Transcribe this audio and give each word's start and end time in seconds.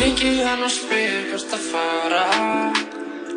Ringi 0.00 0.38
hann 0.40 0.62
og 0.64 0.70
spyr 0.72 1.26
hvert 1.28 1.50
að 1.52 1.64
fara. 1.70 2.22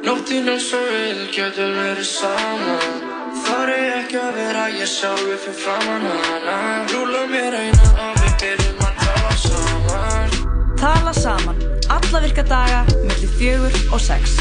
Nóttinn 0.04 0.48
eins 0.48 0.70
og 0.76 0.86
vil 0.88 1.26
getur 1.36 1.76
verið 1.76 2.08
saman 2.08 3.12
Þar 3.44 3.72
er 3.74 3.90
ekki 3.98 4.20
að 4.22 4.38
vera 4.38 4.64
ég 4.72 4.88
sjálfi 4.88 5.36
fyrir 5.44 5.58
framann 5.60 6.08
hana. 6.08 6.56
Rúla 6.94 7.26
mér 7.32 7.58
eina 7.60 7.92
og 8.06 8.22
við 8.22 8.36
byrjum 8.46 8.88
að 8.88 9.04
tala 9.04 9.36
saman. 9.44 10.40
Tala 10.80 11.16
saman, 11.20 11.64
alla 11.98 12.24
virka 12.28 12.48
daga, 12.48 12.84
millir 13.04 13.36
fjögur 13.40 13.80
og 13.92 14.04
sex. 14.08 14.38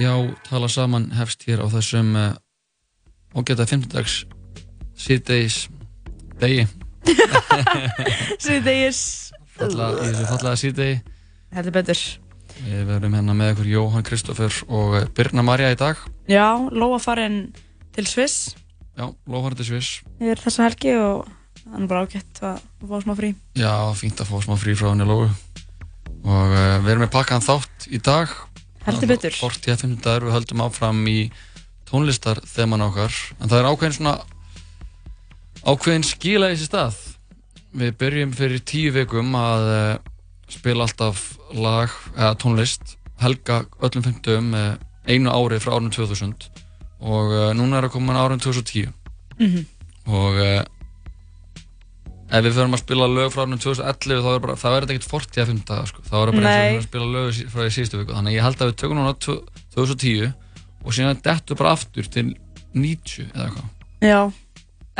Já, 0.00 0.16
tala 0.48 0.68
saman 0.72 1.10
hefst 1.12 1.42
hér 1.44 1.60
á 1.60 1.68
þessum 1.68 2.14
uh, 2.16 2.30
ógæta 3.36 3.66
15 3.68 3.90
dags 3.92 4.22
síðdeis 4.96 5.66
degi. 6.40 6.64
Síðdegis. 8.46 9.02
falla, 9.58 9.90
í 10.00 10.06
þessu 10.06 10.24
fallaða 10.30 10.60
síðdegi. 10.62 10.96
Heldur 11.52 11.76
betur. 11.76 12.06
Við 12.64 12.88
verum 12.88 13.18
hérna 13.18 13.36
með 13.36 13.52
ykkur 13.52 13.70
Jóhann 13.74 14.08
Kristófer 14.08 14.56
og 14.72 14.96
eh, 15.02 15.06
Birna 15.16 15.44
Marja 15.44 15.68
í 15.74 15.76
dag. 15.76 16.00
Já, 16.32 16.48
Lóa 16.72 16.96
farin 17.02 17.42
til 17.92 18.08
Sviss. 18.08 18.54
Já, 18.96 19.04
Lófarandi 19.28 19.68
Sviss. 19.68 20.00
Yfir 20.16 20.40
þessa 20.46 20.70
helgi 20.70 20.96
og 20.96 21.28
hann 21.74 21.84
er 21.84 21.92
bara 21.92 22.06
ágætt 22.08 22.40
að 22.40 22.64
fá 22.88 23.00
smá 23.04 23.18
frí. 23.20 23.34
Já, 23.52 23.74
fínt 24.00 24.24
að 24.24 24.32
fá 24.32 24.40
smá 24.48 24.56
frí 24.60 24.80
frá 24.80 24.94
henni 24.94 25.08
Lóu. 25.08 25.28
Og 26.24 26.54
uh, 26.56 26.78
við 26.86 26.94
erum 26.94 27.04
með 27.04 27.18
pakkaðan 27.18 27.50
þátt 27.52 27.92
í 27.92 28.00
dag 28.00 28.32
Heldur 28.86 29.10
betur. 29.12 29.34
Fort 29.36 29.66
í 29.68 29.72
F5 29.74 29.96
dagur, 30.04 30.28
við 30.30 30.36
höldum 30.38 30.62
áfram 30.64 31.00
í 31.10 31.18
tónlistar 31.90 32.40
þeman 32.46 32.84
okkar 32.86 33.14
en 33.40 33.50
það 33.50 33.58
er 33.60 33.68
ákveðin 33.70 33.96
svona 33.98 34.14
ákveðin 35.66 36.06
skila 36.06 36.48
í 36.50 36.54
þessi 36.56 36.68
stað 36.70 37.00
við 37.80 37.92
byrjum 38.00 38.32
fyrir 38.38 38.62
tíu 38.66 38.92
vikum 38.94 39.34
að 39.38 39.66
uh, 39.74 39.98
spila 40.50 40.86
alltaf 40.86 41.20
lag, 41.54 41.92
eða 42.16 42.32
tónlist 42.40 42.96
helga 43.20 43.60
öllum 43.84 44.06
50 44.06 44.54
uh, 44.56 44.72
einu 45.10 45.30
ári 45.34 45.60
frá 45.62 45.74
árunum 45.76 45.92
2000 45.94 46.48
og 47.00 47.34
uh, 47.34 47.50
núna 47.56 47.78
er 47.80 47.88
að 47.90 47.94
koma 47.98 48.16
árunum 48.18 48.42
2010 48.42 48.96
Mhm. 49.40 49.62
og 50.12 50.34
uh, 50.36 50.64
ef 52.30 52.44
við 52.46 52.54
förum 52.56 52.76
að 52.76 52.82
spila 52.84 53.06
lög 53.10 53.32
frá 53.34 53.42
árunum 53.44 53.60
2011 53.62 54.22
þá 54.22 54.30
er 54.30 54.44
verður 54.62 54.94
ekkert 54.94 55.08
40 55.10 55.42
að 55.42 55.50
5 55.50 55.62
daga 55.70 55.86
sko. 55.90 56.02
þá 56.06 56.14
er 56.20 56.32
bara 56.36 56.52
eins 56.54 56.70
og 56.70 56.76
við 56.78 56.86
spila 56.86 57.08
lög 57.16 57.40
frá 57.54 57.62
í 57.66 57.72
síðustu 57.74 58.00
viku 58.00 58.14
þannig 58.16 58.30
að 58.32 58.36
ég 58.38 58.46
held 58.46 58.60
að 58.62 58.70
við 58.70 58.78
tökum 58.82 59.00
núna 59.00 59.14
tv- 59.18 59.42
2010 59.74 60.32
og 60.84 60.96
síðan 60.96 61.22
dettu 61.26 61.58
bara 61.58 61.74
aftur 61.76 62.06
til 62.14 62.26
90 62.74 63.30
eða 63.34 63.48
eitthvað 63.48 63.76
Já, 64.00 64.20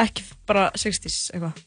ekki 0.04 0.26
bara 0.50 0.66
60s 0.76 1.18
eitthvað. 1.32 1.62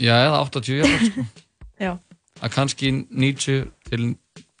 já 0.00 0.14
eða 0.28 0.38
80 0.46 0.78
jafnvel, 0.80 1.10
sko. 1.10 1.26
Já. 1.84 1.92
að 2.40 2.54
kannski 2.54 2.92
90 3.10 3.66
til 3.90 4.14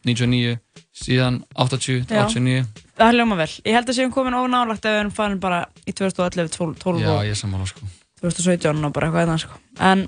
99 0.04 0.58
síðan 0.96 1.42
80 1.54 2.04
til 2.08 2.16
Já. 2.16 2.24
89 2.26 2.86
Það 3.00 3.14
hljóma 3.16 3.36
vel. 3.38 3.48
Ég 3.64 3.72
held 3.78 3.88
að 3.88 3.96
séum 3.96 4.10
komin 4.12 4.34
ónálagt 4.36 4.84
ef 4.84 4.92
við 4.92 4.98
erum 5.00 5.12
farin 5.16 5.38
bara 5.40 5.62
í 5.88 5.92
2011, 5.96 6.50
12, 6.52 6.74
12 6.82 7.00
já 7.00 7.08
og 7.14 7.22
ég 7.24 7.38
sammála 7.38 7.68
sko 7.70 7.86
2017 8.20 8.84
og 8.84 8.92
bara 8.92 9.08
eitthvað 9.08 9.22
eitthvað 9.22 9.40
sko. 9.46 9.60
En 9.80 10.02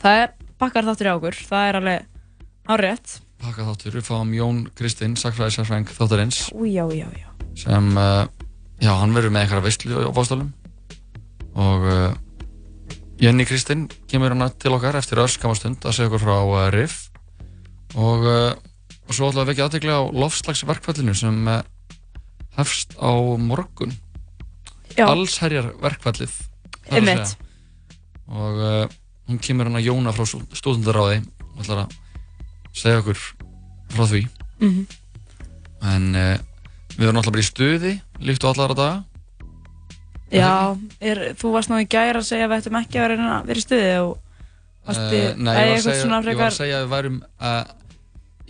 það 0.00 0.22
er 0.22 0.34
bakkar 0.60 0.88
þáttur 0.88 1.08
í 1.08 1.12
okkur, 1.14 1.38
það 1.48 1.68
er 1.68 1.78
alveg 1.80 2.10
árétt. 2.70 3.20
pakka 3.44 3.66
þáttur, 3.68 3.96
við 3.98 4.06
fáum 4.08 4.34
Jón 4.34 4.60
Kristinn 4.78 5.16
sakfræði 5.20 5.58
sérfræng 5.58 5.90
þáttarins 5.92 6.46
já, 6.48 6.84
já, 6.94 7.08
já. 7.12 7.28
sem, 7.58 7.90
uh, 7.98 8.24
já, 8.80 8.92
hann 8.96 9.12
verður 9.16 9.34
með 9.34 9.44
einhverja 9.44 9.66
veistlu 9.66 10.04
á 10.08 10.10
bástálum 10.16 10.52
og 11.54 11.84
uh, 11.84 12.14
Jenny 13.20 13.44
Kristinn 13.46 13.88
kemur 14.10 14.32
hana 14.32 14.48
til 14.50 14.72
okkar 14.74 14.96
eftir 14.98 15.20
örskamastund 15.22 15.84
að 15.84 15.98
segja 15.98 16.10
okkur 16.10 16.24
frá 16.24 16.38
uh, 16.40 16.70
Riff 16.72 17.10
og, 17.94 18.24
og 18.26 19.12
svo 19.14 19.28
ætlum 19.28 19.44
við 19.44 19.52
vekja 19.52 19.68
aðtegla 19.68 20.00
á 20.00 20.02
lofslagsverkfallinu 20.24 21.14
sem 21.14 21.36
hefst 22.56 22.96
á 22.98 23.12
morgun 23.38 23.92
Já. 24.96 25.06
allsherjar 25.10 25.72
verkfallið 25.82 26.32
þarf 26.34 26.90
að 26.90 26.98
Einmitt. 26.98 27.30
segja. 27.30 27.44
og 28.34 28.94
hún 29.28 29.40
kemur 29.42 29.70
hana 29.70 29.82
Jóna 29.82 30.12
frá 30.16 30.26
stóðundaráði 30.28 31.22
og 31.54 31.62
ætlar 31.64 31.84
að 31.84 31.96
segja 32.74 33.00
okkur 33.02 33.20
frá 33.94 34.04
því. 34.10 34.22
Mhm. 34.60 34.84
en 35.84 36.04
uh, 36.16 36.36
við 36.96 37.08
erum 37.08 37.18
alltaf 37.20 37.34
bara 37.34 37.42
í 37.44 37.48
stuði 37.48 37.92
líkt 38.24 38.44
og 38.46 38.54
allar 38.54 38.72
að 38.72 38.80
daga 38.80 39.02
Já, 40.34 40.74
er, 41.04 41.20
þú 41.38 41.52
varst 41.54 41.70
nú 41.70 41.78
í 41.78 41.86
gæri 41.86 42.18
að 42.18 42.26
segja 42.26 42.46
að 42.48 42.52
við 42.54 42.62
ættum 42.62 42.78
ekki 42.80 42.98
að 42.98 43.04
vera, 43.12 43.34
vera 43.46 43.60
í 43.60 43.64
stuði 43.64 43.90
og 44.02 44.12
varstu, 44.88 45.18
Eh, 45.20 45.34
nei, 45.36 45.52
ég 45.54 45.68
var, 45.68 45.74
að 45.76 45.84
segja, 45.84 46.00
svona 46.02 46.16
ég 46.16 46.24
var 46.24 46.24
frekar, 46.26 46.48
að 46.48 46.56
segja 46.58 46.78
að 46.78 46.84
við 46.84 46.94
værum 46.94 47.18
uh, 47.22 47.64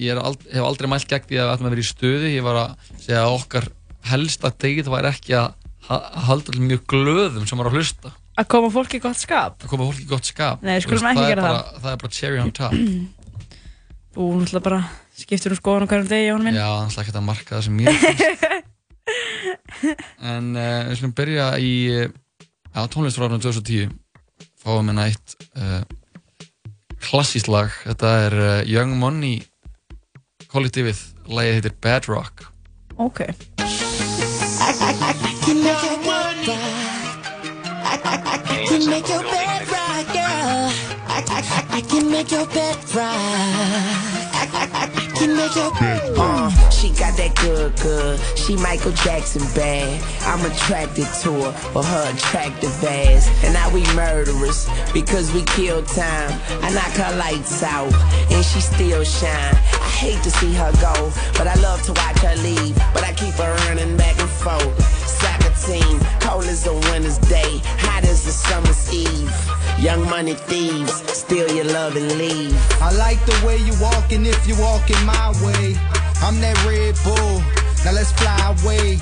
ég 0.00 0.14
er 0.14 0.20
ald, 0.22 0.46
hef 0.54 0.68
aldrei 0.68 0.91
mælt 0.91 1.08
gegn 1.10 1.28
því 1.28 1.41
að 1.41 1.44
við 1.44 1.54
ættum 1.54 1.68
að 1.68 1.74
vera 1.74 1.84
í 1.84 1.88
stuði. 1.91 2.30
Ég 2.34 2.46
var 2.46 2.60
að 2.62 2.88
segja 3.04 3.20
að 3.24 3.34
okkar 3.36 3.68
helsta 4.10 4.52
degið 4.64 4.91
væri 4.94 5.10
ekki 5.10 5.36
að 5.38 5.48
ha 5.88 5.98
halda 6.28 6.56
mjög 6.58 6.86
glöðum 6.88 7.46
sem 7.48 7.60
var 7.60 7.68
að 7.68 7.78
hlusta 7.78 8.14
að 8.41 8.49
koma 8.55 8.71
fólki 8.75 8.99
í 8.99 9.03
gott 9.05 9.21
skap. 9.21 9.62
að 9.62 9.71
koma 9.71 9.89
fólki 9.91 10.05
í 10.05 10.11
gott 10.11 10.28
skap? 10.28 10.62
Nei, 10.65 10.77
skulum 10.83 11.05
veist, 11.05 11.11
ekki 11.15 11.25
er 11.25 11.33
gera 11.34 11.47
bara, 11.49 11.81
það 11.81 11.91
er 11.93 12.00
bara 12.03 12.17
cherry 12.19 12.43
on 12.43 12.53
top. 12.55 12.77
Þú 14.15 14.28
náttúrulega 14.41 14.65
bara 14.69 14.81
skiptur 15.15 15.55
um 15.55 15.59
skoðan 15.59 15.87
á 15.87 15.91
hverjum 15.91 16.11
degi, 16.11 16.28
Jón 16.28 16.45
minn. 16.47 16.59
já, 16.59 16.67
það 16.67 16.78
er 16.78 16.84
alltaf 16.89 17.03
ekki 17.05 17.15
að 17.15 17.27
marka 17.28 17.56
það 17.56 17.65
sem 17.69 17.75
mér 17.81 17.87
finnst. 18.05 18.50
En 20.25 20.55
uh, 20.56 20.87
við 20.89 20.97
slum 21.00 21.12
byrja 21.19 21.49
í 21.61 21.72
uh, 21.93 22.06
á 22.72 22.81
tónlistfrárunum 22.89 23.43
2010 23.43 23.91
fáum 24.65 24.89
við 24.89 24.97
nætt 24.97 25.34
uh, 25.61 25.83
klassískt 27.05 27.51
lag. 27.53 27.75
Þetta 27.84 28.15
er 28.25 28.39
uh, 28.39 28.55
Young 28.71 28.97
Money 29.01 29.43
kollektífið, 30.55 31.03
lagið 31.28 31.59
heitir 31.59 31.77
Bad 31.84 32.09
Rock. 32.09 32.49
Ok. 32.97 33.27
Can 38.78 38.90
make 38.90 39.08
your 39.08 39.22
bed 39.22 39.68
rock, 39.68 40.06
girl. 40.06 40.66
I, 41.06 41.22
I, 41.28 41.42
I, 41.46 41.76
I 41.76 41.80
can 41.82 42.10
make 42.10 42.30
your 42.32 42.46
bed 42.46 42.76
rock. 42.92 43.14
I, 43.14 44.50
I, 44.52 44.64
I, 44.72 44.90
I 44.90 45.16
can 45.16 45.36
make 45.36 45.54
your 45.54 45.70
bed 45.74 46.18
rock. 46.18 46.52
Uh, 46.52 46.70
she 46.70 46.88
got 46.90 47.16
that 47.16 47.36
good, 47.36 47.76
good. 47.80 48.18
She 48.36 48.56
Michael 48.56 48.90
Jackson 48.92 49.42
bad. 49.54 50.02
I'm 50.22 50.44
attracted 50.50 51.06
to 51.22 51.32
her 51.32 51.52
for 51.52 51.84
her 51.84 52.12
attractive 52.12 52.82
ass. 52.82 53.30
And 53.44 53.54
now 53.54 53.72
we 53.72 53.82
murderers 53.94 54.68
because 54.92 55.32
we 55.32 55.44
kill 55.44 55.84
time. 55.84 56.32
I 56.60 56.70
knock 56.74 56.94
her 56.98 57.16
lights 57.16 57.62
out 57.62 57.94
and 58.32 58.44
she 58.44 58.60
still 58.60 59.04
shine. 59.04 59.54
I 59.54 59.91
hate 60.02 60.22
to 60.24 60.30
see 60.30 60.52
her 60.54 60.72
go, 60.82 61.12
but 61.38 61.46
I 61.46 61.54
love 61.62 61.80
to 61.84 61.92
watch 61.92 62.18
her 62.26 62.34
leave. 62.42 62.74
But 62.92 63.04
I 63.04 63.12
keep 63.12 63.34
her 63.34 63.54
running 63.68 63.96
back 63.96 64.18
and 64.18 64.30
forth. 64.30 64.82
Soccer 65.06 65.44
team, 65.66 65.98
cold 66.20 66.44
as 66.44 66.66
a 66.66 66.75
winter's 66.75 67.19
day, 67.19 67.60
hot 67.84 68.04
as 68.04 68.26
a 68.26 68.32
summer's 68.32 68.92
eve. 68.92 69.32
Young 69.78 70.08
money 70.08 70.34
thieves, 70.34 70.92
steal 71.10 71.50
your 71.54 71.64
love 71.66 71.97
and 71.97 72.19
leave. 72.19 72.54
I 72.80 72.92
like 72.92 73.20
the 73.26 73.36
way 73.47 73.58
you 73.58 73.74
walking 73.80 74.26
if 74.26 74.47
you 74.47 74.54
walking 74.60 75.03
my 75.04 75.28
way. 75.44 75.76
I'm 76.22 76.41
that 76.41 76.56
Red 76.66 76.94
Bull. 77.04 77.38
Now 77.84 77.92
let's 77.92 78.12
fly 78.12 78.36
away. 78.56 78.98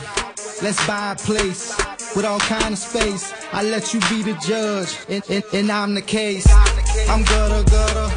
Let's 0.63 0.85
buy 0.87 1.13
a 1.13 1.17
place 1.17 1.77
with 2.15 2.25
all 2.25 2.41
kind 2.41 2.73
of 2.73 2.79
space. 2.79 3.33
I 3.53 3.63
let 3.63 3.93
you 3.93 4.01
be 4.11 4.23
the 4.23 4.35
judge, 4.47 4.97
and, 5.09 5.23
and, 5.29 5.45
and 5.53 5.71
I'm 5.71 5.95
the 5.95 6.03
case. 6.03 6.47
I'm 7.09 7.23
gutter 7.25 7.65
gutter. 7.71 8.09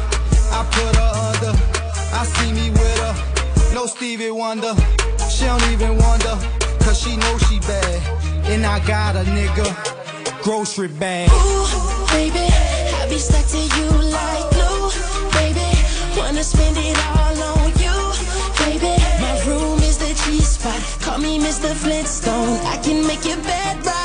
I 0.52 0.62
put 0.70 0.96
her 0.96 1.12
under. 1.28 1.54
I 2.14 2.24
see 2.24 2.52
me 2.52 2.70
with 2.70 2.98
her. 2.98 3.74
No 3.74 3.86
Stevie 3.86 4.30
Wonder. 4.30 4.74
She 5.28 5.44
don't 5.44 5.62
even 5.70 5.98
wonder, 5.98 6.38
cause 6.96 7.02
she 7.02 7.16
know 7.16 7.38
she 7.38 7.58
bad. 7.60 8.02
And 8.46 8.64
I 8.64 8.78
got 8.86 9.16
a 9.16 9.24
nigga 9.24 10.42
grocery 10.42 10.88
bag. 10.88 11.30
Ooh, 11.30 12.06
baby, 12.12 12.46
I 13.00 13.06
be 13.08 13.18
stuck 13.18 13.46
to 13.46 13.58
you 13.58 13.88
like 14.12 14.46
glue. 14.54 14.90
Baby, 15.32 15.68
wanna 16.16 16.44
spend 16.44 16.76
it 16.78 16.96
all 17.16 17.42
on 17.58 17.70
you. 17.82 17.96
Baby, 18.64 18.94
my 19.20 19.34
room 19.46 19.78
is 19.80 19.98
the 19.98 20.12
G 20.24 20.40
spot. 20.40 20.80
Call 21.00 21.18
me 21.18 21.38
Mr. 21.38 21.72
Flintstone. 21.74 22.58
I 22.66 22.76
can 22.82 23.06
make 23.06 23.24
your 23.24 23.38
bed 23.42 23.86
rock. 23.86 23.95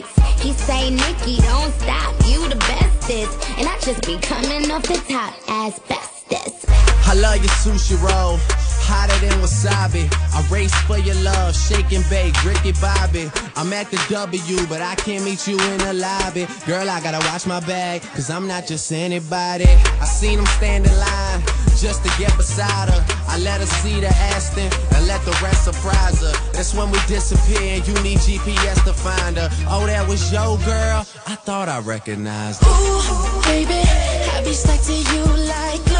Whites. 0.00 0.42
He 0.42 0.52
say, 0.52 0.90
Nikki, 0.90 1.36
don't 1.42 1.72
stop, 1.74 2.14
you 2.26 2.48
the 2.48 2.56
bestest. 2.56 3.50
And 3.58 3.68
I 3.68 3.78
just 3.80 4.04
be 4.06 4.18
coming 4.18 4.70
off 4.70 4.82
the 4.82 5.02
top 5.08 5.34
as 5.48 5.78
bestest. 5.80 6.66
I 7.08 7.14
love 7.14 7.36
your 7.36 7.48
sushi 7.48 8.00
roll. 8.02 8.65
Hotter 8.88 9.18
than 9.18 9.36
wasabi. 9.42 10.06
I 10.32 10.46
race 10.48 10.74
for 10.86 10.98
your 10.98 11.16
love, 11.16 11.56
shake 11.56 11.90
and 11.92 12.08
bake, 12.08 12.36
Ricky 12.44 12.72
Bobby. 12.80 13.30
I'm 13.56 13.72
at 13.72 13.90
the 13.90 13.98
W, 14.08 14.66
but 14.68 14.80
I 14.80 14.94
can't 14.94 15.24
meet 15.24 15.48
you 15.48 15.58
in 15.58 15.78
the 15.78 15.92
lobby. 15.92 16.46
Girl, 16.66 16.88
I 16.88 17.00
gotta 17.00 17.18
watch 17.26 17.46
my 17.46 17.60
bag, 17.60 18.02
cause 18.14 18.30
I'm 18.30 18.46
not 18.46 18.66
just 18.66 18.92
anybody. 18.92 19.66
I 20.00 20.04
seen 20.04 20.38
him 20.38 20.46
stand 20.46 20.86
in 20.86 20.96
line 20.98 21.42
just 21.76 22.04
to 22.04 22.10
get 22.18 22.36
beside 22.36 22.88
her. 22.88 23.04
I 23.28 23.38
let 23.38 23.60
her 23.60 23.66
see 23.66 23.98
the 24.00 24.08
Aston 24.08 24.70
and 24.94 25.06
let 25.06 25.20
the 25.24 25.36
rest 25.42 25.64
surprise 25.64 26.20
her. 26.20 26.32
That's 26.52 26.72
when 26.72 26.90
we 26.90 26.98
disappear 27.06 27.60
and 27.60 27.86
you 27.86 27.94
need 28.02 28.18
GPS 28.18 28.84
to 28.84 28.92
find 28.92 29.36
her. 29.36 29.48
Oh, 29.68 29.84
that 29.86 30.06
was 30.08 30.32
your 30.32 30.58
girl? 30.58 31.04
I 31.26 31.34
thought 31.34 31.68
I 31.68 31.80
recognized 31.80 32.62
her. 32.62 32.70
Ooh, 32.70 33.42
baby, 33.42 33.82
I 34.30 34.42
be 34.44 34.52
stuck 34.52 34.80
to 34.82 34.94
you 34.94 35.24
like 35.48 35.95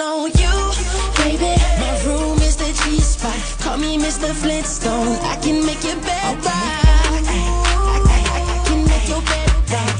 on 0.00 0.30
you, 0.42 0.54
baby. 1.16 1.54
My 1.80 1.92
room 2.06 2.38
is 2.38 2.56
the 2.56 2.72
G 2.84 3.00
spot. 3.00 3.36
Call 3.60 3.76
me 3.78 3.98
Mr. 3.98 4.32
Flintstone. 4.32 5.16
I 5.22 5.36
can 5.42 5.64
make 5.64 5.82
your 5.84 5.96
bed 5.96 6.36
rock. 6.44 6.46
I, 6.46 7.42
can 8.66 8.84
make 8.86 9.08
your 9.08 9.22
bed 9.22 9.50
rock. 9.72 9.96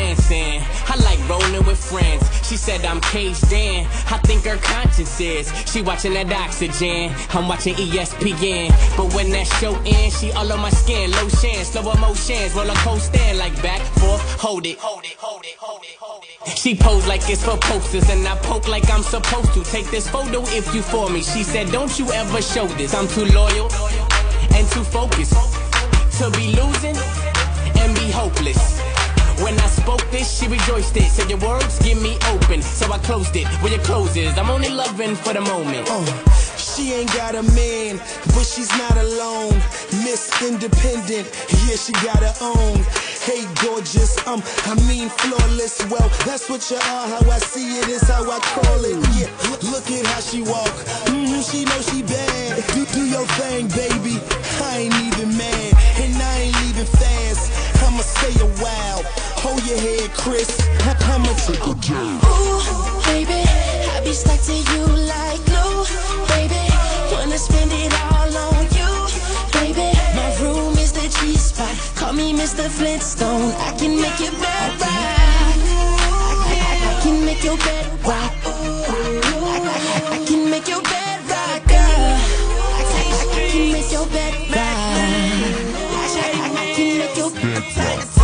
rolling 1.30 1.64
with 1.64 1.78
friends. 1.78 2.22
She 2.46 2.56
said 2.56 2.84
I'm 2.84 3.00
caged 3.00 3.52
in, 3.52 3.86
I 4.10 4.18
think 4.26 4.44
her 4.44 4.56
conscience 4.56 5.20
is. 5.20 5.46
She 5.70 5.80
watching 5.80 6.14
that 6.14 6.32
oxygen, 6.32 7.14
I'm 7.30 7.46
watching 7.46 7.74
ESPN. 7.76 8.68
But 8.96 9.14
when 9.14 9.30
that 9.30 9.46
show 9.60 9.74
ends, 9.86 10.18
she 10.18 10.32
all 10.32 10.50
on 10.52 10.58
my 10.58 10.70
skin, 10.70 11.12
lotion, 11.12 11.64
slow 11.64 11.92
emotions, 11.92 12.52
roller 12.54 12.74
coaster, 12.82 13.34
like 13.34 13.54
back, 13.62 13.80
forth, 14.00 14.20
hold 14.40 14.66
it, 14.66 14.78
hold 14.78 15.04
it, 15.04 15.14
hold 15.18 15.44
it, 15.44 15.54
hold 15.58 15.82
it, 15.84 15.96
hold 16.00 16.24
it. 16.24 16.58
She 16.58 16.74
pose 16.74 17.06
like 17.06 17.22
it's 17.30 17.44
for 17.44 17.56
posters, 17.58 18.10
and 18.10 18.26
I 18.26 18.36
poke 18.38 18.66
like 18.66 18.90
I'm 18.90 19.02
supposed 19.02 19.54
to. 19.54 19.62
Take 19.70 19.88
this 19.90 20.08
photo 20.08 20.42
if 20.58 20.74
you 20.74 20.82
for 20.82 21.08
me. 21.08 21.22
She 21.22 21.44
said, 21.44 21.70
Don't 21.70 21.96
you 21.98 22.10
ever 22.10 22.42
show 22.42 22.66
this. 22.66 22.92
I'm 22.92 23.06
too 23.06 23.26
loyal 23.26 23.70
and 24.54 24.66
too 24.68 24.82
focused 24.82 25.34
to 26.18 26.30
be 26.32 26.52
losing 26.58 26.96
and 27.78 27.94
be 27.94 28.10
hopeless. 28.10 28.89
When 29.42 29.58
I 29.58 29.66
spoke 29.68 30.04
this, 30.10 30.28
she 30.38 30.48
rejoiced 30.48 30.96
it. 30.96 31.08
Said 31.10 31.30
your 31.30 31.38
words 31.40 31.78
give 31.80 32.00
me 32.02 32.16
open, 32.32 32.62
so 32.62 32.92
I 32.92 32.98
closed 32.98 33.34
it. 33.36 33.46
Where 33.62 33.72
your 33.72 33.82
clothes 33.82 34.16
is, 34.16 34.36
I'm 34.38 34.50
only 34.50 34.68
loving 34.68 35.14
for 35.16 35.32
the 35.32 35.40
moment. 35.40 35.86
Oh, 35.90 36.04
She 36.56 36.92
ain't 36.92 37.12
got 37.14 37.34
a 37.34 37.42
man, 37.54 37.98
but 38.34 38.44
she's 38.44 38.70
not 38.78 38.96
alone. 38.96 39.54
Miss 40.04 40.30
Independent, 40.42 41.26
yeah, 41.66 41.76
she 41.76 41.92
got 42.04 42.20
her 42.20 42.34
own. 42.40 42.76
Hey, 43.24 43.44
gorgeous, 43.62 44.16
um, 44.26 44.42
I 44.66 44.74
mean 44.88 45.08
flawless. 45.08 45.84
Well, 45.90 46.08
that's 46.26 46.48
what 46.48 46.62
you 46.70 46.76
are. 46.76 47.06
How 47.08 47.30
I 47.30 47.38
see 47.38 47.78
it 47.78 47.88
is 47.88 48.02
how 48.08 48.22
I 48.24 48.38
call 48.40 48.84
it. 48.84 48.96
Yeah, 49.18 49.28
look 49.72 49.88
at 49.90 50.06
how 50.06 50.20
she 50.20 50.42
walk. 50.42 50.72
hmm 51.08 51.40
she 51.40 51.64
know 51.64 51.80
she 51.80 52.02
bad. 52.02 52.64
Do 52.74 52.84
do 52.92 53.04
your 53.06 53.26
thing, 53.40 53.68
baby. 53.68 54.16
I 54.62 54.88
ain't 54.88 54.94
even 55.08 55.36
mad, 55.36 55.72
and 56.00 56.09
I 56.80 56.82
leaving 56.82 56.96
fast. 56.96 57.52
I'ma 57.84 58.00
stay 58.00 58.32
a 58.40 58.46
while. 58.62 59.02
Hold 59.44 59.64
your 59.66 59.78
head, 59.78 60.10
Chris. 60.16 60.48
I'ma 60.80 61.28
take 61.44 61.60
a. 61.60 61.74
Ooh, 62.24 63.02
baby, 63.04 63.42
I 63.44 64.00
be 64.04 64.12
stuck 64.12 64.40
to 64.48 64.54
you 64.54 64.86
like 65.04 65.44
glue, 65.44 65.84
baby. 66.28 66.62
Wanna 67.12 67.36
spend 67.38 67.70
it 67.72 67.92
all 68.12 68.32
on 68.54 68.64
you, 68.72 68.90
baby. 69.52 69.92
My 70.16 70.28
room 70.40 70.72
is 70.78 70.92
the 70.92 71.08
G 71.20 71.36
spot. 71.36 71.74
Call 71.96 72.14
me 72.14 72.32
Mr. 72.32 72.66
Flintstone. 72.70 73.52
I 73.60 73.76
can 73.78 74.00
make 74.00 74.18
your 74.20 74.32
bed 74.40 74.80
rock. 74.80 75.20
I, 76.48 76.56
I- 76.56 76.96
I 76.96 77.00
can 77.02 77.24
make 77.26 77.44
your 77.44 77.56
bed 77.58 77.86
rock. 78.06 78.32
I, 78.46 79.20
I- 79.24 80.16
I 80.16 80.24
can 80.26 80.48
make 80.50 80.68
your 80.68 80.82
bed 80.82 81.18
rock, 81.28 81.60
girl. 81.68 81.76
I, 81.76 82.84
I- 82.96 83.44
I 83.44 83.50
can 83.52 83.72
make 83.72 83.92
your 83.92 84.06
bed 84.06 84.49
make 87.60 88.19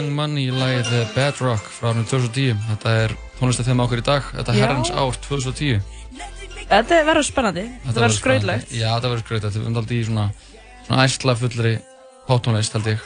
Young 0.00 0.14
Money 0.16 0.46
í 0.48 0.52
lagið 0.54 0.86
The 0.88 1.00
Bedrock 1.12 1.66
frá 1.76 1.90
árið 1.90 2.06
2010. 2.08 2.60
Þetta 2.70 2.92
er 3.02 3.12
tónlistað 3.36 3.66
þeim 3.68 3.82
okkur 3.84 4.00
í 4.00 4.04
dag. 4.06 4.28
Þetta 4.32 4.52
er 4.54 4.60
herrans 4.62 4.90
ár 4.96 5.18
2010. 5.26 5.82
Þetta 6.70 7.00
verður 7.04 7.26
spennandi, 7.26 7.64
þetta 7.84 8.00
verður 8.00 8.16
skrautlegt. 8.16 8.72
Já, 8.72 8.86
þetta 8.94 9.10
verður 9.10 9.24
skrautlegt. 9.26 9.44
Þetta 9.50 9.64
verður 9.66 9.80
aldrei 9.82 9.98
í 9.98 10.06
svona, 10.08 10.24
svona 10.86 11.04
æsla 11.04 11.34
fullri 11.42 11.74
pótónlist, 12.30 12.78
held 12.78 12.88
ég. 12.94 13.04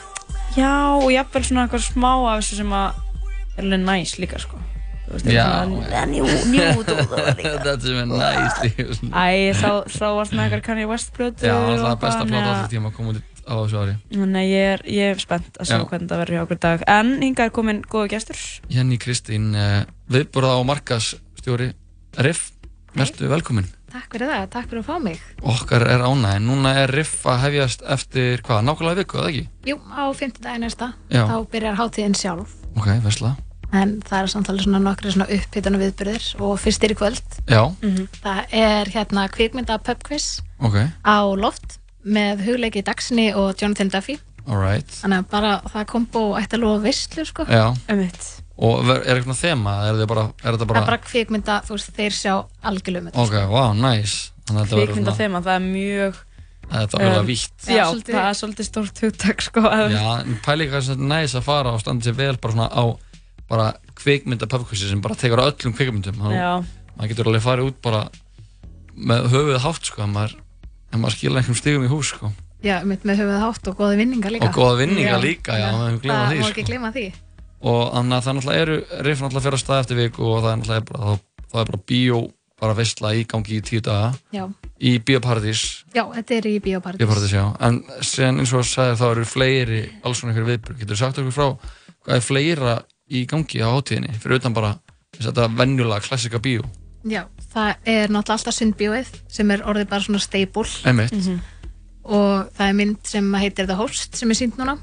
Já, 0.55 0.71
og 1.01 1.09
jafnvel 1.11 1.45
svona 1.49 1.67
eitthvað 1.67 1.85
smá 1.89 2.11
af 2.15 2.39
þessu 2.45 2.61
sem 2.61 2.77
að 2.79 3.03
er 3.57 3.67
alveg 3.67 3.85
næs 3.89 4.15
líka, 4.23 4.43
sko. 4.45 4.63
Þú 5.09 5.17
veist, 5.17 5.27
Já. 5.35 5.51
það. 6.95 7.43
Þetta 7.43 7.77
sem 7.89 8.03
er 8.05 8.11
næst 8.15 8.63
líka. 8.69 8.87
Æ, 9.11 9.51
þá, 9.59 9.71
varst 10.21 10.39
með 10.39 10.47
eitthvað 10.47 10.67
Kanye 10.71 10.87
West 10.95 11.11
plötu 11.19 11.51
Já, 11.51 11.57
og 11.59 11.75
alltaf 11.75 12.05
besta 12.07 12.23
þannig 12.23 12.39
að- 12.39 12.53
alltaf 12.55 12.71
tíma 12.79 12.93
að 12.95 13.01
koma 13.01 13.17
út 13.17 13.34
á 13.45 13.55
þessu 13.61 13.79
ári. 13.83 13.95
Þannig 14.15 14.49
ég 14.51 14.73
er, 14.75 14.83
ég 14.89 15.15
er 15.15 15.23
spennt 15.23 15.61
að 15.61 15.71
sjá 15.71 15.77
Já. 15.79 15.85
hvernig 15.91 16.11
það 16.11 16.23
verður 16.25 16.37
hjá 16.39 16.43
okkur 16.47 16.61
dag. 16.65 16.85
En 16.97 17.15
hingað 17.23 17.47
er 17.51 17.55
komin 17.61 17.83
góða 17.85 18.11
gestur. 18.17 18.43
Jenny 18.73 18.99
Kristín, 18.99 19.51
uh, 19.55 19.85
viðbúrða 20.13 20.57
og 20.61 20.67
markasstjóri 20.73 21.71
Riff, 22.25 22.51
verðstu 22.95 23.29
velkomin. 23.31 23.71
Takk 23.95 24.11
fyrir 24.11 24.27
það, 24.27 24.45
takk 24.51 24.69
fyrir 24.71 24.83
að 24.83 24.89
fá 24.89 24.97
mig. 25.03 25.21
Okkar 25.47 25.85
er 25.87 26.03
ánægð, 26.03 26.41
núna 26.43 26.73
er 26.83 26.91
Riff 26.91 27.27
að 27.31 27.43
hefjast 27.45 27.85
eftir 27.95 28.43
hvað, 28.43 28.65
nákvæmlega 28.67 29.03
viku, 29.05 29.21
eða 29.23 29.31
ekki? 29.31 29.45
Jú, 29.71 29.77
á 29.87 30.03
50 30.11 30.43
dagi 30.43 30.63
næsta, 30.65 30.89
Já. 31.15 31.23
þá 31.31 31.37
byrjar 31.53 31.79
hátíðin 31.79 32.17
sjálf. 32.19 32.57
Ok, 32.75 32.89
versla. 33.05 33.37
En 33.75 33.97
það 34.07 34.19
er 34.23 34.31
samtalið 34.31 34.67
svona 34.67 34.81
nokkri 34.83 35.11
svona 35.15 35.27
upphittana 35.35 35.79
viðbyrðir 35.81 36.27
og 36.47 36.59
fyrstir 36.63 36.93
í 36.95 36.99
kvöld. 36.99 37.39
Já, 37.51 37.63
Það 38.23 38.53
er 38.55 38.91
hérna 38.95 39.25
kvikmynda 39.31 39.79
pub 39.83 40.03
quiz 40.07 40.41
ok, 40.63 40.77
á 41.07 41.19
loft 41.39 41.79
með 42.05 42.45
hugleiki 42.47 42.83
Dagsinni 42.85 43.31
og 43.35 43.55
Jonathan 43.61 43.89
Duffy. 43.89 44.19
alright. 44.49 44.87
Þannig 45.01 45.23
að 45.25 45.29
bara 45.31 45.53
það 45.73 45.87
kombo 45.89 46.23
ætti 46.37 46.57
að 46.59 46.61
lofa 46.67 46.83
veistlu, 46.85 47.25
sko. 47.25 47.45
Já, 47.49 47.75
Um 47.89 48.09
og 48.57 48.87
er 48.95 49.17
eitthvað 49.19 49.39
þema, 49.41 49.73
er, 49.89 50.07
bara, 50.07 50.23
er 50.45 50.53
þetta 50.55 50.59
Það 50.63 50.69
bara... 50.71 50.81
er 50.81 50.87
bara 50.87 50.99
kvikmynda, 51.03 51.55
þú 51.67 51.75
veist, 51.75 51.89
þeir 51.97 52.13
sjá 52.15 52.35
algjörlum. 52.63 53.09
Ok, 53.19 53.33
wow, 53.51 53.73
nice. 53.75 54.31
Þannig 54.47 54.61
að 54.61 54.69
verður 54.71 54.87
Kvikmynda 54.93 55.11
svona, 55.11 55.19
þema, 55.25 55.41
það 55.43 55.57
er 55.57 55.65
mjög, 55.65 56.21
þetta 56.71 57.01
er 57.01 57.07
alveg 57.09 57.19
Um, 57.19 57.27
vítt. 57.27 57.57
já, 57.67 57.75
Já, 57.75 57.85
svolítið- 57.91 58.15
það 58.15 58.29
er 58.29 58.39
svolítið 58.39 58.69
stórt 58.69 59.01
hugtak, 59.03 59.43
sko. 59.43 59.61
að- 59.61 59.91
Já, 59.97 60.21
en 60.21 60.39
pæli 60.45 60.69
hvað 60.71 60.83
sem 60.87 60.95
þetta 60.95 61.03
er 61.03 61.11
næs 61.25 61.35
að 61.35 61.43
fara 61.43 61.73
og 61.75 61.81
standa 61.81 62.05
sér 62.05 62.15
vel 62.15 62.37
bara 62.37 62.53
svona 62.55 62.69
á 62.71 62.85
bara 63.49 63.67
kvikmynda 63.97 64.47
pubquizi 64.47 64.89
sem 64.89 65.01
bara 65.01 65.15
tekur 65.19 65.43
á 65.43 65.51
öllum 65.51 65.75
kvikmyndum. 65.75 66.15
Þannig 66.15 66.39
Já, 66.39 66.53
að 66.55 66.65
maður 66.95 67.09
getur 67.11 67.27
alveg 67.33 67.43
farið 67.43 67.67
út 67.73 67.83
bara 67.83 68.09
með 68.95 69.27
höfuð 69.35 69.59
hátt, 69.67 69.83
sko, 69.91 70.07
maður, 70.07 70.37
ef 70.95 71.01
maður 71.03 71.17
skilja 71.19 71.41
einhverjum 71.43 71.59
stigum 71.61 71.85
í 71.85 71.91
hús, 71.93 72.13
sko. 72.15 72.31
Já, 72.65 72.79
mitt 72.89 73.03
með 73.05 73.19
höfuð 73.21 73.43
hátt 73.45 73.69
og 73.69 73.77
góða 73.83 73.97
vinninga 74.01 74.31
líka. 74.33 74.47
Og 74.49 74.55
góða 74.57 74.77
vinninga 74.81 75.19
líka, 75.21 75.59
já, 75.59 75.67
Já, 75.69 75.73
maður 75.77 75.99
glemma 76.05 76.21
Það 76.23 76.31
því, 76.33 76.39
má 76.41 76.49
ekki 76.49 76.63
sko. 76.65 76.71
gleyma 76.71 76.93
því. 76.95 77.05
og 77.65 77.83
þannig 77.95 78.17
að 78.17 78.25
það 78.25 78.35
náttúrulega 78.39 78.63
eru 78.65 78.77
riff 79.09 79.21
náttúrulega 79.25 79.45
fyrir 79.45 79.59
að 79.59 79.63
stað 79.65 79.83
eftir 79.85 79.97
viku 80.01 80.25
og 80.31 80.39
það 80.45 80.51
er 80.53 80.59
náttúrulega 80.63 80.87
bara, 80.89 81.05
þá, 81.05 81.45
þá 81.53 81.57
er 81.63 81.69
bara 81.71 81.83
bíó 81.91 82.19
bara 82.61 82.75
veistla 82.79 83.11
í 83.19 83.23
gangi 83.29 83.57
í 83.59 83.63
tíu 83.65 83.81
daga 83.85 84.11
Já, 84.33 84.45
í 84.81 84.93
Bíóparadís 85.05 85.63
já 85.97 86.05
þetta 86.15 86.35
er 86.39 86.47
í 86.49 86.53
Bíóparadís. 86.65 87.01
Bíóparadís, 87.03 87.33
já, 87.35 87.45
en 87.67 87.81
sen 88.05 88.39
eins 88.41 88.53
og 88.55 88.61
að 88.63 88.69
sagði 88.71 88.99
þá 89.01 89.07
eru 89.11 89.25
fleiri 89.29 89.81
alls 90.05 90.21
svona 90.23 90.33
ykkur 90.37 90.47
viðbrug 90.53 90.79
getur 90.85 91.01
sagt 91.01 91.19
okkur 91.21 91.35
frá 91.35 91.49
hvað 92.05 92.15
er 92.21 92.25
fleira 92.29 92.75
í 93.11 93.25
gangi 93.29 93.61
á 93.65 93.69
hátíðinni 93.75 94.15
fyrir 94.23 94.39
utan 94.41 94.55
bara 94.57 94.75
þess 95.17 95.27
að 95.27 95.33
þetta 95.33 95.49
venjulega 95.59 96.05
klassika 96.07 96.41
bíó 96.45 96.63
Já, 97.05 97.27
það 97.53 97.75
er 97.85 98.09
náttúrulega 98.13 98.39
alltaf 98.39 98.57
sundbjóið 98.57 99.11
sem 99.29 99.51
er 99.53 99.63
orðið 99.69 99.89
bara 99.91 100.05
svona 100.07 100.23
staple. 100.25 100.65
Einmitt. 100.89 101.13
og 102.05 102.51
það 102.57 102.67
er 102.69 102.75
mynd 102.81 102.99
sem 103.09 103.31
heitir 103.41 103.67
The 103.69 103.77
Host 103.79 104.17
sem 104.17 104.31
er 104.33 104.39
sínd 104.39 104.57
núna. 104.61 104.79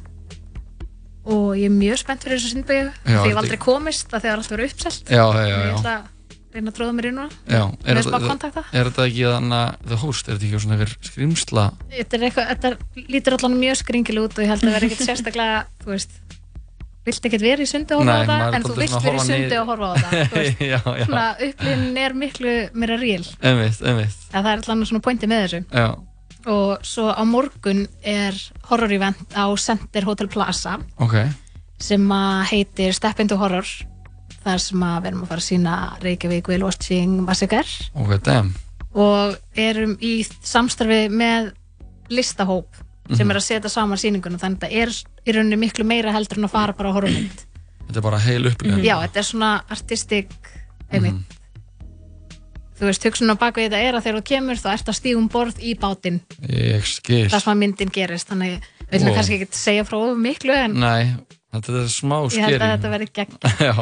Og 1.25 1.51
ég 1.57 1.67
er 1.69 1.73
mjög 1.75 1.99
spennt 2.01 2.23
fyrir 2.25 2.39
þessu 2.39 2.55
sundbjóið 2.55 2.87
því 3.05 3.11
ég 3.13 3.27
þetta- 3.27 3.41
aldrei 3.43 3.59
komist 3.61 4.09
að 4.09 4.23
það 4.23 4.31
er 4.31 4.39
alltaf 4.39 4.55
verið 4.57 4.71
uppselt. 4.73 5.03
Já, 5.09 5.23
já, 5.33 5.43
já, 5.45 5.57
ég 5.61 5.75
ætla 5.77 5.93
að 5.97 6.09
reyna 6.55 6.71
að 6.71 6.77
tróða 6.77 6.95
mér 6.97 7.05
í 7.05 7.11
núna. 7.13 7.29
Já, 7.47 7.61
er, 7.85 7.97
er 7.97 8.89
þetta 8.89 9.05
ekki 9.05 9.27
þannig 9.29 9.75
The 9.87 9.99
Host, 10.01 10.27
er 10.27 10.35
þetta 10.35 10.47
ekki 10.49 10.61
svona 10.65 10.77
eitthvað 10.77 11.11
skrýmsla? 11.11 11.65
Þetta, 11.93 12.19
eitthvað, 12.25 12.49
þetta 12.51 13.05
lítur 13.13 13.37
allan 13.37 13.59
mjög 13.61 13.77
skringileg 13.81 14.25
út 14.27 14.35
og 14.37 14.43
ég 14.43 14.51
held 14.51 14.65
að 14.65 14.73
vera 14.75 14.89
ekkert 14.89 15.05
sérstaklega 15.09 15.61
þú 15.85 15.93
veist 15.93 16.17
vilt 17.05 17.25
ekkert 17.25 17.41
vera 17.41 17.63
í 17.63 17.69
sundi 17.69 17.95
og 17.95 18.03
horfa 18.05 18.21
á 18.21 18.29
það? 18.29 18.55
en 18.55 18.63
þú 18.67 18.75
vilt 18.77 18.95
vera 19.03 19.17
í 19.17 19.25
sundi 19.25 19.57
og 19.57 19.67
horfa 19.71 19.89
á 19.89 19.95
það 20.01 20.31
svona 21.05 21.25
upplifin 21.47 21.97
er 21.97 22.13
miklu 22.13 22.55
meira 22.77 22.97
að 24.31 24.45
það 24.45 24.51
er 24.53 24.63
allan 24.63 24.85
svona 24.85 25.01
pointi 25.07 25.29
með 25.31 25.45
þessu. 25.45 25.61
Já, 25.73 25.87
og 26.51 26.85
svo 26.85 27.07
á 27.13 27.23
morgun 27.25 27.87
er 28.03 28.37
horror 28.69 28.91
event 28.93 29.33
á 29.37 29.45
Center 29.57 30.05
Hotel 30.09 30.27
Plaza. 30.33 30.77
Ok, 31.01 31.15
sem 31.81 32.05
heitir 32.51 32.93
Step 32.93 33.19
into 33.23 33.37
Horror. 33.41 33.65
Þar 34.41 34.57
sem 34.57 34.81
við 34.81 35.05
erum 35.11 35.21
að 35.21 35.29
fara 35.29 35.41
að 35.43 35.45
sína 35.51 35.73
Reykjavík 36.01 36.47
Whale 36.49 36.65
Watching 36.65 37.19
Massacre. 37.27 37.65
Ok, 37.93 38.15
damn, 38.25 38.55
og 38.97 39.35
erum 39.53 39.97
í 40.01 40.15
samstarfi 40.25 41.03
með 41.13 41.51
listahóp 42.09 42.67
sem 43.11 43.27
Mhm. 43.27 43.31
er 43.31 43.37
að 43.37 43.43
setja 43.45 43.69
saman 43.69 43.97
sýninguna. 43.97 44.39
Þannig 44.39 44.57
að 44.57 44.69
þetta 44.69 44.81
er 44.81 44.89
í 45.27 45.35
rauninni 45.35 45.59
miklu 45.61 45.85
meira 45.87 46.13
heldur 46.15 46.37
en 46.41 46.47
að 46.49 46.55
fara 46.55 46.73
bara 46.77 46.91
á 46.91 46.95
horfmynd 46.97 47.43
þetta 47.87 47.99
er 47.99 48.05
bara 48.07 48.19
heil 48.23 48.45
upplifun. 48.49 48.83
já, 48.85 48.95
þetta 49.05 49.19
er 49.23 49.27
svona 49.27 49.51
artistik 49.69 50.33
einmitt 50.91 51.13
Mhm. 51.13 51.37
þú 52.81 52.87
veist, 52.89 53.03
hugsun 53.05 53.29
á 53.29 53.35
baku 53.37 53.61
þetta 53.61 53.77
er 53.77 53.93
að 53.97 54.03
þegar 54.07 54.19
þú 54.19 54.23
kemur 54.31 54.57
þá 54.61 54.69
ert 54.73 54.87
að 54.89 54.97
stígum 54.97 55.27
borð 55.29 55.59
í 55.61 55.75
bátinn 55.77 56.21
Ég 56.49 56.85
skil. 56.85 57.27
þar 57.29 57.41
sem 57.43 57.53
að 57.53 57.59
myndin 57.61 57.91
gerist 57.93 58.29
þannig 58.31 58.61
við 58.89 58.95
viljum 58.97 59.15
kannski 59.15 59.37
ekki 59.37 59.53
segja 59.53 59.83
frá 59.85 59.97
of 60.01 60.17
miklu 60.17 60.55
en 60.57 60.73
Nei, 60.81 61.15
þetta 61.53 61.83
er 61.83 61.91
smá 61.93 62.15
ég 62.31 62.41
held 62.47 62.61
að 62.61 62.71
þetta 62.77 62.93
verði 62.95 63.09
gegn 63.13 63.37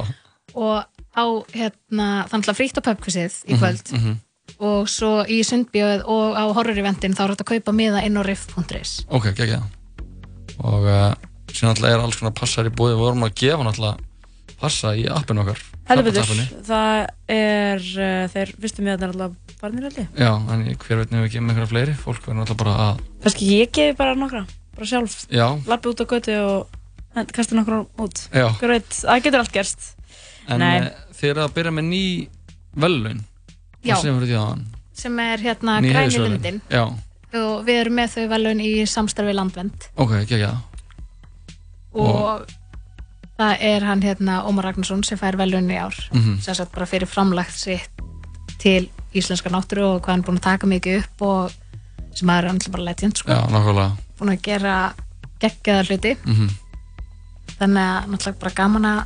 og 0.65 0.83
á 1.15 1.25
hérna 1.55 2.09
þannig 2.29 2.51
að 2.51 2.59
frítt 2.59 2.77
á 2.77 2.81
pubquizið 2.89 3.39
í 3.47 3.55
kvöld 3.57 3.93
mhm. 3.95 4.19
og 4.59 4.89
svo 4.91 5.23
í 5.25 5.39
sundbjöð 5.47 6.03
og 6.05 6.35
á 6.35 6.43
horror-eventin 6.57 7.15
þá 7.15 7.23
er 7.23 7.33
þetta 7.35 7.45
að 7.47 7.51
kaupa 7.55 7.71
miða 7.79 8.03
inn 8.03 8.19
á 8.19 8.23
riff.is 8.27 9.05
ok, 9.07 9.31
ekki 9.31 9.47
það. 9.55 9.63
Og 10.59 10.83
uh, 10.91 11.13
síðan 11.59 11.73
alltaf 11.75 11.89
er 11.91 12.03
alls 12.05 12.19
konar 12.19 12.35
passar 12.39 12.69
í 12.69 12.73
búið, 12.73 12.95
við 12.95 13.03
vorum 13.03 13.27
að 13.27 13.35
gefa 13.43 13.67
náttúrulega 13.67 14.07
passa 14.59 14.91
í 14.97 15.05
appinu 15.07 15.43
okkar. 15.45 15.61
Appappinu. 15.89 16.45
það 16.67 16.97
er 17.31 17.85
uh, 17.85 18.25
þeir 18.33 18.51
fyrstu 18.59 18.83
miðarnir 18.85 19.13
alltaf 19.13 19.55
barnir 19.61 19.87
held 19.87 20.01
ég 20.01 20.19
Já, 20.19 20.31
en 20.35 20.65
hver 20.67 20.99
veit 20.99 21.13
nefnir 21.13 21.29
ekki 21.29 21.41
með 21.43 21.53
einhverja 21.53 21.71
fleiri, 21.71 21.95
fólk 21.99 22.25
verður 22.25 22.41
náttúrulega 22.41 22.59
bara 22.63 22.89
að, 22.89 23.05
Kannski 23.23 23.47
ég 23.55 23.71
gefi 23.75 23.95
bara 23.99 24.17
nokkra, 24.19 24.43
bara 24.75 24.89
sjálf 24.91 25.15
já, 25.31 25.45
Lappi 25.69 25.93
út 25.93 26.03
á 26.03 26.05
götu 26.11 26.35
og 26.43 26.75
kasta 27.33 27.57
nokkra 27.57 27.81
út 28.03 28.21
já. 28.29 28.45
Hver 28.59 28.75
veit, 28.75 28.91
það 28.99 29.23
getur 29.25 29.43
allt 29.43 29.55
gerst 29.55 29.89
En 30.49 30.63
Nei. 30.63 30.89
þið 31.13 31.29
eru 31.33 31.43
að 31.45 31.55
byrja 31.57 31.73
með 31.77 31.85
ný 31.91 32.03
velun. 32.79 33.19
Já. 33.85 33.95
Það 33.95 34.25
sem 34.31 34.65
sem 34.99 35.19
er 35.23 35.43
hérna 35.43 35.77
Ný 35.79 35.91
græni 35.93 36.09
heiðursverðlaun. 36.09 36.33
lundin 36.33 36.61
Já, 36.73 36.83
og 37.39 37.61
við 37.67 37.77
erum 37.83 37.95
með 37.99 38.15
þau 38.15 38.23
velun 38.33 38.63
í 38.65 38.71
samstarfi 38.89 39.35
landvend 39.37 39.85
ok, 39.95 40.15
ekki 40.23 40.41
það. 40.41 40.57
Og 41.99 42.45
það 43.39 43.57
er 43.61 43.85
hann 43.87 44.01
hérna 44.03 44.41
Ómar 44.47 44.63
Ragnarsson 44.69 45.03
sem 45.07 45.17
fær 45.17 45.37
velun 45.39 45.69
í 45.71 45.77
ár 45.79 45.95
Mhm. 46.13 46.41
sem 46.41 46.53
sagt 46.55 46.71
bara 46.75 46.85
fyrir 46.85 47.07
framlagt 47.07 47.53
sitt 47.55 47.89
til 48.59 48.89
íslenska 49.15 49.49
náttúru 49.49 49.95
og 49.95 50.01
hvað 50.03 50.07
hann 50.11 50.19
er 50.19 50.27
búin 50.27 50.37
að 50.39 50.47
taka 50.49 50.67
mikið 50.67 50.97
upp 51.03 51.21
og 51.21 51.51
sem 52.15 52.29
er 52.29 52.45
annars 52.49 52.67
bara 52.67 52.83
legend 52.83 53.15
sko. 53.17 53.31
Já, 53.31 53.47
nákvæmlega. 53.47 53.91
búin 54.19 54.33
að 54.35 54.41
gera 54.41 54.93
geggjaða 55.39 55.85
hluti 55.87 56.17
Mm 56.25 56.49
þannig 57.59 57.83
að 57.83 58.05
náttúrulega 58.11 58.39
bara 58.39 58.51
gaman 58.55 58.85
að 58.85 58.99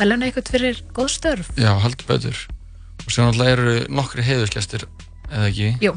veluna 0.00 0.26
eitthvað 0.26 0.48
fyrir 0.50 0.78
góð 0.96 1.10
störf 1.14 1.50
Já, 1.56 1.74
heldur 1.78 2.06
betur. 2.08 2.38
Og 3.06 3.12
síðan 3.12 3.28
alltaf 3.30 3.46
eru 3.52 3.74
nokkri 3.88 4.22
heiðurskestir, 4.26 4.84
eða 5.30 5.46
ekki? 5.50 5.68
Jú, 5.84 5.92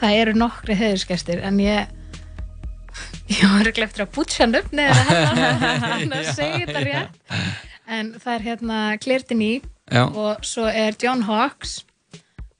það 0.00 0.16
eru 0.20 0.32
nokkri 0.36 0.76
heiðursgestir 0.76 1.40
en 1.44 1.58
ég 1.58 1.86
var 3.54 3.70
ekki 3.70 3.84
eftir 3.84 4.04
að 4.04 4.10
bútsa 4.14 4.44
hann 4.44 4.58
upp 4.58 4.72
neður 4.76 5.12
að 5.14 5.38
hann 5.84 6.12
að 6.12 6.28
segja 6.36 6.66
þetta 6.66 6.82
rétt 6.84 7.32
en 7.94 8.12
það 8.20 8.34
er 8.34 8.44
hérna 8.48 8.80
Claire 9.00 9.38
Já. 9.92 10.04
og 10.08 10.44
svo 10.44 10.64
er 10.68 10.96
John 11.00 11.24
Hawkes 11.28 11.84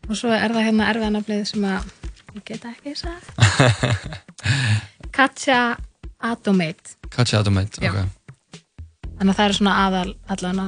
og 0.09 0.17
svo 0.19 0.33
er 0.37 0.53
það 0.53 0.67
hérna 0.69 0.89
erfiðanaflið 0.93 1.45
sem 1.49 1.65
að 1.69 1.93
ég 2.35 2.45
get 2.51 2.67
ekki 2.69 2.95
sagt 2.99 3.33
Katja 5.17 5.77
Atomate 6.25 6.97
Katja 7.13 7.41
Atomate, 7.41 7.81
Já. 7.81 7.93
ok. 7.93 8.61
þannig 9.19 9.31
að 9.33 9.39
það 9.39 9.47
er 9.47 9.57
svona 9.61 9.77
aðal 9.87 10.09
allan 10.35 10.65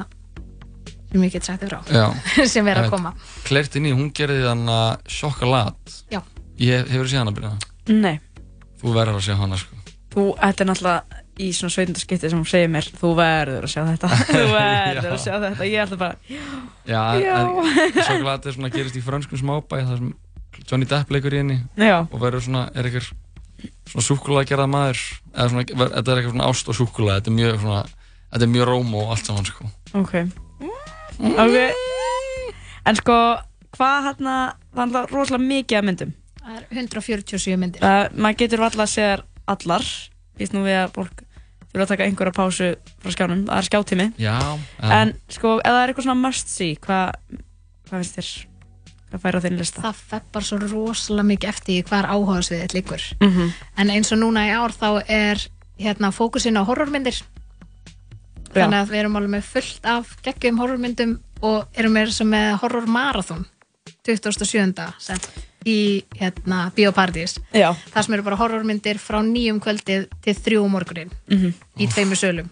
sem 1.11 1.23
ég 1.23 1.35
get 1.37 1.47
sagt 1.47 1.63
þér 1.65 1.75
frá 1.75 1.81
Já. 1.93 2.07
sem 2.53 2.69
er 2.69 2.81
að 2.83 2.89
koma 2.93 3.13
Claire 3.47 3.69
Denis, 3.73 3.97
hún 3.97 4.09
gerði 4.15 4.41
þann 4.43 4.65
að 4.71 4.89
Chocolat. 5.19 5.97
Já. 6.11 6.21
Ég 6.57 6.89
hefur 6.89 7.07
séð 7.07 7.21
hana 7.21 7.33
byrja. 7.37 7.51
Nei, 7.93 8.17
Þú 8.81 8.93
verður 8.93 9.17
að 9.19 9.25
sjá 9.25 9.35
hana, 9.39 9.57
sko. 9.61 9.77
Þú, 10.17 10.25
þetta 10.41 10.63
er 10.65 10.69
náttúrulega 10.71 11.23
í 11.37 11.47
svona 11.53 11.73
sveitundarskipti 11.75 12.31
sem 12.31 12.39
hún 12.41 12.47
segir 12.49 12.71
mér 12.73 12.87
Þú 12.97 13.11
verður 13.19 13.67
að 13.67 13.73
sjá 13.75 13.81
þetta. 13.85 14.09
Þú 14.31 14.45
verður 14.55 15.11
að 15.13 15.19
sjá 15.21 15.33
þetta. 15.43 15.67
Ég 15.69 15.83
ætla 15.83 15.99
bara, 16.01 16.15
Já, 16.87 17.03
Já. 17.21 17.35
en 17.37 17.99
Chocolat 18.01 18.47
er 18.49 18.55
svona 18.57 18.71
gerist 18.73 18.97
í 18.97 19.03
frönskum 19.05 19.41
smábæ 19.43 19.77
þar 19.85 20.01
sem 20.01 20.11
Johnny 20.67 20.87
Depp 20.89 21.13
leikur 21.13 21.35
í 21.37 21.41
henni. 21.43 21.59
Já. 21.77 21.99
og 22.09 22.17
verður 22.23 22.41
svona, 22.47 22.65
er 22.73 22.89
eitthvað 22.89 23.11
svona 23.91 24.05
súkulega 24.07 24.49
gerða 24.49 24.67
maður. 24.73 25.03
Eða 25.35 25.49
svona, 25.53 25.65
ver, 25.77 25.93
þetta 25.99 26.11
er 26.15 26.21
eitthvað 26.21 26.33
svona 26.33 26.49
ást 26.49 26.71
og 26.73 26.77
súkulega 26.79 27.19
þetta 27.21 27.31
er 27.33 27.37
mjög 27.37 27.59
svona, 27.61 27.83
þetta 28.33 28.47
er 28.47 28.53
mjög 28.55 28.67
róm 28.71 28.95
og 28.97 29.13
allt 29.13 29.29
saman, 29.29 29.49
sko. 29.51 29.69
ok. 30.01 30.15
Ok. 31.37 31.57
En 32.87 32.97
sko, 32.97 33.17
hvað 33.77 34.09
hérna 34.09 34.37
Það 34.77 34.83
er 34.83 34.85
alltaf 34.87 35.13
rosalega 35.13 35.47
mikið 35.49 35.77
af 35.79 35.85
myndum. 35.87 36.09
Það 36.37 36.57
er 36.57 36.65
147 36.77 37.55
myndir. 37.57 37.81
Uh, 37.81 38.03
Maður 38.13 38.37
getur 38.43 38.61
valla 38.61 38.85
að 38.85 38.91
segja 38.91 39.15
allar 39.47 39.85
Vist 40.37 40.53
nú 40.53 40.61
við 40.65 40.77
að 40.83 40.91
fólk 40.97 41.23
þurfa 41.71 41.83
að 41.85 41.91
taka 41.93 42.05
einhverja 42.07 42.35
pásu 42.37 42.67
frá 43.03 43.11
skjánum 43.15 43.45
Það 43.47 43.57
er 43.61 43.67
skjáttími 43.69 44.07
Já, 44.21 44.35
En 44.83 45.13
sko, 45.33 45.55
ef 45.59 45.71
það 45.71 45.81
er 45.83 45.91
eitthvað 45.93 46.07
svona 46.07 46.21
must 46.27 46.49
see 46.53 46.75
Hvað, 46.75 47.15
hvað 47.89 48.03
finnst 48.03 48.19
þér? 48.19 48.29
Hvað 49.07 49.21
færa 49.23 49.39
þinn 49.45 49.57
lista? 49.61 49.81
það 49.85 49.99
feppar 50.11 50.43
svo 50.43 50.57
rosalega 50.59 51.27
mikið 51.31 51.49
eftir 51.53 51.73
því 51.77 51.83
hvar 51.87 52.07
áhugaðsviðið 52.11 52.73
liggur 52.75 53.03
Mhm. 53.23 53.51
en 53.77 53.89
eins 53.93 54.11
og 54.11 54.19
núna 54.19 54.43
í 54.47 54.51
ár 54.51 54.73
þá 54.75 54.89
er 55.07 55.43
hérna 55.79 56.09
fókusin 56.11 56.59
á 56.59 56.67
horrormyndir 56.67 57.21
þannig 58.51 58.79
að 58.81 58.89
við 58.91 58.99
erum 58.99 59.15
alveg 59.19 59.31
með 59.37 59.45
fullt 59.47 59.85
af 59.87 60.11
geggjum 60.25 60.59
horrormyndum 60.59 61.13
og 61.41 61.67
erum 61.77 61.93
með, 61.95 62.11
sem 62.17 62.27
með 62.31 62.57
horror 62.63 62.87
marathon 62.87 63.45
2007. 64.03 64.73
sem 64.99 65.17
í 65.67 66.03
hérna 66.19 66.67
Bíóparadís 66.75 67.37
Já. 67.53 67.73
það 67.93 68.05
sem 68.07 68.13
eru 68.17 68.23
bara 68.27 68.39
horrormyndir 68.39 68.99
frá 69.01 69.19
nýjum 69.25 69.59
kvöldið 69.63 70.07
til 70.23 70.35
þrjú 70.37 70.63
um 70.65 70.71
morgunin 70.77 71.11
Mhm. 71.29 71.53
í 71.79 71.87
tveimur 71.91 72.19
sölum 72.19 72.49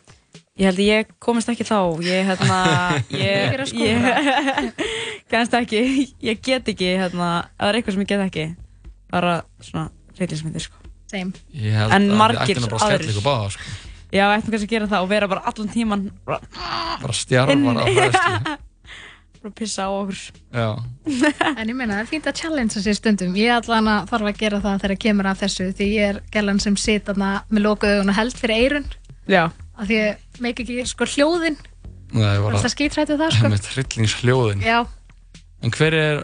Ég 0.55 0.69
held 0.69 0.79
að 0.79 0.87
ég 0.87 1.07
komist 1.19 1.49
ekki 1.51 1.65
þá 1.67 1.99
Ég, 1.99 2.21
hérna 2.29 2.59
Ég 3.11 3.57
Ég. 3.75 4.05
Kannast 5.31 5.53
ekki 5.59 5.81
Ég 6.23 6.39
get 6.41 6.67
ekki, 6.71 6.93
hérna 6.95 7.49
það 7.59 7.67
er 7.69 7.79
eitthvað 7.81 7.97
sem 7.97 8.05
ég 8.05 8.11
get 8.13 8.23
ekki 8.29 8.45
Bara 9.11 9.33
svona 9.61 9.89
reytinsmyndir, 10.19 10.63
sko 10.63 10.79
Same. 11.11 11.33
Ég 11.53 11.75
held 11.75 11.91
En 11.93 12.07
margir 12.17 12.57
aðrir. 12.57 13.11
sko. 13.13 13.59
Já, 14.15 14.23
við 14.31 14.37
ættum 14.39 14.53
kannski 14.55 14.65
að 14.65 14.71
gera 14.71 14.87
það 14.89 15.03
og 15.03 15.09
vera 15.11 15.27
bara 15.27 15.43
allan 15.51 15.69
tíman 15.69 16.05
bara, 16.25 16.39
Bara 17.01 17.13
stjarfar 17.13 17.81
af 17.83 17.89
hræðslu. 17.91 18.55
bara 19.45 19.55
pissa 19.59 19.85
á 19.85 19.89
okkur 19.93 20.19
Já. 20.49 20.67
En 21.59 21.69
ég 21.69 21.77
meina, 21.77 21.99
það 21.99 22.01
er 22.01 22.09
fínt 22.09 22.29
að 22.29 22.39
challengea 22.41 22.83
sér 22.83 22.97
stundum. 22.97 23.37
Ég 23.37 23.53
allan 23.53 23.91
að 23.91 24.09
þarf 24.11 24.31
að 24.31 24.41
gera 24.41 24.61
það 24.63 24.83
þegar 24.83 25.01
kemur 25.05 25.29
af 25.31 25.43
þessu 25.43 25.69
því 25.77 25.87
ég 25.93 26.11
er 26.15 26.19
gælan 26.33 26.61
sem 26.63 26.77
sit 26.79 27.05
þarna 27.07 27.31
með 27.51 27.65
lokuð 27.67 27.95
augun 27.95 28.13
og 28.13 28.19
held 28.19 28.37
fyrir 28.41 28.65
eirun 28.65 28.91
Já. 29.29 29.43
af 29.77 29.87
því 29.87 30.01
ég 30.01 30.43
meik 30.43 30.61
ekki 30.65 30.83
sko 30.89 31.07
hljóðin 31.13 31.57
Nei, 32.15 32.21
Það 32.21 32.43
bara 32.45 32.59
alltaf 32.59 32.71
skítrættu 32.71 33.17
það 33.19 33.33
sko 33.35 33.49
með 33.51 33.71
hryllingshljóðin. 33.73 34.61
Já, 34.63 34.77
En 35.65 35.71
hver 35.73 35.95
er? 35.97 36.19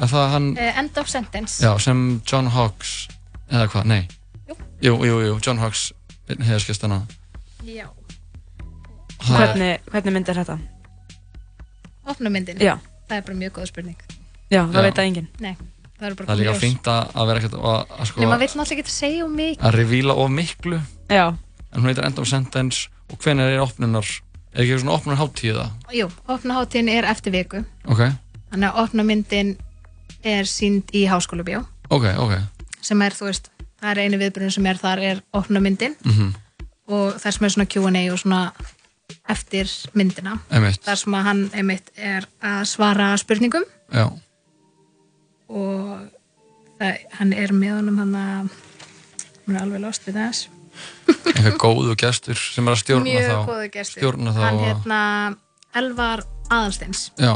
Er 0.00 0.08
það 0.08 0.30
hann, 0.32 0.50
uh, 0.56 0.78
end 0.80 0.98
of 0.98 1.08
sentence 1.12 1.60
já, 1.60 1.70
sem 1.82 2.22
John 2.24 2.48
Hawkes, 2.54 3.08
eða 3.50 3.66
hvað, 3.74 3.88
nei? 3.90 4.00
Jú. 4.48 4.56
Jú, 4.80 4.94
jú, 5.04 5.18
jú, 5.26 5.38
John 5.44 5.60
Hawkes, 5.60 5.90
heiðarskestana. 6.30 7.02
Já. 7.68 7.90
Hvernig, 9.28 9.82
hvernig 9.92 10.16
mynd 10.16 10.32
er 10.32 10.40
þetta? 10.40 10.56
Opnumyndin 12.10 12.60
Já. 12.62 12.74
Það 13.10 13.16
er 13.16 13.22
bara 13.26 13.38
mjög 13.42 13.52
góð 13.58 13.66
spurning 13.72 13.96
Já, 14.50 14.62
það 14.66 14.74
Já. 14.78 14.82
veit 14.86 14.94
það 15.00 15.06
enginn 15.10 15.28
Nei, 15.40 15.54
það 15.98 16.08
er 16.10 16.14
bara 16.18 16.26
Það 16.26 16.34
er 16.34 16.40
líka 16.44 16.54
fínt 16.60 16.90
að 16.90 17.12
að 17.14 17.26
vera 17.30 17.38
ekkert 17.42 17.54
að, 17.60 17.94
að 18.00 18.08
sko, 18.10 18.20
Nei, 18.20 18.26
maður 18.30 18.42
vill 18.44 18.54
náttúrulega 18.60 18.84
ekki 18.84 18.94
segja 18.96 19.24
um 19.26 19.36
mikið 19.40 19.64
að 19.68 19.76
revíla 19.80 20.14
of 20.24 20.30
miklu. 20.30 20.80
Já. 21.10 21.26
En 21.70 21.80
hún 21.80 21.86
heitir 21.90 22.04
End 22.08 22.18
of 22.18 22.28
Sentence 22.28 22.88
og 23.10 23.18
hvenær 23.22 23.50
er 23.54 23.60
opnunar, 23.62 24.06
er 24.54 24.62
ekki 24.64 24.78
svona 24.82 24.94
opnunar 24.96 25.18
háttíða? 25.20 25.68
Jú, 25.94 26.08
opnaháttíðin 26.30 26.88
er 26.90 27.04
eftir 27.10 27.32
viku 27.34 27.64
Ok. 27.86 28.00
þannig 28.50 28.70
að 28.70 28.80
opna 28.84 29.02
myndin 29.06 29.56
er 30.26 30.44
sínd 30.50 30.90
í 30.94 31.04
háskóla 31.10 31.42
bíó 31.46 31.64
Ok, 31.90 32.04
ok. 32.18 32.34
sem 32.82 33.02
er, 33.02 33.10
þú 33.14 33.26
veist, 33.30 33.50
það 33.80 33.90
er 33.90 34.00
einu 34.04 34.18
viðbyrjun 34.18 34.52
sem 34.54 34.66
er 34.66 34.78
þar 34.82 34.98
er 34.98 35.22
opna 35.34 35.60
myndin 35.62 35.94
Mhm. 36.04 36.34
og 36.90 37.14
þar 37.22 37.32
sem 37.32 37.44
er 37.46 37.50
svona 37.54 37.68
Q&A 37.70 38.02
og 38.12 38.18
svona 38.18 38.52
eftir 39.30 39.70
myndina 39.96 40.36
Einmitt. 40.50 40.80
þar 40.86 40.98
sem 41.02 41.16
að 41.18 41.26
hann 41.28 41.42
einmitt 41.54 41.90
er 41.96 42.26
að 42.44 42.62
svara 42.70 43.12
spurningum 43.20 43.64
Já. 43.94 44.06
og 45.50 46.08
það, 46.80 46.96
hann 47.18 47.32
er 47.36 47.52
með 47.56 47.76
honum 47.80 48.00
hann 48.02 48.16
að 48.18 48.56
hann 49.46 49.56
er 49.56 49.62
alveg 49.64 49.84
lost 49.84 50.06
við 50.08 50.18
þess 50.20 50.48
Eitthvað 51.30 51.56
góðu 51.60 51.94
gestur 51.98 52.38
sem 52.40 52.68
er 52.68 52.76
að 52.76 52.80
stjórna 52.84 53.04
mjög 53.10 53.30
þá. 53.30 53.80
Stjórna 53.90 54.32
þá. 54.36 54.40
hann 54.44 54.60
hérna 54.64 55.00
Elvar 55.80 56.22
Aðalsteins 56.50 57.08
Já. 57.20 57.34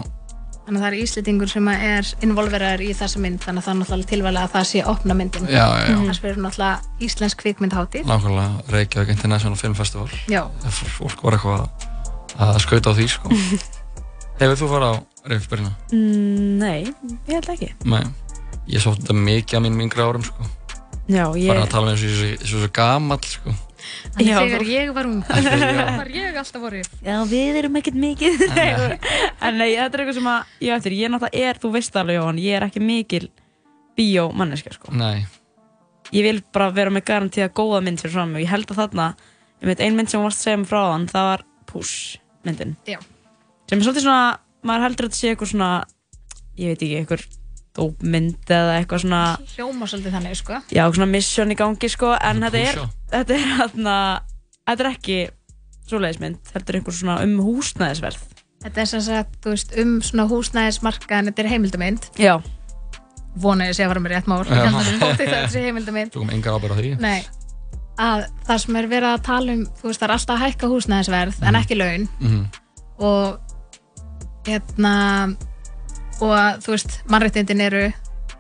Þannig 0.65 0.79
að 0.79 0.85
það 0.85 0.89
er 0.91 0.97
íslendingur 1.05 1.51
sem 1.53 1.69
er 1.75 2.11
involveraður 2.25 2.83
í 2.85 2.91
þessa 2.97 3.21
mynd 3.21 3.43
þannig 3.45 3.61
að 3.61 3.67
það 3.67 3.75
er 3.75 3.79
náttúrulega 3.81 4.11
tilvæglega 4.13 4.45
að 4.49 4.55
það 4.55 4.69
sé 4.71 4.85
opna 4.95 5.17
myndin 5.19 5.49
Já, 5.49 5.65
já, 5.69 5.85
já. 5.91 5.97
þess 6.09 6.23
fyrir 6.25 6.41
náttúrulega 6.45 7.05
íslensk 7.09 7.43
kvikmyndhátíð 7.43 8.09
Nákvæmlega 8.09 8.75
Reykjavík 8.75 9.13
International 9.15 9.59
Film 9.61 9.77
Festival. 9.77 10.09
Já. 10.33 10.43
Ef 10.65 10.81
Fólk 10.97 11.25
var 11.27 11.37
eitthvað 11.37 11.67
að 12.49 12.61
skauta 12.65 12.91
á 12.91 12.97
því, 12.97 13.09
sko. 13.13 13.31
Hefur 14.41 14.59
þú 14.59 14.71
farið 14.73 14.91
á 14.91 14.95
Byrna? 15.53 15.71
Mm, 15.95 16.59
nei, 16.61 16.81
ég 17.29 17.37
held 17.37 17.51
ekki. 17.55 17.71
Nei. 17.89 18.03
Ég 18.69 18.83
sótt 18.83 19.03
þetta 19.05 19.15
mikið 19.21 19.61
á 19.61 19.65
mínum 19.65 19.85
yngri 19.85 20.03
árum, 20.03 20.25
sko. 20.27 20.49
Já, 21.07 21.29
ég... 21.37 21.51
Bara 21.53 21.67
að 21.67 21.73
tala 21.75 21.91
með 21.91 22.01
þessu 22.01 22.17
svo, 22.17 22.51
svo 22.51 22.71
gamall, 22.75 23.21
sko. 23.29 23.55
Þannig 24.15 24.29
Já, 24.29 24.37
þegar 24.41 24.65
ég 24.71 24.91
var 24.97 25.09
ung 25.09 25.21
Já. 25.29 25.85
var 25.99 26.11
ég 26.15 26.39
alltaf 26.41 26.63
voru 26.63 26.83
Já, 26.83 27.17
við 27.31 27.61
erum 27.61 27.79
ekkert 27.81 27.99
mikið. 28.05 28.45
en 29.45 29.59
nei, 29.61 29.71
þetta 29.77 29.89
er 29.99 30.03
eitthvað 30.05 30.19
sem 30.19 30.29
að, 30.33 30.53
ég 30.67 30.77
eftir, 30.79 30.97
ég 30.99 31.13
náttúrulega 31.13 31.49
er, 31.51 31.61
þú 31.63 31.73
veist 31.75 31.99
alveg 32.01 32.19
Jóhann, 32.19 32.43
ég 32.43 32.59
er 32.59 32.67
ekki 32.69 32.83
mikil 32.85 33.29
bíómanneska, 33.99 34.75
sko. 34.75 34.95
Nei. 34.99 35.25
Ég 36.15 36.27
vil 36.27 36.43
bara 36.55 36.71
vera 36.75 36.93
með 36.95 37.07
garantíða 37.11 37.53
góða 37.55 37.81
mynd 37.87 38.03
fyrir 38.03 38.15
fram 38.17 38.35
og 38.37 38.43
ég 38.43 38.51
held 38.51 38.71
að 38.71 38.81
þarna, 38.83 39.09
ég 39.63 39.71
veit, 39.71 39.83
ein 39.85 39.97
mynd 39.99 40.13
sem 40.13 40.23
varst 40.23 40.43
að 40.43 40.49
segja 40.49 40.61
mig 40.63 40.71
frá 40.71 40.81
þann, 40.93 41.09
það 41.13 41.31
var 41.31 41.47
Push 41.71 42.19
myndin. 42.47 42.75
Já. 42.87 42.99
Sem 43.71 43.81
er 43.81 43.87
svolítið 43.87 44.05
svona, 44.05 44.37
maður 44.67 44.85
heldur 44.89 45.09
að 45.09 45.11
þetta 45.15 45.21
sé 45.21 45.33
eitthvað 45.33 45.51
svona, 45.55 45.71
ég 46.61 46.75
veit 46.75 46.85
ekki, 46.85 46.99
eitthvað 47.01 47.25
dópmynd 47.75 48.51
eða 48.55 48.77
eitthvað 48.79 49.03
svona, 49.05 49.23
hljóma 49.57 49.89
svolítið 49.91 50.15
þannig 50.19 50.37
sko 50.39 50.61
já, 50.71 50.85
svona 50.95 51.09
mission 51.11 51.51
í 51.51 51.57
gangi, 51.59 51.91
sko, 51.91 52.13
en 52.15 52.45
þetta 52.47 52.61
er, 52.61 52.83
þetta 53.15 53.35
er 53.35 53.49
þarna, 53.59 53.97
þetta 54.69 54.85
er 54.85 54.91
ekki 54.93 55.19
svoleiðismynd, 55.91 56.53
heldur 56.55 56.79
einhver 56.79 56.97
svona 56.97 57.19
um 57.25 57.35
húsnæðisverð. 57.45 58.23
Þetta 58.65 58.81
er 58.81 58.89
sem 58.89 59.03
sagt, 59.05 59.39
þú 59.45 59.53
veist, 59.53 59.75
um 59.83 59.95
svona 60.05 60.25
húsnæðismarkaðin, 60.31 61.29
þetta 61.29 61.43
er 61.45 61.49
heimildamynd. 61.53 62.07
Já. 62.17 62.35
Vona 63.45 63.67
ég 63.69 63.77
sé 63.77 63.85
að 63.85 63.93
fara 63.93 64.03
með 64.05 64.15
rétt 64.15 64.31
mál. 64.31 64.39
Að 64.41 64.93
þetta 65.03 65.27
er 65.27 65.33
þetta 65.35 65.65
heimildamynd. 65.67 66.13
Tókum 66.15 66.33
engar 66.33 66.57
ábyrð 66.57 66.73
á 66.73 66.79
því. 66.79 66.93
Nei, 67.05 67.19
að 68.01 68.25
það 68.47 68.63
sem 68.65 68.79
er 68.81 68.89
verið 68.95 69.11
að 69.11 69.25
tala 69.29 69.57
um, 69.59 69.65
þú 69.81 69.91
veist, 69.91 70.01
það 70.01 70.07
er 70.09 70.15
alltaf 70.17 70.35
að 70.39 70.45
hækka 70.47 70.71
húsnæðisverð, 70.73 71.43
en 71.45 71.61
ekki 71.61 71.79
laun. 71.81 72.07
Mhm. 72.23 72.41
Og, 73.05 73.59
hérna, 74.49 74.95
og 76.21 76.33
að, 76.39 76.63
þú 76.65 76.75
veist, 76.77 76.97
mannréttindin 77.11 77.61
eru, 77.65 77.85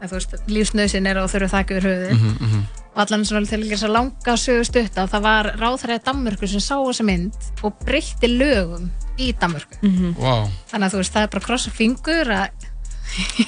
að, 0.01 0.09
þú 0.09 0.15
veist, 0.19 0.35
lífsnausin 0.51 1.07
eru 1.11 1.23
og 1.25 1.31
þurfu 1.33 1.51
þakka 1.55 1.77
yfir 1.79 1.89
höfuðið. 1.91 2.17
Mhm, 2.19 2.35
mhm. 2.49 2.65
Og 2.95 3.01
allan 3.03 3.25
svona 3.27 3.49
til 3.51 3.59
að 3.59 3.65
gera 3.73 3.77
svo 3.81 3.89
langa 3.91 4.35
sögu 4.39 4.65
stutta, 4.69 5.07
það 5.11 5.23
var 5.25 5.47
ráðhverja 5.59 5.99
Danmörku 6.07 6.47
sem 6.47 6.61
sá 6.63 6.77
þessa 6.79 7.03
mynd 7.09 7.49
og 7.67 7.73
breytti 7.83 8.29
lögum 8.31 8.85
í 9.19 9.33
Danmörku. 9.35 9.81
Vá. 10.15 10.47
Þannig 10.71 10.87
að 10.87 10.93
þú 10.95 11.01
veist, 11.01 11.13
það 11.17 11.23
er 11.27 11.33
bara 11.33 11.43
að 11.43 11.47
krossa 11.49 11.73
fingur 11.75 12.31
að 12.31 12.69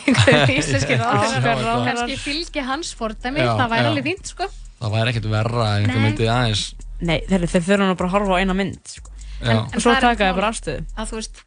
einhverjum 0.06 0.50
íslenski 0.58 0.96
ráðherrar 0.98 1.62
Já, 1.62 1.70
já. 1.70 1.84
kannski 1.86 2.16
fylgi 2.20 2.64
hans 2.66 2.90
fordæmi, 2.98 3.40
Já, 3.44 3.52
það 3.58 3.70
væri 3.72 3.84
já. 3.86 3.90
alveg 3.92 4.04
fínt 4.10 4.32
sko. 4.32 4.48
Það 4.80 4.92
væri 4.96 5.12
ekkert 5.14 5.28
verra 5.32 5.68
en 5.76 5.86
einhver 5.86 6.02
myndi 6.04 6.28
aðeins. 6.28 6.64
Nei, 7.06 7.18
þeir, 7.28 7.46
þeir 7.54 7.64
þurfa 7.70 7.86
nú 7.86 7.96
bara 7.96 8.08
að 8.10 8.14
horfa 8.16 8.36
á 8.36 8.40
eina 8.42 8.56
mynd, 8.58 8.82
sko. 8.90 9.14
Já. 9.40 9.50
En 9.52 9.58
Og 9.78 9.82
svo 9.84 9.94
taka 9.94 10.10
málið. 10.26 10.36
bara 10.40 10.50
afstöðu. 10.52 10.84
Að 10.96 11.10
þú 11.12 11.18
veist, 11.20 11.40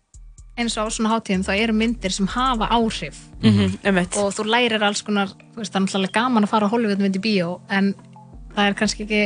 eins 0.60 0.76
og 0.78 0.88
á 0.88 0.94
svona 0.94 1.12
hátíðum 1.14 1.44
þá 1.48 1.52
eru 1.56 1.74
myndir 1.74 2.12
sem 2.16 2.28
hafa 2.28 2.68
áhrif 2.76 3.18
Mhm, 3.40 3.80
og 4.20 4.34
þú 4.36 4.44
lærir 4.52 4.84
alls 4.84 5.02
konar, 5.02 5.30
þú 5.56 5.62
veist, 5.62 5.72
það 5.72 5.80
er 5.80 5.86
náttúrulega 5.86 6.12
gaman 6.18 6.44
að 6.44 6.50
fara 6.52 6.68
á 6.68 6.72
Hollywood 6.74 7.00
mynd 7.00 7.16
í 7.16 7.22
bíó 7.24 7.62
en 7.70 7.94
það 8.56 8.66
er 8.68 8.74
kannski 8.76 9.06
ekki, 9.06 9.22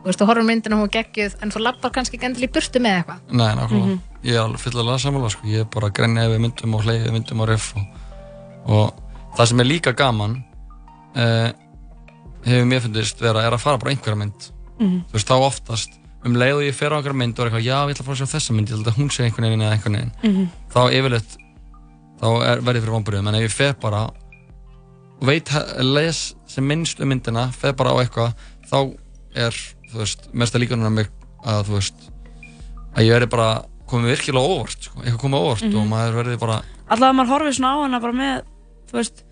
þú 0.00 0.06
veist, 0.08 0.20
þú 0.22 0.28
horfum 0.30 0.46
myndina 0.48 0.76
og 0.78 0.86
hún 0.86 0.92
geggjuð 0.94 1.34
en 1.42 1.50
þú 1.52 1.60
lappar 1.60 1.92
kannski 1.92 2.16
ekki 2.16 2.26
endilega 2.30 2.48
í 2.48 2.54
burtu 2.56 2.80
með 2.80 2.96
eitthvað. 3.02 3.20
Nei, 3.30 3.50
nákvæmlega. 3.58 3.86
Mhm. 3.86 4.00
Ég 4.24 4.32
er 4.38 4.40
alveg 4.46 4.60
fyllilega 4.62 4.98
samanlega, 5.02 5.30
sko. 5.34 5.46
Ég 5.46 5.60
er 5.60 5.64
bara 5.64 5.86
að 5.90 5.92
grenja 5.98 6.24
yfir 6.28 6.40
myndum 6.40 6.74
og 6.74 6.82
hleyði 6.86 7.12
myndum 7.12 7.40
og 7.44 7.48
riff 7.48 7.74
og, 7.76 7.86
og 8.66 8.94
það 9.36 9.46
sem 9.52 9.60
er 9.60 9.64
líka 9.68 9.92
gaman 9.96 10.44
uh, 11.16 11.50
hefur 12.46 12.66
mér 12.72 12.80
fundist 12.86 13.20
vera 13.20 13.42
er 13.44 13.52
að 13.52 13.60
fara 13.60 13.78
bara 13.78 13.90
á 13.90 13.92
einhverja 13.92 14.16
mynd. 14.16 14.48
Mhm. 14.80 15.04
Þú 15.10 15.12
veist, 15.12 15.28
þá 15.28 15.36
oftast 15.44 15.98
um 16.24 16.34
leið 16.38 16.54
og 16.58 16.62
ég 16.62 16.74
fer 16.78 16.92
á 16.94 16.96
einhverja 16.98 17.18
mynd 17.18 17.38
og 17.38 17.44
er 17.44 17.50
eitthvað, 17.50 17.64
já, 17.66 17.76
ég 17.82 17.94
ætla 17.94 18.02
að 18.02 18.08
fara 18.08 18.16
að 18.16 18.20
sjá 18.22 18.32
þessa 18.36 18.54
mynd, 18.56 18.68
ég 18.70 18.76
held 18.76 18.90
að 18.92 18.98
hún 19.00 19.10
sé 19.10 19.24
einhvern 19.26 19.46
veginn 19.48 19.64
eða 19.66 19.72
einhvern 19.76 19.96
veginn. 19.98 20.12
Mhm. 20.22 20.44
Þá 20.72 20.80
yfirleitt, 20.98 21.32
þá 22.22 22.26
er, 22.46 22.60
verð 22.62 22.76
ég 22.78 22.84
fyrir 22.84 22.94
vonbröðum, 22.96 23.28
en 23.28 23.34
ef 23.40 23.42
ég 23.48 23.56
fer 23.56 23.74
bara 23.82 24.02
og 25.22 25.26
veit, 25.26 25.50
les 25.82 26.20
sem 26.46 26.66
minnst 26.66 27.00
um 27.00 27.08
myndina, 27.10 27.48
fer 27.52 27.72
bara 27.78 27.90
á 27.90 27.96
eitthvað, 28.02 28.32
þá 28.70 28.78
er, 29.34 29.58
þú 29.92 29.98
veist, 30.02 30.28
líkanum 30.58 30.86
að 30.90 30.96
mig 31.00 31.10
að, 31.44 31.66
þú 31.66 31.76
veist, 31.78 32.08
að 32.94 33.04
ég 33.06 33.12
verði 33.16 33.30
bara 33.34 33.50
komið 33.90 34.14
virkilega 34.16 34.54
óvart, 34.54 34.78
sko, 34.88 35.00
eitthvað 35.02 35.20
komið 35.26 35.42
óvart 35.42 35.62
Mhm. 35.66 35.76
og 35.82 35.86
maður 35.90 36.14
verði 36.22 36.38
bara, 36.40 36.62
Alltaf 36.92 37.08
að 37.08 37.14
maður 37.16 37.30
horfið 37.32 37.54
svona 37.56 37.72
á 37.72 37.76
hana 37.82 38.00
bara 38.00 38.12
með, 38.12 38.42
þú 38.90 38.92
veist, 38.98 39.22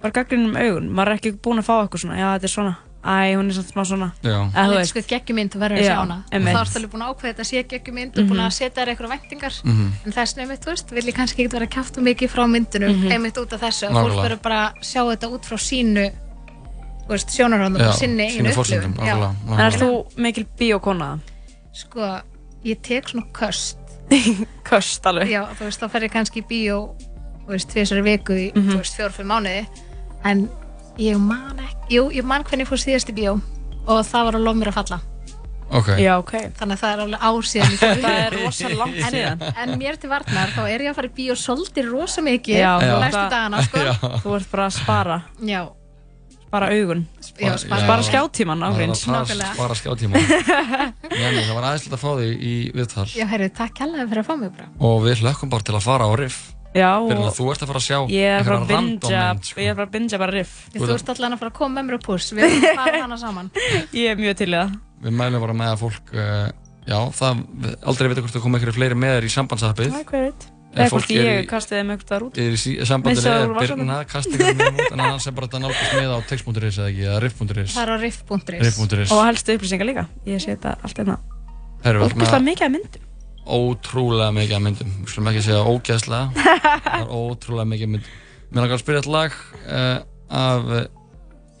bara 0.00 0.12
gaggrinum 0.12 0.54
augun. 0.56 0.90
Maður 0.94 1.08
er 1.10 1.16
ekki 1.18 1.32
búinn 1.42 1.58
að 1.58 1.66
fá 1.66 1.74
eitthvað 1.82 2.00
svona, 2.04 2.16
já, 2.16 2.28
þetta 2.38 2.44
er 2.44 2.54
svona. 2.54 2.76
Æ, 2.98 3.36
hún 3.38 3.46
er 3.48 3.54
samt 3.54 3.68
smá 3.70 3.84
svona. 3.86 4.08
Það 4.22 4.72
er 4.80 4.84
sko 4.90 5.00
geggjumynd 5.06 5.52
þú 5.54 5.58
verður 5.62 5.78
að 5.78 5.84
Já, 5.84 5.90
sjá 5.92 5.98
hana. 6.02 6.16
Og 6.34 6.42
þá 6.42 6.60
ertu 6.60 6.78
alveg 6.80 6.90
búin 6.92 7.02
að 7.06 7.10
ákveða 7.14 7.30
þetta 7.32 7.44
sé 7.46 7.62
geggjumynd 7.70 8.18
og 8.18 8.24
búin 8.28 8.40
að 8.42 8.50
setja 8.56 8.82
þér 8.82 8.88
eitthvað 8.92 9.12
væntingar. 9.14 9.54
Mhm. 9.64 9.92
en 10.04 10.12
þess 10.12 10.36
nefnir, 10.36 10.58
þú 10.58 10.66
veist, 10.72 10.90
vil 10.90 11.04
ég 11.06 11.14
kannski 11.14 11.44
ekki 11.44 11.52
vera 11.52 11.66
að 11.66 11.74
kjafta 11.76 12.00
mikið 12.02 12.28
frá 12.28 12.42
myndunum, 12.50 12.96
Mhm. 12.98 13.12
einmitt 13.12 13.38
út 13.38 13.52
af 13.52 13.60
þessu 13.60 13.86
og 13.88 13.94
fólk 13.94 14.18
verður 14.24 14.42
bara 14.42 14.72
að 14.74 14.82
sjá 14.82 15.02
þetta 15.06 15.30
út 15.30 15.44
frá 15.46 15.56
sínu 15.56 16.12
sjónarhóndum 17.08 17.80
Já, 17.80 17.88
og 17.88 17.94
sinni 17.94 18.26
einu 18.38 18.50
upplifun. 18.50 18.94
En 19.00 19.60
er 19.60 19.70
þú 19.72 20.06
mikil 20.16 20.46
bíókona? 20.58 21.18
Sko, 21.72 22.20
ég 22.64 22.82
tek 22.82 23.04
svona 23.08 23.26
köst. 23.32 23.76
Köst 24.68 25.06
alveg? 25.06 25.28
Já, 25.28 25.46
þú 25.54 25.64
veist, 25.64 25.80
þá 25.80 25.88
fer 25.90 26.00
ég 26.02 26.10
kannski 26.10 26.42
í 26.42 26.46
bíó 26.48 26.94
en 30.98 31.04
ég 31.06 31.18
man 31.22 31.58
ekki 31.62 31.94
jú, 31.98 32.08
ég 32.12 32.24
man 32.26 32.42
hvernig 32.44 32.66
ég 32.66 32.72
fór 32.72 32.82
síðast 32.82 33.08
í 33.12 33.14
bíó 33.16 33.36
og 33.86 34.02
það 34.04 34.24
var 34.28 34.34
að 34.40 34.44
lof 34.48 34.56
mér 34.60 34.72
að 34.72 34.80
falla 34.82 35.00
Ok. 35.68 35.88
Já, 36.00 36.14
ok. 36.16 36.30
þannig 36.56 36.78
að 36.78 36.80
það 36.80 36.92
er 36.94 37.00
alveg 37.02 37.24
ásíðan 37.28 37.72
í 37.74 37.78
Það 37.78 38.04
er 38.18 38.36
rosa 38.38 38.68
langt 38.72 38.94
En- 39.04 39.12
síðan. 39.12 39.42
En 39.60 39.72
mér 39.76 39.98
til 40.00 40.08
varnar, 40.08 40.48
þá 40.54 40.62
er 40.64 40.80
ég 40.86 40.88
að 40.88 40.96
fara 40.96 41.10
í 41.10 41.12
bíó 41.18 41.34
svolítið 41.36 41.90
rosa 41.92 42.22
mikið 42.24 42.56
Já, 42.56 42.70
þú 42.80 42.94
næstu 43.02 43.24
dagana, 43.34 43.60
sko 43.66 43.82
Já. 43.84 43.92
Þú 44.22 44.32
ert 44.38 44.48
bara 44.54 44.64
að 44.70 44.72
spara. 44.78 45.18
Já, 45.44 45.60
Spara 46.48 46.70
augun. 46.72 47.02
já, 47.36 47.52
spara, 47.60 47.82
Spara 47.84 48.02
skjátíman 48.08 48.62
Það 48.64 48.70
er 48.70 48.78
ágríns. 48.80 49.02
að 49.04 49.12
Nákvæmlega. 49.18 49.52
spara 49.58 49.74
skjátíma. 49.76 50.22
Jenny, 51.12 51.42
það 51.44 51.54
var 51.58 51.66
aðeinslega 51.68 51.98
að 51.98 52.00
fá 52.00 52.10
þig 52.16 52.32
í 52.48 52.54
viðtal 52.78 53.06
Já, 53.12 53.26
heyrðu, 53.28 53.48
takk 53.60 53.74
kærlega 53.82 54.06
fyrir 54.08 54.22
að 54.24 54.28
fá 54.30 54.34
mig 54.40 54.54
bara 54.56 54.68
og 54.88 55.02
við 55.04 55.20
hlökkum 55.20 55.52
bara 55.52 55.68
til 55.68 55.76
að 55.76 55.84
fara 55.84 56.08
á 56.08 56.12
riff. 56.16 56.38
Já, 56.78 56.90
Fyrir 57.08 57.20
og 57.22 57.28
að 57.28 57.36
þú 57.38 57.46
ert 57.52 57.64
að 57.64 57.70
fara 57.72 57.80
að 57.82 57.86
sjá 57.88 57.98
ég 58.14 58.28
er 58.28 58.38
einhverja 58.38 58.58
að 58.58 58.72
random 58.72 58.86
bingja, 58.88 59.22
mynd, 59.28 59.48
sko. 59.50 59.60
ég 59.64 59.72
er 59.72 59.78
bara 59.78 59.88
að 59.88 59.94
bingja 59.96 60.20
bara 60.22 60.36
riff. 60.38 60.52
Þú 60.74 60.90
ert 60.94 61.12
allan 61.14 61.34
að 61.36 61.42
fara 61.42 61.50
að 61.52 61.56
koma 61.58 61.74
með 61.80 61.88
mér 61.88 61.98
á 61.98 62.00
puss 62.08 62.32
Við 62.36 62.44
erum 62.48 62.68
að 62.68 62.78
fara 62.82 63.00
hana 63.04 63.18
saman 63.20 63.50
Ég 64.02 64.12
er 64.12 64.20
mjög 64.20 64.36
til 64.42 64.52
það. 64.54 64.76
Við 65.06 65.16
mælum 65.22 65.44
bara 65.46 65.56
með 65.62 65.72
að 65.74 65.82
fólk, 65.84 66.12
uh, 66.14 66.46
já, 66.88 66.98
það, 67.18 67.42
aldrei 67.86 68.12
vita 68.12 68.22
hvort 68.24 68.36
það 68.38 68.46
koma 68.46 68.58
einhverju 68.58 68.78
fleiri 68.78 68.98
með 68.98 69.16
þér 69.18 69.26
í 69.28 69.34
sambandsappið. 69.38 69.92
Það 69.94 70.00
er 70.04 70.08
hver 70.12 70.24
veit. 70.28 70.48
Ef 70.68 70.76
Eða 70.82 70.90
fólk 70.92 71.06
hvort 71.06 71.12
er 71.16 71.24
ég 71.28 71.38
í- 71.40 71.48
kastið 71.48 71.78
þeim 71.78 71.90
eitthvað 71.94 72.10
þar 72.12 72.24
út. 72.26 72.38
Er 72.38 72.56
í 72.58 72.72
er 72.76 72.90
úr 73.48 73.54
vasanum. 73.56 73.78
Birna, 73.78 73.96
kastingar 74.10 74.52
með 74.58 74.68
út, 74.68 74.82
en 74.92 75.00
annars 75.00 75.26
er 75.30 75.34
bara 75.38 75.48
þetta 75.48 75.60
nálgast 75.64 75.94
með 75.96 76.12
á 76.12 76.18
text.is 76.28 76.78
eða 76.78 76.88
ekki, 76.90 77.06
eða 77.08 77.22
riff.is. 77.24 77.72
Það 77.72 77.82
er 77.86 77.92
á 77.94 77.96
riff.is. 78.04 79.14
Og 79.16 79.22
helstu 79.24 79.56
upplýsingar 79.56 79.88
líka. 79.88 80.04
Ég 80.28 80.42
sé 80.44 80.52
þetta 80.58 80.74
allt 80.84 81.00
einna. 81.02 81.16
Herru, 81.86 82.02
við 82.04 82.10
ætlum 82.10 82.20
Ógæslega 82.20 82.38
að- 82.42 82.48
mikið 82.50 82.68
af 82.68 82.74
myndum. 82.76 83.07
Ótrúlega 83.48 84.34
mikið 84.36 84.56
af 84.58 84.62
myndum. 84.64 84.94
Við 85.02 85.12
skulum 85.12 85.30
ekki 85.32 85.42
segja 85.46 85.64
ógeðslega. 85.64 86.46
Það 86.84 87.00
er 87.00 87.12
ótrúlega 87.18 87.70
mikið 87.72 87.92
myndum. 87.94 88.16
Mér 88.48 88.64
langar 88.64 88.78
að 88.78 88.82
spyrja 88.82 89.02
þetta 89.02 89.14
lag 89.14 89.34
uh, 89.68 89.98
af 90.38 90.68
uh, 90.72 90.82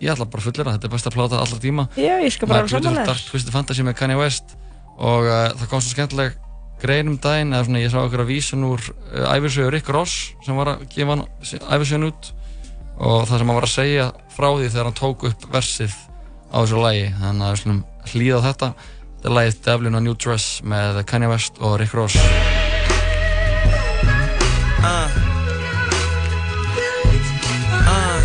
ég 0.00 0.12
ætla 0.12 0.26
bara 0.30 0.40
að 0.40 0.46
fullera 0.48 0.74
þetta 0.76 0.88
er 0.88 0.92
besta 0.94 1.12
pláta 1.12 1.40
allra 1.42 1.60
tíma. 1.62 1.86
Já, 1.98 2.14
ég 2.22 2.32
skal 2.32 2.48
bara 2.50 2.64
vera 2.64 2.80
þér. 2.84 3.00
Dark 3.08 3.24
Twisted 3.28 3.54
Fantasy 3.54 3.84
með 3.86 3.98
Kanye 4.00 4.18
West. 4.20 4.54
Og 4.98 5.28
uh, 5.28 5.48
það 5.58 5.70
kom 5.72 5.82
svo 5.84 5.94
skemmtileg 5.94 6.38
grein 6.78 7.10
um 7.10 7.18
daginn 7.18 7.52
eða 7.52 7.66
svona 7.66 7.82
ég 7.82 7.92
sá 7.92 7.98
okkur 8.00 8.22
að 8.22 8.30
vísun 8.32 8.66
úr 8.68 8.84
uh, 8.88 9.34
æfirsögu 9.34 9.72
Rick 9.74 9.90
Ross 9.94 10.32
sem 10.46 10.58
var 10.58 10.74
að 10.74 10.84
gefa 10.94 11.16
hann 11.16 11.24
æfirsögun 11.44 12.08
út. 12.12 12.30
Og 12.98 13.28
það 13.28 13.34
sem 13.36 13.50
hann 13.50 13.58
var 13.60 13.68
að 13.68 13.74
segja 13.74 14.06
frá 14.34 14.48
því 14.52 14.70
þegar 14.72 14.88
hann 14.90 15.00
tók 15.02 15.26
upp 15.28 15.48
versið 15.54 15.94
á 16.50 16.56
þessu 16.62 16.82
lagi. 16.82 17.08
Þannig 17.20 17.46
að 17.46 17.52
við 17.52 17.62
slum 17.64 17.82
hlýða 18.08 18.40
þetta 18.48 18.72
Þetta 19.18 19.30
er 19.32 19.34
lægið 19.34 19.56
Devlin 19.64 19.98
og 19.98 20.02
New 20.06 20.14
Dress 20.14 20.60
með 20.62 21.00
Kanye 21.10 21.26
West 21.26 21.56
og 21.58 21.72
Rick 21.80 21.90
Ross. 21.98 22.14
Uh. 24.78 25.10
Uh. 27.82 28.20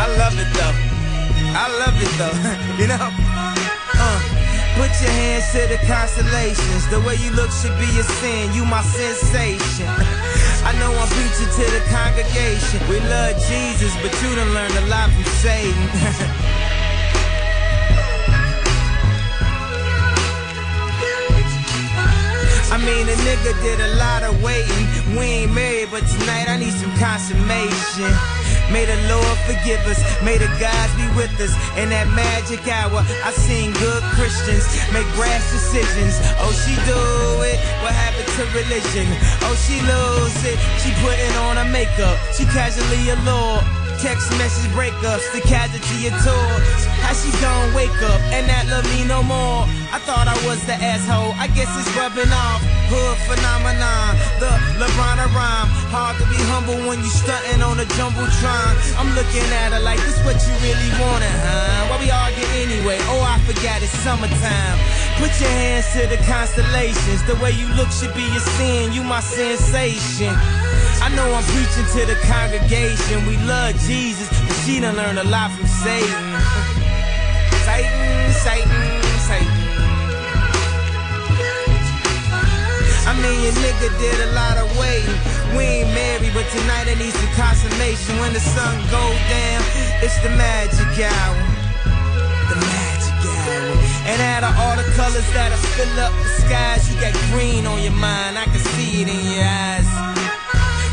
I 0.00 0.06
love 0.16 0.32
it 0.40 0.48
though. 0.56 0.76
I 1.52 1.66
love 1.76 2.00
it 2.00 2.12
though. 2.16 2.36
you 2.80 2.88
know? 2.88 3.12
Uh. 4.00 4.18
Put 4.80 4.96
your 5.04 5.12
hands 5.12 5.52
to 5.52 5.60
the 5.68 5.76
constellations. 5.84 6.88
The 6.88 7.00
way 7.04 7.20
you 7.20 7.28
look 7.36 7.52
should 7.52 7.76
be 7.76 7.90
a 8.00 8.04
sin. 8.24 8.54
You 8.56 8.64
my 8.64 8.80
sensation. 8.80 9.92
I 10.64 10.72
know 10.80 10.88
I'm 10.88 11.10
preaching 11.12 11.52
to 11.52 11.64
the 11.76 11.84
congregation. 11.92 12.80
We 12.88 12.96
love 13.12 13.36
Jesus, 13.44 13.92
but 14.00 14.08
you 14.22 14.34
done 14.40 14.54
learned 14.56 14.78
a 14.80 14.86
lot 14.88 15.10
from 15.12 15.28
Satan. 15.44 16.68
I 22.70 22.76
mean, 22.76 23.08
a 23.08 23.16
nigga 23.24 23.56
did 23.62 23.80
a 23.80 23.96
lot 23.96 24.22
of 24.22 24.42
waiting. 24.42 24.84
We 25.16 25.48
ain't 25.48 25.52
married, 25.52 25.88
but 25.90 26.04
tonight 26.04 26.48
I 26.48 26.56
need 26.58 26.76
some 26.76 26.92
consummation. 27.00 28.12
May 28.68 28.84
the 28.84 29.00
Lord 29.08 29.38
forgive 29.48 29.80
us, 29.88 29.96
may 30.20 30.36
the 30.36 30.52
gods 30.60 30.92
be 31.00 31.08
with 31.16 31.32
us. 31.40 31.56
In 31.80 31.88
that 31.88 32.04
magic 32.12 32.60
hour, 32.68 33.00
I've 33.24 33.32
seen 33.32 33.72
good 33.80 34.02
Christians 34.12 34.68
make 34.92 35.08
rash 35.16 35.40
decisions. 35.48 36.20
Oh, 36.44 36.52
she 36.52 36.76
do 36.84 37.00
it. 37.48 37.56
What 37.80 37.96
happened 37.96 38.28
to 38.36 38.44
religion? 38.52 39.08
Oh, 39.48 39.56
she 39.56 39.80
lose 39.88 40.36
it. 40.44 40.60
She 40.84 40.92
putting 41.00 41.32
on 41.48 41.56
her 41.56 41.68
makeup. 41.72 42.20
She 42.36 42.44
casually 42.44 43.08
allured. 43.08 43.87
Text 43.98 44.30
message 44.38 44.70
breakups, 44.70 45.26
the 45.34 45.40
casualty 45.42 46.06
of 46.06 46.14
tours. 46.22 46.80
How 47.02 47.10
she 47.18 47.34
gon' 47.42 47.74
wake 47.74 47.90
up 48.06 48.20
and 48.30 48.46
not 48.46 48.70
love 48.70 48.86
me 48.94 49.02
no 49.02 49.26
more? 49.26 49.66
I 49.90 49.98
thought 50.06 50.30
I 50.30 50.38
was 50.46 50.62
the 50.70 50.78
asshole. 50.78 51.34
I 51.34 51.50
guess 51.50 51.66
it's 51.74 51.90
rubbing 51.98 52.30
off. 52.30 52.62
Hood 52.86 53.18
phenomenon, 53.26 54.14
the 54.38 54.54
LeBron 54.78 55.18
rhyme. 55.34 55.66
Hard 55.90 56.14
to 56.22 56.24
be 56.30 56.38
humble 56.46 56.78
when 56.86 57.02
you 57.02 57.10
stunting 57.10 57.58
on 57.58 57.82
a 57.82 57.86
jumbotron. 57.98 58.72
I'm 58.94 59.10
looking 59.18 59.42
at 59.66 59.74
her 59.74 59.82
like 59.82 59.98
this 60.06 60.14
what 60.22 60.38
you 60.46 60.54
really 60.62 60.90
wanted, 61.02 61.34
huh? 61.42 61.90
Why 61.90 61.98
we 61.98 62.06
argue 62.06 62.46
anyway? 62.54 63.02
Oh, 63.10 63.18
I 63.18 63.42
forgot 63.50 63.82
it's 63.82 63.90
summertime. 64.06 64.78
Put 65.18 65.34
your 65.42 65.50
hands 65.50 65.90
to 65.98 66.06
the 66.06 66.22
constellations. 66.22 67.26
The 67.26 67.34
way 67.42 67.50
you 67.50 67.66
look 67.74 67.90
should 67.90 68.14
be 68.14 68.30
a 68.30 68.40
sin. 68.54 68.94
You 68.94 69.02
my 69.02 69.18
sensation. 69.18 70.30
I 71.00 71.08
know 71.14 71.26
I'm 71.32 71.46
preaching 71.54 71.86
to 71.94 72.02
the 72.06 72.18
congregation. 72.26 73.24
We 73.26 73.36
love 73.46 73.78
Jesus, 73.88 74.28
but 74.28 74.52
she 74.68 74.80
done 74.80 74.96
learned 75.00 75.18
a 75.18 75.24
lot 75.24 75.48
from 75.48 75.64
Satan. 75.64 76.20
Satan, 77.64 78.04
Satan, 78.36 78.84
Satan. 79.24 79.56
I 83.08 83.16
mean, 83.16 83.48
your 83.48 83.56
nigga 83.64 83.88
did 83.96 84.20
a 84.28 84.30
lot 84.36 84.60
of 84.60 84.68
waiting. 84.76 85.16
We 85.56 85.80
ain't 85.80 85.88
married, 85.96 86.36
but 86.36 86.44
tonight 86.52 86.84
I 86.84 87.00
need 87.00 87.16
some 87.16 87.32
consummation. 87.32 88.20
When 88.20 88.36
the 88.36 88.44
sun 88.44 88.76
go 88.92 89.00
down, 89.32 89.64
it's 90.04 90.20
the 90.20 90.36
magic 90.36 90.92
hour. 91.08 91.40
The 92.52 92.60
magic 92.60 93.16
hour. 93.24 93.72
And 94.04 94.20
out 94.20 94.44
of 94.44 94.52
all 94.60 94.76
the 94.76 94.84
colors 95.00 95.24
that'll 95.32 95.56
fill 95.72 95.96
up 96.04 96.12
the 96.12 96.28
skies, 96.44 96.84
you 96.92 97.00
got 97.00 97.16
green 97.32 97.64
on 97.64 97.80
your 97.80 97.96
mind. 97.96 98.36
I 98.36 98.44
can 98.44 98.60
see 98.76 99.00
it 99.00 99.08
in 99.08 99.32
your 99.32 99.48
eyes. 99.48 99.88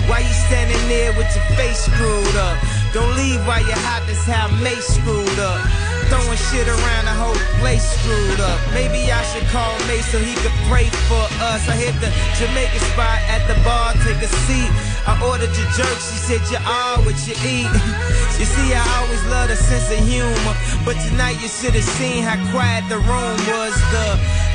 Why 0.08 0.20
you 0.24 0.32
standing 0.48 0.80
there 0.88 1.12
with 1.12 1.28
your 1.36 1.44
face 1.60 1.84
screwed 1.92 2.40
up? 2.40 2.75
Don't 2.96 3.14
leave 3.18 3.44
while 3.44 3.60
you're 3.60 3.76
hot, 3.84 4.08
that's 4.08 4.24
how 4.24 4.48
Mace 4.64 4.96
screwed 4.96 5.36
up. 5.36 5.60
Throwing 6.08 6.40
shit 6.48 6.64
around 6.64 7.04
the 7.04 7.16
whole 7.20 7.36
place 7.60 7.84
screwed 7.84 8.40
up. 8.40 8.56
Maybe 8.72 9.12
I 9.12 9.20
should 9.36 9.44
call 9.52 9.76
May 9.84 10.00
so 10.00 10.16
he 10.16 10.32
could 10.40 10.56
pray 10.72 10.88
for 11.12 11.28
us. 11.44 11.68
I 11.68 11.76
hit 11.76 11.92
the 12.00 12.08
Jamaican 12.40 12.80
spot 12.96 13.20
at 13.28 13.44
the 13.52 13.58
bar, 13.68 13.92
take 14.00 14.24
a 14.24 14.32
seat. 14.48 14.72
I 15.04 15.20
ordered 15.28 15.52
your 15.60 15.68
jerk, 15.76 15.98
she 16.00 16.16
said 16.24 16.40
you 16.48 16.56
are 16.64 16.96
what 17.04 17.20
you 17.28 17.36
eat. 17.44 17.68
you 18.40 18.48
see, 18.48 18.72
I 18.72 18.80
always 19.04 19.24
love 19.28 19.52
a 19.52 19.60
sense 19.60 19.92
of 19.92 20.00
humor. 20.00 20.56
But 20.88 20.96
tonight 21.12 21.36
you 21.44 21.52
should 21.52 21.76
have 21.76 21.90
seen 22.00 22.24
how 22.24 22.40
quiet 22.56 22.88
the 22.88 23.04
room 23.04 23.36
was. 23.52 23.76
The 23.92 24.08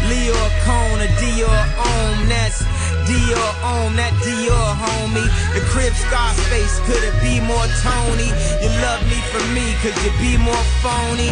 Leo 0.08 0.40
Cone, 0.64 1.04
a 1.04 1.12
Dior 1.20 1.60
Om, 1.76 2.24
that's 2.24 2.64
Dior 3.04 3.52
Om, 3.66 3.96
that 3.96 4.14
Dior 4.22 4.70
homie. 4.78 5.28
The 5.52 5.60
crib 5.66 5.92
Scarface, 5.94 6.78
could 6.86 7.02
it 7.02 7.16
be 7.18 7.42
more 7.42 7.66
Tony? 7.82 8.29
You 8.62 8.70
love 8.82 9.02
me 9.08 9.18
for 9.32 9.42
me, 9.54 9.74
could 9.82 9.96
you 10.04 10.12
be 10.18 10.36
more 10.36 10.64
phony? 10.82 11.30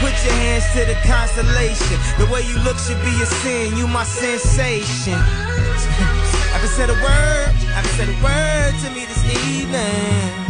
Put 0.00 0.14
your 0.24 0.34
hands 0.46 0.66
to 0.74 0.86
the 0.86 0.94
constellation. 1.06 1.98
The 2.18 2.26
way 2.32 2.42
you 2.42 2.58
look 2.62 2.78
should 2.78 3.00
be 3.02 3.14
a 3.22 3.26
sin. 3.42 3.76
You 3.76 3.86
my 3.88 4.04
sensation. 4.04 5.14
I've 6.54 6.68
said 6.70 6.90
a 6.90 6.94
word. 6.94 7.50
I've 7.74 7.86
said 7.98 8.08
a 8.08 8.16
word 8.22 8.74
to 8.84 8.90
me 8.94 9.06
this 9.06 9.24
evening. 9.46 10.48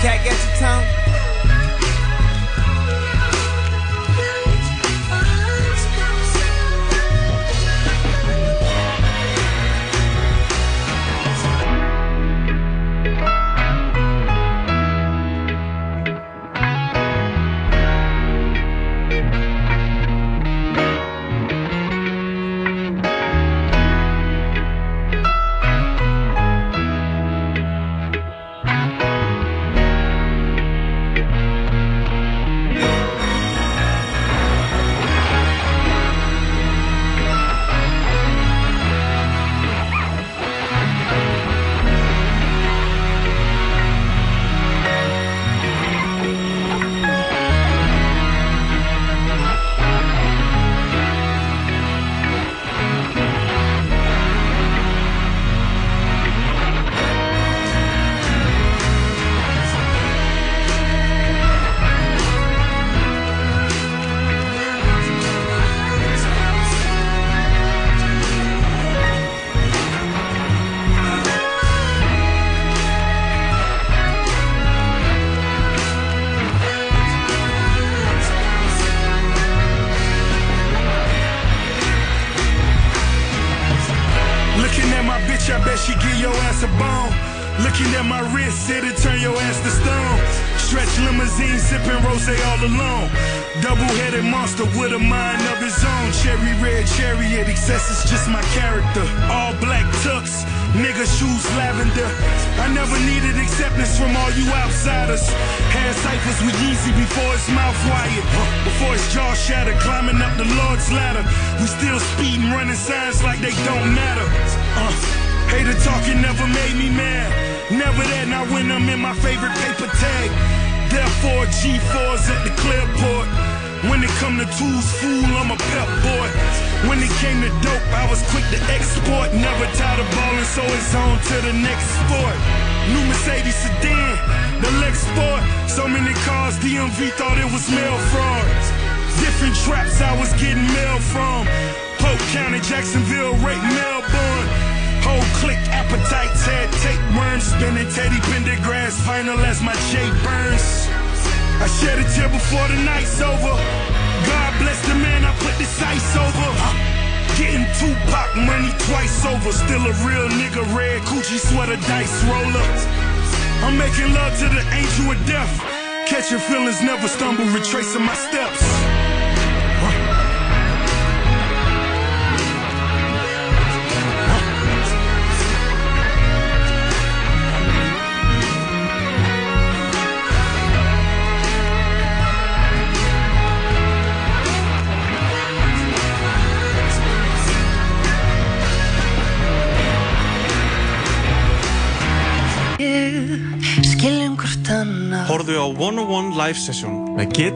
Cat, 0.00 0.24
get 0.24 0.32
your 0.32 0.56
tongue. 0.58 1.01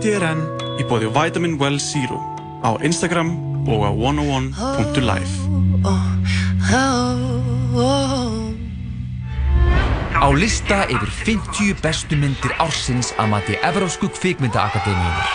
GTRN 0.07 0.41
í 0.79 0.85
bóði 0.87 1.09
Vitamin 1.11 1.57
Well 1.59 1.81
Zero 1.83 2.21
á 2.63 2.79
Instagram 2.87 3.33
og 3.67 3.83
á 3.83 3.91
101.live 3.91 5.35
Á 10.15 10.29
lista 10.31 10.87
yfir 10.87 11.11
50 11.27 11.83
bestu 11.83 12.15
myndir 12.23 12.55
ársins 12.63 13.11
að 13.19 13.33
mati 13.35 13.59
Evrósku 13.67 14.07
kvikmyndaakademíunar. 14.15 15.27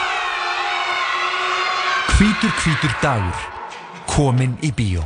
Hvítur 2.16 2.56
hvítur 2.64 2.96
dagur, 3.04 3.44
komin 4.08 4.56
í 4.64 4.72
bíó. 4.72 5.04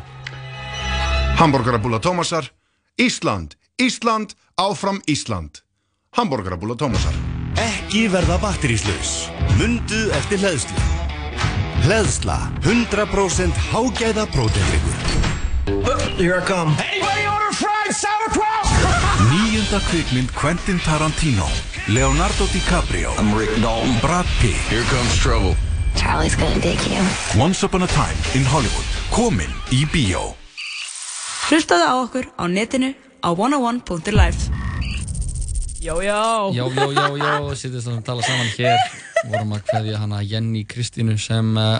Hamburgerabúla 1.41 1.97
Tómasar, 2.06 2.54
Ísland, 3.01 3.58
Ísland, 3.82 4.38
áfram 4.62 5.01
Ísland. 5.10 5.65
Hamburgerabúla 6.13 6.78
Tómasar. 6.78 7.34
Ekki 7.95 8.10
verða 8.12 8.36
batteríslaus. 8.43 9.10
Mundu 9.55 10.10
eftir 10.17 10.41
hleðslu. 10.41 10.81
Hleðsla. 11.86 12.36
100% 12.65 13.55
hágæða 13.69 14.25
próteinryggur. 14.34 14.97
Here 16.17 16.36
I 16.36 16.43
come. 16.43 16.75
Anybody 16.84 17.23
order 17.23 17.55
fried 17.55 17.95
sauerkraut? 17.95 18.67
Nýjunda 19.31 19.79
kvikmynd 19.88 20.36
Quentin 20.36 20.81
Tarantino. 20.84 21.47
Leonardo 21.88 22.49
DiCaprio. 22.51 23.15
I'm 23.15 23.31
Rick 23.31 23.55
Dalton. 23.63 23.95
Brad 24.03 24.27
Pitt. 24.41 24.60
Here 24.67 24.84
comes 24.91 25.15
trouble. 25.15 25.55
Charlie's 25.95 26.36
gonna 26.36 26.60
dig 26.60 26.84
you. 26.91 26.99
Once 27.39 27.63
upon 27.63 27.88
a 27.88 27.91
time 27.95 28.19
in 28.36 28.43
Hollywood. 28.43 28.91
Komin 29.15 29.55
í 29.71 29.86
bíó. 29.88 30.36
Hlustaðu 31.47 31.88
á 31.88 31.95
okkur 32.03 32.27
á 32.36 32.43
netinu 32.51 32.91
á 33.23 33.31
101.live 33.31 34.65
Jó, 35.85 36.01
Já, 36.01 36.49
já, 36.51 36.85
já, 36.89 37.07
já, 37.13 37.55
sittum 37.55 37.77
við 37.77 37.87
að 37.91 38.05
tala 38.07 38.23
saman 38.25 38.47
hér. 38.55 38.79
Vorum 39.29 39.51
að 39.53 39.67
hverja 39.69 39.99
hana 40.01 40.21
Jenny 40.25 40.63
Kristínu 40.65 41.13
sem 41.21 41.51
uh, 41.61 41.77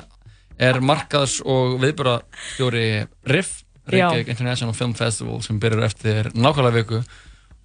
er 0.62 0.78
markaðs 0.78 1.40
og 1.42 1.80
viðbörastjóri 1.82 2.84
RIF, 3.26 3.64
Reykjavík 3.90 4.30
International 4.36 4.78
Film 4.78 4.94
Festival 4.94 5.42
sem 5.42 5.58
byrjar 5.58 5.88
eftir 5.90 6.30
nákvæmlega 6.38 6.76
viku. 6.78 7.02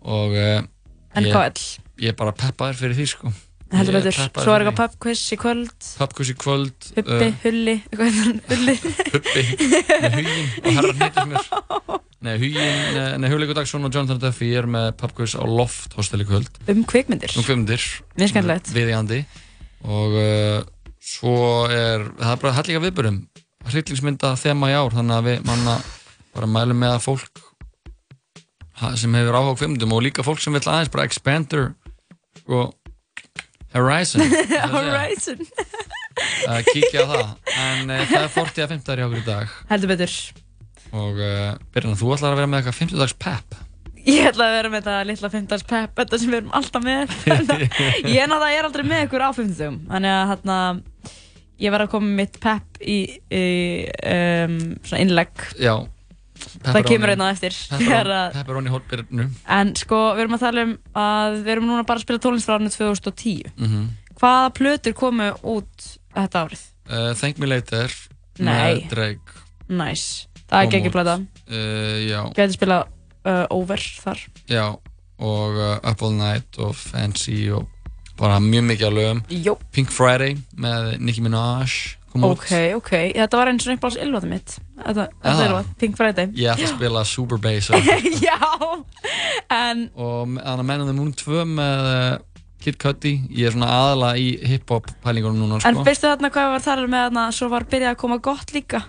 Og 0.01 0.33
uh, 0.33 0.65
NKL. 1.13 1.61
ég, 1.61 1.63
ég 2.07 2.15
er 2.15 2.17
bara 2.17 2.33
peppaður 2.33 2.81
fyrir 2.87 2.97
því 3.03 3.09
sko 3.13 3.35
Heldur 3.71 3.97
betur, 4.01 4.17
svo 4.35 4.55
er 4.55 4.65
eitthvað 4.65 4.79
pubquiz 4.81 5.21
í 5.31 5.39
kvöld. 5.39 5.89
Pubquiz 6.01 6.31
í 6.33 6.37
kvöld 6.39 6.89
Huppi, 6.97 7.29
uh, 7.29 7.37
hulli, 7.45 7.75
heitir 7.93 8.25
hann, 8.27 8.41
hulli. 8.51 8.75
Huppi 9.15 9.45
með 9.91 10.17
huginn 10.17 10.49
og 10.65 10.71
herra 10.79 10.95
hnýttismjör 10.97 12.01
Nei, 12.21 12.35
huginn, 12.37 12.99
eh, 13.01 13.15
nei, 13.17 13.29
Hugleikur 13.33 13.57
Dagsson 13.57 13.87
og 13.87 13.95
Jonathan 13.95 14.19
Duffy 14.21 14.51
er 14.59 14.67
með 14.69 14.91
pubquiz 15.01 15.33
á 15.39 15.45
Loft 15.49 15.95
hostel 15.97 16.21
í 16.21 16.27
kvöld. 16.29 16.51
Um 16.69 16.83
kvikmyndir. 16.85 17.33
Um 17.33 17.47
kvikmyndir. 17.47 17.87
Við 18.19 18.91
í 18.91 18.97
andi 18.99 19.23
og 19.89 20.17
uh, 20.21 20.59
svo 21.01 21.37
er 21.73 22.11
það 22.19 22.35
er 22.35 22.43
bara 22.43 22.57
hellinga 22.59 22.83
viðbörum 22.85 23.23
hryllingsmynda 23.71 24.35
þema 24.41 24.71
í 24.73 24.77
ár 24.77 24.93
þannig 24.97 25.17
að 25.17 25.29
við 25.29 25.47
manna 25.49 25.77
bara 26.35 26.49
mælum 26.51 26.81
með 26.81 26.97
að 26.97 27.07
fólk 27.07 27.43
sem 28.97 29.17
hefur 29.17 29.37
áhuga 29.37 29.53
á 29.53 29.59
kvikmyndum 29.61 29.97
og 29.97 30.05
líka 30.05 30.25
fólk 30.25 30.41
sem 30.41 30.55
vil 30.57 30.63
aðeins 30.65 30.93
bara 30.93 31.05
expand 31.09 31.51
their 31.53 31.73
sko, 32.41 32.71
horizon. 33.75 34.23
Horizon. 34.75 35.43
Að 36.51 36.69
kíkja 36.73 37.07
á 37.07 37.11
það. 37.11 37.27
En 37.55 37.91
uh, 37.91 38.05
það 38.11 38.23
er 38.23 38.31
40 38.37 38.65
að 38.65 38.73
50 38.75 39.03
í 39.03 39.07
okkur 39.07 39.21
í 39.21 39.27
dag. 39.27 39.59
Heldur 39.71 39.93
betur. 39.93 40.15
Og 40.91 41.21
uh, 41.23 41.51
Birna, 41.75 41.99
þú 41.99 42.15
ætlar 42.17 42.35
að 42.35 42.41
vera 42.41 42.51
með 42.51 42.63
eitthvað 42.63 42.81
50 42.81 42.99
dags 42.99 43.15
pep 43.23 43.59
Ég 44.01 44.27
ætla 44.31 44.49
að 44.49 44.57
vera 44.57 44.71
með 44.73 44.81
þetta 44.81 45.07
litla 45.07 45.29
15 45.31 45.65
pepp 45.71 46.01
Þetta 46.01 46.19
sem 46.19 46.33
við 46.33 46.39
erum 46.41 46.55
alltaf 46.59 46.83
með. 46.83 47.13
Ég 48.11 48.17
er 48.25 48.31
náttúrulega 48.33 48.57
er 48.57 48.67
aldrei 48.67 48.87
með 48.89 49.05
ykkur 49.07 49.23
á 49.23 49.31
50 49.37 49.79
Þannig 49.93 50.15
að 50.17 50.25
hérna 50.33 50.59
Ég 51.61 51.75
var 51.75 51.85
að 51.85 51.93
koma 51.93 52.09
með 52.09 52.19
mitt 52.23 52.41
pepp 52.41 52.81
í, 52.81 52.99
í 53.29 53.47
um, 54.09 54.55
svona 54.81 55.03
innlegg. 55.05 55.43
Já 55.61 55.75
Það 56.65 56.87
kemur 56.89 57.13
einn 57.15 57.23
á 57.25 57.29
eftir 57.31 57.57
Pepperoni 58.35 58.71
hólbyrnu 58.73 59.27
En 59.49 59.75
sko, 59.79 59.99
við 60.17 60.25
erum 60.25 60.37
að 60.39 60.45
tala 60.45 60.65
um 60.67 60.75
að 60.95 61.39
við 61.45 61.53
erum 61.55 61.67
núna 61.71 61.87
bara 61.89 62.01
að 62.01 62.07
spila 62.07 62.23
tónlist 62.25 62.49
frá 62.49 62.57
árinu 62.59 62.73
2010 62.75 63.51
Mhm. 63.57 63.89
Hvaða 64.21 64.51
plötur 64.59 64.93
komu 64.99 65.31
út 65.49 65.87
þetta 66.15 66.45
árið? 66.47 66.63
uh, 66.91 67.15
Thank 67.15 67.39
Me 67.39 67.47
Later 67.47 67.89
Nei. 68.41 68.81
Nice, 69.69 70.27
það 70.49 70.61
er 70.61 70.67
út. 70.91 70.93
plata 70.93 71.15
uh, 71.51 71.99
Já 72.09 72.21
Gæti 72.37 72.53
spila 72.59 72.81
uh, 73.25 73.47
Over 73.51 73.77
þar 74.05 74.25
Já, 74.51 74.67
og 75.21 75.61
Up 75.85 76.03
All 76.03 76.17
Night 76.19 76.59
og 76.59 76.75
Fancy 76.77 77.51
og 77.55 77.69
bara 78.21 78.37
mjög 78.45 78.65
mikið 78.69 78.87
af 78.91 78.93
lögum 78.99 79.21
Jó. 79.33 79.55
Pink 79.73 79.89
Friday 79.93 80.37
með 80.61 80.99
Nicki 81.01 81.23
Minaj 81.25 81.97
Ok, 82.11 82.49
ok, 82.75 82.91
þetta 83.15 83.39
var 83.39 83.49
eins 83.53 83.67
og 83.69 83.77
uppáhalds 83.77 83.99
ylvata 84.03 84.27
mitt. 84.27 84.57
Þetta, 84.81 85.05
þetta 85.23 85.35
Aha. 85.35 85.45
ylvat, 85.47 85.69
Pink 85.79 85.97
Friday. 86.01 86.31
Ég 86.35 86.51
ætla 86.57 86.67
að 86.67 86.75
spila 86.79 87.05
Super 87.07 87.39
Bass 87.45 87.71
Já, 88.27 88.39
en 89.55 89.85
og 89.95 90.33
þannig 90.35 90.65
að 90.65 90.67
Men 90.73 90.83
on 90.85 90.91
the 90.91 90.97
Moon 90.97 91.13
2 91.15 91.45
með 91.55 91.89
uh, 91.93 92.43
Kid 92.61 92.81
Cudi. 92.83 93.13
Ég 93.31 93.47
er 93.51 93.55
svona 93.55 93.71
aðala 93.77 94.11
í 94.21 94.27
hip-hop 94.51 94.91
pælingunum 95.05 95.39
núna 95.45 95.61
En 95.63 95.79
sko. 95.79 95.85
veistu 95.87 96.09
þarna 96.11 96.33
hvað 96.35 96.57
að 96.59 96.67
tala 96.67 96.85
um 96.89 96.91
með 96.97 97.07
þarna? 97.07 97.27
Svo 97.39 97.49
var 97.55 97.69
byrjað 97.71 97.95
að 97.95 98.01
koma 98.03 98.19
gott 98.27 98.55
líka. 98.57 98.83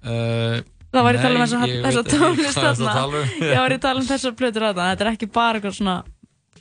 Uh, 0.00 0.60
Það 0.90 1.04
var 1.06 1.18
tala 1.22 1.34
um 1.34 1.38
nei, 1.38 1.46
þessa, 1.46 1.66
ég 1.70 1.82
þessa 1.84 2.00
veit 2.00 2.08
ekki 2.08 2.18
tónlist 2.22 2.56
þarna. 2.62 2.94
tala 2.96 3.18
um. 3.20 3.34
Ég 3.46 3.60
var 3.60 3.74
að 3.76 3.82
tala 3.84 4.00
um 4.00 4.06
þessar 4.08 4.32
plötur 4.38 4.64
þarna. 4.70 4.86
Þetta 4.94 5.04
er 5.04 5.10
ekki 5.12 5.28
bara 5.34 5.58
eitthvað 5.60 5.76
svona 5.76 5.98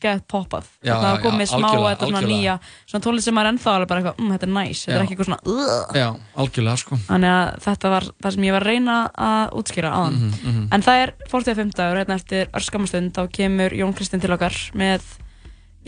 gett 0.03 0.25
poppað. 0.31 0.67
Þetta 0.83 0.99
var 1.03 1.21
komið 1.23 1.49
smá 1.51 1.67
Þetta 1.73 2.09
svona 2.09 2.21
nýja 2.25 2.55
Svona 2.85 3.05
tónlist 3.05 3.29
sem 3.29 3.39
er 3.41 3.49
ennþá 3.51 3.73
alveg 3.75 3.91
bara 3.91 4.01
eitthvað 4.03 4.21
mm, 4.23 4.31
Þetta 4.33 4.47
er 4.47 4.53
næs 4.55 4.83
Þetta 4.85 4.97
er 4.97 5.03
ekki 5.05 5.15
eitthvað 5.15 5.29
svona. 5.29 5.99
Já, 5.99 6.07
algjörlega 6.43 6.81
sko. 6.83 6.99
Þannig 7.09 7.35
að 7.35 7.51
þetta 7.67 7.93
var 7.95 8.09
það 8.23 8.35
sem 8.35 8.47
ég 8.49 8.55
var 8.55 8.65
að 8.65 8.71
reyna 8.73 8.97
að 9.29 9.55
útskýra 9.61 9.93
aðan 9.99 10.17
Mhm, 10.19 10.33
mhm. 10.49 10.65
En 10.75 10.85
það 10.87 11.03
er 11.03 11.13
45 11.31 11.77
dagur 11.79 12.01
Hérna 12.01 12.19
eftir 12.19 12.51
örskamastund 12.59 13.15
Þá 13.15 13.21
kemur 13.39 13.77
Jón 13.79 13.95
Kristinn 13.97 14.23
til 14.23 14.33
okkar 14.35 14.55
Með, 14.79 15.05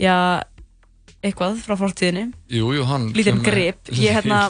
já, 0.00 0.16
eitthvað 1.22 1.60
frá 1.62 1.76
hann 2.90 3.10
Lítinn 3.14 3.42
grip. 3.44 3.90
Ég 3.94 4.14
hérna 4.18 4.44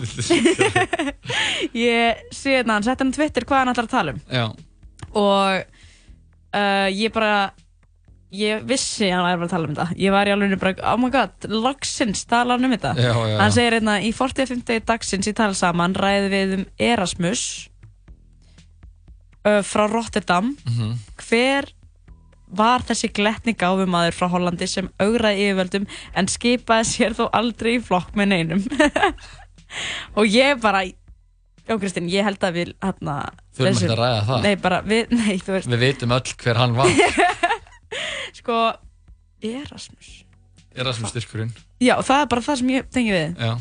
Ég 1.77 2.23
sé 2.33 2.59
hérna, 2.59 2.79
hann 2.79 2.87
setti 2.87 3.05
hann 3.05 3.13
Twitter 3.15 3.45
hvað 3.49 3.63
hann 3.63 3.73
ætlar 3.75 3.89
að 3.89 3.93
tala 3.93 4.15
um. 4.15 4.21
Já, 4.33 4.45
og 5.13 5.65
uh, 6.57 6.89
ég 6.93 7.13
bara 7.15 7.53
ég 8.33 8.63
vissi 8.65 9.11
að 9.13 9.19
hann 9.27 9.27
væri 9.43 9.45
að 9.49 9.51
tala 9.53 9.69
um 9.69 9.75
þetta 9.77 9.99
ég 10.01 10.15
var 10.15 10.29
í 10.31 10.33
alveg 10.33 10.55
bara, 10.63 10.93
oh 10.93 10.97
my 11.01 11.11
god, 11.13 11.49
loksins 11.53 12.23
tala 12.31 12.57
hann 12.57 12.65
um 12.65 12.73
þetta 12.73 12.95
Já, 12.97 13.11
já, 13.13 13.27
já. 13.29 13.37
hann 13.43 13.53
segir 13.53 13.77
hérna, 13.77 13.99
í 14.01 14.13
45. 14.17 14.81
dagsins 14.89 15.29
í 15.29 15.35
tala 15.37 15.55
saman 15.59 15.95
ræði 15.99 16.31
við 16.33 16.55
um 16.61 16.65
Erasmus 16.81 17.43
uh, 19.45 19.61
frá 19.67 19.85
Rotterdam 19.93 20.55
Mhm. 20.67 20.95
hver 21.29 21.69
var 22.53 22.83
þessi 22.85 23.09
gletni 23.17 23.55
gáfumadur 23.57 24.13
frá 24.17 24.29
Hollandi 24.29 24.67
sem 24.69 24.89
augraði 25.01 25.47
yfirvöldum 25.51 25.87
en 26.15 26.27
skipaði 26.29 26.85
sér 26.91 27.15
þó 27.17 27.29
aldrei 27.33 27.79
í 27.79 27.85
flokk 27.85 28.13
með 28.17 28.29
neinum 28.35 28.65
og 30.19 30.27
ég 30.29 30.61
bara 30.61 30.85
Já 31.63 31.77
Kristinn, 31.79 32.09
ég 32.11 32.25
held 32.27 32.43
að 32.43 32.57
við 32.59 32.71
hérna 32.83 33.13
Þurfum 33.55 33.77
ekkert 33.77 33.93
að 33.95 34.01
ræða 34.01 34.23
það. 34.27 34.41
Nei, 34.43 34.55
bara 34.65 34.79
við, 34.83 35.13
nei, 35.21 35.37
þú 35.39 35.53
veist 35.55 35.69
Við 35.71 35.79
veitum 35.85 36.15
öll 36.17 36.33
hver 36.43 36.59
hann 36.59 36.75
var 36.75 36.91
Sko, 38.39 38.59
Erasmus 39.43 40.11
Erasmus 40.73 41.13
styrkurinn 41.15 41.53
Já, 41.83 41.97
það 42.01 42.19
er 42.19 42.33
bara 42.33 42.45
það 42.49 42.61
sem 42.63 42.75
ég 42.75 42.91
tengi 42.95 43.15
við 43.15 43.47
Já, 43.47 43.55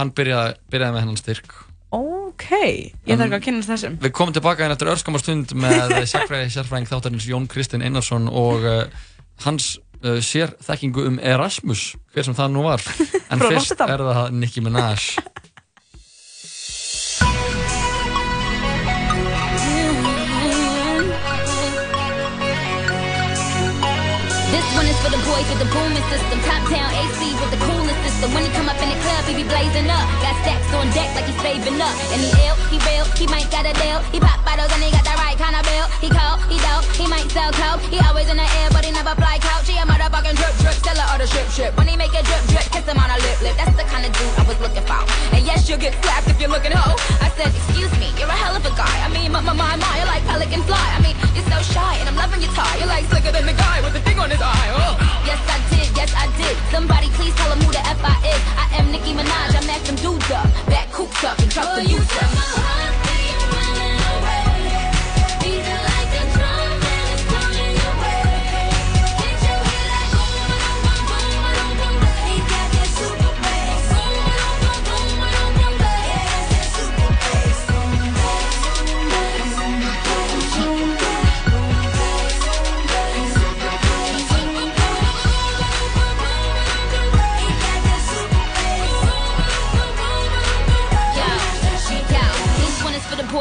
hann 0.00 0.14
byrjaði, 0.16 0.60
byrjaði 0.72 0.96
með 0.96 1.04
hennan 1.04 1.20
styrk 1.20 1.58
Ok 1.94 2.44
ég 2.52 3.16
þarf 3.16 3.24
ekki 3.24 3.36
að 3.38 3.44
kynast 3.46 3.70
þessum. 3.72 3.94
Við 4.02 4.12
komum 4.16 4.34
tilbaka 4.36 4.64
hérna 4.64 4.76
eftir 4.76 4.90
örskamar 4.92 5.22
stund 5.22 5.54
með 5.56 5.94
sérfræði 6.12 6.50
sérfræðing 6.52 6.90
þáttarins 6.90 7.28
Jón 7.28 7.46
Kristinn 7.48 7.84
Einarsson 7.86 8.28
og 8.28 8.66
uh, 8.68 8.82
hans 9.46 9.78
uh, 10.04 10.18
sér 10.24 10.52
þekkingu 10.64 11.06
um 11.08 11.16
Erasmus, 11.18 11.94
hver 12.12 12.28
sem 12.28 12.36
það 12.36 12.52
nú 12.54 12.66
var. 12.68 12.84
En 13.32 13.42
fyrst 13.42 13.80
er 13.84 14.04
það 14.04 14.36
Nicki 14.36 14.62
Minaj. 14.64 15.16
Boys 25.38 25.48
with 25.50 25.58
the 25.58 25.70
booming 25.74 26.06
system. 26.10 26.38
Top 26.40 26.62
town 26.68 26.90
AC 26.94 27.34
with 27.40 27.50
the 27.50 27.60
coolest 27.66 28.07
system. 28.18 28.34
When 28.34 28.44
he 28.44 28.50
come 28.50 28.68
up 28.68 28.78
in 28.82 28.88
the 28.90 28.98
club, 28.98 29.22
he 29.30 29.34
be 29.34 29.46
blazing 29.46 29.86
up. 29.86 30.02
Got 30.18 30.34
stacks 30.42 30.74
on 30.74 30.90
deck 30.90 31.14
like 31.14 31.26
he's 31.30 31.40
saving 31.40 31.78
up. 31.78 31.94
And 32.10 32.20
he 32.20 32.30
ill, 32.46 32.56
he 32.70 32.76
real, 32.82 33.06
he 33.14 33.26
might 33.30 33.46
got 33.50 33.66
a 33.66 33.72
deal. 33.78 34.02
He 34.10 34.18
pop 34.18 34.42
bottles 34.44 34.70
and 34.74 34.82
he 34.82 34.90
got 34.90 35.06
the 35.06 35.14
right 35.14 35.38
kind 35.38 35.54
of 35.54 35.62
bill. 35.62 35.86
He 36.02 36.10
cold, 36.10 36.42
he 36.50 36.58
dope, 36.58 36.84
he 36.98 37.06
might 37.06 37.30
sell 37.30 37.50
coke. 37.54 37.80
He 37.88 37.98
always 38.02 38.28
in 38.28 38.36
the 38.36 38.48
air, 38.62 38.68
but 38.74 38.84
he 38.84 38.90
never 38.90 39.14
fly 39.14 39.38
couch. 39.38 39.70
He 39.70 39.78
a 39.78 39.86
motherfucking 39.86 40.34
drip 40.34 40.54
drip, 40.58 40.76
seller 40.82 41.06
or 41.14 41.18
the 41.18 41.26
strip 41.26 41.48
strip. 41.48 41.72
When 41.78 41.86
he 41.86 41.94
make 41.96 42.14
a 42.14 42.22
drip 42.22 42.42
drip, 42.50 42.66
kiss 42.74 42.86
him 42.86 42.98
on 42.98 43.10
a 43.10 43.18
lip 43.22 43.38
lip. 43.40 43.54
That's 43.56 43.74
the 43.78 43.86
kind 43.86 44.04
of 44.04 44.10
dude 44.12 44.34
I 44.34 44.44
was 44.50 44.58
looking 44.58 44.84
for. 44.84 45.00
And 45.34 45.46
yes, 45.46 45.68
you'll 45.68 45.82
get 45.82 45.94
slapped 46.02 46.28
if 46.28 46.40
you're 46.42 46.50
looking 46.50 46.74
hoe. 46.74 46.98
I 47.22 47.30
said, 47.38 47.54
excuse 47.54 47.92
me, 48.02 48.10
you're 48.18 48.30
a 48.30 48.38
hell 48.38 48.56
of 48.56 48.64
a 48.66 48.74
guy. 48.74 48.96
I 49.06 49.08
mean, 49.14 49.30
my, 49.30 49.40
my, 49.40 49.54
my, 49.54 49.76
my, 49.76 49.94
you're 49.98 50.10
like 50.10 50.24
pelican 50.26 50.62
fly. 50.66 50.86
I 50.96 50.98
mean, 51.00 51.14
you're 51.36 51.46
so 51.46 51.58
shy, 51.62 51.94
and 52.02 52.08
I'm 52.08 52.16
loving 52.16 52.42
your 52.42 52.52
tie. 52.52 52.76
You're 52.78 52.90
like 52.90 53.06
slicker 53.06 53.30
than 53.30 53.46
the 53.46 53.54
guy 53.54 53.80
with 53.80 53.94
the 53.94 54.02
thing 54.02 54.18
on 54.18 54.30
his 54.30 54.42
eye. 54.42 54.68
Oh. 54.74 54.98
Yes, 55.28 55.40
I 55.46 55.58
did, 55.70 55.88
yes, 55.94 56.10
I 56.16 56.26
did. 56.40 56.56
Somebody 56.72 57.08
please 57.14 57.34
tell 57.34 57.52
him 57.52 57.60
who 57.62 57.70
the 57.72 57.82
F 57.86 58.00
I 58.08 58.16
is. 58.32 58.42
I 58.56 58.66
am 58.78 58.90
Nicki 58.92 59.12
Minaj, 59.12 59.54
I 59.54 59.66
mash 59.66 59.86
them 59.86 59.96
dudes 59.96 60.30
up. 60.30 60.48
Back 60.66 60.90
coops 60.92 61.22
up 61.24 61.38
and 61.38 61.50
drop 61.50 61.74
the 61.76 61.84
youth 61.84 62.22
up. 62.22 62.97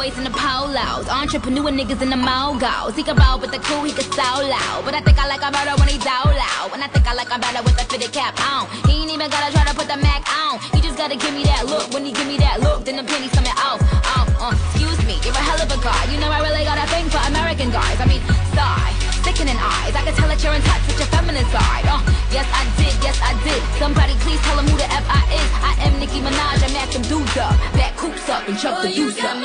Boys 0.07 0.17
in 0.17 0.23
the 0.23 0.31
polos, 0.31 1.07
entrepreneur 1.09 1.71
niggas 1.71 2.01
in 2.01 2.09
the 2.09 2.15
mogos. 2.15 2.95
He 2.95 3.03
can 3.03 3.15
roll 3.15 3.39
with 3.39 3.51
the 3.51 3.59
crew, 3.59 3.83
he 3.83 3.91
can 3.91 4.07
so 4.11 4.23
loud. 4.23 4.85
But 4.85 4.93
I 4.95 5.01
think 5.01 5.17
I 5.19 5.27
like 5.27 5.41
him 5.41 5.51
better 5.51 5.75
when 5.79 5.87
he 5.87 5.97
down 5.99 6.25
loud. 6.25 6.71
And 6.73 6.83
I 6.83 6.87
think 6.87 7.07
I 7.07 7.13
like 7.13 7.29
him 7.29 7.41
better 7.41 7.61
with 7.63 7.75
the 7.77 7.85
fitted 7.85 8.11
cap 8.13 8.39
on. 8.39 8.67
He 8.87 9.01
ain't 9.03 9.11
even 9.11 9.29
gotta 9.29 9.51
try 9.51 9.65
to 9.65 9.75
put 9.75 9.87
the 9.87 9.97
Mac 9.97 10.23
on. 10.31 10.59
He 10.73 10.81
just 10.81 10.97
gotta 10.97 11.15
give 11.15 11.33
me 11.33 11.43
that 11.43 11.65
look. 11.65 11.91
When 11.93 12.05
he 12.05 12.11
give 12.11 12.27
me 12.27 12.37
that 12.37 12.61
look, 12.61 12.85
then 12.85 12.95
the 12.97 13.03
pennies 13.03 13.31
coming 13.31 13.55
off. 13.57 13.81
off 14.15 14.29
uh. 14.39 14.55
Excuse 14.71 14.99
me, 15.05 15.19
you're 15.23 15.35
a 15.35 15.43
hell 15.43 15.59
of 15.59 15.69
a 15.71 15.79
guy. 15.83 16.03
You 16.11 16.19
know 16.19 16.31
I 16.31 16.39
really 16.39 16.63
got 16.63 16.77
a 16.77 16.87
thing 16.87 17.09
for 17.09 17.19
American 17.27 17.71
guys. 17.71 17.99
I 17.99 18.05
mean, 18.05 18.21
sigh, 18.55 19.06
sickening 19.27 19.59
eyes. 19.59 19.93
I 19.93 20.01
can 20.07 20.15
tell 20.15 20.29
that 20.31 20.39
you're 20.39 20.55
in 20.55 20.63
touch 20.63 20.83
with 20.87 20.99
your 21.03 21.11
feminine 21.11 21.43
side. 21.51 21.83
Uh, 21.83 21.99
yes, 22.31 22.47
I 22.47 22.63
did, 22.79 22.95
yes, 23.03 23.19
I 23.19 23.35
did. 23.43 23.59
Somebody 23.75 24.15
please 24.23 24.39
tell 24.47 24.57
him 24.57 24.67
who 24.71 24.77
the 24.79 24.87
F 24.87 25.03
I 25.03 25.21
is. 25.35 25.49
I 25.59 25.73
am 25.83 25.99
Nicki 25.99 26.23
Minaj, 26.23 26.63
I 26.63 26.71
match 26.71 26.95
them 26.95 27.03
dudes 27.11 27.35
up. 27.35 27.51
Back 27.75 27.97
coops 27.97 28.29
up 28.29 28.47
and 28.47 28.57
chuck 28.57 28.81
the 28.81 28.89
youth 28.89 29.19
up. 29.19 29.35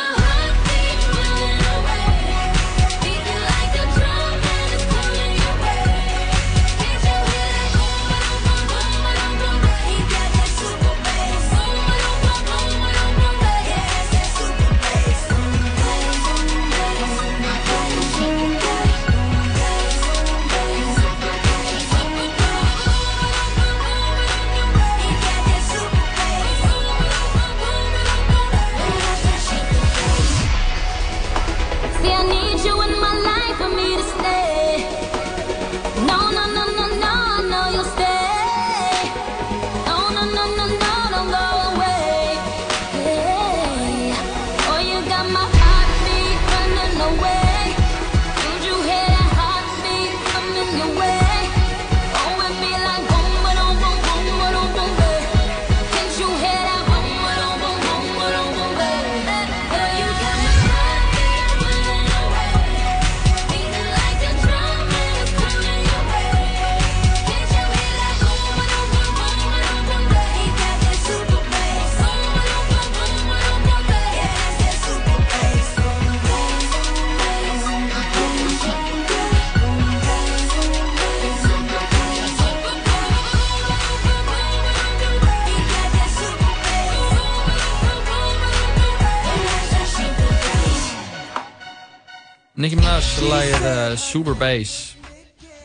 Nicki 92.63 92.77
Minaj 92.79 93.07
lagið 93.27 93.65
uh, 93.67 93.95
Super 93.99 94.37
Bass 94.39 94.93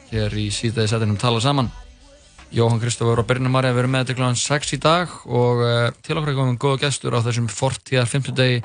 hér 0.09 0.33
í 0.39 0.47
síðdegi 0.53 0.89
setinum 0.89 1.17
tala 1.19 1.37
saman 1.43 1.67
Jóhann 2.55 2.79
Kristofur 2.81 3.19
og 3.21 3.27
Birna 3.27 3.51
Marja 3.51 3.75
verið 3.75 3.91
með 3.91 4.07
til 4.09 4.15
kl. 4.17 4.29
6 4.39 4.73
í 4.73 4.79
dag 4.81 5.11
og 5.27 5.61
uh, 5.61 5.89
til 6.01 6.17
okkar 6.17 6.37
komið 6.37 6.57
góða 6.63 6.79
gestur 6.87 7.13
á 7.13 7.21
þessum 7.25 7.49
fortíðar 7.51 8.09
50 8.09 8.37
degi 8.39 8.61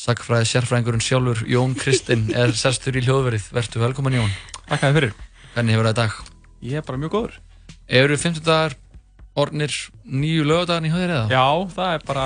sagfræði 0.00 0.48
sérfræðingurinn 0.50 1.04
sjálfur 1.04 1.44
Jón 1.52 1.76
Kristinn 1.78 2.26
er 2.34 2.54
sestur 2.58 2.96
í 2.98 3.04
hljóðverið 3.06 3.50
Vertu 3.54 3.82
velkomin 3.84 4.18
Jón 4.18 4.32
Takk 4.64 4.80
að 4.80 4.86
þið 4.88 4.98
fyrir 4.98 5.14
Hvernig 5.54 5.76
hefur 5.76 5.90
það 5.90 5.94
í 5.94 6.00
dag? 6.00 6.18
Ég 6.70 6.80
er 6.80 6.86
bara 6.88 7.02
mjög 7.04 7.14
góður 7.18 7.38
Eru 8.00 8.18
50 8.24 8.46
dagar 8.46 8.78
ornir 9.40 9.76
nýju 10.10 10.42
lögadagarn 10.48 10.88
í 10.88 10.90
höðir 10.90 11.12
eða? 11.14 11.26
Já, 11.30 11.46
það 11.76 11.92
er 11.94 12.02
bara 12.08 12.24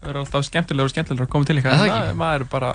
það 0.00 0.08
er 0.14 0.18
alltaf 0.22 0.46
skemmtilegur 0.48 0.88
og 0.88 0.94
skemmtilegur 0.94 1.26
að 1.26 1.32
koma 1.34 1.48
til 1.50 1.58
ykkar 1.60 1.76
það 1.76 1.84
En 1.90 1.92
ekki? 1.98 2.16
maður 2.22 2.44
er 2.46 2.50
bara 2.54 2.70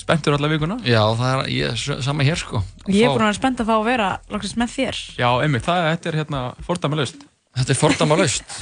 spenntur 0.00 0.34
alla 0.36 0.48
vikuna 0.50 0.76
Já, 0.86 1.02
það 1.18 1.30
er 1.34 1.50
ég, 1.54 1.84
sama 2.06 2.24
hér 2.26 2.40
sko 2.40 2.62
Ég 2.88 3.04
er 3.04 3.12
búin 3.12 3.20
að 3.22 3.26
vera 3.28 3.36
spennt 3.38 3.60
að 3.62 3.68
fá 3.70 3.74
að 3.76 3.86
vera 3.90 4.08
loksins 4.32 4.56
með 4.60 4.74
þér. 4.74 5.00
Já, 5.20 5.28
einmitt, 5.44 5.66
það 5.66 5.86
þetta 5.90 6.10
er 6.12 6.18
hérna 6.22 6.42
fordæmalaust 6.66 7.24
Þetta 7.60 7.74
er 7.74 7.80
fordæmalaust 7.80 8.54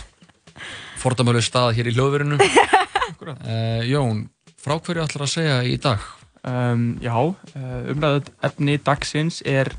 Fordæmalaust 1.02 1.52
stað 1.52 1.74
hér 1.78 1.90
í 1.90 1.94
hljóðverinu 1.96 2.38
uh, 2.42 3.82
Jón, 3.86 4.24
frá 4.58 4.78
hverju 4.80 5.04
ætlar 5.04 5.26
að 5.28 5.32
segja 5.36 5.58
í 5.68 5.76
dag? 5.82 6.02
um, 6.48 6.88
Já, 7.04 7.14
uh, 7.14 7.92
umræðið 7.92 8.32
efni 8.48 8.78
dagsins 8.86 9.42
er 9.46 9.72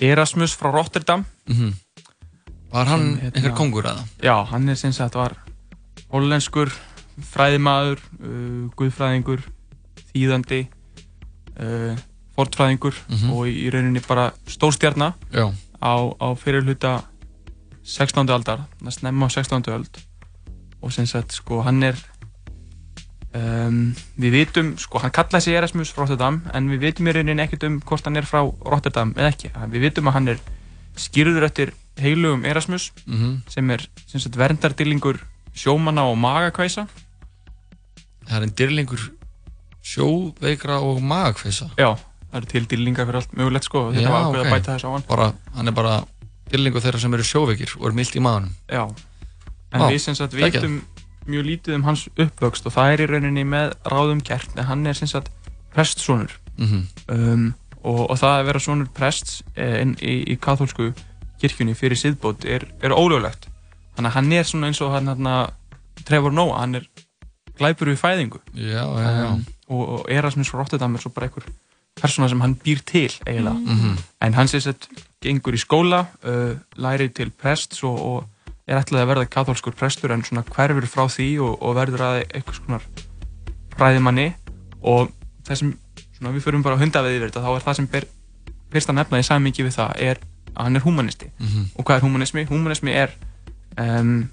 Erasmus 0.00 0.54
frá 0.56 0.72
Rotterdam 0.74 1.26
Mhm. 1.48 1.74
Var 2.68 2.84
hann 2.84 3.00
Sem, 3.00 3.20
hérna- 3.22 3.36
einhver 3.40 3.54
kóngur 3.56 3.86
eða? 3.88 4.02
Já, 4.20 4.34
hann 4.50 4.68
er 4.68 4.76
sem 4.76 4.92
sagt 4.92 5.14
var 5.16 5.32
hollenskur 6.12 6.68
fræðimaður, 7.32 8.02
uh, 8.20 8.66
guðfræðingur 8.76 9.40
þýðandi 10.12 10.58
uh, 11.58 11.96
fortfræðingur 12.36 12.94
Mhm. 13.08 13.30
og 13.32 13.46
í 13.50 13.70
rauninni 13.72 14.00
bara 14.06 14.32
stórstjarna 14.46 15.14
Já. 15.32 15.52
á, 15.82 15.94
á 16.20 16.28
fyrirluta 16.38 17.02
16. 17.84 18.28
aldar, 18.30 18.66
það 18.82 18.92
snemma 18.98 19.26
á 19.26 19.30
16. 19.30 19.72
öld 19.74 19.98
og 20.82 20.92
sem 20.92 21.06
sagt 21.06 21.32
sko 21.32 21.62
hann 21.62 21.82
er 21.82 21.96
um, 23.34 23.94
við 24.20 24.30
vitum, 24.36 24.74
sko 24.78 25.00
hann 25.02 25.10
kallaði 25.14 25.42
sig 25.48 25.54
Erasmus 25.58 25.94
Rotterdam 25.98 26.42
en 26.54 26.68
við 26.70 26.78
vitum 26.86 27.08
í 27.10 27.14
rauninni 27.16 27.42
ekkert 27.44 27.66
um 27.68 27.80
hvort 27.80 28.04
hann 28.06 28.16
er 28.20 28.28
frá 28.28 28.42
Rotterdam 28.64 29.14
eða 29.16 29.32
ekki, 29.32 29.50
við 29.72 29.80
vitum 29.88 30.08
að 30.10 30.12
hann 30.18 30.28
er 30.34 30.38
skýrður 30.98 31.46
eftir 31.48 31.72
heilugum 31.98 32.44
Erasmus 32.46 32.90
Mhm. 33.06 33.42
sem 33.48 33.70
er 33.70 33.86
sem 34.06 34.20
sagt, 34.20 34.36
verndardýlingur 34.38 35.18
sjómanna 35.54 36.02
og 36.10 36.16
magakvæsa 36.18 36.86
það 38.28 38.36
er 38.36 38.42
en 38.42 38.54
dyrlingur 38.54 39.10
sjóveikra 39.88 40.78
og 40.84 41.00
magfeysa 41.04 41.70
Já, 41.78 41.90
það 42.28 42.38
eru 42.40 42.50
til 42.52 42.64
dýrlingar 42.70 43.08
fyrir 43.08 43.20
allt 43.22 43.34
mögulegt 43.38 43.68
sko 43.68 43.88
þetta 43.94 44.14
var 44.14 44.28
ákveð 44.28 44.44
að 44.44 44.54
bæta 44.54 44.76
þess 44.76 44.88
á 44.88 44.90
hann. 44.92 45.06
Bara, 45.08 45.28
hann 45.56 45.72
er 45.72 45.76
bara 45.76 45.96
dyrlingur 46.52 46.84
þeirra 46.84 47.02
sem 47.02 47.18
eru 47.18 47.26
sjóveikir 47.26 47.76
og 47.78 47.90
eru 47.90 48.00
mildt 48.00 48.16
í 48.18 48.24
maðunum 48.24 48.54
Já, 48.68 48.84
en 49.72 49.84
Vá, 49.84 49.88
við 49.88 50.00
sem 50.04 50.18
sagt 50.18 50.36
veitum 50.36 50.80
mjög 51.28 51.44
lítið 51.44 51.76
um 51.76 51.84
hans 51.88 52.06
uppvöxt 52.16 52.68
og 52.68 52.74
það 52.74 52.92
er 52.92 53.04
í 53.04 53.08
rauninni 53.10 53.44
með 53.44 53.74
ráðum 53.92 54.22
gert 54.24 54.54
en 54.56 54.68
hann 54.68 54.86
er 54.88 54.96
sem 54.96 55.10
sagt 55.10 55.32
prestsonur. 55.74 56.32
Mhm. 56.58 56.86
um, 57.12 57.54
og, 57.82 58.00
og 58.10 58.16
það 58.18 58.34
að 58.38 58.46
vera 58.48 58.62
sonur 58.62 58.88
prests 58.96 59.42
eh, 59.54 59.78
inn 59.82 59.94
í, 60.02 60.16
í 60.32 60.36
katholsku 60.42 60.90
kirkjunni 61.38 61.76
fyrir 61.78 62.00
siðbót 62.00 62.44
er, 62.48 62.66
er 62.82 62.94
ólöglegt. 62.96 63.46
Þannig 63.94 64.10
að 64.10 64.16
hann 64.16 64.32
er 64.34 64.48
svona 64.48 64.70
eins 64.70 64.80
og 64.82 64.90
hann, 64.96 65.10
hann 65.12 65.28
Trevor 66.08 66.34
Noah, 66.34 66.58
hann 66.64 66.80
er 66.80 66.88
glæpur 67.58 67.90
við 67.92 67.98
fæðingu 68.02 68.40
Já, 68.54 68.84
já, 68.84 69.10
já. 69.18 69.28
um, 69.32 69.44
og, 69.68 69.82
og 69.98 70.06
Erasmus 70.10 70.52
Rotterdam 70.54 70.94
er 70.96 71.02
svo 71.04 71.10
bara 71.14 71.28
einhver 71.28 71.46
persóna 71.98 72.28
sem 72.30 72.40
hann 72.40 72.54
býr 72.64 72.80
til 72.86 73.10
eiginlega 73.26 73.58
Mhm. 73.58 73.96
en 74.22 74.34
hann 74.34 74.48
sem 74.48 74.60
sett 74.60 74.88
gengur 75.22 75.54
í 75.54 75.58
skóla 75.60 76.04
uh, 76.24 76.54
lærir 76.76 77.10
til 77.14 77.30
prests 77.30 77.82
og, 77.84 77.98
og 77.98 78.24
er 78.68 78.78
ætlaði 78.82 79.02
að 79.02 79.08
verða 79.10 79.26
katholskur 79.32 79.72
prestur 79.74 80.12
en 80.12 80.22
svona 80.22 80.44
hverfur 80.46 80.86
frá 80.86 81.06
því 81.10 81.28
og, 81.40 81.62
og 81.62 81.74
verður 81.74 82.02
að 82.06 82.18
einhvers 82.34 82.60
konar 82.66 82.82
fræðimanni 83.78 84.28
og 84.82 85.10
þessum, 85.48 85.74
svona 86.18 86.32
við 86.34 86.44
förum 86.46 86.62
bara 86.66 86.76
að 86.78 86.82
hunda 86.84 87.02
við 87.06 87.16
yfir 87.18 87.30
þetta 87.30 87.44
þá 87.46 87.50
er 87.56 87.64
það 87.66 87.78
sem 87.80 87.88
ber, 87.92 88.06
fyrst 88.74 88.90
að 88.92 88.98
nefna 89.00 89.20
í 89.22 89.26
samingi 89.26 89.64
við 89.66 89.76
það 89.78 90.02
er 90.10 90.20
að 90.54 90.62
hann 90.66 90.76
er 90.76 90.84
humanisti 90.86 91.30
Mhm. 91.38 91.66
og 91.76 91.84
hvað 91.86 91.96
er 91.96 92.06
humanismi? 92.06 92.44
Humanismi 92.50 92.92
er 92.92 93.10
um, 93.78 94.28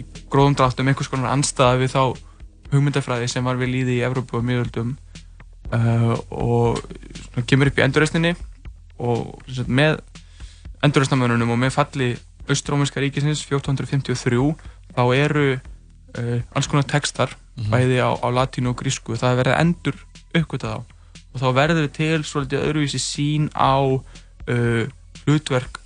í 0.00 0.04
gróðum 0.32 0.56
dráttum 0.58 0.88
einhvers 0.88 1.08
konar 1.12 1.32
anstæða 1.32 1.78
við 1.80 1.92
þá 1.96 2.02
hugmyndafræði 2.72 3.28
sem 3.30 3.44
var 3.46 3.56
við 3.60 3.72
líði 3.74 3.98
í 4.00 4.04
Evrópu 4.06 4.38
og 4.40 4.44
miðöldum 4.48 4.96
uh, 5.72 6.14
og 6.30 6.80
svona, 6.82 7.46
kemur 7.46 7.70
upp 7.70 7.78
í 7.78 7.84
endurreisninni 7.86 8.34
og 8.98 9.36
sagt, 9.52 9.68
með 9.68 10.00
endurreisnamönunum 10.86 11.50
og 11.54 11.60
með 11.62 11.74
falli 11.76 12.10
Austróminska 12.46 13.00
ríkisins 13.02 13.42
1453 13.48 14.38
þá 14.96 15.02
eru 15.16 15.46
uh, 15.56 16.40
alls 16.54 16.68
konar 16.70 16.86
textar 16.88 17.36
Mhm. 17.56 17.70
bæði 17.72 17.96
á, 18.04 18.12
á 18.20 18.28
latínu 18.28 18.68
og 18.68 18.76
grísku 18.76 19.14
það 19.16 19.38
er 19.40 19.48
að 19.48 19.60
endur 19.62 19.94
uppgöta 20.36 20.74
þá 20.74 20.76
og 21.32 21.40
þá 21.40 21.46
verður 21.56 21.86
til 21.88 22.18
svolítið 22.28 22.64
öðruvísi 22.68 23.00
sín 23.00 23.46
á 23.56 23.80
uh, 23.80 24.84
hlutverk 25.24 25.78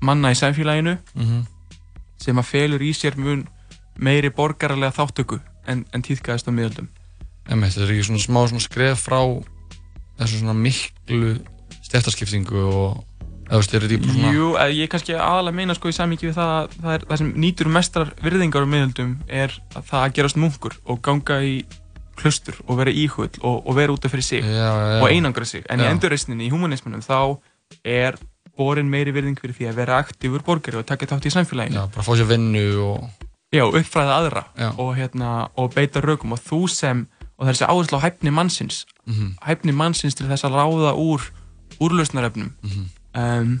manna 0.00 0.30
í 0.32 0.38
samfélaginu 0.40 0.94
Mhm. 1.14 1.42
sem 2.16 2.38
að 2.40 2.48
felur 2.48 2.80
í 2.80 2.94
sér 2.96 3.18
mun 3.20 3.44
meiri 4.00 4.30
borgararlega 4.32 4.96
þáttöku 4.96 5.36
en, 5.66 5.86
en 5.92 6.04
tíðkaðist 6.04 6.48
á 6.48 6.52
miðöldum 6.54 6.90
þetta 7.48 7.84
er 7.84 7.94
ekki 7.94 8.08
svona 8.08 8.22
smá 8.22 8.40
svona 8.50 8.64
skref 8.64 9.06
frá 9.08 9.20
þessu 10.20 10.42
svona 10.42 10.56
miklu 10.56 11.36
stjæftaskiptingu 11.82 12.62
og 12.62 13.00
eða 13.52 13.68
þetta 13.68 13.88
ekki 13.88 14.00
bara 14.00 14.16
svona 14.16 14.32
Jú, 14.36 14.48
ég 14.78 14.90
kannski 14.92 15.14
aðalega 15.18 15.58
meina 15.58 15.76
sko 15.76 15.92
í 15.92 15.96
samíki 15.96 16.30
við 16.30 16.36
það 16.38 16.52
að 16.56 16.74
það, 16.78 17.06
það 17.08 17.20
sem 17.22 17.30
nýtur 17.44 17.70
mestrar 17.72 18.12
virðingar 18.22 18.66
á 18.66 18.72
miðöldum 18.74 19.14
er 19.28 19.56
að 19.76 19.88
það 19.90 20.04
að 20.06 20.18
gerast 20.18 20.40
munkur 20.40 20.76
og 20.86 21.00
ganga 21.04 21.38
í 21.44 21.54
klustur 22.18 22.58
og 22.66 22.78
vera 22.80 22.92
íhull 22.92 23.30
og, 23.40 23.56
og 23.66 23.76
vera 23.76 23.94
út 23.94 24.04
af 24.06 24.12
fyrir 24.12 24.26
sig 24.26 24.44
já, 24.44 24.68
já. 24.68 25.00
og 25.00 25.08
einangra 25.10 25.48
sig 25.48 25.64
en 25.68 25.82
í 25.82 25.88
Já. 25.88 25.90
endurreisninni, 25.92 26.46
í 26.46 26.52
humanismunum 26.52 27.02
þá 27.04 27.40
er 27.84 28.18
borin 28.56 28.90
meiri 28.92 29.14
virðing 29.16 29.40
fyrir 29.40 29.56
því 29.56 29.68
að 29.70 29.78
vera 29.80 29.98
aktífur 30.02 30.44
borgari 30.44 30.80
og 30.80 30.86
taka 30.88 31.08
þátt 31.08 31.28
í 31.28 31.34
samfélaginu 31.34 31.80
Já, 31.80 31.86
bara 31.92 32.04
fá 32.06 32.12
sér 32.16 32.28
vinnu 32.30 32.66
og 32.84 33.21
Já, 33.52 33.64
uppfræða 33.68 34.14
aðra 34.20 34.44
Já. 34.58 34.70
og, 34.78 34.96
hérna, 34.96 35.48
og 35.56 35.74
beita 35.74 36.00
rökum 36.00 36.32
og 36.32 36.40
þú 36.40 36.68
sem 36.70 37.06
og 37.38 37.46
það 37.46 37.48
er 37.50 37.54
þessi 37.54 37.68
áherslu 37.68 37.98
á 37.98 38.04
hæfni 38.06 38.30
mannsins 38.32 38.84
Mhm. 39.06 39.34
hæfni 39.42 39.72
mannsins 39.72 40.14
til 40.14 40.26
þess 40.26 40.44
að 40.44 40.54
ráða 40.56 40.92
úr 40.96 41.20
úrlausnarefnum 41.80 42.50
Mhm. 42.62 42.84
um, 43.14 43.60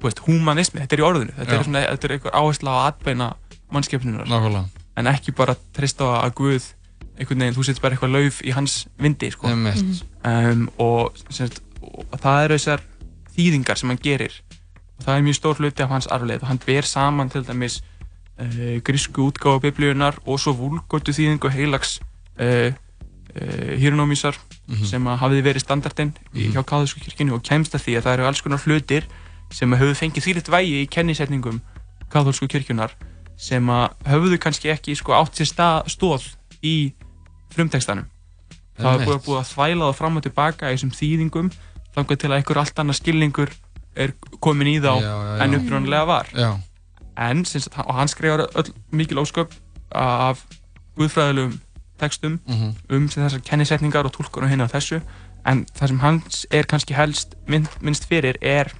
þú 0.00 0.02
veist, 0.08 0.18
humanismi, 0.26 0.80
þetta 0.80 0.92
er 0.92 0.98
í 0.98 1.06
orðinu 1.08 1.32
þetta 1.38 1.52
Já. 1.52 1.58
er, 1.58 1.64
svona, 1.64 1.82
þetta 1.86 2.04
er 2.04 2.12
einhver 2.18 2.32
áherslu 2.32 2.68
á 2.68 2.86
atbeina 2.90 3.34
mannskepnunar 3.72 4.26
Nákvæmlega. 4.26 4.64
en 4.96 5.06
ekki 5.06 5.32
bara 5.34 5.56
treysta 5.72 6.04
á 6.04 6.24
að 6.26 6.34
Guð 6.34 6.62
einhvern 7.18 7.38
veginn, 7.38 7.54
þú 7.54 7.64
setur 7.64 7.80
bara 7.82 7.94
eitthvað 7.96 8.12
lauf 8.12 8.40
í 8.42 8.50
hans 8.52 8.86
vindi 8.98 9.30
sko. 9.30 9.46
Einmitt. 9.48 10.04
Mhm. 10.24 10.52
um, 10.52 10.70
og, 10.78 11.12
semst, 11.30 11.60
og 11.82 12.18
það 12.20 12.44
eru 12.44 12.54
þessar 12.54 12.80
þýðingar 13.36 13.76
sem 13.78 13.88
hann 13.88 13.98
gerir 14.02 14.32
og 14.98 15.04
það 15.06 15.16
er 15.18 15.22
mjög 15.22 15.38
stór 15.40 15.54
hluti 15.56 15.82
af 15.82 15.88
hans 15.88 16.06
arfleið 16.06 16.42
og 16.42 16.48
hann 16.48 16.60
ber 16.66 16.82
saman 16.82 17.28
til 17.30 17.42
dæmis 17.44 17.80
uh, 18.42 18.78
grísku 18.84 19.28
útgáfa 19.30 19.60
biblíunar 19.66 20.18
og 20.26 20.40
svo 20.40 20.52
vulgóttu 20.56 21.14
þýðingu 21.16 21.50
heilags 21.54 21.98
uh, 22.40 22.70
uh, 22.72 23.72
hýrunómísar 23.78 24.38
Mhm. 24.72 24.84
sem 24.86 25.04
að 25.10 25.16
hafiði 25.18 25.42
verið 25.42 25.62
standardinn 25.64 26.12
í 26.38 26.44
hjá 26.54 26.62
káðusku 26.64 27.00
kirkjunni 27.02 27.32
og 27.34 27.42
kemst 27.44 27.74
að 27.74 27.82
því 27.82 27.96
að 27.98 28.04
það 28.06 28.12
eru 28.14 28.26
alls 28.28 28.40
konar 28.44 28.60
hlutir 28.62 29.08
sem 29.52 29.72
að 29.74 29.80
höfðu 29.82 29.96
fengið 29.98 30.24
þýlitt 30.26 30.48
vægi 30.54 30.76
í 30.78 30.86
kennisetningum 30.88 31.58
káðusku 32.14 32.46
kirkjunar 32.48 32.94
sem 33.36 33.66
að 33.68 33.90
höfðu 34.06 34.38
kannski 34.38 34.70
ekki 34.72 34.94
sko, 34.96 35.12
átt 35.18 35.34
sér 35.34 35.50
stað, 35.50 35.90
stóð 35.90 36.28
í 36.62 36.92
frumtekstanum 37.52 38.06
það 38.78 39.02
er 39.02 39.04
búið, 39.26 39.38
að 39.42 39.50
þvæla 39.50 39.88
það 39.90 39.98
fram 39.98 40.16
og 40.16 40.24
tilbaka 40.30 40.70
í 40.70 40.76
þessum 40.78 40.94
þýðingum 40.96 41.50
þangar 41.98 42.20
til 42.22 42.30
að 42.30 42.36
einhver 42.38 42.62
allt 42.62 42.78
annar 42.80 42.96
skilningur 43.02 43.50
er 43.98 44.14
komin 44.40 44.70
í 44.72 44.78
þá 44.80 44.92
Já, 44.94 45.02
já, 45.02 45.16
já. 45.26 45.42
en 45.44 45.58
upprunalega 45.58 46.06
var. 46.08 46.32
En 47.16 47.44
og 47.86 47.94
hann 47.94 48.08
skrifar 48.08 48.46
öll 48.54 48.72
mikil 48.90 49.18
ósköp 49.18 49.52
af 49.94 50.44
guðfræðilegum 50.96 51.60
textum 51.98 52.40
Mhm. 52.48 52.74
um 52.90 53.08
þessar 53.08 53.40
kennisetningar 53.44 54.04
og 54.04 54.12
tólkun 54.12 54.42
og 54.44 54.48
hinn 54.50 54.60
á 54.60 54.66
þessu. 54.66 55.00
En 55.46 55.66
það 55.74 55.88
sem 55.88 55.98
hans 56.00 56.46
er 56.50 56.62
kannski 56.62 56.94
helst 56.94 57.34
minnst 57.46 58.06
fyrir 58.08 58.36
er 58.42 58.72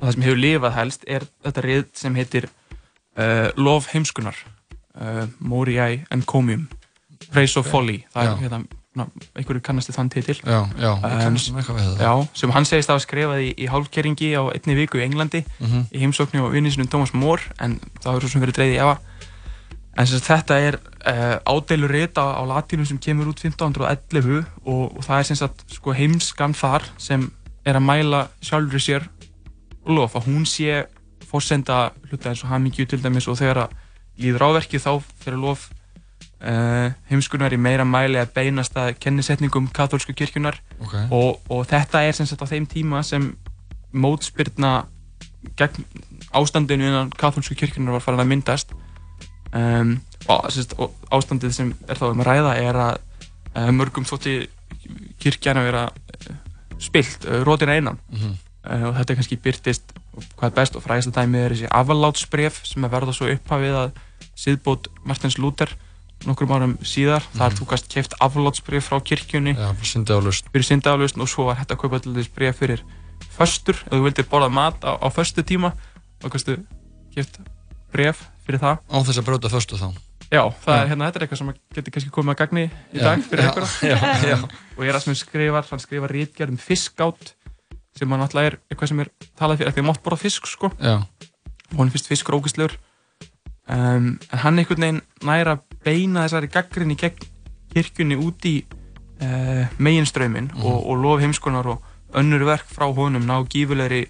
og 0.00 0.08
það 0.08 0.12
sem 0.12 0.22
hefur 0.22 0.36
lifað 0.40 0.72
helst 0.76 1.04
er 1.06 1.26
þetta 1.44 1.62
rið 1.66 1.84
sem 1.94 2.14
heitir 2.14 2.46
uh, 3.18 3.50
Lof 3.56 3.86
heimskunar 3.92 4.36
uh, 5.00 5.26
Moriai 5.38 6.04
Encomium 6.10 6.68
Praise 7.30 7.58
of 7.60 7.66
Folly 7.70 8.04
það 8.14 8.26
er 8.26 8.36
hérna, 8.42 8.62
einhverju 8.96 9.62
kannasti 9.64 9.92
þann 9.96 10.10
titil. 10.12 10.34
Já, 10.44 10.66
já, 10.76 10.90
Um, 10.92 11.36
já, 11.98 12.28
sem 12.34 12.50
hann 12.52 12.64
segist 12.68 12.90
að 12.90 12.98
hafa 12.98 13.04
skrifað 13.06 13.40
í, 13.40 13.54
í 13.64 13.66
hálfkeringi 13.72 14.28
á 14.36 14.42
einni 14.52 14.74
viku 14.76 14.98
í 15.00 15.04
Englandi 15.06 15.44
Mhm. 15.60 15.86
í 15.92 15.98
heimsóknu 16.02 16.42
og 16.44 16.52
vinninsinum 16.52 16.88
Thomas 16.90 17.14
More 17.14 17.42
en 17.60 17.80
það 18.02 18.12
hefur 18.12 18.20
svo 18.20 18.28
sem 18.34 18.42
verið 18.42 18.54
dreigð 18.58 18.74
í 18.76 18.80
efa. 18.84 18.98
En 19.96 20.06
sem 20.06 20.18
sagt, 20.18 20.28
þetta 20.28 20.58
er 20.60 20.74
uh, 21.06 21.38
ádeilur 21.44 21.90
rita 21.90 22.20
á 22.36 22.42
latínu 22.44 22.86
sem 22.86 22.98
kemur 22.98 23.28
út 23.32 23.40
1511 23.44 24.44
og, 24.64 24.96
og 24.96 25.02
það 25.04 25.18
er 25.18 25.22
sem 25.22 25.36
sagt 25.36 25.64
sko, 25.72 25.92
heimskan 25.92 26.54
þar 26.54 26.82
sem 26.98 27.30
er 27.64 27.76
að 27.76 27.84
mæla 27.86 28.28
sjálfur 28.42 28.80
sér 28.80 29.08
lof 29.86 30.14
að 30.16 30.26
hún 30.28 30.44
sé 30.48 30.86
fórsenda 31.28 31.92
hluta 32.10 32.30
eins 32.30 32.42
og 32.44 32.50
hamingju 32.52 32.86
til 32.86 33.00
dæmis 33.02 33.28
og 33.28 33.36
þegar 33.40 33.64
að 33.66 33.70
líður 34.20 34.44
áverkið 34.48 34.80
þá 34.84 34.92
fyrir 35.24 35.38
lof 35.40 35.70
heimskunar 37.10 37.52
í 37.54 37.58
meira 37.60 37.84
mæli 37.86 38.18
að 38.18 38.32
beinast 38.34 38.74
að 38.76 38.96
kennisetningum 38.98 39.68
katholsku 39.74 40.14
kirkjunar 40.18 40.56
Ok. 40.82 40.94
og, 41.14 41.40
og 41.48 41.66
þetta 41.70 42.02
er 42.08 42.12
sem 42.18 42.26
sagt 42.26 42.42
á 42.42 42.50
þeim 42.50 42.66
tíma 42.66 43.02
sem 43.06 43.28
mótspyrna 43.92 44.86
gegn 45.58 45.84
ástandinu 46.34 46.86
innan 46.88 47.10
katholsku 47.18 47.54
kirkjunar 47.58 47.92
var 47.98 48.04
farin 48.04 48.22
að 48.24 48.30
myndast 48.32 48.72
um, 49.52 49.96
og, 50.28 50.46
sem 50.50 50.62
sagt, 50.64 50.76
og 50.80 50.94
ástandið 51.12 51.54
sem 51.56 51.72
er 51.88 51.98
þá 52.00 52.06
um 52.12 52.22
að 52.24 52.30
ræða 52.30 52.54
er 52.62 52.78
að 52.86 53.00
uh, 53.56 53.70
mörgum 53.74 54.06
þótti 54.08 54.36
kirkjan 55.22 55.60
að 55.60 55.68
vera 55.70 55.84
uh, 55.90 56.38
spilt, 56.82 57.26
uh, 57.28 57.42
rótin 57.46 57.70
einan 57.74 57.98
Mhm. 58.10 58.32
uh, 58.66 58.86
og 58.90 58.96
þetta 58.98 59.12
er 59.12 59.20
kannski 59.20 59.36
byrtist 59.42 59.94
hvað 60.38 60.48
er 60.50 60.56
best 60.58 60.76
og 60.76 60.82
frægast 60.84 61.10
að 61.12 61.20
dæmið 61.22 61.44
er 61.46 61.54
þessi 61.56 61.70
avalátsbref 61.72 62.62
sem 62.68 62.84
að 62.84 62.92
verða 62.96 63.14
svo 63.16 63.30
upphafið 63.32 63.78
að 63.84 64.00
siðbót 64.42 64.88
Martins 65.04 65.38
Luther 65.38 65.70
nokkrum 66.28 66.52
árum 66.54 66.74
síðar, 66.86 67.24
þar 67.36 67.56
þú 67.58 67.66
gast 67.72 67.88
keft 67.92 68.14
aflátsbref 68.22 68.88
frá 68.90 69.00
kirkjunni 69.02 69.54
syndaaflaust. 69.82 70.48
fyrir 70.52 70.66
syndaaflaust 70.68 71.18
og 71.18 71.28
svo 71.30 71.48
var 71.50 71.58
hægt 71.60 71.72
að 71.74 71.80
kaupa 71.82 72.00
til 72.04 72.14
þess 72.16 72.30
bref 72.34 72.58
fyrir 72.62 72.82
föstur, 73.32 73.76
ef 73.86 73.92
þú 73.92 74.02
vildir 74.06 74.28
borða 74.30 74.50
mat 74.52 74.84
á, 74.84 74.94
á 75.00 75.08
föstu 75.10 75.42
tíma 75.46 75.72
þá 76.22 76.28
gastu 76.32 76.56
keft 77.14 77.40
bref 77.92 78.24
fyrir 78.46 78.60
það 78.62 78.78
Á 78.88 78.96
þess 79.02 79.18
að 79.20 79.26
brjóta 79.28 79.50
föstu 79.52 79.76
þá. 79.80 79.88
Já, 80.32 80.42
það 80.64 80.76
Já. 80.76 80.82
er 80.82 80.88
hérna, 80.88 81.06
þetta 81.10 81.18
er 81.18 81.24
eitthvað 81.26 81.40
sem 81.42 81.52
getur 81.76 81.92
kannski 81.92 82.10
komið 82.14 82.32
að 82.32 82.38
gagni 82.40 82.62
í 82.96 82.98
dag 83.02 83.24
fyrir 83.28 83.44
Já. 83.44 83.50
einhverja 83.52 83.90
Já, 83.92 84.30
já. 84.32 84.38
og 84.78 84.84
Erasmus 84.88 85.20
skrifar, 85.26 85.66
hann 85.70 85.82
skrifar 85.82 86.14
rítgerð 86.14 86.54
um 86.54 86.60
fiskgátt 86.62 87.34
sem 87.98 88.08
hann 88.08 88.24
alltaf 88.24 88.46
er 88.48 88.56
eitthvað 88.72 88.88
sem 88.94 89.02
er 89.04 89.10
talað 89.36 89.60
fyrir, 89.60 89.72
ekki 89.74 89.84
mátt 89.84 90.00
borða 90.04 90.22
fisk 90.22 90.48
sko 90.48 90.70
Já. 90.80 91.02
og 91.74 91.76
hann 91.82 91.92
finnst 91.92 92.08
fiskur 92.08 92.38
ógæslegur 92.38 92.78
um, 93.68 94.16
en 94.32 94.40
hann 94.46 94.58
einhvern 94.62 94.80
veginn 94.86 95.02
næra 95.28 95.58
beina 95.84 96.24
þessari 96.26 96.48
gaggrinni 96.52 96.96
gegn 96.96 97.28
kirkjunni 97.74 98.16
út 98.20 98.44
í 98.44 98.64
uh, 99.22 99.66
meginströyminn 99.78 100.50
Mhm. 100.54 100.64
og, 100.64 100.86
og 100.90 100.96
lof 101.02 101.20
heimskonar 101.20 101.66
og 101.66 101.82
önnur 102.14 102.44
verk 102.44 102.66
frá 102.68 102.86
honum 102.94 103.24
ná 103.24 103.38
gífulegri 103.48 104.06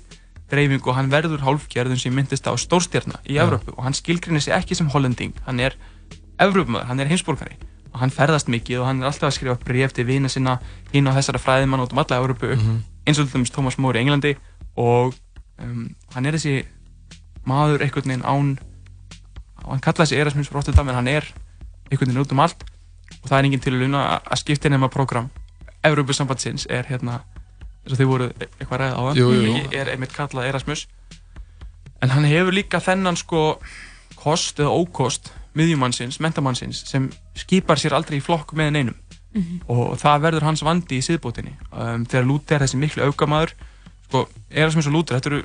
dreifingu 0.51 0.91
og 0.91 0.97
hann 0.97 1.11
verður 1.11 1.41
hálfgerðun 1.47 1.99
sem 1.99 2.13
myndist 2.15 2.45
á 2.49 2.53
stórstjarna 2.59 3.21
í. 3.25 3.39
Evrópu 3.39 3.73
og 3.77 3.85
hann 3.85 3.95
skilgrinni 3.95 4.41
sig 4.41 4.53
ekki 4.55 4.75
sem 4.75 4.89
hollending, 4.91 5.33
hann 5.47 5.61
er 5.61 5.77
Evrópumöður, 6.39 6.85
hann 6.91 7.01
er 7.01 7.07
heimsborgari 7.09 7.55
og 7.93 8.01
hann 8.01 8.11
ferðast 8.11 8.49
mikið 8.49 8.81
og 8.81 8.87
hann 8.87 9.03
er 9.03 9.07
alltaf 9.07 9.29
að 9.31 9.37
skrifa 9.37 9.57
bref 9.65 9.93
til 9.93 10.05
vina 10.09 10.29
sinna 10.29 10.59
hinn 10.93 11.07
á 11.09 11.13
þessara 11.17 11.39
fræðimann 11.39 11.81
út 11.85 11.93
um 11.93 11.99
alla 12.03 12.19
Európu 12.21 12.53
Mhm. 12.57 12.83
eins 13.07 13.19
og 13.19 13.27
til 13.31 13.39
dæmis 13.41 13.51
Thomas 13.53 13.79
More 13.79 13.99
í 13.99 14.03
Englandi 14.03 14.35
og 14.77 15.15
um, 15.63 15.95
hann 16.15 16.27
er 16.27 16.33
þessi 16.33 16.65
maður 17.47 17.83
einhvern 17.83 18.09
veginn 18.09 18.23
án 18.27 18.59
og 19.65 19.71
hann 19.71 19.81
kallaði 19.81 20.07
sig 20.09 20.19
Erasmus 20.19 20.53
Rotterdam 20.53 20.89
en 20.89 20.95
hann 20.95 21.09
er 21.09 21.25
einhvern 21.93 22.11
veginn 22.13 22.25
út 22.25 22.33
um 22.35 22.43
allt. 22.45 22.65
Og 23.21 23.29
það 23.29 23.39
er 23.39 23.49
enginn 23.49 23.63
til 23.63 23.75
að 23.77 23.85
luna 23.85 24.03
að 24.25 24.41
skipta 24.43 24.73
nema 24.73 24.89
program 24.93 25.29
Európusambandsins 25.87 26.67
er 26.71 26.87
hérna 26.89 27.21
eins 27.83 27.95
og 27.95 27.99
þau 27.99 28.09
voru 28.11 28.29
eitthvað 28.39 28.83
ræða 28.83 28.99
á 28.99 29.03
Jú, 29.19 29.31
jú, 29.35 29.47
jú. 29.51 29.63
er 29.75 29.91
einmitt 29.91 30.15
kallað 30.15 30.49
Erasmus. 30.51 30.87
En 32.03 32.11
hann 32.15 32.27
hefur 32.27 32.55
líka 32.55 32.81
þennan 32.83 33.19
sko 33.19 33.59
kost 34.19 34.61
eða 34.63 34.71
ókost 34.75 35.33
miðjumannsins, 35.59 36.21
mentamannsins 36.23 36.85
sem 36.89 37.11
skipar 37.37 37.79
sér 37.79 37.97
aldrei 37.99 38.19
í 38.21 38.25
flokk 38.25 38.55
með 38.59 38.71
neinum. 38.79 38.99
Mhm. 39.33 39.63
og 39.67 39.97
það 39.97 40.19
verður 40.27 40.45
hans 40.45 40.61
vandi 40.61 40.99
í 41.01 41.05
siðbótinni. 41.05 41.55
Um, 41.73 42.05
þegar 42.05 42.27
Lúther, 42.29 42.61
þessi 42.61 42.77
miklu 42.77 43.07
aukamaður 43.09 43.55
sko, 44.09 44.27
Erasmus 44.51 44.89
og 44.91 44.93
Lúther, 44.93 45.17
þetta 45.17 45.31
eru 45.31 45.39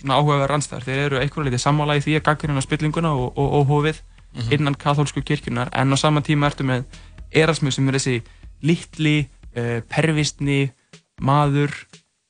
svona 0.00 0.16
áhugaverð 0.18 0.50
rannstæðar, 0.50 0.86
þeir 0.88 1.02
eru 1.04 1.20
einhverju 1.20 1.46
litið 1.46 1.62
sammála 1.62 1.94
í 1.94 2.02
því 2.02 2.16
að 2.18 2.24
gaggrina 2.26 2.64
spillinguna 2.64 3.12
og, 3.14 3.38
og, 3.38 3.52
og 3.60 3.70
hófið 3.70 4.00
Mhm. 4.34 4.52
innan 4.52 4.74
katholsku 4.74 5.22
kirkjunar 5.22 5.68
en 5.72 5.92
á 5.92 5.96
sama 5.96 6.20
tíma 6.20 6.46
ertu 6.50 6.64
með 6.66 6.84
Erasmus 7.32 7.74
sem 7.76 7.88
er 7.88 7.94
þessi 7.98 8.22
litli 8.62 9.28
uh, 9.56 9.80
pervistni 9.88 10.72
maður 11.20 11.70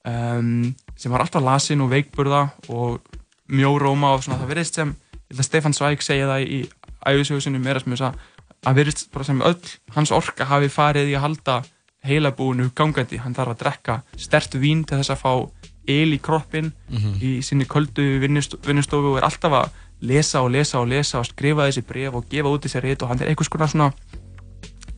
um, 0.05 0.74
sem 0.96 1.12
var 1.12 1.24
alltaf 1.24 1.42
lasin 1.44 1.80
og 1.84 1.90
veikburða 1.92 2.50
og 2.68 3.00
mjóróma 3.48 4.14
og 4.14 4.22
svona 4.24 4.38
það 4.42 4.52
verðist 4.52 4.74
sem 4.80 4.94
Stefan 5.40 5.72
Zweig 5.74 6.02
segja 6.05 6.28
það 6.28 6.44
í 6.46 6.61
æfisögu 7.05 7.40
sinni 7.44 7.59
um 7.61 7.66
Erasmus 7.72 8.00
að 8.05 8.20
að 8.64 8.78
verðist 8.78 9.11
bara 9.12 9.24
sem 9.28 9.40
öll 9.44 9.59
hans 9.96 10.12
orka 10.14 10.44
hafi 10.48 10.68
farið 10.72 11.11
í 11.12 11.16
að 11.18 11.24
halda 11.26 11.57
heilabúinu 12.05 12.70
gangandi, 12.76 13.16
hann 13.20 13.34
þarf 13.36 13.52
að 13.55 13.61
drekka 13.62 13.96
stert 14.20 14.55
vín 14.61 14.84
til 14.88 14.98
þess 15.00 15.12
að 15.12 15.20
fá 15.24 15.32
el 15.88 16.12
í 16.16 16.20
kroppin 16.20 16.72
Mhm. 16.88 17.18
í 17.20 17.30
sinni 17.44 17.64
köldu 17.68 18.20
vinnust- 18.20 18.57
vinnustofu 18.64 19.12
og 19.12 19.18
er 19.18 19.24
alltaf 19.28 19.52
að 19.52 19.70
lesa 20.05 20.42
og 20.44 20.52
lesa 20.55 20.80
og 20.82 20.88
lesa 20.92 21.18
og 21.22 21.26
skrifa 21.28 21.66
þessi 21.68 21.84
bref 21.88 22.14
og 22.20 22.28
gefa 22.30 22.52
út 22.52 22.66
þessi 22.66 22.82
rit 22.84 23.02
og 23.02 23.11
hann 23.11 23.22
er 23.22 23.32
einhvers 23.32 23.50
konar 23.52 23.72
svona 23.72 23.90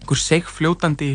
einhver 0.00 0.20
segfljótandi 0.22 1.14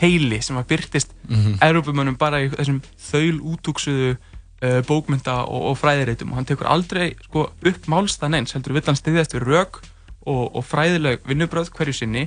heili 0.00 0.40
sem 0.42 0.56
að 0.58 0.70
byrtist 0.72 1.14
Mhm. 1.28 1.58
Evrópumönnum 1.64 2.18
bara 2.18 2.42
í 2.44 2.50
þessum 2.52 2.82
þaul 3.00 3.38
útúksuðu 3.54 4.10
uh, 4.16 4.80
bókmynda 4.84 5.38
og, 5.48 5.70
og 5.70 5.78
fræðiritum 5.80 6.32
og 6.32 6.36
hann 6.36 6.48
tekur 6.48 6.68
aldrei 6.68 7.14
sko, 7.24 7.46
upp 7.64 7.86
málstæðan 7.88 8.36
eins, 8.40 8.52
heldur 8.52 8.74
vill 8.76 8.84
hann 8.84 8.98
styðjast 8.98 9.32
við 9.36 9.46
rök 9.48 9.80
og, 10.26 10.56
og 10.56 10.64
fræðileg 10.64 11.24
vinnubröð 11.28 11.70
hverju 11.72 11.96
sinni 11.96 12.26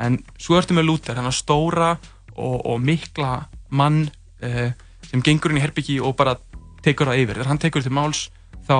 en 0.00 0.18
svo 0.36 0.58
ertu 0.58 0.76
með 0.76 0.88
Luther, 0.90 1.16
hann 1.16 1.30
er 1.30 1.36
stóra 1.36 1.94
og, 2.36 2.66
og 2.66 2.80
mikla 2.84 3.46
mann 3.70 4.10
uh, 4.42 4.70
sem 5.08 5.22
gengur 5.24 5.54
inn 5.54 5.62
í 5.62 5.64
herbyggi 5.64 6.00
og 6.04 6.16
bara 6.20 6.36
tekur 6.84 7.08
það 7.08 7.24
yfir, 7.24 7.38
þegar 7.38 7.52
hann 7.54 7.62
tekur 7.64 7.84
til 7.84 7.94
máls 7.96 8.26
þá 8.68 8.76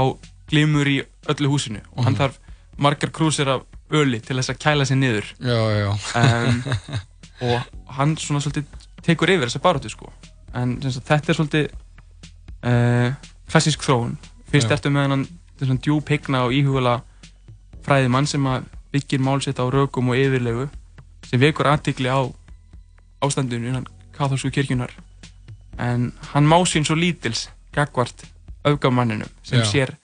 glimur 0.50 0.86
í 0.88 1.02
öllu 1.28 1.48
húsinu 1.54 1.80
og 1.96 2.04
hann 2.04 2.14
Mhm. 2.14 2.20
þarf 2.20 2.38
margar 2.78 3.10
krúsir 3.10 3.48
af 3.48 3.62
öli 3.90 4.20
til 4.20 4.36
þess 4.36 4.50
að 4.50 4.58
kæla 4.58 4.84
sig 4.86 4.96
niður. 4.96 5.24
Já, 5.40 5.60
já, 5.78 5.90
um, 6.20 6.62
og 7.48 7.60
hann 7.94 8.16
svona 8.16 8.40
svolítið 8.40 8.64
tekur 9.02 9.28
yfir 9.30 9.46
þessa 9.48 9.60
baróttu 9.62 9.88
sko. 9.90 10.12
En 10.54 10.76
þetta 10.80 11.30
er 11.30 11.34
svolítið 11.38 11.68
uh, 12.64 13.14
klassísk 13.50 13.82
þróun. 13.84 14.16
Fyrst 14.50 14.68
Já. 14.70 14.76
ertu 14.76 14.90
með 14.90 15.08
hann 15.10 15.26
þessum 15.60 15.78
djúb 15.82 16.08
higna 16.08 16.44
og 16.46 16.52
íhugula 16.56 17.00
fræðimann 17.84 18.26
sem 18.26 18.44
að 18.46 18.64
byggir 18.94 19.20
mál 19.22 19.40
sitt 19.42 19.58
á 19.60 19.66
rökum 19.70 20.08
og 20.10 20.16
yfirlegu 20.18 20.68
sem 21.26 21.40
vekur 21.40 21.66
aðtikli 21.66 22.08
á 22.10 22.20
ástandinu 23.24 23.68
innan 23.68 23.86
katholsku 24.16 24.50
kirkjunar 24.54 24.90
en 25.78 26.12
hann 26.32 26.46
má 26.46 26.56
sín 26.66 26.84
svo 26.86 26.94
lítils 26.96 27.48
gagvart 27.74 28.24
öfgamanninum 28.64 29.28
sem 29.42 29.62
sér 29.66 29.94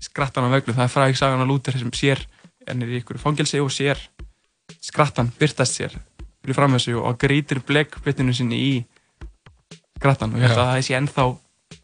skrattan 0.00 0.48
á 0.48 0.50
veglu, 0.52 0.74
það 0.76 0.86
er 0.86 0.92
fræg 0.92 1.18
sagan 1.18 1.44
á 1.44 1.46
Lúther 1.48 1.76
sem 1.78 1.92
sér, 1.96 2.22
hann 2.68 2.84
er 2.84 2.92
í 2.92 3.00
ykkur 3.00 3.20
fangelsi 3.20 3.60
og 3.60 3.72
sér 3.74 4.00
skrattan 4.80 5.32
byrtast 5.38 5.80
sér 5.80 5.96
fyrir 6.40 6.56
fram 6.56 6.76
þessu 6.76 7.00
og 7.00 7.18
greitir 7.20 7.60
bleggbyttinu 7.66 8.32
sinni 8.36 8.60
í 8.60 8.72
skrattan 9.98 10.32
og 10.32 10.40
ég 10.40 10.48
held 10.48 10.62
að 10.62 10.70
það 10.70 10.84
sé 10.86 10.96
ennþá 10.96 11.26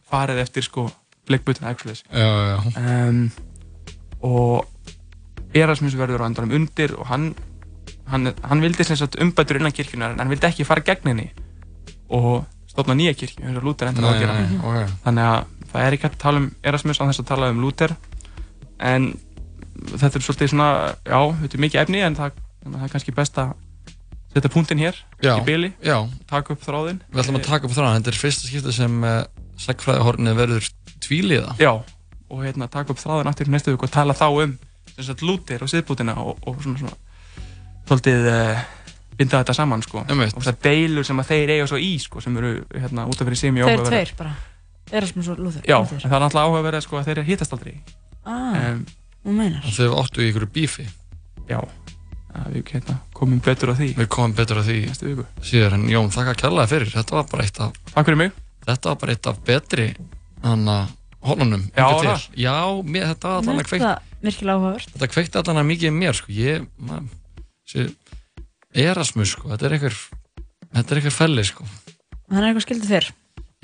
farið 0.06 0.40
eftir 0.44 0.64
sko 0.64 0.86
bleggbyttinu 1.28 1.68
actually 1.68 1.98
um, 2.14 3.26
og 4.24 4.64
Erasmus 5.56 5.96
verður 5.98 6.24
á 6.24 6.28
endanum 6.28 6.56
undir 6.56 6.94
og 6.96 7.10
hann 7.10 7.30
hann, 8.10 8.32
hann 8.42 8.62
vildi 8.62 8.86
umbætur 9.20 9.60
innan 9.60 9.74
kirkjunar 9.74 10.14
en 10.14 10.22
hann 10.22 10.32
vildi 10.32 10.48
ekki 10.48 10.64
fara 10.68 10.84
gegn 10.86 11.12
henni 11.12 11.28
og 12.08 12.44
stofna 12.70 12.94
nýja 12.94 13.16
kirkju 13.16 13.44
eins 13.46 13.58
og 13.58 13.64
Luther 13.66 13.90
endur 13.90 14.06
á 14.06 14.10
að 14.12 14.20
gera. 14.22 14.86
Þannig 15.04 15.28
að 15.30 15.38
það 15.76 15.86
er 15.86 15.96
ekki 15.96 16.08
hægt 16.08 16.18
að 16.18 16.24
tala 16.24 16.42
um 16.42 16.48
Erasmus 16.66 17.00
á 17.00 17.04
þess 17.04 17.22
að 17.22 17.30
tala 17.30 17.52
um 17.52 17.62
Luther. 17.62 17.94
En 18.80 19.12
þetta 19.92 20.18
er 20.18 20.24
svolítið 20.24 20.52
svona 20.52 20.68
já, 21.04 21.20
þetta 21.42 21.58
er 21.58 21.64
mikið 21.66 21.82
efni 21.82 22.02
en 22.04 22.18
það, 22.18 22.38
að 22.64 22.76
það 22.76 22.86
er 22.86 22.92
kannski 22.94 23.16
best 23.16 23.40
að 23.42 23.54
setja 24.36 24.52
punktinn 24.52 24.80
hér 24.82 24.98
Já, 25.24 25.32
í 25.38 25.44
byli, 25.46 25.72
já. 25.84 25.96
taka 26.28 26.52
upp 26.54 26.64
þráðinn. 26.64 27.00
Við 27.12 27.22
ætlum 27.22 27.38
að 27.38 27.46
taka 27.48 27.68
upp 27.68 27.76
þráðan, 27.76 28.00
þetta 28.02 28.12
er 28.12 28.20
fyrsta 28.20 28.50
skiptið 28.50 28.76
sem 28.76 28.96
uh, 29.06 29.18
segfræðihornið 29.64 30.40
verður 30.40 30.70
tvíliða. 31.06 31.54
Já, 31.60 31.72
og 32.28 32.42
hérna 32.44 32.68
taka 32.72 32.92
upp 32.92 33.00
þráðinn 33.00 33.30
aftur 33.30 33.52
næstu 33.52 33.72
viku 33.72 33.88
og 33.88 33.94
tala 33.94 34.16
þá 34.16 34.26
um 34.32 34.56
sem 34.92 35.06
sagt 35.08 35.24
Luther 35.24 35.64
og 35.64 35.70
siðbútina 35.72 36.16
og, 36.20 36.40
og 36.48 36.58
svona 36.64 36.80
svona 36.80 36.96
svolítið 37.86 38.28
uh, 38.32 38.66
binda 39.16 39.40
þetta 39.40 39.56
saman 39.56 39.84
sko. 39.84 40.04
Og 40.04 40.44
það 40.44 40.60
deilur 40.66 41.08
sem 41.08 41.20
að 41.22 41.32
þeir 41.32 41.54
eiga 41.56 41.70
svo 41.70 41.80
í 41.80 41.94
sko 42.02 42.20
sem 42.24 42.36
eru 42.40 42.52
hérna 42.74 43.06
út 43.08 43.20
af 43.20 43.28
fyrir 43.28 43.40
sem 43.40 43.56
í 43.56 43.64
Þeir 43.64 43.84
tveir 43.88 44.12
bara 44.18 44.34
Erasmus 44.92 45.28
og 45.32 45.38
Luther 45.42 45.62
Já, 45.66 45.78
Luther. 45.80 45.98
en 46.04 46.10
það 46.10 46.16
er 46.16 46.22
náttúrulega 46.26 46.46
áhugaverið 46.50 46.84
sko 46.86 46.98
að 47.00 47.08
þeir 47.10 47.22
hittast 47.26 47.52
aldrei 47.56 47.74
Ah, 48.26 48.72
um, 48.72 48.84
þú 49.24 49.34
meinar 49.38 49.62
þau 49.76 49.92
áttu 50.02 50.22
í 50.22 50.28
ykkur 50.32 50.46
bífi. 50.50 50.86
Já, 51.46 51.60
að 52.34 52.52
við 52.56 52.72
hérna, 52.74 52.96
komum 53.14 53.38
betur 53.40 53.70
á 53.70 53.74
því 53.78 53.88
Við 53.96 54.08
komum 54.10 54.34
betur 54.34 54.58
á 54.58 54.62
því 54.66 54.78
Næstu 54.88 55.06
viku. 55.12 55.24
síðar 55.46 55.76
en 55.78 55.84
Jón, 55.90 56.10
þakka 56.10 56.34
kærlega 56.42 56.66
fyrir. 56.72 56.90
Þetta 56.90 57.14
var 57.16 57.26
bara 57.30 57.44
eitt 57.46 57.60
af... 57.62 57.72
Takk 57.94 58.06
fyrir 58.10 58.18
mig. 58.18 58.32
Þetta 58.66 58.88
var 58.90 58.96
bara 59.02 59.14
eitt 59.14 59.26
af 59.30 59.38
betri 59.46 59.86
hann 60.42 60.66
að 60.68 60.90
honunum. 61.26 61.62
Já, 61.76 61.86
það. 62.02 62.26
Já, 62.38 62.56
mér, 62.82 63.06
þetta 63.14 63.28
var 63.28 63.38
að 63.38 63.46
finnst 63.46 63.68
kveikt. 63.70 63.84
það 63.86 64.26
virkilega 64.26 64.56
áhugavert 64.58 64.90
Þetta 64.96 65.08
kveikti 65.14 65.38
allan 65.40 65.60
að 65.62 65.68
mikið 65.70 65.86
í 65.86 65.94
mér, 65.96 66.14
sko. 66.18 66.32
Ég, 66.34 66.66
maður, 66.78 67.08
sé, 67.66 67.86
Erasmus, 68.74 69.30
sko, 69.36 69.50
þetta 69.54 69.66
er 69.66 69.76
einhver, 69.78 69.96
þetta 70.74 70.94
er 70.94 71.00
einhver 71.00 71.14
felli, 71.14 71.46
sko. 71.46 71.66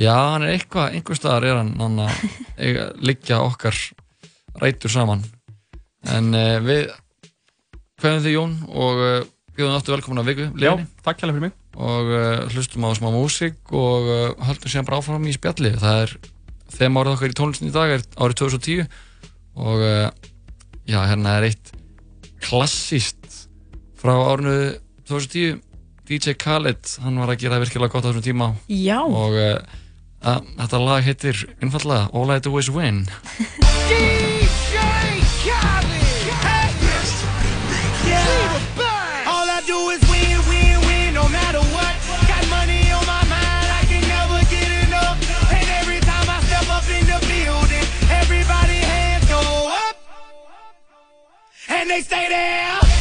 Já, 0.03 0.15
hann 0.35 0.43
er 0.47 0.57
eitthvað, 0.57 0.97
einhver 0.99 1.19
staðar 1.19 1.47
er 1.51 1.59
hann, 1.61 1.73
hann 1.81 2.01
að 2.07 2.23
eiga- 2.59 2.89
liggja 3.07 3.39
okkar 3.47 3.77
rætur 4.63 4.93
saman. 4.93 5.23
En 6.11 6.33
uh, 6.35 6.59
við 6.65 6.89
hverjum 8.03 8.25
þið 8.25 8.35
Jón 8.37 8.55
og 8.73 9.03
uh, 9.07 9.19
bjóðum 9.57 9.77
áttu 9.79 9.93
velkomna 9.95 10.25
viku. 10.27 10.49
Já, 10.51 10.57
liðinni. 10.65 10.89
takk 11.07 11.23
hérlega 11.23 11.37
fyrir 11.39 11.47
mig. 11.49 11.57
Og 11.79 12.11
uh, 12.13 12.43
hlustum 12.53 12.85
á 12.85 12.91
smá 12.99 13.09
músík 13.15 13.71
og 13.73 14.09
uh, 14.11 14.47
höldum 14.49 14.73
síðan 14.73 14.89
bara 14.89 14.99
áfram 15.01 15.29
í 15.31 15.35
spjalli. 15.37 15.71
Það 15.81 16.01
er, 16.07 16.15
þeim 16.75 16.99
árið 17.01 17.15
okkar 17.17 17.33
í 17.33 17.39
tónlistin 17.39 17.71
í 17.71 17.75
dag 17.77 17.95
er 17.95 18.05
árið 18.19 18.41
2010 18.43 18.83
og 19.63 19.85
uh, 19.85 20.09
já, 20.89 20.99
hérna 21.07 21.37
er 21.39 21.47
eitt 21.51 21.73
klassíst 22.43 23.21
frá 24.01 24.15
árinu 24.33 24.57
2010 25.07 25.61
DJ 26.09 26.35
Khaled, 26.41 26.83
hann 27.05 27.21
var 27.23 27.31
að 27.33 27.45
gera 27.45 27.61
virkilega 27.63 27.93
gott 27.95 28.05
á 28.05 28.09
þessum 28.11 28.25
tíma 28.27 28.49
Já. 28.69 28.99
og 29.07 29.37
uh, 29.39 29.61
að, 30.23 30.47
þetta 30.59 30.79
lag 30.83 31.05
heitir 31.07 31.45
einfallega 31.63 32.09
All 32.13 32.31
I 32.31 32.39
Do 32.39 32.57
Is 32.59 32.71
Win 32.71 33.07
All 39.33 39.49
I 39.49 39.63
do 39.67 39.91
is 39.91 40.03
win, 40.11 40.39
win, 40.49 40.81
win, 40.87 41.15
no 41.15 41.29
matter 41.29 41.61
what. 41.75 41.95
Got 42.29 42.45
money 42.51 42.91
on 42.93 43.05
my 43.07 43.23
mind, 43.27 43.69
I 43.71 43.83
can 43.89 44.03
never 44.07 44.39
get 44.51 44.71
enough. 44.87 45.19
And 45.51 45.67
every 45.81 46.01
time 46.01 46.27
I 46.29 46.39
step 46.47 46.69
up 46.69 46.87
in 46.91 47.07
the 47.07 47.19
building, 47.27 47.87
everybody 48.11 48.79
hands 48.83 49.25
go 49.29 49.41
up. 49.89 49.97
And 51.69 51.91
they 51.91 52.01
stay 52.01 52.29
there, 52.29 52.92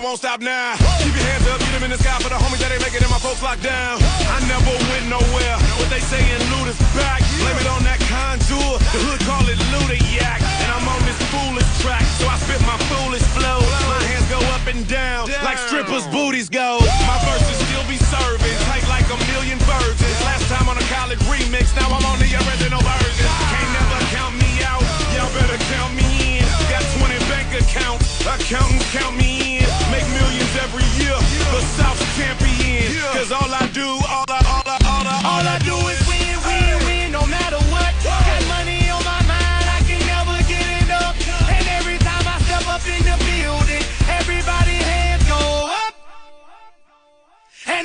I 0.00 0.02
won't 0.02 0.16
stop 0.16 0.40
now. 0.40 0.80
Keep 1.04 1.12
your 1.12 1.28
hands 1.28 1.44
up, 1.52 1.60
get 1.60 1.76
them 1.76 1.84
in 1.84 1.92
the 1.92 2.00
sky 2.00 2.16
for 2.24 2.32
the 2.32 2.40
homies 2.40 2.64
that 2.64 2.72
ain't 2.72 2.80
making 2.80 3.04
it 3.04 3.04
and 3.04 3.12
my 3.12 3.20
folks 3.20 3.44
locked 3.44 3.60
down. 3.60 4.00
I 4.32 4.40
never 4.48 4.72
went 4.88 5.12
nowhere. 5.12 5.56
What 5.76 5.92
they 5.92 6.00
saying 6.00 6.40
loot 6.56 6.72
is 6.72 6.80
back. 6.96 7.20
Blame 7.36 7.60
it 7.60 7.68
on 7.68 7.84
that 7.84 8.00
contour. 8.08 8.80
The 8.96 9.00
hood 9.04 9.20
call 9.28 9.44
it 9.44 9.60
Ludiac. 9.68 10.40
And 10.64 10.72
I'm 10.72 10.88
on 10.88 11.04
this 11.04 11.20
foolish 11.28 11.68
track, 11.84 12.00
so 12.16 12.24
I 12.32 12.40
spit 12.40 12.64
my 12.64 12.80
foolish 12.88 13.20
flow. 13.36 13.60
My 13.92 14.00
hands 14.08 14.24
go 14.32 14.40
up 14.56 14.64
and 14.72 14.88
down, 14.88 15.28
like 15.44 15.60
strippers' 15.68 16.08
booties 16.08 16.48
go. 16.48 16.80
My 17.04 17.20
verses 17.28 17.60
still 17.68 17.84
be 17.84 18.00
serving, 18.00 18.56
tight 18.72 18.88
like 18.88 19.04
a 19.12 19.20
million 19.36 19.60
virgins. 19.68 20.16
Last 20.24 20.48
time 20.48 20.64
on 20.64 20.80
a 20.80 20.86
college 20.88 21.20
remix, 21.28 21.76
now 21.76 21.92
I'm 21.92 22.08
on 22.08 22.16
the 22.16 22.30
original 22.48 22.80
version. 22.80 23.28
Can't 23.52 23.68
never 23.76 24.00
count 24.16 24.32
me 24.40 24.64
out, 24.64 24.80
y'all 25.12 25.28
better 25.36 25.60
count 25.68 25.92
me 25.92 26.40
in. 26.40 26.44
Got 26.72 26.88
20 26.96 27.20
bank 27.28 27.52
accounts, 27.52 28.08
accountants 28.24 28.88
count 28.96 29.12
me 29.20 29.29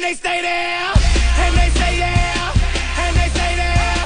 they 0.05 0.13
stay 0.13 0.39
there. 0.39 0.93
And 1.41 1.55
they 1.57 1.69
say 1.79 1.97
yeah. 1.97 2.53
And 3.01 3.15
they 3.17 3.29
say 3.37 3.51
there. 3.57 3.97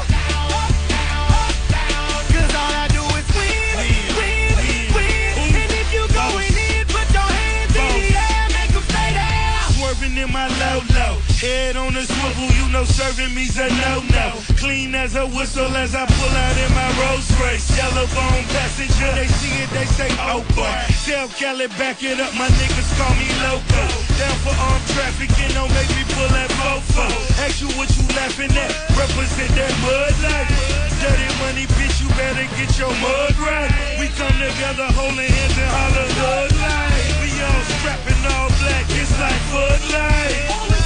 Cause 2.31 2.53
all 2.55 2.73
I 2.83 2.87
do 2.87 3.03
is 3.19 3.27
win, 3.35 3.67
win, 4.15 4.95
win. 4.95 5.55
And 5.59 5.71
if 5.81 5.87
you 5.91 6.03
going 6.15 6.55
in, 6.55 6.87
put 6.87 7.07
your 7.11 7.27
hands 7.39 7.75
in 7.75 7.89
the 7.99 8.15
air, 8.15 8.47
make 8.55 8.71
'em 8.79 8.83
stay 8.87 9.11
there. 9.19 9.59
Swerving 9.75 10.15
in 10.23 10.31
my 10.31 10.47
low 10.61 10.79
low, 10.95 11.15
head 11.43 11.75
on 11.75 11.97
a 11.97 12.03
swivel, 12.05 12.48
know 12.71 12.83
serving 12.83 13.33
me's 13.33 13.57
a 13.57 13.67
no 13.81 14.01
no. 14.13 14.33
Clean 14.57 14.93
as 14.93 15.15
a 15.15 15.25
whistle 15.25 15.73
as 15.75 15.95
I 15.95 16.05
pull 16.05 16.33
out 16.33 16.57
in 16.57 16.71
my 16.73 16.89
Rolls 17.01 17.29
Royce, 17.39 17.65
yellow 17.75 18.05
bone 18.13 18.45
passenger. 18.53 19.09
They 19.15 19.27
see 19.27 19.53
it, 19.63 19.69
they 19.71 19.85
say 19.85 20.09
oh 20.29 20.45
boy. 20.53 20.69
Tell 21.05 21.27
Kelly 21.29 21.67
back 21.79 22.03
it 22.03 22.19
up, 22.19 22.33
my 22.37 22.47
niggas 22.59 22.89
call 22.97 23.13
me 23.17 23.29
loco. 23.41 23.83
Down 24.17 24.37
for 24.45 24.53
armed 24.53 24.85
trafficking, 24.93 25.51
don't 25.57 25.71
make 25.73 25.89
me 25.97 26.03
pull 26.13 26.29
that 26.29 26.49
fofo. 26.61 27.05
Ask 27.41 27.61
you 27.61 27.69
what 27.73 27.89
you 27.97 28.05
laughing 28.13 28.53
at, 28.53 28.71
represent 28.93 29.49
that 29.57 29.73
mud 29.81 30.13
life. 30.21 30.49
Dirty 31.01 31.29
money, 31.41 31.65
bitch, 31.79 32.03
you 32.03 32.09
better 32.13 32.45
get 32.59 32.69
your 32.77 32.93
mud 33.01 33.33
right. 33.39 33.71
We 33.97 34.11
come 34.13 34.35
together 34.37 34.87
holding 34.93 35.31
hands 35.31 35.57
and 35.57 35.71
holler 35.73 36.09
hood 36.21 36.53
life. 36.59 37.13
We 37.23 37.29
all 37.39 37.63
strapping 37.79 38.21
all 38.35 38.49
black, 38.61 38.85
it's 38.93 39.13
like 39.17 39.41
Bud 39.49 39.81
Light. 39.95 40.78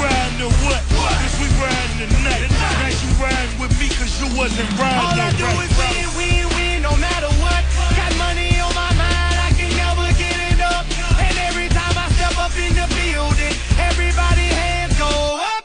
Riding 0.00 0.38
to 0.38 0.48
what? 0.64 0.80
Cause 0.88 1.36
we 1.40 1.46
riding 1.60 2.08
tonight. 2.08 2.48
Night 2.80 2.96
you 3.04 3.10
riding 3.20 3.58
with 3.60 3.72
me 3.80 3.88
cause 3.92 4.12
you 4.20 4.28
wasn't 4.36 4.70
riding 4.80 4.96
All 5.04 5.12
I 5.12 5.30
do 5.36 5.44
right. 5.44 5.68
is 5.68 5.72
win, 5.76 6.04
win, 6.16 6.44
win, 6.56 6.82
no 6.82 6.96
matter 6.96 7.28
what. 7.44 7.62
Got 7.96 8.12
money 8.16 8.56
on 8.60 8.72
my 8.74 8.92
mind, 8.96 9.36
I 9.36 9.50
can 9.58 9.68
never 9.76 10.08
get 10.16 10.38
enough. 10.56 10.88
And 11.20 11.36
every 11.48 11.68
time 11.68 11.92
I 12.00 12.08
step 12.16 12.32
up 12.40 12.54
in 12.56 12.72
the 12.80 12.88
building, 12.96 13.54
everybody 13.76 14.48
hands 14.48 14.96
go 14.98 15.10
up. 15.36 15.64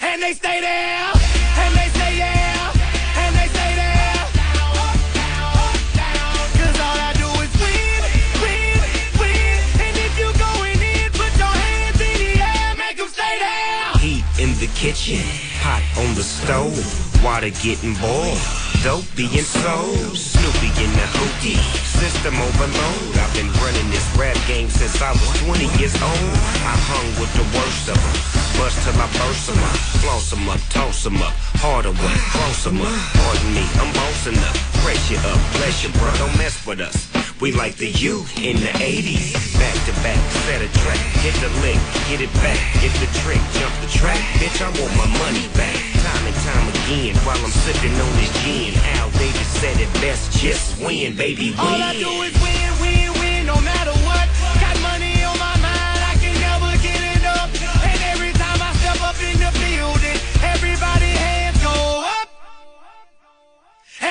And 0.00 0.22
they 0.22 0.32
stay 0.32 0.60
there. 0.60 1.12
And 1.60 1.72
they 1.76 1.83
the 14.64 14.72
kitchen, 14.72 15.20
hot 15.60 15.84
on 16.00 16.14
the 16.14 16.22
stove, 16.22 16.72
water 17.22 17.50
getting 17.60 17.92
boiled, 18.00 18.40
dope 18.82 19.04
being 19.14 19.44
sold, 19.44 20.16
Snoopy 20.16 20.72
in 20.80 20.90
the 20.92 21.06
hookie, 21.20 21.60
system 21.84 22.34
overload. 22.40 23.18
I've 23.18 23.34
been 23.34 23.52
running 23.60 23.90
this 23.90 24.06
rap 24.16 24.36
game 24.48 24.70
since 24.70 25.02
I 25.02 25.12
was 25.12 25.28
20 25.44 25.64
years 25.76 25.94
old. 26.00 26.32
I 26.64 26.74
hung 26.88 27.08
with 27.20 27.32
the 27.36 27.44
worst 27.52 27.88
of 27.90 28.00
them, 28.00 28.43
bust 28.58 28.76
till 28.84 29.00
I 29.00 29.06
burst 29.18 29.48
'em 29.50 29.62
up, 29.62 29.76
floss 30.02 30.32
'em 30.32 30.48
up, 30.48 30.60
toss 30.70 31.06
'em 31.06 31.22
up, 31.22 31.34
harder 31.62 31.90
work, 31.90 32.20
close 32.32 32.66
'em 32.66 32.80
up. 32.80 32.98
Pardon 33.14 33.54
me, 33.54 33.64
I'm 33.80 33.92
bossing 33.92 34.38
up, 34.48 34.56
brace 34.82 35.10
you 35.10 35.18
up, 35.18 35.40
bless 35.56 35.82
you, 35.82 35.90
bro, 35.98 36.10
don't 36.18 36.36
mess 36.38 36.56
with 36.66 36.80
us. 36.80 36.96
We 37.40 37.52
like 37.52 37.76
the 37.76 37.90
U 37.90 38.24
in 38.40 38.56
the 38.60 38.72
80s. 38.80 39.32
Back 39.58 39.74
to 39.86 39.92
back, 40.04 40.18
set 40.46 40.62
a 40.62 40.68
track. 40.80 41.02
Hit 41.24 41.34
the 41.42 41.50
lick, 41.60 41.78
get 42.08 42.20
it 42.20 42.32
back. 42.34 42.58
Get 42.80 42.94
the 43.02 43.10
trick, 43.20 43.42
jump 43.58 43.74
the 43.82 43.90
track. 43.98 44.20
Bitch, 44.38 44.62
I 44.62 44.70
want 44.80 44.94
my 44.96 45.08
money 45.18 45.46
back. 45.52 45.74
Time 46.06 46.24
and 46.30 46.36
time 46.46 46.66
again, 46.74 47.16
while 47.26 47.36
I'm 47.44 47.50
sipping 47.50 47.92
on 48.00 48.12
this 48.16 48.32
gin. 48.44 48.72
Al 48.98 49.10
Davis 49.18 49.50
said 49.60 49.76
it 49.80 49.92
best, 49.94 50.30
just 50.40 50.78
win, 50.78 51.16
baby, 51.16 51.50
win. 51.50 51.58
All 51.58 51.82
I 51.82 51.92
do 51.94 52.22
is 52.22 52.34
win, 52.40 52.70
win, 52.80 53.12
win, 53.20 53.46
no 53.46 53.60
matter 53.60 53.83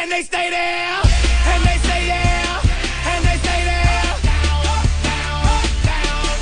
And 0.03 0.11
they 0.11 0.21
stay 0.21 0.49
there. 0.49 0.99
And 1.51 1.63
they 1.63 1.77
say 1.87 2.07
yeah. 2.07 2.59
And 3.11 3.23
they 3.23 3.37
say 3.45 3.59
there. 3.71 4.11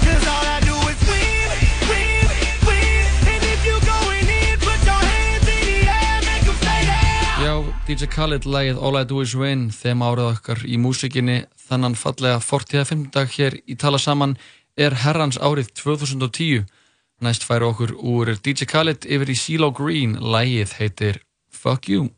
Cause 0.02 0.26
all 0.34 0.46
I 0.56 0.60
do 0.66 0.76
is 0.90 1.02
win, 1.10 1.50
win, 1.92 2.26
win. 2.66 3.06
And 3.32 3.44
if 3.54 3.62
you 3.68 3.78
going 3.86 4.28
in, 4.42 4.58
put 4.66 4.82
your 4.90 5.02
hands 5.14 5.46
in 5.46 5.62
the 5.70 5.78
air, 5.94 6.20
make 6.26 6.48
'em 6.50 6.58
stay 6.58 6.82
there. 6.90 7.38
Já, 7.46 7.54
DJ 7.86 8.08
Khaled 8.16 8.44
lægið 8.46 8.82
All 8.82 8.98
I 8.98 9.04
Do 9.04 9.22
Is 9.22 9.36
Win 9.36 9.70
þeim 9.70 10.02
árið 10.10 10.32
okkar 10.34 10.60
í 10.66 10.80
músikinni 10.82 11.46
þannan 11.68 11.94
fallega 11.94 12.40
45. 12.42 13.12
dag 13.14 13.30
hér 13.30 13.60
í 13.70 13.78
tala 13.78 14.00
saman 14.00 14.38
er 14.76 14.98
herrans 15.04 15.38
árið 15.38 15.70
2010 15.78 16.66
næst 17.22 17.46
færi 17.46 17.70
okkur 17.70 17.94
úr 17.94 18.34
DJ 18.42 18.66
Khaled 18.66 19.06
yfir 19.06 19.30
í 19.30 19.38
CeeLo 19.38 19.70
Green 19.70 20.18
lægið 20.18 20.74
heitir 20.80 21.22
Fuck 21.54 21.86
You 21.94 22.10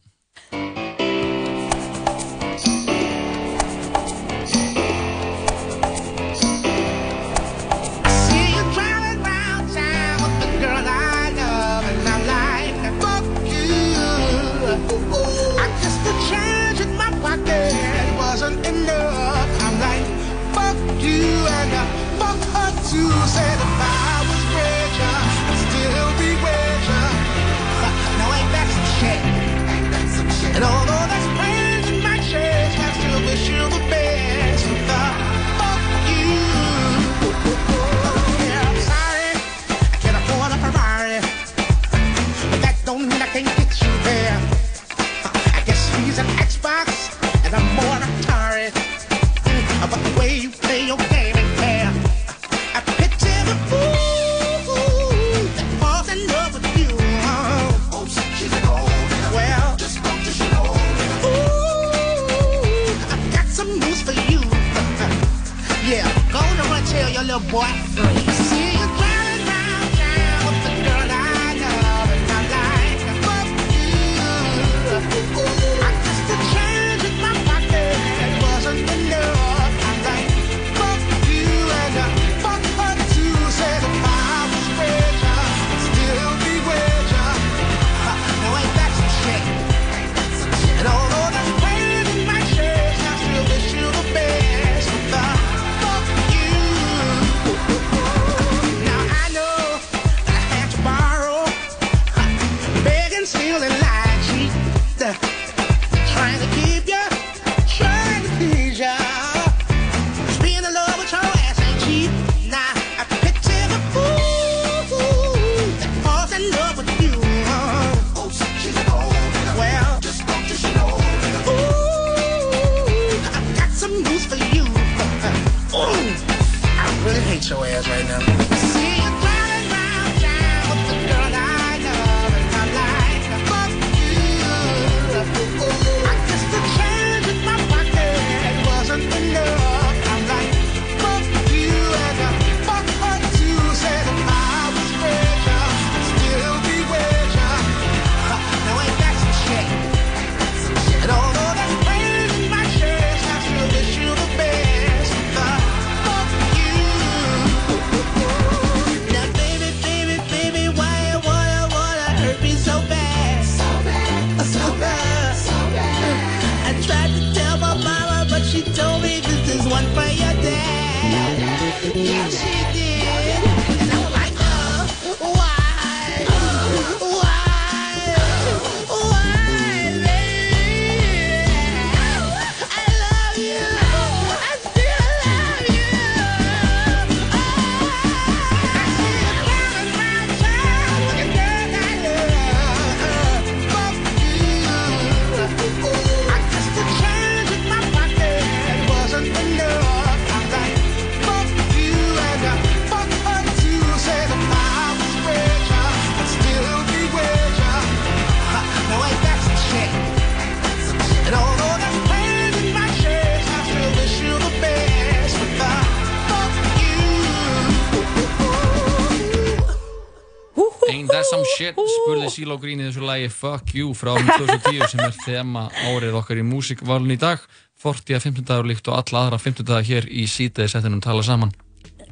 spurði 222.04 222.30
Silo 222.34 222.58
Green 222.60 222.82
í 222.82 222.88
þessu 222.89 223.04
lagi 223.08 223.30
Fuck 223.32 223.74
You 223.78 223.93
frá 223.95 224.14
árið 224.18 224.32
2010 224.43 224.89
sem 224.91 225.04
er 225.06 225.14
þema 225.24 225.68
árið 225.88 226.18
okkar 226.20 226.41
í 226.41 226.45
músikvalun 226.47 227.14
í 227.16 227.20
dag. 227.20 227.41
40 227.84 228.18
að 228.18 228.26
15 228.28 228.47
dagur 228.47 228.68
líkt 228.70 228.89
og 228.91 228.97
alla 228.99 229.22
aðra 229.26 229.39
15 229.39 229.68
dagar 229.68 229.88
hér 229.88 230.08
í 230.12 230.26
sítaði 230.30 230.72
settinum 230.72 231.04
tala 231.04 231.24
saman. 231.26 231.54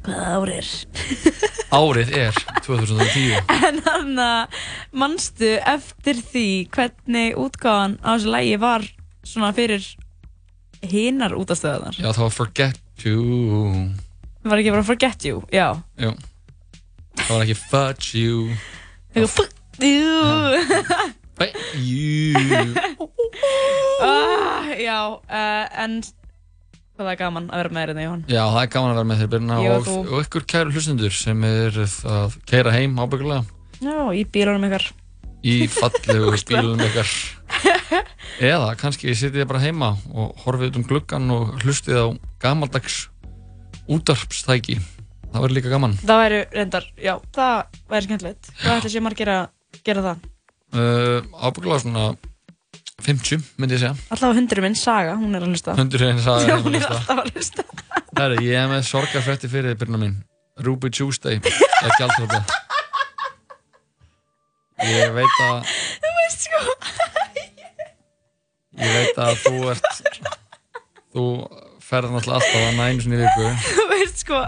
Hvað 0.02 0.22
ár 0.32 0.52
er? 0.52 0.70
Árið 1.78 2.10
er 2.18 2.38
2010 2.66 3.52
En 3.54 3.78
hann 3.86 4.18
að 4.20 4.56
manstu 4.98 5.54
eftir 5.62 6.18
því 6.18 6.46
hvernig 6.74 7.38
útgáðan 7.38 7.94
á 8.02 8.18
þessu 8.18 8.32
lægi 8.34 8.58
var 8.60 8.84
svona 9.22 9.52
fyrir 9.56 9.86
hinar 10.82 11.36
útastöðunar 11.38 11.96
Já 12.02 12.10
það 12.10 12.24
var 12.26 12.34
Forget 12.34 13.06
You. 13.06 13.86
Var 14.42 14.60
ekki 14.60 14.74
bara 14.74 14.84
Forget 14.90 15.30
You? 15.30 15.40
Já. 15.54 15.70
Jú. 16.02 16.12
Það 17.22 17.32
var 17.36 17.46
ekki 17.46 17.58
Fudge 17.62 18.20
You. 18.26 18.44
Fuck 19.30 19.61
ah, 24.02 24.68
Já, 24.78 24.98
uh, 25.16 25.64
en 25.82 26.00
hvað 26.92 27.06
það 27.06 27.12
er 27.12 27.20
gaman 27.22 27.48
að 27.48 27.62
vera 27.62 27.72
með 27.72 27.80
þér 27.82 27.90
hérna 27.92 28.04
Jóhann. 28.06 28.24
Já 28.28 28.42
það 28.44 28.62
er 28.62 28.72
gaman 28.74 28.90
að 28.90 28.96
vera 28.98 29.08
með 29.10 29.22
þér 29.22 29.30
Birna 29.32 29.58
Ég 29.62 29.72
og 29.72 29.76
og, 29.78 29.86
þú. 29.88 29.96
og 30.02 30.26
ykkur 30.26 30.44
kæru 30.52 30.74
hlustundur 30.74 31.14
sem 31.16 31.46
er 31.48 31.78
að 31.82 32.36
keira 32.48 32.74
heim 32.74 32.98
ábyggulega 33.00 33.42
Já, 33.82 33.96
í 34.14 34.22
bílunum 34.30 34.66
ykkar. 34.68 34.84
Í 35.42 35.54
fallegu 35.72 36.36
bílunum 36.46 36.84
ykkar. 36.86 37.08
Eða 38.52 38.68
kannski 38.78 39.10
sitið 39.10 39.40
þið 39.40 39.48
bara 39.50 39.62
heima 39.64 39.88
og 40.14 40.36
horfið 40.44 40.70
út 40.70 40.78
um 40.78 40.86
gluggan 40.86 41.32
og 41.34 41.56
hlustið 41.64 41.98
á 41.98 42.06
gamaldags 42.44 43.08
útarpstæki 43.90 44.78
það 45.32 45.40
verður 45.40 45.56
líka 45.56 45.72
gaman. 45.72 45.96
Það 46.04 46.20
væri 46.22 46.38
reyndar, 46.52 46.86
já, 47.00 47.14
það 47.34 47.80
væri 47.90 48.06
skemmtilegt. 48.06 48.52
Hvað 48.60 48.78
ætla 48.78 48.92
sé 48.92 49.02
margir 49.02 49.32
að 49.32 49.42
gera 49.86 50.02
það? 50.08 50.28
uh, 50.72 51.18
ábyggulega 51.46 51.82
svona 51.84 52.04
50 53.02 53.40
myndi 53.58 53.74
ég 53.74 53.80
segja. 53.82 53.94
Alltaf 54.14 54.36
hundurinn 54.36 54.66
minn, 54.68 54.76
Saga, 54.78 55.16
hún 55.18 55.34
er 55.34 55.42
að 55.42 55.50
hlusta. 55.54 55.74
Hundurinn 55.78 56.20
sagði 56.22 56.50
Já, 56.52 56.56
hún 56.62 56.76
er 56.78 56.84
alltaf 56.86 57.22
að 57.24 57.32
hlusta. 57.32 57.64
Herri, 58.20 58.44
ég 58.46 58.60
er 58.60 58.68
með 58.70 58.84
sorgarfrætti 58.86 59.50
fyrir 59.50 59.74
byrna 59.80 59.98
mín. 60.04 60.14
Ruby 60.62 60.90
Tuesday 60.92 61.40
er 61.42 61.94
gjaldrópa 61.98 62.42
ég 64.82 65.12
veit 65.14 65.36
að 65.46 65.68
Þú 66.02 66.10
veist 66.18 66.44
sko 66.46 66.60
ég 68.82 68.94
veit 68.96 69.20
að 69.22 69.34
þú 69.44 69.54
ert 69.72 69.88
þú 71.12 71.24
ferð 71.82 72.14
náttúrulega 72.14 72.38
alltaf 72.40 72.56
að 72.56 72.76
nænu 72.78 73.04
sinni 73.04 73.18
í 73.18 73.22
viku. 73.22 73.48
Þú 73.76 73.86
veist 73.90 74.22
sko 74.24 74.38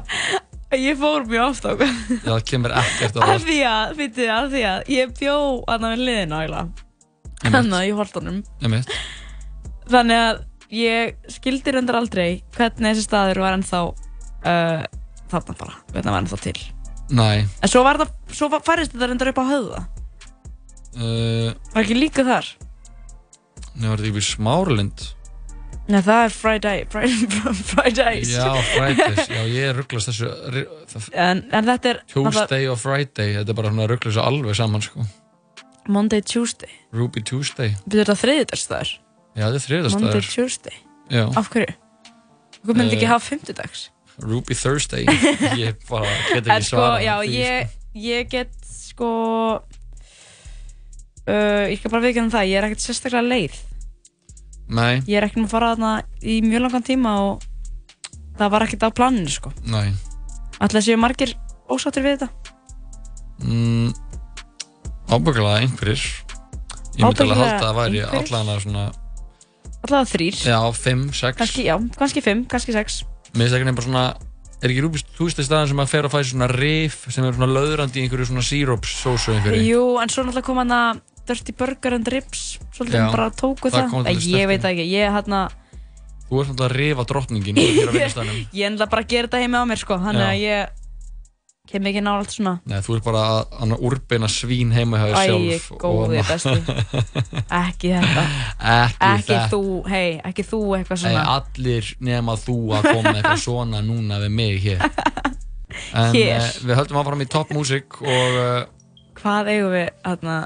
Ég 0.81 0.99
fór 1.01 1.27
mjög 1.29 1.45
oft 1.49 1.67
á 1.67 1.73
hvað 1.75 1.93
Já, 1.93 2.31
það 2.31 2.43
kemur 2.51 2.75
ekkert 2.81 3.17
á 3.17 3.21
Af 3.21 3.29
það 3.29 3.45
því 3.49 3.59
að, 3.71 3.95
fyrir 4.01 4.33
að 4.35 4.49
því 4.55 4.65
að 4.71 4.91
Ég 4.95 5.15
bjó 5.21 5.37
að 5.69 5.85
það 5.85 5.95
við 5.95 6.03
liðin 6.09 6.35
á 6.35 6.39
eiginlega. 6.41 6.67
Þannig 7.45 7.77
að 7.79 7.87
í 7.87 7.95
holtunum 7.99 8.39
Einmitt. 8.65 8.95
Þannig 9.95 10.23
að 10.25 10.43
ég 10.75 11.33
skildi 11.37 11.75
reyndar 11.77 12.01
aldrei 12.01 12.29
Hvernig 12.57 12.89
þessi 12.91 13.07
staður 13.07 13.43
var 13.45 13.59
ennþá 13.59 13.83
uh, 13.85 14.85
Þarna 15.35 15.57
bara, 15.59 15.77
hvernig 15.91 16.05
það 16.07 16.13
var 16.15 16.23
ennþá 16.23 16.41
til. 16.45 16.57
Næ 17.15 17.27
En 17.65 17.71
svo 17.71 17.83
það, 17.85 18.15
svo 18.33 18.49
færist 18.55 18.93
þetta 18.95 19.09
reyndar 19.11 19.31
upp 19.33 19.41
á 19.43 19.47
höfða. 19.51 19.81
Uh, 20.95 21.51
Var 21.75 21.83
ekki 21.83 21.97
líka 21.99 22.25
þar? 22.27 22.47
Nei, 23.75 23.89
var 23.89 23.99
þetta 23.99 24.07
ekki 24.07 24.19
við 24.21 24.27
Smáralind 24.29 25.07
Nei, 25.85 26.01
það 26.01 26.21
er 26.25 26.33
Friday 26.33 26.85
Friday, 26.89 27.27
Fridays 27.75 28.31
Já, 28.33 28.47
Fridays, 28.71 29.27
já, 29.29 29.43
ég 29.53 29.75
rugglast 29.77 30.09
þessu 30.09 30.31
En, 31.13 31.43
en 31.53 31.67
þetta 31.69 31.91
er 31.91 31.99
Tuesday 32.09 32.65
og 32.73 32.79
Friday, 32.81 33.35
þetta 33.37 33.53
er 33.53 33.59
bara 33.59 33.73
svona 33.75 33.89
rugglast 33.91 34.21
alveg 34.23 34.57
saman, 34.57 34.81
sko. 34.87 35.05
Monday, 35.93 36.23
Tuesday. 36.25 36.71
Ruby 36.97 37.21
Tuesday. 37.21 37.75
Byrður 37.85 38.07
þetta 38.15 38.17
þriðdagsstaður? 38.23 38.93
Já, 39.37 39.45
þetta 39.45 39.45
er 39.45 39.53
Monday, 39.53 39.67
þriðastæður 39.67 40.31
Tuesday. 40.33 40.77
Já. 41.13 41.25
Af 41.37 41.51
hverju? 41.53 41.75
Hvað 42.65 42.79
myndi 42.81 42.97
ekki 42.97 43.05
Eh, 43.05 43.11
hafa 43.13 43.27
fimmtudags? 43.29 43.83
Ruby 44.25 44.55
Thursday. 44.57 45.05
Ég 45.61 45.77
bara 45.91 46.09
get 46.33 46.49
ekki 46.49 46.71
sko, 46.71 46.79
svarað 46.79 47.05
já, 47.05 47.15
ég, 47.29 47.77
ég 48.07 48.31
get 48.33 48.57
sko 48.65 49.11
uh, 51.29 51.65
Ég 51.69 51.77
skal 51.83 51.93
bara 51.93 52.05
viðkjöna 52.07 52.33
það 52.33 52.49
Ég 52.49 52.57
er 52.63 52.69
ekkert 52.71 52.85
sérstaklega 52.87 53.27
leið. 53.29 53.61
sko. 53.61 53.74
Nei, 54.75 55.03
Ég 55.07 55.19
er 55.21 55.29
ekki 55.29 55.41
með 55.41 55.49
að 55.49 55.55
fara 55.55 55.73
þarna 55.75 55.93
í 56.23 56.39
mjög 56.45 56.65
langan 56.67 56.87
tíma 56.87 57.15
og 57.29 57.47
það 58.39 58.53
var 58.55 58.67
ekkert 58.67 58.87
á 58.87 58.97
planinu 58.97 59.31
sko. 59.31 59.53
Nei. 59.71 59.95
Ætla 60.65 60.83
séu 60.85 60.99
margir 61.01 61.35
ósáttir 61.71 62.05
við 62.07 62.19
þetta? 62.19 62.29
Mm, 63.45 63.95
Ábyggulega 65.15 65.63
einhverjir. 65.63 66.05
Ég 66.95 67.03
myndi 67.03 67.25
alveg 67.25 67.35
Ábyggilega 67.35 67.41
halda 67.41 67.57
að 67.57 67.65
það 67.65 67.81
væri 67.81 68.05
að 68.05 68.63
svona 68.65 68.85
Allavega 69.85 70.11
þrýr 70.15 70.39
Já, 70.49 70.59
5, 70.73 71.09
6 71.19 71.39
Kannski, 71.41 71.65
já, 71.67 71.75
kannski 71.99 72.23
fimm, 72.25 72.45
kannski 72.49 72.73
sex. 72.73 73.03
Mér 73.35 73.49
finnst 73.49 73.59
ekki 73.59 73.67
nefnir 73.69 73.81
bara 73.81 73.89
svona 73.89 74.05
Er 74.65 74.73
ekki 74.73 74.85
Ruby 74.87 75.03
Tuesday 75.19 75.45
staðan 75.45 75.69
sem 75.69 75.83
að 75.83 75.91
fer 75.91 76.07
að 76.07 76.15
fæða 76.15 76.29
svona 76.31 76.47
rif 76.49 77.03
sem 77.13 77.27
er 77.27 77.35
svona 77.37 77.51
löðrandi 77.53 78.01
í 78.01 78.05
einhverju 78.07 78.31
svona 78.31 78.45
síróps 78.47 78.95
sósu 79.03 79.35
einhverju? 79.35 79.61
Jú, 79.67 79.83
en 80.01 80.13
svo 80.13 80.25
náttúrulega 80.25 80.47
kom 80.47 80.61
hann 80.63 80.73
að 80.73 81.03
Dirty 81.29 81.53
Burger 81.57 81.97
and 81.99 82.09
Ribs 82.13 82.45
Svolítið 82.77 83.01
Já, 83.01 83.09
bara 83.15 83.29
tóku 83.33 83.71
það 83.73 83.91
það, 83.91 84.07
Nei, 84.07 84.15
Ég 84.15 84.23
sterkt 84.29 84.49
veit 84.53 84.69
ekki, 84.71 84.87
ég 84.93 85.19
hérna 85.19 85.43
Þú 86.29 86.41
ert 86.41 86.49
náttúrulega 86.55 86.71
að 86.71 86.79
rifa 86.79 87.05
drottningin 87.11 87.61
Ég 88.59 88.65
enda 88.71 88.89
bara 88.91 89.05
að 89.05 89.13
gera 89.13 89.29
þetta 89.29 89.43
heima 89.45 89.61
á 89.61 89.65
mér 89.69 89.81
sko 89.85 90.01
Þannig 90.05 90.27
að 90.31 90.41
ég 90.45 90.81
kem 91.65 91.87
ekki 91.89 92.01
nála 92.05 92.21
allt 92.21 92.33
svona. 92.35 92.51
Nei, 92.69 92.77
þú 92.85 92.95
ert 92.99 93.05
bara 93.07 93.21
að, 93.25 93.55
að 93.65 93.71
úrbeina 93.89 94.29
svín 94.29 94.73
heima 94.77 94.99
hjá 95.01 95.07
þér 95.07 95.15
Æ, 95.17 95.23
sjálf 95.25 95.69
góði 95.81 96.19
og- 96.21 96.27
besti. 96.29 96.75
Ekki 97.65 97.93
þetta. 97.95 98.25
Ekki 98.75 99.09
Ekki 99.09 99.39
þú, 99.55 99.61
hei, 99.89 100.11
ekki 100.29 100.45
þú 100.45 100.61
eitthvað 100.77 100.99
Nei, 101.07 101.15
svona. 101.15 101.23
allir 101.39 101.89
nema 102.05 102.35
þú 102.43 102.57
að 102.77 102.89
koma 102.91 103.15
eitthvað 103.15 103.41
svona 103.47 103.81
núna 103.87 104.19
við 104.27 104.35
mig 104.37 104.61
hér. 104.67 104.85
En 105.97 106.13
Hér. 106.13 106.37
uh, 106.37 106.51
við 106.69 106.77
höldum 106.83 107.01
áfram 107.01 107.25
í 107.25 107.29
Top 107.33 107.57
Music 107.57 107.97
og 108.05 108.37
uh, 108.45 108.69
Hvað 109.23 109.51
eigum 109.55 109.73
við 109.73 109.89
hérna 110.05 110.37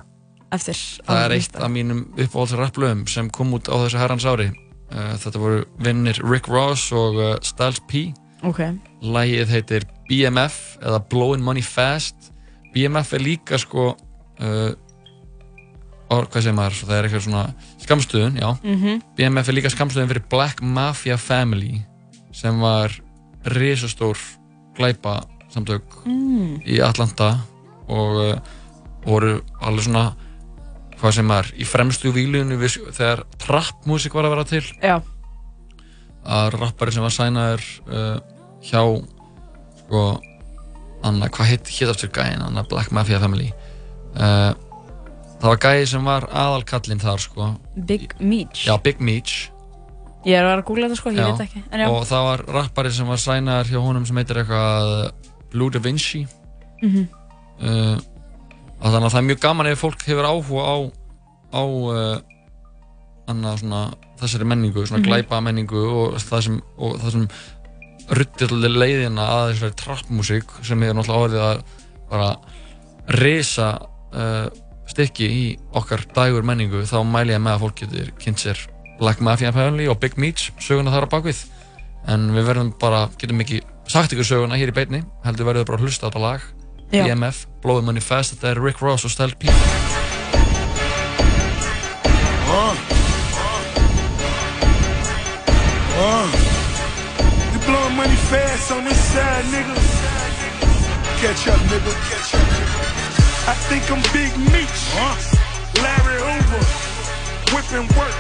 eftir 0.54 0.78
það 1.06 1.24
er 1.26 1.34
eitt 1.36 1.56
af 1.56 1.70
mínum 1.70 2.04
uppáhalds 2.16 2.54
rapplöfum 2.56 3.06
sem 3.10 3.28
kom 3.30 3.52
út 3.56 3.68
á 3.68 3.74
þessu 3.84 3.98
herrans 4.00 4.24
ári 4.28 4.48
uh, 4.48 5.14
þetta 5.20 5.38
voru 5.42 5.64
vinnir 5.84 6.20
Rick 6.24 6.48
Ross 6.48 6.88
og 6.92 7.18
uh, 7.20 7.36
Styles 7.42 7.80
P 7.90 8.08
Ok. 8.46 8.60
Lægið 9.02 9.48
heitir 9.50 9.84
BMF 10.08 10.76
eða 10.78 11.00
Blowing 11.10 11.42
Money 11.42 11.62
Fast 11.66 12.28
BMF 12.74 13.12
er 13.18 13.24
líka 13.24 13.58
sko 13.58 13.88
uh, 13.96 14.70
or, 16.08 16.24
hvað 16.30 16.40
segir 16.46 16.54
maður, 16.56 16.76
það 16.86 16.94
er 17.00 17.08
eitthvað 17.08 17.24
svona 17.26 17.42
skamstöðun, 17.82 18.38
já 18.40 18.50
Mhm. 18.62 19.02
BMF 19.18 19.48
er 19.50 19.56
líka 19.58 19.72
skamstöðun 19.74 20.08
fyrir 20.12 20.24
Black 20.30 20.62
Mafia 20.62 21.16
Family 21.20 21.82
sem 22.32 22.60
var 22.62 22.94
risastór 23.44 24.16
glæpa 24.78 25.18
samtök 25.50 25.82
Mm. 26.06 26.62
í 26.64 26.78
Atlanta 26.84 27.40
og 27.88 28.16
uh, 28.22 28.38
voru 29.04 29.40
alveg 29.60 29.84
svona 29.84 30.14
hvað 30.98 31.14
sem 31.18 31.30
er, 31.30 31.50
í 31.62 31.64
fremstu 31.68 32.10
výlunni 32.14 32.58
þegar 32.68 33.24
trappmusik 33.42 34.14
var 34.18 34.26
að 34.28 34.34
vera 34.34 34.44
til 34.50 34.64
Já. 34.82 34.96
að 36.28 36.56
rappari 36.58 36.92
sem 36.94 37.04
var 37.04 37.14
sænaður 37.14 37.66
uh, 37.88 38.16
hjá 38.66 38.82
sko 39.84 40.02
Anna, 41.06 41.28
hvað 41.30 41.46
heit 41.52 41.68
aftur 41.92 42.10
gæðin 42.10 42.42
Anna 42.42 42.64
Black 42.66 42.90
Mafia 42.92 43.20
Family 43.22 43.52
uh, 44.18 44.50
það 45.38 45.46
var 45.52 45.60
gæði 45.62 45.86
sem 45.92 46.08
var 46.10 46.26
aðalkallinn 46.34 47.00
þar 47.04 47.22
sko 47.22 47.52
Big 47.86 48.16
Meech. 48.18 48.66
já, 48.66 48.74
Big 48.82 48.98
Meech 49.00 49.52
Ég 50.26 50.34
er 50.34 50.42
að 50.42 50.48
vera 50.50 50.60
að 50.64 50.66
googla 50.66 50.88
þetta 50.90 50.96
sko, 50.98 51.10
ég 51.14 51.20
Já. 51.22 51.26
veit 51.30 51.42
ekki. 51.44 51.60
Já. 51.78 51.86
og 51.94 52.02
það 52.10 52.24
var 52.26 52.40
rappari 52.56 52.90
sem 52.92 53.06
var 53.08 53.20
sænaður 53.22 53.68
hjá 53.70 53.78
honum 53.84 54.06
sem 54.08 54.18
heitir 54.18 54.40
eitthvað 54.42 54.88
Blue 55.52 55.70
Da 55.70 55.78
Vinci 55.84 56.24
Mhm. 56.82 57.04
uh, 57.62 57.96
að 58.78 58.92
þannig 58.94 59.08
að 59.08 59.12
það 59.14 59.20
er 59.22 59.28
mjög 59.28 59.40
gaman 59.44 59.66
ef 59.72 59.80
fólk 59.82 60.02
hefur 60.06 60.28
áhuga 60.28 60.64
á 60.64 60.76
á 61.48 61.62
uh, 61.64 63.56
svona 63.58 63.80
þessari 64.20 64.44
menningu, 64.48 64.86
svona 64.86 65.02
Mhm. 65.02 65.08
glæpa 65.08 65.40
menningu 65.44 65.82
og 65.88 66.14
það 66.18 66.42
sem, 66.42 66.60
og 66.78 66.96
það 67.00 67.10
sem 67.12 67.28
ruttir 68.08 68.48
leiðina 68.56 69.26
að 69.28 69.52
þessari 69.52 69.74
trappmusík 69.82 70.54
sem 70.64 70.80
hefur 70.82 70.96
náttúrulega 70.96 71.24
orðið 71.26 71.44
að 71.48 71.62
bara 72.10 72.30
risa 73.20 73.68
uh, 74.14 74.48
stykki 74.88 75.28
í 75.28 75.44
okkar 75.76 76.04
dagur 76.14 76.42
menningu 76.42 76.82
þá 76.88 77.02
mæli 77.04 77.34
ég 77.34 77.40
með 77.44 77.56
að 77.58 77.60
fólk 77.66 77.76
getur 77.82 78.12
kynnt 78.18 78.38
sér 78.40 78.58
Black 78.98 79.20
Mafia 79.20 79.52
Family 79.52 79.86
og 79.88 80.00
Big 80.00 80.16
Meech 80.16 80.50
söguna 80.58 80.90
þar 80.90 81.06
á 81.06 81.12
bakvið 81.12 81.42
en 82.08 82.30
við 82.32 82.46
verðum 82.48 82.72
bara, 82.80 83.08
getum 83.20 83.40
ekki 83.44 83.60
sagt 83.88 84.12
ykkur 84.12 84.24
söguna 84.24 84.56
hér 84.56 84.72
í 84.72 84.76
beinni 84.76 85.02
heldur 85.24 85.46
verðum 85.50 85.68
bara 85.68 85.78
að 85.78 85.84
hlusta 85.86 86.08
á 86.08 86.08
þetta 86.08 86.24
lag 86.24 86.40
Já. 86.92 87.04
BMF, 87.04 87.46
Blowing 87.62 87.84
Money 87.84 88.00
Fast 88.00 88.32
þetta 88.34 88.54
er 88.54 88.62
Rick 88.64 88.80
Ross 88.80 89.04
og 89.04 89.10
Style 89.10 89.34
P 89.38 89.48
Uh. 92.48 92.74
Uh. 96.00 96.28
You 97.52 97.58
blowing 97.66 97.94
money 97.96 98.16
fast 98.30 98.72
on 98.72 98.84
this 98.84 98.98
side, 99.12 99.44
nigga. 99.52 99.74
Catch 101.20 101.48
up, 101.48 101.60
nigga. 101.68 101.92
Catch 102.08 102.34
up. 102.34 102.48
I 103.48 103.54
think 103.68 103.84
I'm 103.90 104.00
Big 104.16 104.32
Meech. 104.52 104.80
Larry 105.82 106.18
Hoover. 106.24 106.64
Whipping 107.52 107.88
work. 107.98 108.16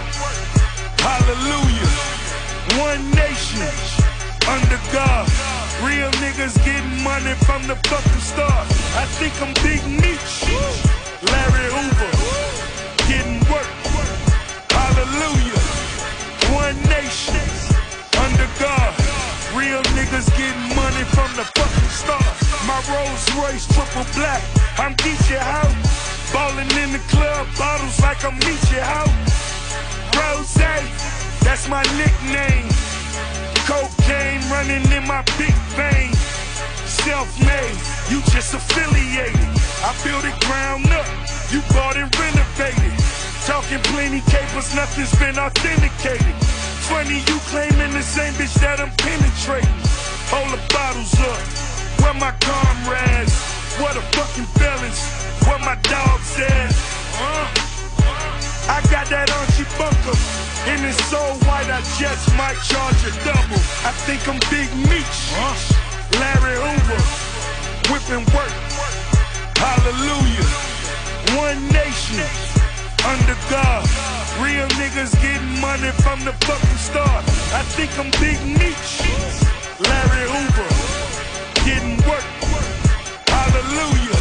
Hallelujah. 1.00 1.90
One 2.84 3.10
nation. 3.12 3.72
Under 4.46 4.80
God. 4.92 5.57
Real 5.82 6.10
niggas 6.18 6.58
getting 6.64 7.02
money 7.04 7.34
from 7.46 7.66
the 7.66 7.76
fucking 7.86 8.20
start. 8.20 8.66
I 8.98 9.06
think 9.18 9.32
I'm 9.40 9.54
Big 9.62 9.82
Meech. 9.86 10.42
Larry 11.30 11.66
Hoover. 11.70 12.12
Getting 13.06 13.38
work. 13.46 13.70
Hallelujah. 14.74 15.62
One 16.50 16.74
nation. 16.90 17.38
Under 18.18 18.48
God. 18.58 18.92
Real 19.54 19.82
niggas 19.94 20.26
getting 20.34 20.74
money 20.74 21.04
from 21.14 21.30
the 21.38 21.46
fucking 21.54 21.90
start. 21.94 22.26
My 22.66 22.78
Rolls 22.90 23.24
Royce 23.38 23.66
triple 23.70 24.06
black. 24.18 24.42
I'm 24.78 24.94
Geechee 24.96 25.38
out. 25.38 25.74
Ballin' 26.32 26.68
in 26.82 26.92
the 26.92 27.02
club, 27.08 27.46
bottles 27.56 28.00
like 28.02 28.24
I'm 28.24 28.38
Meechee 28.40 28.78
out. 28.80 29.08
Rose, 30.14 30.54
that's 31.40 31.68
my 31.68 31.82
nickname. 31.96 32.68
Cocaine 33.68 34.40
running 34.48 34.80
in 34.96 35.06
my 35.06 35.20
big 35.36 35.52
vein. 35.76 36.08
Self-made, 36.88 37.76
you 38.08 38.24
just 38.32 38.54
affiliated. 38.54 39.36
I 39.84 39.92
built 40.00 40.24
it 40.24 40.32
ground 40.48 40.88
up, 40.88 41.04
you 41.52 41.60
bought 41.76 41.98
and 42.00 42.08
renovated. 42.16 42.96
Talking 43.44 43.80
plenty 43.92 44.22
capers, 44.24 44.74
nothing's 44.74 45.12
been 45.20 45.38
authenticated. 45.38 46.34
Funny 46.88 47.20
you 47.28 47.36
claiming 47.52 47.92
the 47.92 48.00
same 48.00 48.32
bitch 48.40 48.56
that 48.64 48.80
I'm 48.80 48.90
penetrating. 48.96 49.68
Hold 50.32 50.48
the 50.48 50.60
bottles 50.72 51.12
up, 51.20 51.40
where 52.00 52.14
my 52.14 52.32
comrades? 52.40 53.36
What 53.76 53.98
a 53.98 54.04
fucking 54.16 54.48
balance, 54.56 55.04
where 55.44 55.58
my 55.58 55.76
dogs 55.84 56.40
at? 56.40 56.72
Uh. 57.20 57.67
I 58.68 58.84
got 58.92 59.08
that 59.08 59.32
Archie 59.32 59.64
Bunker. 59.80 60.16
And 60.68 60.84
it's 60.84 61.00
so 61.08 61.18
white, 61.48 61.72
I 61.72 61.80
just 61.96 62.28
might 62.36 62.60
charge 62.68 63.00
a 63.08 63.12
double. 63.24 63.56
I 63.88 63.92
think 64.04 64.20
I'm 64.28 64.36
Big 64.52 64.68
Meech. 64.84 65.18
Larry 66.20 66.60
Hoover. 66.60 67.00
Whipping 67.88 68.28
work. 68.36 68.52
Hallelujah. 69.56 70.48
One 71.40 71.60
nation. 71.72 72.20
Under 73.08 73.38
God. 73.48 73.88
Real 74.44 74.68
niggas 74.76 75.16
getting 75.24 75.60
money 75.64 75.90
from 76.04 76.20
the 76.28 76.32
fucking 76.44 76.78
start. 76.78 77.24
I 77.56 77.64
think 77.72 77.88
I'm 77.96 78.12
Big 78.20 78.36
Meech. 78.44 78.92
Larry 79.80 80.24
Hoover. 80.28 80.68
Getting 81.64 81.96
work. 82.04 82.28
Hallelujah. 83.32 84.20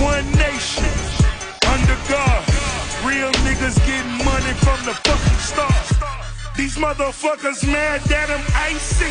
One 0.00 0.24
nation. 0.40 0.88
Under 1.68 1.98
God. 2.08 2.49
Real 3.10 3.32
niggas 3.42 3.74
getting 3.90 4.24
money 4.24 4.54
from 4.62 4.78
the 4.86 4.94
fucking 5.02 5.40
start. 5.42 5.82
These 6.56 6.76
motherfuckers 6.76 7.66
mad 7.66 8.02
that 8.06 8.30
I'm 8.30 8.46
icy. 8.54 9.10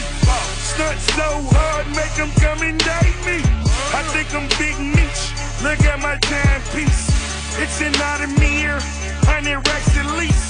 Stunt 0.71 0.99
so 1.19 1.27
hard, 1.51 1.85
make 1.91 2.15
them 2.15 2.31
come 2.39 2.63
and 2.63 2.79
date 2.79 3.19
me. 3.27 3.43
I 3.91 3.99
think 4.15 4.31
I'm 4.31 4.47
Big 4.55 4.79
Meech. 4.79 5.21
Look 5.67 5.83
at 5.83 5.99
my 5.99 6.15
timepiece. 6.23 7.11
It's 7.59 7.81
an 7.81 7.91
Audemir, 7.99 8.79
100 9.27 9.67
racks 9.67 9.91
at 9.97 10.07
least. 10.15 10.47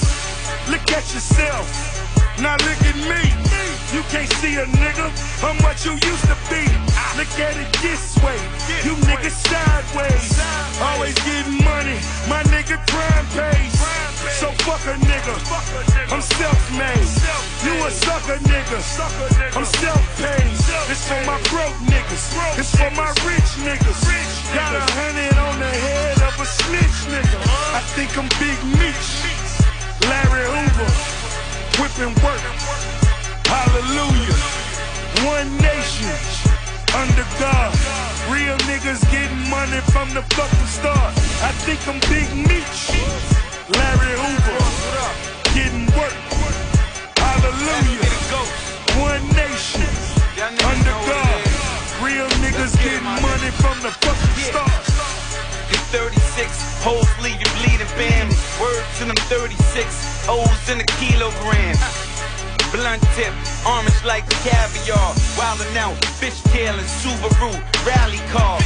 Look 0.70 0.86
at 0.94 1.02
yourself. 1.10 1.66
Now 2.40 2.56
look 2.64 2.80
at 2.88 2.96
me. 2.96 3.20
You 3.92 4.00
can't 4.08 4.32
see 4.40 4.56
a 4.56 4.64
nigga 4.64 5.12
how 5.44 5.52
much 5.60 5.84
you 5.84 5.92
used 5.92 6.24
to 6.24 6.36
be. 6.48 6.64
Look 7.20 7.28
at 7.36 7.52
it 7.52 7.68
this 7.84 8.16
way. 8.24 8.38
You 8.80 8.96
niggas 9.04 9.36
sideways. 9.44 10.40
Always 10.80 11.12
getting 11.20 11.60
money. 11.60 12.00
My 12.32 12.40
nigga 12.48 12.80
crime 12.88 13.26
pays. 13.36 13.76
So 14.40 14.48
fuck 14.64 14.80
a 14.88 14.96
nigga. 15.04 15.36
I'm 16.08 16.22
self-made. 16.24 17.12
You 17.60 17.76
a 17.84 17.90
sucker 17.90 18.40
nigga. 18.48 18.80
I'm 19.52 19.66
self-paid. 19.66 20.56
This 20.88 21.04
for 21.04 21.20
my 21.28 21.36
broke 21.52 21.76
niggas. 21.92 22.24
This 22.56 22.72
for 22.72 22.90
my 22.96 23.12
rich 23.28 23.50
niggas. 23.68 24.00
Got 24.56 24.80
a 24.80 24.84
hundred 24.96 25.36
on 25.36 25.60
the 25.60 25.68
head 25.68 26.16
of 26.24 26.40
a 26.40 26.46
snitch 26.46 27.04
nigga. 27.12 27.36
I 27.76 27.80
think 27.92 28.16
I'm 28.16 28.32
Big 28.40 28.56
Meech. 28.80 29.28
Larry 30.08 30.48
Hoover. 30.48 31.19
Whipping 31.80 32.12
work. 32.22 32.44
Hallelujah. 33.48 34.36
One 35.24 35.48
nation. 35.56 36.12
Under 36.92 37.24
God. 37.40 37.72
Real 38.28 38.58
niggas 38.68 39.00
getting 39.10 39.48
money 39.48 39.80
from 39.88 40.12
the 40.12 40.20
fucking 40.36 40.66
start. 40.66 41.16
I 41.40 41.52
think 41.64 41.80
I'm 41.88 41.98
Big 42.12 42.28
Meech. 42.36 42.92
Larry 43.72 44.12
Hoover. 44.12 44.60
Getting 45.56 45.86
work. 45.96 46.12
Hallelujah. 47.16 48.12
One 49.00 49.24
nation. 49.32 49.88
Under 50.68 50.96
God. 51.08 51.40
Real 52.04 52.28
niggas 52.44 52.76
getting 52.84 53.04
money 53.24 53.50
from 53.56 53.80
the 53.80 53.90
fucking 54.04 54.44
start. 54.52 54.89
It's 55.70 55.86
36 55.94 56.82
hoes 56.82 57.08
leave 57.22 57.38
you 57.38 57.50
bleeding, 57.58 57.90
fam. 57.94 58.28
Words 58.60 58.86
to 58.98 59.04
them 59.06 59.16
36 59.30 60.28
O's 60.28 60.68
in 60.68 60.80
a 60.80 60.88
kilogram. 60.98 61.76
Blunt 62.70 63.02
tip, 63.18 63.34
orange 63.66 64.02
like 64.04 64.26
caviar. 64.46 65.10
Wildin' 65.34 65.76
out, 65.76 65.98
fishtail 66.18 66.74
and 66.78 66.90
Subaru 67.02 67.50
rally 67.86 68.22
car. 68.30 68.58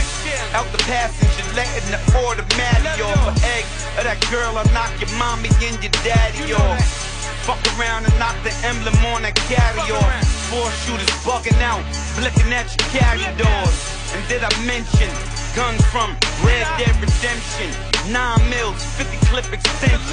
Out 0.52 0.68
the 0.72 0.82
passenger, 0.84 1.44
letting 1.56 1.88
the 1.88 2.00
automatic 2.20 3.00
off. 3.00 3.32
For 3.32 3.46
egg 3.48 3.64
of 3.96 4.04
that 4.04 4.20
girl, 4.30 4.56
I 4.60 4.64
knock 4.76 4.92
your 5.00 5.12
mommy 5.16 5.48
and 5.64 5.80
your 5.80 5.94
daddy 6.04 6.52
off. 6.52 7.04
Fuck 7.48 7.60
around 7.76 8.04
and 8.04 8.16
knock 8.18 8.36
the 8.44 8.52
emblem 8.64 8.96
on 9.12 9.22
that 9.22 9.36
carry 9.48 9.84
off. 9.92 10.24
Four 10.52 10.68
shooters 10.84 11.10
bugging 11.24 11.60
out, 11.60 11.84
blicking 12.16 12.52
at 12.52 12.68
your 12.72 12.84
carry 12.92 13.24
doors. 13.36 13.78
And 14.12 14.20
did 14.28 14.44
I 14.44 14.52
mention 14.64 15.43
guns 15.54 15.80
from 15.86 16.10
Red 16.42 16.66
Dead 16.78 16.94
Redemption? 16.98 17.70
Nine 18.10 18.42
mils, 18.50 18.82
50 18.98 19.16
clip 19.30 19.46
extensions. 19.54 20.10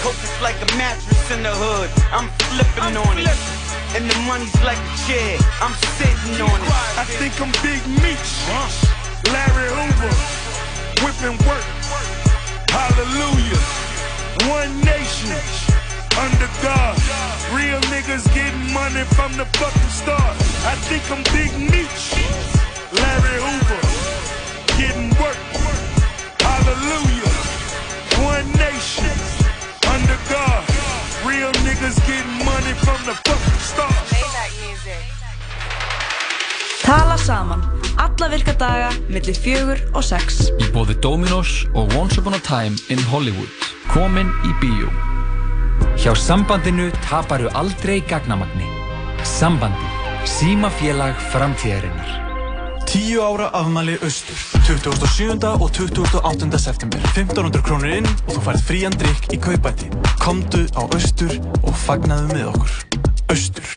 Coke 0.00 0.22
is 0.22 0.36
like 0.40 0.56
a 0.62 0.68
mattress 0.78 1.30
in 1.30 1.42
the 1.42 1.50
hood. 1.50 1.90
I'm 2.14 2.30
flipping 2.46 2.94
on 2.94 3.18
it. 3.18 3.26
And 3.98 4.06
the 4.06 4.18
money's 4.30 4.54
like 4.62 4.78
a 4.78 4.94
chair. 5.06 5.38
I'm 5.58 5.74
sitting 5.98 6.38
on 6.38 6.58
it. 6.62 6.74
I 6.94 7.04
think 7.18 7.34
I'm 7.42 7.50
Big 7.66 7.82
Meech, 7.98 8.30
Larry 9.34 9.70
Hoover, 9.74 10.14
whipping 11.02 11.38
work. 11.46 11.66
Hallelujah. 12.70 13.62
One 14.46 14.70
nation 14.86 15.34
under 16.14 16.50
God. 16.62 16.94
Real 17.50 17.80
niggas 17.90 18.26
getting 18.34 18.72
money 18.72 19.02
from 19.18 19.34
the 19.34 19.46
fucking 19.58 19.90
start. 19.90 20.36
I 20.62 20.74
think 20.86 21.02
I'm 21.10 21.22
Big 21.34 21.50
Meech, 21.58 22.14
Larry 22.94 23.38
Hoover. 23.42 23.85
Hallelujah. 26.66 27.30
One 28.26 28.48
nation 28.58 29.14
under 29.94 30.18
God. 30.26 30.62
Real 31.22 31.52
niggas 31.62 31.94
getting 32.08 32.44
money 32.44 32.74
from 32.82 32.98
the 33.06 33.14
fucking 33.22 33.60
start. 33.62 34.06
Tala 36.82 37.18
saman, 37.18 37.62
alla 37.98 38.28
virka 38.28 38.52
daga, 38.58 38.90
millir 39.08 39.38
fjögur 39.38 39.78
og 39.94 40.02
sex. 40.02 40.50
Í 40.58 40.66
bóði 40.74 40.98
Dominos 40.98 41.54
og 41.74 41.94
Once 41.94 42.18
Upon 42.18 42.34
a 42.34 42.42
Time 42.42 42.74
in 42.90 42.98
Hollywood. 43.14 43.50
Komin 43.94 44.34
í 44.42 44.52
bíó. 44.58 44.90
Hjá 45.94 46.18
sambandinu 46.18 46.90
taparu 47.06 47.46
aldrei 47.54 48.00
gagnamagni. 48.10 48.66
Sambandi. 49.22 49.94
Símafélag 50.26 51.14
framtíðarinnar. 51.30 52.25
Tíu 52.86 53.20
ára 53.22 53.50
afmæli 53.52 53.98
Austur 54.02 54.38
27. 54.66 55.48
og 55.48 55.70
28. 55.80 56.58
september 56.58 56.98
1500 57.14 57.62
krónur 57.66 57.92
inn 57.98 58.08
og 58.26 58.36
þú 58.36 58.44
færð 58.46 58.66
frían 58.68 58.96
drikk 58.96 59.30
í 59.34 59.40
kaupæti 59.42 59.90
Komdu 60.22 60.64
á 60.78 60.82
Austur 60.86 61.34
og 61.62 61.74
fagnaðu 61.86 62.30
með 62.32 62.50
okkur 62.54 62.76
Austur 63.34 63.74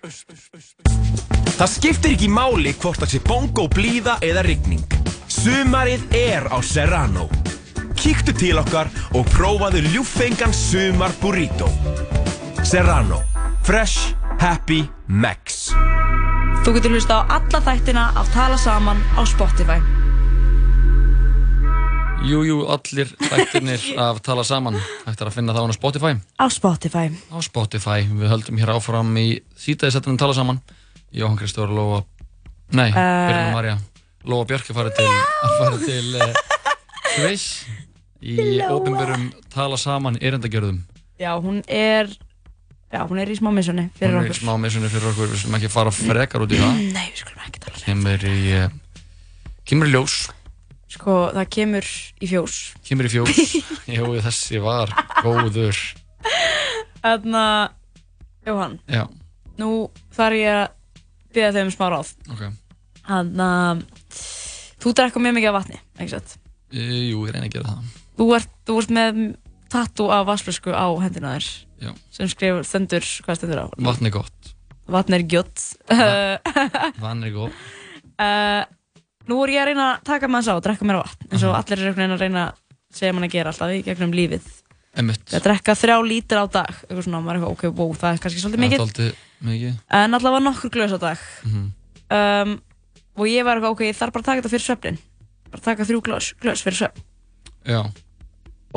Það 1.60 1.72
skiptir 1.74 2.14
ekki 2.16 2.30
máli 2.32 2.72
hvort 2.80 3.02
það 3.02 3.10
sé 3.12 3.20
bongo, 3.28 3.66
blíða 3.74 4.14
eða 4.24 4.46
rigning. 4.46 4.94
Sumarið 5.28 6.06
er 6.16 6.46
á 6.48 6.56
Serrano. 6.64 7.26
Kíktu 8.00 8.32
til 8.32 8.56
okkar 8.62 8.88
og 9.12 9.28
prófaðu 9.34 9.82
ljúffengan 9.90 10.56
sumar 10.56 11.12
burrito. 11.20 11.68
Serrano. 12.64 13.20
Fresh, 13.68 14.16
happy, 14.40 14.84
max. 15.08 15.70
Þú 16.66 16.74
getur 16.78 16.94
hlusta 16.96 17.22
á 17.24 17.40
alla 17.40 17.62
þættina 17.64 18.04
af 18.20 18.30
Tala 18.34 18.58
saman 18.60 19.00
á 19.16 19.22
Spotify. 19.28 19.80
Jú, 22.20 22.42
jú, 22.44 22.58
allir 22.68 23.08
þættirnir 23.16 23.84
af 24.10 24.18
Tala 24.20 24.44
Saman 24.44 24.76
Hægt 25.06 25.22
er 25.24 25.30
að 25.30 25.36
finna 25.38 25.54
það 25.56 25.70
á 25.72 25.76
Spotify 25.78 26.10
Á 26.36 26.46
Spotify. 26.52 27.06
Á 27.32 27.38
Spotify, 27.40 28.02
við 28.12 28.28
höldum 28.34 28.60
hér 28.60 28.74
áfram 28.76 29.14
í 29.22 29.28
sítaðisettunum 29.56 30.18
Tala 30.20 30.36
Saman 30.36 30.60
Jóhann 31.16 31.40
Kristóður 31.40 31.72
Lóa 31.78 32.02
Nei, 32.76 32.90
Eh. 32.92 33.24
Birna 33.32 33.54
Marja 33.56 33.78
Lóa 34.28 34.44
Björk 34.52 34.68
er 34.68 34.76
farið 34.82 34.98
til, 35.00 35.08
að 35.48 35.56
farið 35.62 35.86
til 35.88 36.20
uh, 36.20 36.44
Sviss 37.16 37.48
í 38.20 38.36
Lóa. 38.60 38.76
opinberum 38.76 39.30
Tala 39.56 39.80
Saman 39.80 40.20
erindagjörðum 40.20 40.84
Já, 41.24 41.32
hún 41.40 41.64
er, 41.72 42.12
já, 42.94 43.00
hún 43.10 43.20
er 43.22 43.30
í 43.30 43.38
smá 43.38 43.52
missunni 43.54 43.88
fyrir 43.98 44.16
Hún 44.18 44.24
er 44.26 44.30
okkur. 44.32 44.40
smá 44.42 44.54
missunni 44.62 44.90
fyrir 44.92 45.12
okkur, 45.12 45.30
við 45.34 45.42
skulum 45.44 45.58
ekki 45.60 45.72
fara 45.74 45.92
frekar 45.94 46.46
út 46.46 46.54
í 46.56 46.60
það. 46.60 46.82
Nei, 46.96 47.08
við 47.14 47.22
skulum 47.24 47.46
ekki 47.48 47.64
tala 47.64 47.78
um 47.80 47.86
Kemur 47.86 48.26
í 48.30 48.38
uh, 48.58 48.70
Kemur 49.70 49.90
í 49.90 49.94
ljós. 49.94 50.18
Sko, 50.90 51.16
það 51.36 51.50
kemur 51.54 51.86
í 52.18 52.28
fjós. 52.32 52.56
Kemur 52.88 53.06
í 53.06 53.12
fjós. 53.14 53.42
Jú, 53.98 54.08
þessi 54.26 54.58
var 54.64 54.90
góður. 55.22 55.78
Þannig 57.04 57.38
að, 57.40 57.76
Jóhann, 58.50 58.80
Já, 58.90 59.04
nú 59.62 59.70
þarf 60.16 60.40
ég 60.40 60.56
að 60.56 60.66
byrja 61.36 61.52
þau 61.54 61.62
um 61.68 61.72
smá 61.76 61.86
ráð. 61.94 62.10
ok. 62.34 62.42
Þannig 63.10 63.44
að, 63.46 63.84
þú 64.82 64.94
drekka 64.98 65.22
mjög 65.24 65.38
mikið 65.38 65.52
af 65.52 65.58
vatni, 65.60 65.80
ekki? 66.02 66.20
E, 66.70 66.82
jú, 67.12 67.22
ég 67.28 67.34
reyna 67.36 67.48
að 67.48 67.54
gera 67.56 67.70
það. 67.76 67.94
Þú 68.20 68.28
ert, 68.40 68.52
þú 68.68 68.80
ert 68.82 68.92
með 68.98 69.22
tattoo 69.72 70.10
af 70.14 70.28
vassflösku 70.30 70.74
á 70.74 70.88
hendina 71.02 71.36
þér. 71.38 71.50
Já. 71.80 71.92
Sem 72.14 72.30
skrifur, 72.32 72.66
stendur, 72.68 73.06
hvað 73.26 73.40
stendur 73.40 73.62
á? 73.64 73.68
Vatn 73.88 74.10
er 74.10 74.14
gott. 74.14 74.54
Vatn 74.90 75.18
er 75.18 75.26
gjótt. 75.30 75.66
Vatn 77.04 77.26
er 77.28 77.34
gott. 77.36 77.66
Uh, 78.20 78.64
nú 79.30 79.42
er 79.46 79.54
ég 79.56 79.64
að 79.64 79.70
reyna 79.72 79.90
að 79.94 80.08
taka 80.10 80.30
með 80.30 80.42
þess 80.42 80.52
á 80.52 80.56
og 80.58 80.64
drekka 80.66 80.88
mér 80.90 81.02
vatn 81.02 81.30
eins 81.30 81.46
og 81.48 81.56
allir 81.56 81.84
er 81.86 82.00
að 82.08 82.24
reyna 82.24 82.48
að 82.48 82.64
segja 83.00 83.16
mann 83.16 83.28
að 83.28 83.36
gera 83.38 83.54
alltaf 83.54 83.76
í 83.76 83.84
gegnum 83.86 84.16
lífið. 84.18 84.48
Einmitt. 85.00 85.28
Að 85.30 85.46
drekka 85.46 85.78
þrjá 85.78 85.98
lítur 86.04 86.42
á 86.42 86.46
dag 86.50 86.72
eitthvað 86.74 87.06
svona, 87.06 87.22
maður 87.22 87.38
er 87.38 87.44
eitthvað, 87.44 87.54
ok, 87.56 87.78
wow, 87.78 87.94
það 87.94 88.16
er 88.16 88.24
kannski 88.24 88.42
svolítið 88.42 88.64
mikið. 88.66 88.82
Dálítið 88.82 89.22
mikið. 89.46 89.78
En 90.00 90.18
allavega 90.18 90.46
nokkur 90.48 90.74
glös 90.74 90.96
á 90.98 91.00
dag. 91.00 91.28
Mhm. 91.46 91.70
um, 92.18 92.58
og 93.20 93.28
ég 93.30 93.46
var 93.46 93.60
eitthvað, 93.60 93.76
ok, 93.78 93.86
ég 93.86 94.00
þarf 94.00 94.16
bara 94.16 94.24
að 94.26 94.30
taka 94.32 94.42
þetta 94.42 94.54
fyrir 94.56 94.66
svefnin 94.66 95.00
bara 95.50 95.66
taka 95.66 95.88
þrjú 95.88 96.02
glös 96.06 96.64
fyrir 96.64 96.78
svefn. 96.78 97.06
Já, 97.68 97.82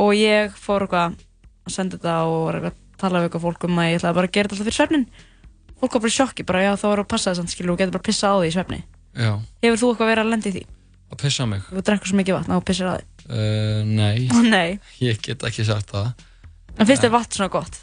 og 0.01 0.15
ég 0.17 0.55
fór 0.57 0.87
eitthvað 0.87 1.19
að 1.67 1.75
senda 1.75 1.99
þetta 1.99 2.17
og 2.29 2.39
var 2.47 2.59
eitthvað 2.59 2.73
að 2.73 3.03
tala 3.03 3.21
við 3.21 3.29
eitthvað 3.29 3.45
fólk 3.49 3.69
um 3.69 3.79
að 3.83 3.91
ég 3.91 4.01
ætlaði 4.01 4.19
bara 4.19 4.29
að 4.31 4.35
gera 4.37 4.49
þetta 4.49 4.57
alltaf 4.57 4.67
fyrir 4.69 4.79
svefnin 4.79 5.07
fólk 5.83 5.97
var 5.97 6.05
bara 6.05 6.13
í 6.13 6.15
sjokki, 6.15 6.45
bara 6.47 6.63
já, 6.63 6.73
þá 6.79 6.85
var 6.87 7.03
að 7.03 7.09
passa 7.11 7.33
þess 7.33 7.43
að 7.43 7.53
skilur 7.53 7.75
og 7.75 7.81
getur 7.81 7.97
bara 7.97 8.05
að 8.05 8.09
pissa 8.09 8.31
á 8.31 8.35
því 8.39 8.49
í 8.49 8.55
svefni. 8.55 8.79
Já. 9.19 9.33
Hefur 9.65 9.81
þú 9.81 9.89
eitthvað 9.91 10.11
verið 10.13 10.23
að 10.23 10.31
lenda 10.31 10.49
í 10.49 10.53
því? 10.55 10.63
Að 11.13 11.23
pissa 11.25 11.47
mig? 11.51 11.65
Þú 11.69 11.83
drekkur 11.89 12.11
svo 12.13 12.19
mikið 12.21 12.37
vatn 12.39 12.55
og 12.55 12.63
pissir 12.69 12.87
á 12.89 12.95
því 12.95 13.07
uh, 13.27 13.81
Nei. 13.91 14.19
Nei. 14.55 14.69
Ég 15.03 15.19
get 15.27 15.43
ekki 15.49 15.67
sagt 15.67 15.91
það. 15.91 16.13
En 16.79 16.89
finnst 16.89 17.03
þér 17.05 17.15
vatn 17.17 17.37
svona 17.37 17.53
gott? 17.53 17.81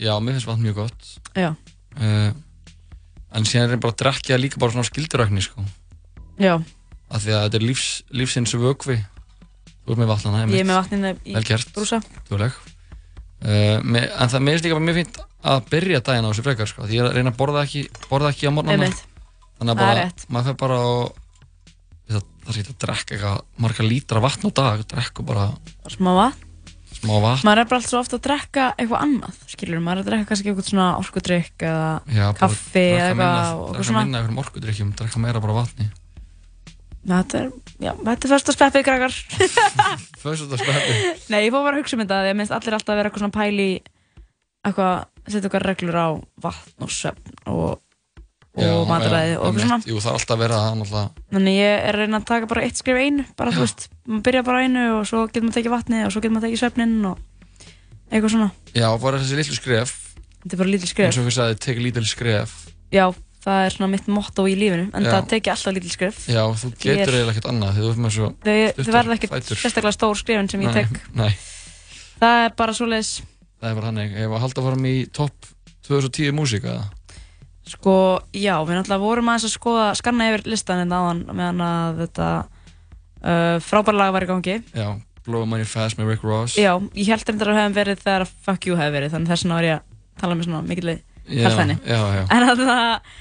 Já, 0.00 0.12
mér 0.18 0.36
finnst 0.36 0.50
vatn 0.50 0.66
mjög 0.66 0.82
gott. 0.82 1.12
Uh, 1.38 2.32
En 3.30 3.46
síðan 3.46 3.68
er 3.68 3.76
ég 3.76 3.82
bara 3.84 3.94
að 3.94 4.00
drekja 4.02 4.40
líka 4.40 4.58
bara 4.58 4.74
svona 4.74 4.88
skildurækni 4.88 5.42
sko. 5.44 5.62
Já. 6.42 6.56
Af 7.14 7.22
því 7.22 7.34
að 7.36 7.44
þetta 7.44 7.58
er 7.60 7.66
lífs, 7.68 7.88
lífsins 8.10 8.54
vögvi 8.58 8.96
Þú 9.86 9.94
ert 9.94 10.00
með 10.02 10.10
vatnana 10.12 10.42
Ég 10.50 10.60
er 10.60 10.68
með 10.68 10.78
vatninu 10.82 11.12
í 11.24 11.34
Vel 11.34 11.44
gert. 11.48 11.70
brúsa. 11.74 12.00
Uh, 13.40 13.80
me- 13.82 14.04
En 14.20 14.28
það 14.28 14.44
finnst 14.44 14.64
líka 14.66 14.76
bara 14.76 14.84
mjög 14.84 14.98
fínt 15.00 15.18
að 15.48 15.62
byrja 15.72 16.00
daginn 16.04 16.26
á 16.28 16.30
þessu 16.30 16.42
frekar 16.44 16.68
sko 16.68 16.84
Því 16.84 16.98
ég 16.98 17.00
er 17.00 17.08
að 17.08 17.14
reyna 17.16 17.30
að 17.32 17.38
borða 17.40 17.62
ekki, 17.64 17.82
borða 18.10 18.32
ekki 18.34 18.44
á 18.44 18.52
Einmitt. 18.52 19.00
Þannig 19.60 19.72
að 19.72 19.80
bara, 19.80 20.02
maður 20.28 20.44
fer 20.50 20.58
bara 20.60 20.76
og 20.84 21.14
það, 22.10 22.26
er 22.50 22.58
ekki 22.60 22.74
að 22.74 22.78
drekka 22.84 23.14
eitthvað 23.16 23.40
marga 23.64 23.86
lítra 23.88 24.20
vatn 24.24 24.44
á 24.44 24.50
dag 24.60 24.84
Drekku 24.92 25.24
bara 25.24 25.46
Smá 25.88 26.12
vatn. 26.18 26.44
smá 27.00 27.14
vatn. 27.24 27.44
Maður 27.48 27.62
er 27.64 27.68
bara 27.72 27.80
alltaf 27.80 28.00
ofta 28.02 28.16
að 28.20 28.24
drekka 28.28 28.66
eitthvað 28.76 29.04
annað, 29.06 29.40
skilur, 29.54 29.80
maður 29.80 29.96
er 29.96 30.04
að 30.04 30.08
drekka 30.10 30.28
kannski 30.34 30.50
eitthvað 30.52 30.68
svona 30.68 30.88
orkudrykk 31.00 31.64
eða 31.64 31.88
Já, 32.12 32.26
bara 32.28 32.38
kaffi 32.44 32.84
eða 32.84 33.08
eitthvað 33.08 33.40
eitthvað 33.40 33.74
Drekka 33.80 33.96
minna 34.04 34.18
einhverjum 34.20 34.42
orkudrykkjum, 34.44 34.92
drekka 35.00 35.18
meira 35.24 35.40
bara 35.40 35.56
vatni 35.62 35.88
Þetta 37.00 37.38
er, 37.40 37.46
já, 37.80 37.92
þetta 37.96 38.26
er 38.26 38.32
fyrst 38.34 38.50
að 38.50 38.56
speppið, 38.56 38.82
krakkar. 38.84 39.14
Speppi 40.20 40.96
Nei, 41.32 41.38
ég 41.46 41.54
fór 41.54 41.62
bara 41.64 41.78
að 41.78 41.80
hugsa 41.80 41.96
um 41.96 42.02
þetta, 42.02 42.18
því 42.26 42.32
að 42.32 42.36
minnst 42.40 42.52
allir 42.56 42.76
alltaf 42.76 42.98
vera 42.98 43.08
eitthvað 43.08 43.22
svona 43.24 43.36
pæli 43.38 43.68
eitthvað, 44.66 45.06
setja 45.24 45.40
eitthvað 45.48 45.64
reglur 45.64 45.96
á 45.96 46.08
vatn 46.44 46.84
og 46.84 46.92
svefn 46.92 47.38
og, 47.48 47.80
og 48.60 48.84
mataræði 48.90 49.38
og 49.38 49.46
eitthvað 49.48 49.64
svona. 49.64 49.80
Jú, 49.88 49.96
það 49.96 50.10
er 50.10 50.18
alltaf 50.18 50.36
að 50.36 50.44
vera 50.44 50.60
það 50.60 50.76
náttúrulega 50.82 51.32
Þannig 51.32 51.56
ég 51.56 51.72
er 51.78 51.96
að 51.96 52.04
reyna 52.04 52.20
að 52.20 52.28
taka 52.34 52.50
bara 52.52 52.66
eitt 52.68 52.82
skrif 52.82 53.00
einu, 53.00 53.26
bara 53.40 53.56
þú 53.56 53.64
veist, 53.64 53.88
maður 54.04 54.26
byrja 54.28 54.44
bara 54.50 54.62
einu 54.66 54.84
og 54.98 55.08
svo 55.08 55.24
getur 55.30 55.46
maður 55.46 55.56
tekið 55.56 55.76
vatnið 55.78 56.04
og 56.04 56.12
svo 56.12 56.20
getur 56.20 56.36
maður 56.36 56.48
tekið 56.50 56.62
svefnin 56.66 56.94
og 57.08 57.24
eitthvað 58.10 58.36
svona. 58.36 58.50
Já, 58.76 58.88
bara 59.00 59.22
þessi 59.24 59.40
litlu 59.40 59.56
skref 59.56 59.96
Þetta 60.40 60.56
er 60.56 60.60
bara 60.62 60.72
lítil 60.72 60.88
skref. 60.88 61.12
Það 63.44 63.64
er 63.64 63.74
svona 63.76 63.88
mitt 63.94 64.08
motto 64.12 64.44
í 64.50 64.54
lífinu, 64.58 64.86
en 64.92 65.06
Já. 65.06 65.10
það 65.14 65.28
tekið 65.32 65.52
alltaf 65.54 65.76
lítil 65.76 65.92
skref. 65.94 66.20
Já, 66.28 66.42
þú 66.60 66.70
Ég 66.70 67.00
getur 67.00 67.16
eiginlega 67.16 67.34
ekkert 67.34 67.48
annað 67.50 67.74
því 67.76 67.84
þú 67.86 67.90
ert 67.90 68.02
með 68.04 68.14
svo 68.16 68.28
Þau, 68.44 68.54
þau 68.76 68.92
verða 68.96 69.16
ekkert 69.16 69.34
fætur. 69.36 69.60
sérstaklega 69.62 69.96
stór 69.96 70.20
skrifin 70.20 70.50
sem 70.52 70.64
ég 70.66 70.76
tek. 70.76 71.00
Nei, 71.20 71.30
Það 72.20 72.44
er 72.44 72.56
bara 72.60 72.76
svoleiðis, 72.76 73.12
það 73.60 73.70
er 73.70 73.78
bara 73.80 73.90
hannig 73.90 74.16
Ef 74.20 74.34
að 74.36 74.42
halda 74.44 74.60
að 74.60 74.68
fara 74.68 74.90
í 74.90 74.96
topp 75.16 75.50
2010 75.88 76.34
músík 76.36 76.66
eða 76.68 76.88
sko, 77.70 77.92
já, 78.34 78.56
við 78.66 78.80
náttúrulega 78.80 79.02
vorum 79.04 79.28
aðeins 79.30 79.46
að 79.46 79.52
skoða, 79.54 79.84
skanna 79.98 80.26
yfir 80.30 80.42
listan 80.50 80.80
hérna 80.82 81.00
áðan 81.04 81.20
meðan 81.30 81.60
að 81.62 82.00
þetta 82.02 82.28
uh, 82.40 83.56
frábæra 83.62 84.00
lag 84.00 84.14
var 84.16 84.26
í 84.26 84.30
gangi. 84.30 84.56
Já, 84.74 84.88
Blow 85.26 85.46
Money 85.46 85.68
Fast 85.68 86.00
með 86.00 86.14
Rick 86.14 86.24
Ross 86.26 86.56
Já, 86.58 86.72
ég 86.96 87.12
held 87.12 87.28
reyndar 87.28 87.52
að 87.52 87.58
það 87.58 87.64
hefði 87.68 87.78
verið 87.80 88.02
þegar 88.04 88.24
að 88.26 88.34
Fuck 88.46 88.66
You 88.66 88.78
hefði 88.80 88.96
verið, 88.96 89.14
þannig 89.14 89.32
þess 89.32 89.44
vegna 89.46 89.58
var 89.58 89.68
ég 89.68 89.76
að 89.78 90.20
tala 90.22 90.36
með 90.38 90.48
svona 90.48 90.62
mikilvæg 90.66 91.02
Já, 91.30 91.50
já, 91.86 92.00
já. 92.16 92.22
En 92.26 92.46
þannig 92.48 92.70
að, 92.74 93.18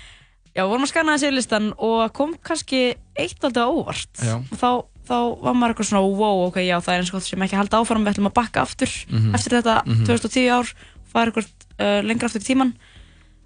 já, 0.56 0.64
vorum 0.68 0.84
að 0.86 0.92
skanna 0.94 1.16
þessi 1.18 1.34
listan 1.36 1.74
og 1.78 2.14
kom 2.14 2.34
kannski 2.44 2.96
eitt 3.20 3.44
aldrei 3.44 3.66
óvart. 3.70 4.10
Þá, 4.20 4.70
þá 5.10 5.16
var 5.42 5.54
maður 5.58 5.74
eitthvað 5.76 5.90
svona, 5.90 6.04
wow, 6.20 6.46
ok, 6.48 6.58
já, 6.66 6.78
það 6.82 6.94
er 6.96 7.00
eins 7.04 7.12
og 7.14 7.18
gott 7.20 7.28
sem 7.30 7.42
ekki 7.46 7.56
að 7.58 7.62
halda 7.64 7.80
áfram, 7.82 8.04
við 8.06 8.14
ætlum 8.14 8.30
að 8.32 8.38
bakka 8.40 8.62
aftur 8.66 8.92
Mhm. 9.10 9.36
eftir 9.36 9.58
þetta 9.62 9.76
Mhm. 9.86 10.06
2010 10.06 10.50
ár, 10.54 10.74
fara 11.14 11.32
eitthvað 11.32 11.48
uh, 11.80 12.02
lengra 12.04 12.28
aftur 12.28 12.42
í 12.42 12.46
tíman. 12.50 12.74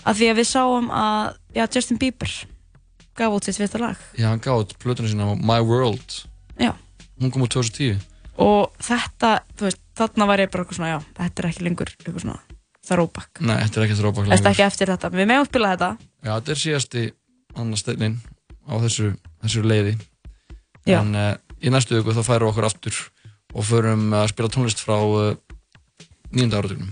Af 0.05 0.17
því 0.17 0.31
að 0.31 0.37
við 0.41 0.47
sáum 0.49 0.89
að, 0.91 1.35
já, 1.55 1.67
Justin 1.75 1.97
Bieber 1.97 2.31
gaf 3.15 3.31
út 3.31 3.43
sitt 3.45 3.55
fyrsta 3.57 3.79
lag. 3.79 3.95
Já, 4.17 4.27
hann 4.29 4.39
gáði 4.41 4.73
plötunum 4.81 5.09
sína 5.11 5.35
My 5.39 5.61
World 5.61 6.23
Já. 6.59 6.73
Hún 7.21 7.31
kom 7.31 7.41
úr 7.43 7.47
2010 7.47 7.99
og 8.37 8.73
þetta, 8.81 9.41
þú 9.55 9.61
veist, 9.69 9.77
þarna 9.95 10.25
var 10.27 10.37
ég 10.39 10.49
bara 10.51 10.63
eitthvað 10.65 10.75
svona, 10.79 10.89
já, 10.89 10.99
þetta 11.19 11.39
er 11.43 11.49
ekki 11.51 11.63
lengur 11.63 11.85
eitthvað 11.93 12.21
svona 12.25 12.39
throwback 12.87 13.41
Nei, 13.43 13.55
þetta 13.63 13.79
er 13.79 13.85
ekki 13.87 13.97
throwback 13.99 14.29
Þetta 14.31 14.49
er 14.49 14.53
ekki 14.55 14.65
eftir 14.67 14.91
þetta, 14.93 15.11
við 15.13 15.29
meðum 15.29 15.47
spila 15.49 15.71
þetta. 15.73 15.89
Já, 16.23 16.31
þetta 16.33 16.53
er 16.55 16.61
síðasti 16.63 17.03
annar 17.59 17.79
steinin 17.81 18.17
á 18.67 18.73
þessu, 18.83 19.09
þessu 19.43 19.63
leiði. 19.67 19.95
Já. 20.89 20.99
En 20.99 21.15
uh, 21.15 21.31
í 21.63 21.71
næstu 21.71 21.99
viku 21.99 22.15
þá 22.15 22.23
færum 22.27 22.49
við 22.49 22.53
okkur 22.53 22.67
aftur 22.69 22.99
og 23.53 23.67
förum 23.67 24.05
að 24.17 24.27
spila 24.33 24.51
tónlist 24.51 24.83
frá 24.83 24.97
uh, 24.99 25.33
nýjunda 26.33 26.59
áratugnum. 26.59 26.91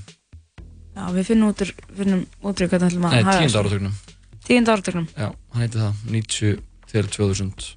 Já, 0.92 1.06
við 1.16 1.30
finnum 1.32 1.52
út 1.52 1.64
úr, 1.66 1.72
finnum 1.98 2.26
út 2.44 2.62
úr 2.62 2.72
hvernig 2.72 2.92
ætlum 2.92 3.08
að 3.08 3.16
Nei, 3.16 3.22
haga 3.24 3.38
tíunda 3.38 3.52
þessu. 3.52 3.62
áratugnum. 3.64 3.94
Tíunda 4.48 4.76
áratugnum. 4.76 5.08
Já, 5.16 5.30
hann 5.56 5.64
heiti 5.66 5.80
það, 5.82 6.02
90 6.12 6.60
til 6.92 7.06
2000 7.16 7.70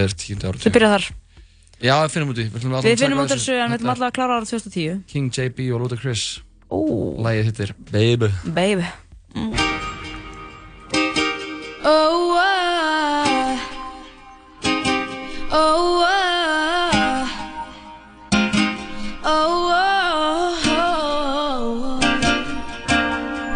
er 0.00 0.14
tíunda 0.14 0.46
Þau 0.46 0.52
áratugnum 0.54 0.76
byrja 0.78 0.92
þar. 0.94 1.08
Já, 1.80 1.94
við 2.04 2.12
finnum 2.14 2.30
út 2.34 2.38
í 2.40 2.44
Við, 2.44 2.64
Við 2.84 3.00
finnum 3.00 3.22
út 3.22 3.30
úr 3.30 3.38
þessu 3.40 3.56
en 3.56 3.72
við 3.72 3.78
ætlum 3.78 3.92
alltaf 3.94 4.10
að 4.10 4.16
klára 4.18 4.34
árið 4.36 4.50
2010 4.52 4.98
King 5.08 5.30
JB 5.32 5.68
og 5.72 5.80
Ludacris 5.84 6.24
Ó. 6.70 6.78
Lægið 7.24 7.44
hittir 7.50 7.72
Baby. 7.92 8.28
Baby. 8.54 8.84
Oh, 11.82 12.36
oh, 12.36 13.58
oh, 15.52 16.04
oh, 19.24 19.68
oh, 20.04 20.56
oh. 20.66 22.00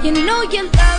You 0.04 0.12
know 0.12 0.42
you 0.52 0.62
love 0.64 0.93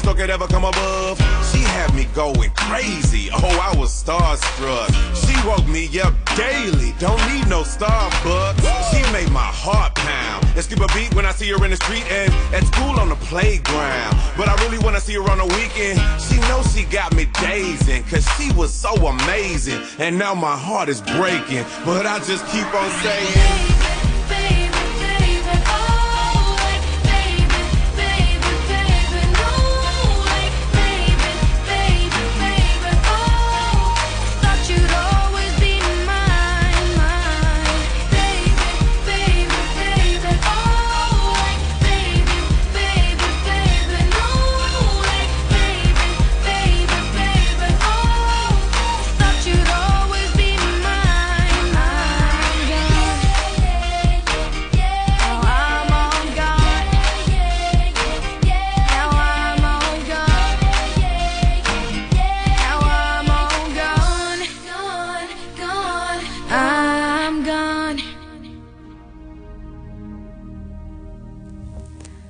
came 0.00 0.12
between 0.12 0.16
could 0.16 0.30
ever 0.30 0.46
come 0.46 0.64
above. 0.64 1.18
She 1.52 1.60
had 1.60 1.94
me 1.94 2.04
going 2.14 2.50
crazy. 2.50 3.28
Oh, 3.32 3.72
I 3.72 3.76
was 3.78 3.90
starstruck. 3.90 4.88
She 5.14 5.34
woke 5.46 5.66
me 5.68 5.88
up 6.00 6.14
daily. 6.36 6.94
Don't 6.98 7.20
need 7.32 7.48
no 7.48 7.62
Starbucks. 7.62 8.60
She 8.90 9.00
made 9.12 9.30
my 9.30 9.40
heart 9.40 9.94
pound. 9.94 10.44
And 10.54 10.64
skip 10.64 10.80
a 10.80 10.86
beat 10.94 11.14
when 11.14 11.26
I 11.26 11.32
see 11.32 11.48
her 11.50 11.64
in 11.64 11.70
the 11.70 11.76
street 11.76 12.04
and 12.10 12.32
at 12.54 12.64
school 12.64 12.98
on 12.98 13.08
the 13.08 13.16
playground. 13.16 14.16
But 14.36 14.48
I 14.48 14.54
really 14.64 14.78
wanna 14.78 15.00
see 15.00 15.14
her 15.14 15.30
on 15.30 15.38
the 15.38 15.46
weekend. 15.46 16.00
She 16.20 16.38
knows 16.48 16.72
she 16.74 16.84
got 16.84 17.14
me 17.14 17.26
dazing, 17.40 18.04
cause 18.04 18.26
she 18.36 18.52
was 18.52 18.72
so 18.72 18.94
amazing. 19.06 19.80
And 19.98 20.18
now 20.18 20.34
my 20.34 20.56
heart 20.56 20.88
is 20.88 21.00
breaking. 21.00 21.64
But 21.84 22.06
I 22.06 22.18
just 22.20 22.46
keep 22.48 22.68
on 22.74 22.90
saying. 23.02 23.75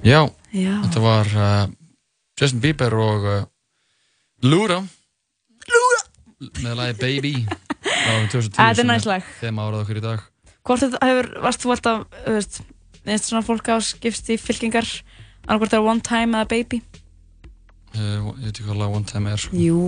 Já, 0.07 0.21
Já. 0.55 0.75
þetta 0.85 1.03
var 1.03 1.31
uh, 1.35 1.67
Justin 2.39 2.63
Bieber 2.63 2.95
og 2.95 3.25
uh, 3.27 3.41
Lura 4.47 4.79
Lura 5.67 6.01
með 6.63 6.77
lagi 6.79 6.97
Baby 7.01 7.33
á 8.07 8.13
2010 8.31 8.55
Þetta 8.55 8.69
er 8.71 8.79
sem 8.79 8.91
næs 8.93 9.09
lag. 9.09 9.27
þeim 9.41 9.59
árað 9.65 9.83
okkur 9.83 10.01
í 10.01 10.05
dag 10.05 10.25
Hvort 10.67 10.83
þetta 10.85 11.09
hefur, 11.11 11.29
varst 11.43 11.63
þú 11.63 11.73
alltaf, 11.75 12.61
minnst 13.07 13.29
svona 13.31 13.45
fólk 13.47 13.69
á 13.71 13.77
skipst 13.83 14.31
í 14.35 14.39
fylkingar 14.39 14.87
annarkvort 15.47 15.75
það 15.75 15.81
er 15.83 15.91
One 15.91 16.07
Time 16.07 16.39
eða 16.39 16.51
Baby? 16.55 16.81
uh, 17.97 18.31
ég 18.39 18.47
veit 18.47 18.53
ekki 18.53 18.67
hvað 18.69 18.81
lag 18.83 18.97
One 19.01 19.11
Time 19.11 19.33
er 19.35 19.43
sko. 19.43 19.59
Jú. 19.59 19.81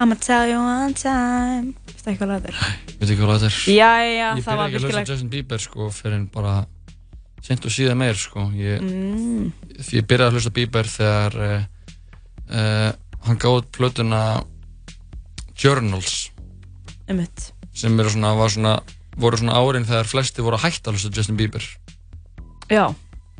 I'ma 0.00 0.16
tell 0.16 0.48
you 0.48 0.56
one 0.56 0.94
time. 0.96 1.74
Veistu 1.90 2.08
ekki 2.12 2.20
hvað 2.22 2.30
lag 2.30 2.44
þetta 2.44 2.52
er? 2.52 2.60
ég 2.88 3.00
veit 3.00 3.10
ekki 3.10 3.20
hvað 3.20 3.32
lag 3.32 3.40
þetta 3.42 3.50
er 3.52 4.36
ég 4.38 4.44
það 4.46 4.60
var 4.60 4.70
byrja 4.72 4.80
ekki 4.80 4.96
að 4.96 5.02
á 5.04 5.10
Justin 5.12 5.32
Bieber 5.34 5.60
sko 5.60 5.88
fyrir 5.92 6.16
en 6.16 6.28
bara 6.32 6.54
sent 7.44 7.64
og 7.64 7.72
síðan 7.74 7.98
meir 8.00 8.18
sko 8.20 8.46
ég, 8.56 8.80
Mm. 8.84 9.52
ég 9.92 10.06
byrjaði 10.06 10.28
að 10.28 10.36
hlusta 10.36 10.52
Bieber 10.54 10.88
þegar 10.90 11.36
uh, 11.40 11.62
uh, 12.52 12.90
hann 13.26 13.38
gáði 13.40 13.66
plötuna 13.72 14.22
Journals 15.60 16.30
Einmitt. 17.08 17.52
sem 17.74 17.96
svona, 17.98 18.32
svona, 18.48 18.74
voru 19.20 19.36
svona 19.40 19.56
árin 19.60 19.84
þegar 19.88 20.08
flesti 20.08 20.42
voru 20.44 20.56
að 20.60 20.66
hætta 20.68 20.90
að 20.90 20.98
hlusta 20.98 21.12
Justin 21.16 21.36
Bieber 21.40 21.64
Já. 22.70 22.88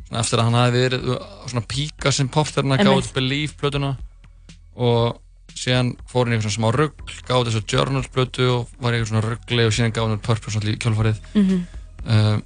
svona 0.07 0.21
eftir 0.21 0.39
að 0.41 0.47
hann 0.49 0.59
hafi 0.59 0.77
verið 0.77 1.09
uh, 1.15 1.25
svona 1.47 1.65
píka 1.67 2.11
sem 2.11 2.29
pop 2.29 2.47
þegar 2.49 2.71
hann 2.77 2.87
gáði 2.91 3.13
Believe 3.15 3.57
plötuna 3.61 3.95
og 4.75 5.19
síðan 5.51 5.93
fór 6.09 6.25
hann 6.25 6.33
í 6.33 6.37
eitthvað 6.39 6.55
smá 6.55 6.69
ruggl, 6.73 7.15
gáði 7.27 7.51
þessu 7.51 7.63
Journal-blötu 7.73 8.45
og 8.55 8.69
var 8.81 8.95
í 8.95 9.01
svona 9.05 9.21
ruggli 9.25 9.65
og 9.67 9.73
síðan 9.75 9.93
gáði 9.93 10.13
hann 10.15 10.23
Purpose 10.25 10.57
allir 10.57 10.77
í 10.77 10.79
kjálfarið. 10.81 11.19
Mhm. 11.35 11.57
Uh, 12.01 12.37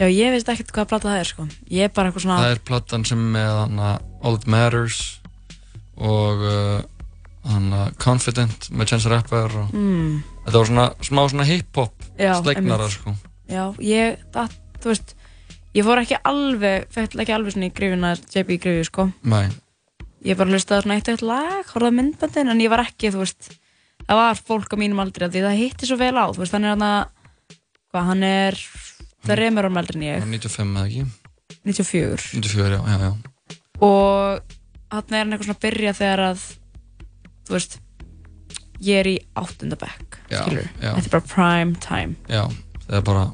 Já, 0.00 0.06
ég 0.08 0.32
veist 0.34 0.48
ekkert 0.48 0.72
hvað 0.74 0.88
plata 0.90 1.08
það 1.12 1.20
er 1.22 1.28
sko. 1.28 1.44
Ég 1.70 1.84
er 1.86 1.92
bara 1.94 2.08
eitthvað 2.10 2.24
svona... 2.24 2.38
það 2.42 2.54
er 2.56 2.62
platan 2.70 3.04
sem 3.06 3.20
með 3.34 3.50
hana 3.60 3.90
All 4.22 4.38
That 4.38 4.48
Matters 4.50 5.00
og 6.02 6.42
uh, 6.48 6.80
hana 7.52 7.82
Confident 8.02 8.70
með 8.72 8.92
Chance 8.94 9.10
Rapper 9.12 9.58
og 9.64 9.74
Mm. 9.76 10.22
þetta 10.46 10.58
var 10.58 10.66
svona 10.70 10.86
smá 11.06 11.22
svona 11.30 11.46
hip-hop 11.48 12.06
slegnara 12.16 12.88
sko. 12.90 13.14
Já, 13.52 13.64
ég, 13.84 14.18
það, 14.34 14.54
þú 14.82 14.90
veist, 14.92 15.14
ég 15.76 15.84
fór 15.86 16.00
ekki 16.02 16.18
alveg, 16.24 16.86
fætt 16.94 17.16
ekki 17.20 17.34
alveg 17.36 17.52
svona 17.54 17.68
í 17.68 17.74
grifina 17.76 18.14
JB 18.16 18.56
grifi, 18.62 18.84
sko. 18.88 19.08
Nei. 19.28 19.48
Ég 20.24 20.38
bara 20.38 20.50
hlustaði 20.54 20.84
svona 20.86 20.96
eitt 20.98 21.08
og 21.10 21.16
eitt 21.18 21.24
lag, 21.26 21.66
horfði 21.74 21.90
á 21.92 21.98
myndbandin, 21.98 22.50
en 22.54 22.62
ég 22.62 22.70
var 22.72 22.84
ekki, 22.86 23.10
þú 23.12 23.22
veist, 23.24 23.50
það 24.06 24.20
var 24.22 24.40
fólk 24.40 24.72
á 24.72 24.76
mínum 24.80 25.02
aldri, 25.02 25.26
af 25.26 25.34
því 25.34 25.42
það 25.44 25.58
hitti 25.60 25.88
svo 25.90 25.98
vel 26.00 26.14
á, 26.14 26.24
þú 26.30 26.42
veist, 26.44 26.54
hann 26.56 26.64
er 26.68 26.74
hann 26.76 26.86
að, 26.86 27.58
hvað, 27.92 28.06
hann 28.12 28.22
er, 28.28 28.58
það 29.22 29.34
er 29.36 29.42
remur 29.44 29.68
árum 29.68 29.80
eldri 29.82 29.98
en 30.00 30.06
ég, 30.08 30.24
95 30.26 30.76
eða 30.76 30.86
ekki? 30.88 31.04
94, 31.62 32.26
94, 32.38 32.72
já, 32.72 32.80
já, 32.88 32.98
já. 33.06 33.58
Og 33.82 34.56
hann 34.92 35.16
er 35.18 35.26
eitthvað 35.26 35.46
svona 35.48 35.58
að 35.58 35.64
byrja 35.66 35.92
þegar 35.98 36.24
að, 36.30 36.46
þú 37.48 37.56
veist, 37.56 37.78
ég 38.82 39.02
er 39.02 39.10
í 39.12 39.14
áttunda 39.38 39.78
bekk, 39.78 40.18
Já, 40.32 40.40
skilur, 40.42 40.66
já. 40.82 40.90
þetta 40.96 41.06
er 41.06 41.14
bara 41.14 41.30
prime 41.34 41.78
time. 41.82 42.18
Já, 42.30 42.44
það 42.88 42.98
er 42.98 43.06
bara 43.06 43.24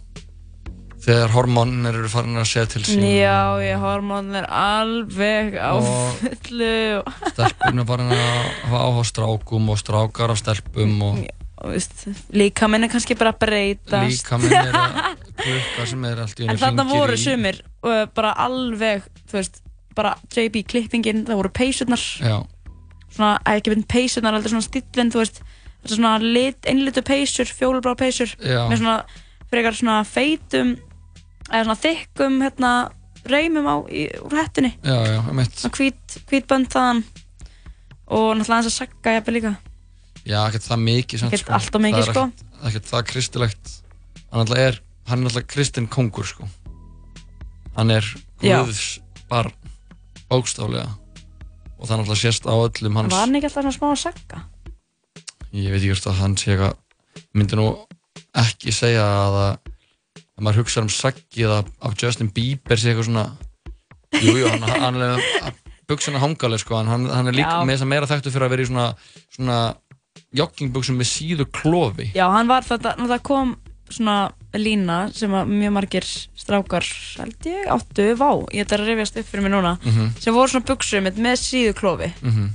þegar 1.09 1.33
hormónir 1.33 1.97
eru 1.97 2.11
farin 2.13 2.37
að 2.41 2.49
segja 2.51 2.69
til 2.75 2.83
sín. 2.85 3.05
Já, 3.17 3.57
ég 3.65 3.81
hormón 3.81 4.33
er 4.37 4.49
alveg 4.53 5.55
á 5.57 5.73
fullu 5.81 6.73
stelpun 7.33 7.83
er 7.83 7.89
farin 7.89 8.13
að 8.13 8.25
hafa 8.67 8.83
áhuga 8.89 9.05
strákum 9.09 9.71
og 9.73 9.79
strákar 9.81 10.35
af 10.35 10.41
stelpum 10.43 10.97
og 11.09 11.21
og 11.59 11.73
veist, 11.73 12.05
líka 12.31 12.69
minn 12.71 12.87
er 12.87 12.91
kannski 12.93 13.17
bara 13.19 13.33
að 13.35 13.41
breytast. 13.43 14.13
Líka 14.13 14.37
minn 14.39 14.53
er 14.55 14.77
að 14.79 14.99
klukka 15.39 15.87
sem 15.91 16.05
er 16.09 16.21
allt 16.25 16.41
í 16.43 16.49
en 16.49 16.59
þarna 16.61 16.85
voru 16.89 17.15
í. 17.17 17.21
sumir 17.23 17.61
uh, 17.87 18.05
bara 18.15 18.33
alveg, 18.47 19.07
þú 19.31 19.39
veist 19.39 19.61
bara 19.99 20.13
JB 20.35 20.63
klippingin, 20.71 21.25
það 21.27 21.41
voru 21.41 21.51
peysurnar. 21.55 22.03
Svona, 23.09 23.31
ekki 23.51 23.73
mynd 23.73 23.87
peysurnar 23.91 24.37
heldur 24.37 24.53
svona 24.53 24.67
stílinn, 24.67 25.11
þú 25.15 25.23
veist 25.25 25.41
svona 25.89 26.17
lit, 26.23 26.59
einlitu 26.69 27.03
peysur, 27.07 27.49
fjólubráð 27.49 27.97
peysur 28.03 28.35
með 28.69 28.77
svona 28.83 28.97
frekar 29.49 29.75
svona 29.79 30.03
feitum 30.07 30.75
eða 31.49 31.63
svona 31.65 31.79
þykkum 31.83 32.41
hérna 32.45 32.73
reymum 33.29 33.67
á 33.67 33.77
í, 33.91 34.05
úr 34.23 34.37
hettunni. 34.39 34.75
Já, 34.85 34.97
já, 35.09 35.17
svona 35.25 35.73
hvít, 35.79 36.19
hvít 36.29 36.47
bönd 36.51 36.69
þaðan 36.73 37.03
og 38.09 38.29
náttúrulega 38.39 38.59
hans 38.59 38.69
að 38.71 38.77
sagga 38.77 39.17
jafnvel 39.19 39.37
líka. 39.39 39.55
Já, 40.29 40.39
ekkert 40.45 40.67
það 40.69 40.83
mikið 40.85 41.23
samt, 41.23 41.35
Ekkert 41.39 41.55
allt 41.57 41.75
of 41.79 41.83
mikið, 41.83 42.05
Það 42.05 42.13
sko. 42.13 42.25
ekkert- 42.69 42.89
það 42.93 43.05
kristilegt 43.09 43.75
Hann 44.29 44.43
alltaf 44.45 44.59
er, 44.61 44.79
hann 45.09 45.25
er 45.25 45.31
alltaf 45.31 45.47
kristinn 45.51 45.89
kongur 45.91 46.27
sko. 46.29 46.49
Hann 47.77 47.93
er. 47.95 48.07
Guðs 48.43 48.99
barn 49.31 49.53
Bókstaflega. 50.29 50.91
Og 51.79 51.87
það 51.89 52.03
náttúrulega 52.03 52.21
sést 52.21 52.47
á 52.49 52.53
öllum 52.53 52.99
hans 52.99 53.15
var 53.15 53.25
hann 53.25 53.39
ekki 53.39 53.49
alltaf 53.49 53.65
svona 53.65 53.77
smá 53.77 53.89
að 53.93 54.01
sagga? 54.03 54.41
Ég 55.55 55.73
veit 55.73 55.81
ekki 55.81 55.93
hvort 55.95 56.09
að 56.11 56.21
hann 56.21 56.37
sé 56.37 56.53
eitthvað 56.53 56.75
myndi 57.39 57.59
nú 57.59 57.67
ekki 58.37 58.75
segja 58.75 59.05
að 59.07 59.39
að 59.39 59.53
að 60.39 60.43
maður 60.47 60.61
hugsa 60.63 60.83
um 60.85 60.91
saggið 60.93 61.55
af, 61.55 61.71
af 61.83 61.95
Justin 61.99 62.31
Bieber 62.35 62.79
sé 62.79 62.93
eitthvað 62.93 63.09
svona 63.09 63.25
Jú, 64.19 64.35
jú, 64.41 64.49
hann, 64.49 64.65
hann 64.65 65.01
er 65.05 65.23
buksuna 65.89 66.21
hangaleg 66.23 66.63
sko, 66.63 66.79
hann, 66.85 67.07
hann 67.13 67.31
er 67.31 67.37
líka 67.37 67.59
Já. 67.59 67.65
með 67.65 67.75
þess 67.77 67.85
að 67.85 67.91
meira 67.93 68.09
þekktu 68.09 68.33
fyrir 68.33 68.47
að 68.47 68.53
vera 68.55 68.65
í 68.65 68.69
svona, 68.69 68.87
svona 69.35 69.59
joggingbuksum 70.37 70.99
með 71.01 71.09
síðu 71.11 71.47
klofi. 71.53 72.09
Já, 72.17 72.27
hann 72.33 72.49
var 72.51 72.67
þetta, 72.67 72.95
það 73.01 73.23
kom 73.29 73.55
svona 73.93 74.17
lína 74.55 75.13
sem 75.13 75.31
að 75.37 75.51
mjög 75.53 75.73
margir 75.77 76.07
strákar, 76.39 76.87
held 77.19 77.49
ég, 77.51 77.67
áttu, 77.69 78.07
vá, 78.17 78.31
ég 78.55 78.65
ætla 78.65 78.79
að 78.79 78.87
rifjast 78.89 79.19
upp 79.21 79.27
fyrir 79.27 79.43
mig 79.45 79.53
núna, 79.53 79.79
Mhm. 79.85 80.19
sem 80.21 80.35
voru 80.35 80.49
svona 80.49 80.65
buksum 80.65 81.05
með 81.05 81.37
síðu 81.37 81.75
klófi 81.75 82.13
Mhm. 82.23 82.49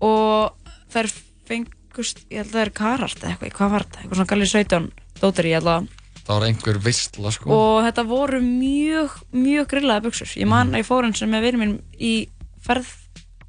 og 0.00 0.52
þær 0.92 1.08
fengust, 1.48 2.24
ég 2.30 2.36
held 2.44 2.48
að 2.48 2.52
það 2.52 2.66
er 2.66 2.70
karart 2.70 3.20
eða 3.20 3.38
eitthvað, 3.38 3.52
hvað 3.56 3.70
var 3.70 3.82
þetta, 3.84 3.98
eitthvað 4.02 4.18
svona 4.18 4.32
galið 4.32 4.52
17 4.52 4.90
dóttir 5.20 5.44
ég 5.44 5.54
held 5.54 5.66
að, 5.66 5.88
Það 6.28 6.40
var 6.40 6.46
einhver 6.48 6.78
veistla 6.84 7.30
sko. 7.32 7.48
Og 7.48 7.84
þetta 7.86 8.02
voru 8.06 8.40
mjög, 8.44 9.10
mjög 9.32 9.66
grillaði 9.66 10.02
buksur, 10.04 10.26
ég 10.36 10.42
Mhm. 10.44 10.48
man 10.48 10.72
að 10.72 10.78
ég 10.82 10.86
fór 10.86 11.04
eins 11.06 11.22
og 11.22 11.28
með 11.30 11.42
vinið 11.46 11.58
minn 11.58 11.82
í 11.98 12.28
ferð 12.60 12.86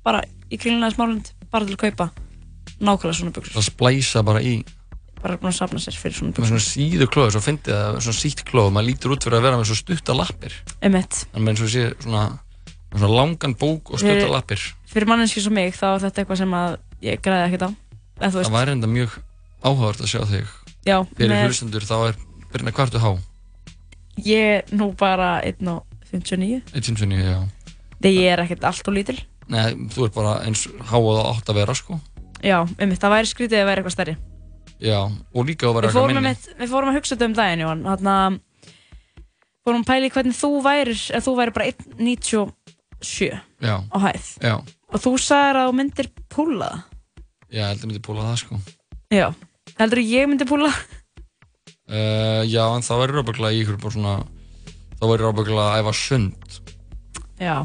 bara 0.02 0.24
í 0.50 0.58
kringlega 0.58 0.96
smálund, 0.96 1.32
bara 1.52 1.66
til 1.66 1.76
að 1.76 1.92
kaupa 1.92 2.12
nákvæmlega 2.80 3.20
svona 3.20 3.34
buksur, 3.34 3.52
Það 3.60 3.70
splæsa 3.70 4.24
bara 4.24 4.40
í 4.40 4.64
bara 5.22 5.38
búin 5.38 5.52
að 5.52 5.58
safna 5.60 5.80
sér 5.84 5.98
fyrir 6.00 6.16
svona 6.18 6.32
með 6.32 6.38
buksur, 6.40 6.50
svona 6.60 6.66
síðu 6.68 7.08
klofi, 7.12 7.32
svo 7.36 7.42
fyndið 7.46 7.74
það 7.76 7.98
svona 8.06 8.20
sítt 8.20 8.44
klofi, 8.48 8.74
maður 8.76 8.88
lítur 8.90 9.14
út 9.16 9.24
fyrir 9.28 9.38
að 9.40 9.46
vera 9.48 9.58
með 9.60 9.70
svo 9.72 9.78
stutta 9.80 10.16
lappir. 10.16 10.54
Emitt. 10.82 11.26
en 11.34 11.42
með 11.44 11.50
eins 11.54 11.64
og 11.66 11.72
sé 11.74 11.84
svona, 12.04 12.24
svona 12.94 13.10
langan 13.16 13.56
bók 13.60 13.92
og 13.94 14.00
stutta 14.00 14.16
Fyrir- 14.16 14.32
lappir. 14.34 14.60
fyrir 14.90 15.08
manneski 15.12 15.42
svo 15.44 15.52
mig 15.52 15.74
þá 15.76 15.88
er 15.96 16.00
þetta 16.08 16.24
eitthvað 16.24 16.38
sem 16.44 16.54
að 16.60 16.78
ég 17.02 17.22
græði 17.22 17.46
ekkert 17.50 17.68
á. 17.68 17.70
En 18.22 18.32
Það 18.32 18.52
væri 18.52 18.72
enda 18.76 18.88
mjög 18.88 19.10
áhugavert 19.64 20.02
að 20.04 20.10
sjá 20.12 20.22
þig. 20.28 20.48
Já, 20.86 20.98
Fyrir 21.16 21.30
með- 21.32 21.46
hlustendur 21.48 21.86
þá 21.88 21.96
er 22.10 22.16
Byrna 22.52 22.72
hvað 22.72 22.88
ertu 22.90 23.00
há? 23.04 23.12
ég 24.26 24.56
er 24.58 24.64
nú 24.76 24.92
bara 24.98 25.42
1.59 25.46 26.64
1.59, 26.74 27.20
já. 27.24 27.40
Þegar 28.02 28.16
ég 28.16 28.32
er 28.34 28.42
ekkert 28.44 28.64
allt 28.68 28.88
og 28.88 28.94
lítil. 28.96 29.20
Nei, 29.50 29.74
þú 29.94 30.06
ert 30.08 30.14
bara 30.16 30.34
eins 30.46 30.68
há 30.68 30.96
og 30.98 31.12
það 31.18 31.30
átt 31.34 31.50
að 31.52 31.56
vera 31.60 31.76
sko. 31.76 32.00
Já, 32.44 32.62
um 32.64 32.92
það 32.96 33.14
væri 33.16 33.30
skrítið 33.30 33.60
að 33.62 33.66
vera 33.70 33.82
eitthvað 33.82 33.96
stærri 33.98 34.16
Já, 34.80 35.00
og 35.36 35.48
líka 35.48 35.68
að 35.68 35.76
vera 35.76 35.90
eitthvað 35.90 36.14
minni. 36.16 36.32
við 36.60 36.72
fórum 36.72 36.92
að 36.92 36.98
hugsa 37.00 37.16
þetta 37.16 37.28
um 37.28 37.34
daginn 37.36 37.64
Jón. 37.66 37.82
Þarna 37.84 38.14
fórum 39.68 39.84
að 39.84 39.90
pæli 39.90 40.12
hvernig 40.16 40.38
þú 40.40 40.52
værir 40.64 41.02
ef 41.18 41.26
þú 41.26 41.34
væri 41.40 41.56
bara 41.58 41.68
1.97 41.74 43.28
Já, 43.60 43.76
á 43.84 43.98
hæð. 44.06 44.30
Já, 44.40 44.56
og 44.64 45.04
þú 45.04 45.12
sagðir 45.20 45.60
að 45.60 45.68
þú 45.68 45.76
myndir 45.80 46.10
púla 46.32 46.70
það. 46.72 46.86
Já, 47.50 47.60
ég 47.60 47.68
held 47.68 47.84
að 47.84 47.90
myndi 47.90 48.04
púla 48.06 48.26
það 48.30 48.40
sko. 48.44 48.60
Já, 49.10 49.28
heldur 49.82 50.04
ég 50.06 50.30
myndi 50.30 50.48
púla 50.48 50.70
uh, 50.70 52.42
Já, 52.48 52.64
en 52.70 52.86
þá 52.86 52.94
verður 53.02 53.24
ábygglega 53.26 53.58
í 53.58 53.62
ykkur 53.66 53.80
bara 53.84 53.96
svona 53.98 54.16
þá 54.96 55.04
verður 55.10 55.32
ábygglega 55.34 55.68
að 55.68 55.84
æfa 55.84 55.96
sund. 55.98 56.60
Já, 57.40 57.56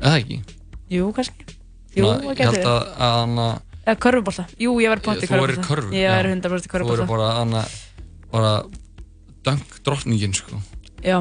eða 0.00 0.16
ekki? 0.20 0.40
jú, 0.90 1.08
kannski. 1.16 1.48
Jú, 1.96 2.04
það 2.04 2.28
Ég 2.28 2.44
held 2.44 2.60
getur 2.60 2.70
að, 2.70 2.84
að 3.08 3.69
eða 3.86 3.96
körfubólta, 4.04 4.46
jú, 4.60 4.74
ég 4.82 4.92
verði 4.92 5.06
pott 5.06 5.22
í 5.24 5.28
þú 5.30 5.40
verður 5.40 5.60
körfubólta 5.60 5.68
körfu 5.70 5.94
ég 5.96 6.04
já. 6.06 6.12
verði 6.18 6.34
100% 6.36 6.66
í 6.66 6.68
Þú 6.68 6.72
körfubólta 6.74 7.00
verður 7.00 7.10
bara, 7.14 7.30
hana, 7.38 7.64
bara 8.30 8.52
dunk 9.46 9.80
drottningin 9.86 10.36
sko. 10.36 10.60
Já. 11.04 11.18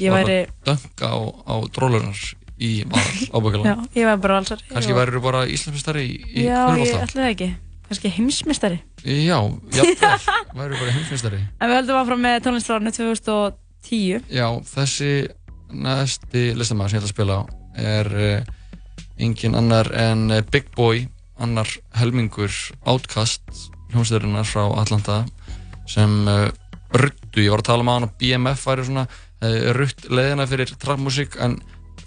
Ég 0.00 0.12
væri 0.14 0.38
Dunk 0.64 1.02
á, 1.04 1.12
á 1.44 1.54
drólunar 1.74 2.20
í 2.60 2.70
val 2.88 3.00
Já, 3.00 3.32
ábygglega 3.36 3.74
ég 3.96 4.06
væri 4.08 4.20
bara 4.24 4.38
alls 4.40 4.52
Kannski 4.70 4.96
værir 4.96 5.20
bara 5.24 5.42
Íslandsmestari 5.48 6.04
í, 6.06 6.14
í 6.40 6.46
Já, 6.46 6.62
ég 6.72 6.88
körfubolta? 6.88 7.04
ætla 7.04 7.20
það 7.22 7.32
ekki. 7.34 7.48
Kannski 7.90 8.12
heimsmystari 8.16 8.78
Já, 9.04 9.38
jafnvel, 9.76 10.14
væri 10.60 10.80
bara 10.80 10.94
heimsmeistari? 10.96 11.40
En 11.60 11.70
við 11.72 11.78
höldum 11.80 12.00
áfram 12.00 12.24
með 12.24 12.38
tónlistarárnu 12.46 12.92
2010 12.96 14.32
Já, 14.32 14.46
þessi 14.72 15.12
næsti 15.70 16.44
listamæður 16.58 16.92
sem 16.92 16.98
ég 16.98 17.04
ætla 17.04 17.10
að 17.10 17.14
spila 17.14 17.38
á 17.38 17.42
er 17.80 18.10
uh, 18.18 18.52
engin 19.20 19.54
annar 19.58 19.90
en 19.94 20.26
uh, 20.32 20.40
Big 20.52 20.70
Boy, 20.76 21.04
annar 21.40 21.68
helmingur 21.98 22.50
Outcast, 22.86 23.42
hljómsveidarinnar 23.92 24.46
frá 24.48 24.64
Atlanta 24.80 25.24
sem 25.90 26.12
uh, 26.28 26.48
ruttu, 26.94 27.40
ég 27.42 27.50
var 27.50 27.62
að 27.64 27.68
tala 27.70 27.82
um 27.84 27.90
hann 27.92 28.06
og 28.08 28.14
BMF 28.20 28.66
væri 28.68 28.84
svona 28.86 29.06
uh, 29.08 29.72
rutt 29.76 30.06
leiðina 30.10 30.46
fyrir 30.50 30.72
trapmusík 30.78 31.36
en 31.42 31.58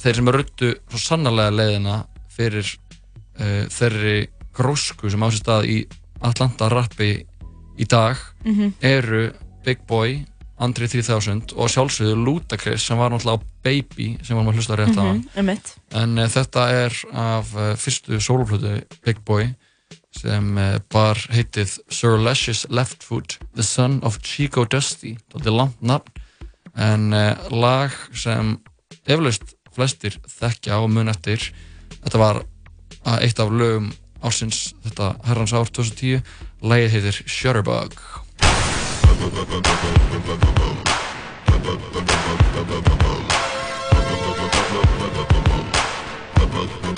þeir 0.04 0.20
sem 0.20 0.32
ruttu 0.36 0.72
svo 0.92 1.02
sannarlega 1.02 1.56
leiðina 1.58 1.98
fyrir 2.34 2.68
uh, 3.40 3.66
þeirri 3.74 4.28
grósku 4.56 5.10
sem 5.12 5.24
á 5.24 5.28
sér 5.34 5.42
stað 5.42 5.70
í 5.74 5.78
Atlanta 6.24 6.70
rappi 6.72 7.12
í 7.80 7.86
dag 7.90 8.18
Mhm. 8.46 8.74
eru 8.82 9.32
Big 9.66 9.80
Boy, 9.88 10.26
Andri 10.60 10.88
3000 10.88 11.54
og 11.58 11.70
sjálfsögðu 11.72 12.16
Ludacris 12.24 12.84
sem 12.86 12.98
var 13.00 13.10
náttúrulega 13.12 13.40
á 13.40 13.46
Baby 13.64 14.08
sem 14.24 14.36
varum 14.38 14.52
að 14.52 14.60
hlusta 14.60 14.76
rétt 14.78 14.96
á 15.00 15.04
Mhm, 15.04 15.24
einmitt. 15.36 15.74
En 15.94 16.18
uh, 16.18 16.30
þetta 16.30 16.66
er 16.74 16.96
af 17.14 17.54
uh, 17.56 17.74
fyrstu 17.80 18.20
sóluflötu 18.22 18.82
Big 19.06 19.22
Boy 19.26 19.52
sem 20.14 20.58
uh, 20.58 20.78
bar 20.94 21.20
heitið 21.34 21.78
Sir 21.94 22.18
Lecious 22.22 22.66
Leftfoot 22.70 23.38
The 23.56 23.66
Son 23.66 24.00
of 24.06 24.20
Chico 24.26 24.66
Dusty 24.66 25.16
þetta 25.34 25.50
er 25.50 25.58
langt 25.62 25.82
nafn. 25.82 26.22
En 26.74 27.12
lag 27.54 27.94
sem 28.18 28.56
eflaust 29.06 29.52
flestir 29.76 30.16
þekkja 30.26 30.80
og 30.82 30.88
mun 30.90 31.12
eftir. 31.12 31.52
Þetta 32.00 32.18
var 32.18 32.40
eitt 33.22 33.38
af 33.38 33.54
lögum 33.54 33.92
ársins 34.26 34.72
þetta 34.82 35.12
herrans 35.28 35.54
ár 35.54 35.70
2010 35.70 36.24
lagið 36.66 36.96
heitir 36.96 37.22
Shutterbug 37.28 38.00
Thank 46.56 46.94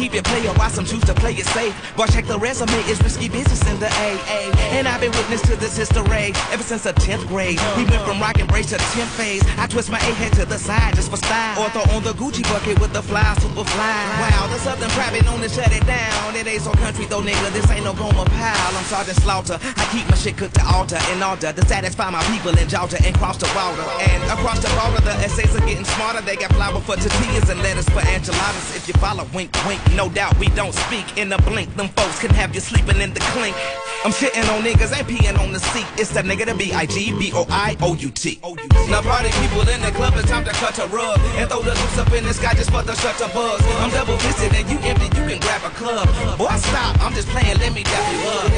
keep 0.00 0.14
it 0.14 0.24
player, 0.24 0.48
why 0.56 0.68
some 0.68 0.86
choose 0.86 1.04
to 1.04 1.12
play 1.12 1.34
it 1.34 1.44
safe. 1.52 1.76
But 1.94 2.08
check 2.10 2.24
the 2.24 2.38
resume, 2.38 2.72
it's 2.88 3.02
risky 3.02 3.28
business 3.28 3.60
in 3.68 3.78
the 3.78 3.90
AA. 4.00 4.48
And 4.72 4.88
I've 4.88 5.00
been 5.00 5.12
witness 5.12 5.42
to 5.42 5.56
this 5.56 5.76
history 5.76 6.32
ever 6.48 6.62
since 6.62 6.84
the 6.84 6.94
10th 6.94 7.28
grade. 7.28 7.60
We 7.76 7.84
went 7.84 8.00
from 8.08 8.18
rock 8.18 8.40
and 8.40 8.48
brace 8.48 8.70
to 8.72 8.78
10th 8.96 9.12
phase. 9.20 9.44
I 9.58 9.66
twist 9.66 9.90
my 9.90 9.98
A 9.98 10.12
head 10.16 10.32
to 10.40 10.46
the 10.46 10.56
side 10.56 10.96
just 10.96 11.10
for 11.10 11.18
style. 11.18 11.60
Or 11.60 11.68
throw 11.68 11.84
on 11.94 12.02
the 12.02 12.16
Gucci 12.16 12.42
bucket 12.48 12.80
with 12.80 12.94
the 12.94 13.02
fly, 13.02 13.36
super 13.44 13.64
fly. 13.64 14.00
Wow, 14.24 14.48
there's 14.48 14.62
something 14.62 14.88
private 14.96 15.24
known 15.26 15.40
to 15.40 15.50
shut 15.50 15.70
it 15.70 15.84
down. 15.86 16.34
It 16.34 16.46
ain't 16.46 16.62
so 16.62 16.72
country 16.80 17.04
though, 17.04 17.20
nigga. 17.20 17.52
This 17.52 17.68
ain't 17.70 17.84
no 17.84 17.92
Goma 17.92 18.24
pile. 18.24 18.72
I'm 18.72 18.84
Sergeant 18.88 19.20
Slaughter. 19.20 19.58
I 19.60 19.84
keep 19.92 20.08
my 20.08 20.16
shit 20.16 20.38
cooked 20.38 20.54
to 20.54 20.64
altar 20.64 20.98
in 21.12 21.22
order 21.22 21.52
to 21.52 21.62
satisfy 21.66 22.08
my 22.08 22.24
people 22.32 22.56
in 22.56 22.68
Georgia 22.68 22.96
and 23.04 23.12
cross 23.20 23.36
the 23.36 23.52
water. 23.52 23.84
And 24.08 24.24
across 24.32 24.64
the 24.64 24.72
border, 24.80 25.04
the 25.04 25.12
essays 25.20 25.52
are 25.54 25.66
getting 25.68 25.84
smarter. 25.84 26.22
They 26.22 26.36
got 26.36 26.52
flour 26.56 26.80
for 26.80 26.96
tortillas 26.96 27.50
and 27.50 27.60
lettuce 27.60 27.88
for 27.90 28.00
enchiladas. 28.00 28.76
If 28.76 28.88
you 28.88 28.94
follow, 28.94 29.28
wink, 29.34 29.52
wink. 29.68 29.89
No 29.96 30.08
doubt 30.08 30.38
we 30.38 30.46
don't 30.48 30.74
speak 30.74 31.18
in 31.18 31.32
a 31.32 31.38
blink. 31.42 31.74
Them 31.76 31.88
folks 31.88 32.20
can 32.20 32.30
have 32.30 32.54
you 32.54 32.60
sleeping 32.60 33.00
in 33.00 33.12
the 33.12 33.20
clink. 33.34 33.56
I'm 34.04 34.12
shitting 34.12 34.48
on 34.54 34.62
niggas 34.62 34.96
and 34.96 35.06
peeing 35.06 35.38
on 35.38 35.52
the 35.52 35.60
seat. 35.60 35.86
It's 35.98 36.10
the 36.10 36.22
nigga 36.22 36.46
to 36.46 36.54
B 36.54 36.72
I 36.72 36.86
G 36.86 37.12
B 37.18 37.32
O 37.34 37.44
I 37.50 37.76
O 37.82 37.94
U 37.94 38.10
T. 38.10 38.40
Now 38.88 39.02
party 39.02 39.30
people 39.42 39.60
in 39.68 39.80
the 39.82 39.90
club, 39.92 40.14
it's 40.16 40.30
time 40.30 40.44
to 40.44 40.52
cut 40.52 40.78
a 40.78 40.86
rug 40.86 41.20
and 41.36 41.50
throw 41.50 41.60
the 41.60 41.70
loose 41.70 41.98
up 41.98 42.12
in 42.12 42.24
the 42.24 42.32
sky 42.32 42.54
just 42.54 42.70
for 42.70 42.82
the 42.82 42.94
shut 42.94 43.20
a 43.20 43.28
buzz. 43.34 43.60
I'm 43.78 43.90
double 43.90 44.16
fisted 44.18 44.54
and 44.54 44.70
you 44.70 44.78
empty, 44.88 45.06
you 45.06 45.26
can 45.28 45.40
grab 45.40 45.64
a 45.64 45.70
club. 45.70 46.08
Boy, 46.38 46.56
stop, 46.56 46.98
I'm 47.02 47.12
just 47.12 47.28
playing, 47.28 47.58
let 47.58 47.74
me 47.74 47.82
dap 47.82 48.12
you 48.12 48.18
up. 48.28 48.50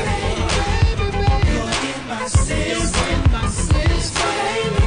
Why? 4.22 4.81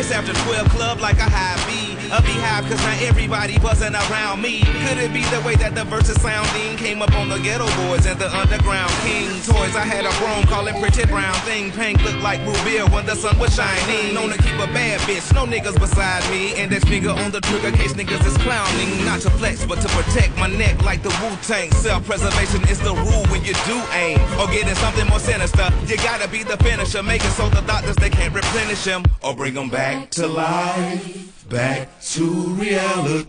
It's 0.00 0.10
after 0.10 0.32
12 0.32 0.68
club 0.70 1.00
like 1.00 1.18
a 1.18 1.28
high 1.28 1.58
B. 1.68 1.89
A 2.10 2.20
beehive 2.22 2.66
cause 2.66 2.82
not 2.82 3.00
everybody 3.02 3.56
buzzing 3.60 3.94
around 3.94 4.42
me. 4.42 4.62
Could 4.82 4.98
it 4.98 5.12
be 5.14 5.22
the 5.30 5.40
way 5.46 5.54
that 5.62 5.76
the 5.76 5.84
verses 5.84 6.20
sounding 6.20 6.76
came 6.76 7.02
up 7.02 7.14
on 7.14 7.28
the 7.28 7.38
ghetto 7.38 7.70
boys 7.86 8.04
and 8.04 8.18
the 8.18 8.26
underground 8.34 8.90
king 9.06 9.30
toys? 9.46 9.78
I 9.78 9.86
had 9.86 10.02
a 10.02 10.10
grown 10.18 10.42
calling 10.50 10.74
pretty 10.82 11.06
brown 11.06 11.38
thing. 11.46 11.70
Pink 11.70 12.02
looked 12.02 12.18
like 12.18 12.42
Rubia 12.42 12.90
when 12.90 13.06
the 13.06 13.14
sun 13.14 13.38
was 13.38 13.54
shining. 13.54 14.12
Known 14.12 14.30
to 14.30 14.38
keep 14.42 14.58
a 14.58 14.66
bad 14.74 14.98
bitch, 15.06 15.32
no 15.38 15.46
niggas 15.46 15.78
beside 15.78 16.26
me. 16.34 16.58
And 16.58 16.72
that 16.72 16.82
finger 16.82 17.10
on 17.10 17.30
the 17.30 17.40
trigger 17.42 17.70
case 17.70 17.94
niggas 17.94 18.26
is 18.26 18.36
clowning. 18.42 18.90
Not 19.06 19.20
to 19.22 19.30
flex, 19.38 19.64
but 19.64 19.78
to 19.78 19.88
protect 19.94 20.36
my 20.36 20.48
neck 20.48 20.82
like 20.82 21.04
the 21.04 21.14
Wu 21.22 21.30
Tang. 21.46 21.70
Self 21.78 22.04
preservation 22.06 22.66
is 22.66 22.80
the 22.82 22.90
rule 22.90 23.22
when 23.30 23.44
you 23.46 23.54
do 23.70 23.78
aim. 23.94 24.18
Or 24.34 24.50
getting 24.50 24.74
something 24.82 25.06
more 25.06 25.22
sinister. 25.22 25.70
You 25.86 25.94
gotta 26.02 26.26
be 26.26 26.42
the 26.42 26.56
finisher. 26.58 27.04
Make 27.04 27.22
it 27.22 27.30
so 27.38 27.48
the 27.50 27.62
doctors 27.70 27.94
they 28.02 28.10
can't 28.10 28.34
replenish 28.34 28.82
him. 28.82 29.04
Or 29.22 29.30
bring 29.36 29.54
them 29.54 29.70
back 29.70 30.10
to 30.18 30.26
life. 30.26 31.29
Back 31.50 31.88
to 32.14 32.30
reality. 32.54 33.26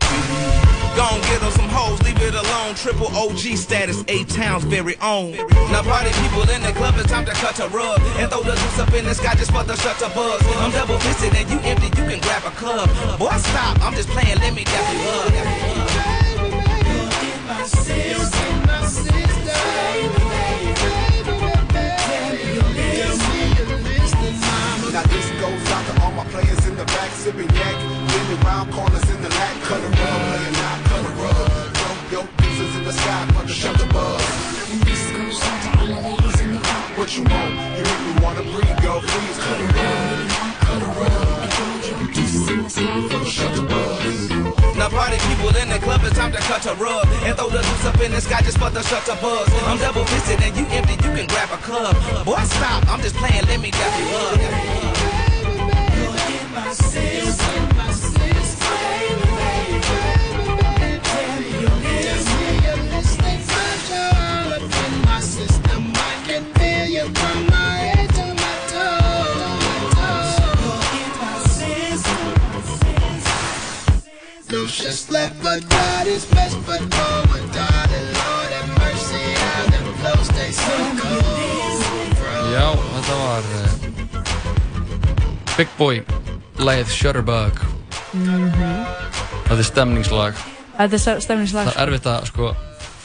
Gon' 0.95 1.21
get 1.21 1.41
them 1.41 1.51
some 1.53 1.69
hoes, 1.69 1.99
leave 2.03 2.21
it 2.21 2.35
alone. 2.35 2.75
Triple 2.75 3.07
OG 3.17 3.57
status, 3.57 4.03
eight 4.09 4.29
towns 4.29 4.63
very 4.63 4.95
own. 5.01 5.31
Now 5.73 5.81
party 5.81 6.11
people 6.21 6.47
in 6.53 6.61
the 6.61 6.71
club, 6.71 6.93
it's 6.99 7.09
time 7.09 7.25
to 7.25 7.31
cut 7.31 7.57
a 7.59 7.67
rug 7.69 7.99
and 8.21 8.29
throw 8.29 8.43
the 8.43 8.51
loose 8.51 8.77
up 8.77 8.93
in 8.93 9.05
the 9.05 9.15
sky 9.15 9.33
just 9.33 9.49
for 9.49 9.63
the 9.63 9.75
shut 9.75 9.99
a 10.03 10.09
buzz. 10.13 10.39
I'm 10.57 10.69
double 10.69 10.99
fisted 10.99 11.33
and 11.33 11.49
you 11.49 11.57
empty, 11.67 11.87
you 11.87 12.09
can 12.09 12.19
grab 12.21 12.45
a 12.45 12.51
club. 12.51 12.87
Boy, 13.17 13.35
stop, 13.37 13.81
I'm 13.81 13.95
just 13.95 14.09
playing, 14.09 14.37
let 14.37 14.53
me 14.53 14.65
dap 14.65 14.93
you 14.93 14.99
up. 15.09 15.81
Now 24.91 25.03
this 25.03 25.31
goes 25.39 25.71
out 25.71 25.85
to 25.87 26.01
all 26.03 26.11
my 26.11 26.25
players 26.25 26.67
in 26.67 26.75
the 26.75 26.83
back, 26.83 27.09
sipping 27.11 27.49
yak, 27.55 28.00
bending 28.31 28.47
round 28.47 28.71
corners 28.71 29.09
in 29.09 29.21
the 29.21 29.29
cut 29.29 29.79
a 29.79 29.83
rug, 29.83 29.97
playing 29.97 30.55
out, 30.55 30.91
a 30.91 31.09
rug. 31.21 31.75
Throw 31.75 32.19
your 32.19 32.27
pieces 32.37 32.75
in 32.75 32.83
the 32.83 32.93
sky 32.93 33.27
for 33.33 33.43
the 33.45 33.53
shelter 33.53 33.87
buzz. 33.87 34.21
What 36.97 37.17
you 37.17 37.23
want? 37.23 37.51
You 37.77 37.83
make 37.83 38.01
me 38.05 38.13
wanna 38.21 38.43
breathe, 38.43 38.81
girl. 38.81 39.01
Please 39.01 39.37
rug, 39.37 39.69
cut 40.59 40.81
a 40.81 40.85
rug. 40.99 41.49
Pieces 42.13 42.49
in 42.49 42.63
the 42.63 42.69
sky 42.69 43.01
for 43.09 43.19
the 43.19 43.25
shelter 43.25 43.63
buzz. 43.63 44.29
Now 44.77 44.89
party 44.89 45.17
people 45.27 45.55
in 45.57 45.69
the 45.69 45.79
club, 45.79 46.01
it's 46.03 46.17
time 46.17 46.31
to 46.31 46.39
cut 46.39 46.65
a 46.65 46.73
rug 46.75 47.07
and 47.23 47.35
throw 47.37 47.49
the 47.49 47.57
loose 47.57 47.85
up 47.85 47.99
in 48.01 48.11
the 48.11 48.21
sky 48.21 48.41
just 48.41 48.57
for 48.57 48.69
the 48.69 48.81
shut 48.81 49.07
a 49.09 49.15
buzz. 49.21 49.47
I'm 49.65 49.77
double 49.77 50.05
fisted 50.05 50.41
and 50.41 50.55
you 50.55 50.65
empty, 50.67 50.93
you 50.93 51.15
can 51.15 51.27
grab 51.27 51.49
a 51.51 51.57
club. 51.57 51.95
Boy, 52.25 52.41
stop, 52.43 52.87
I'm 52.87 53.01
just 53.01 53.15
playing, 53.15 53.45
let 53.45 53.59
me 53.59 53.71
dap 53.71 53.99
you 53.99 54.05
up. 54.15 55.31
No 56.63 57.70
just 74.71 75.11
left, 75.11 75.35
but 75.43 75.59
God 75.69 76.07
is 76.07 76.25
best, 76.25 76.57
but 76.65 76.79
forward, 76.93 77.45
darling. 77.51 78.07
Lord 78.13 78.51
have 78.57 78.69
mercy, 78.79 79.23
how 79.35 79.63
them 79.71 79.85
flows 79.99 80.27
stay 80.27 80.51
so 80.51 80.75
cold. 81.01 81.81
Já, 82.51 82.67
þetta 82.95 83.15
var 83.21 83.43
uh, 83.59 83.67
Big 85.57 85.69
Boy 85.77 86.01
Læð 86.59 86.87
Shutterbug 86.91 87.59
Mhm. 88.13 88.51
Þetta 89.47 89.57
er 89.59 89.63
stemningslag 89.67 90.33
Þetta 90.77 90.93
er 90.97 90.99
ste- 90.99 91.21
stemningslag. 91.23 91.67
Það 91.67 91.77
er 91.77 91.87
erfitt 91.87 92.07
að 92.11 92.25
sko 92.27 92.49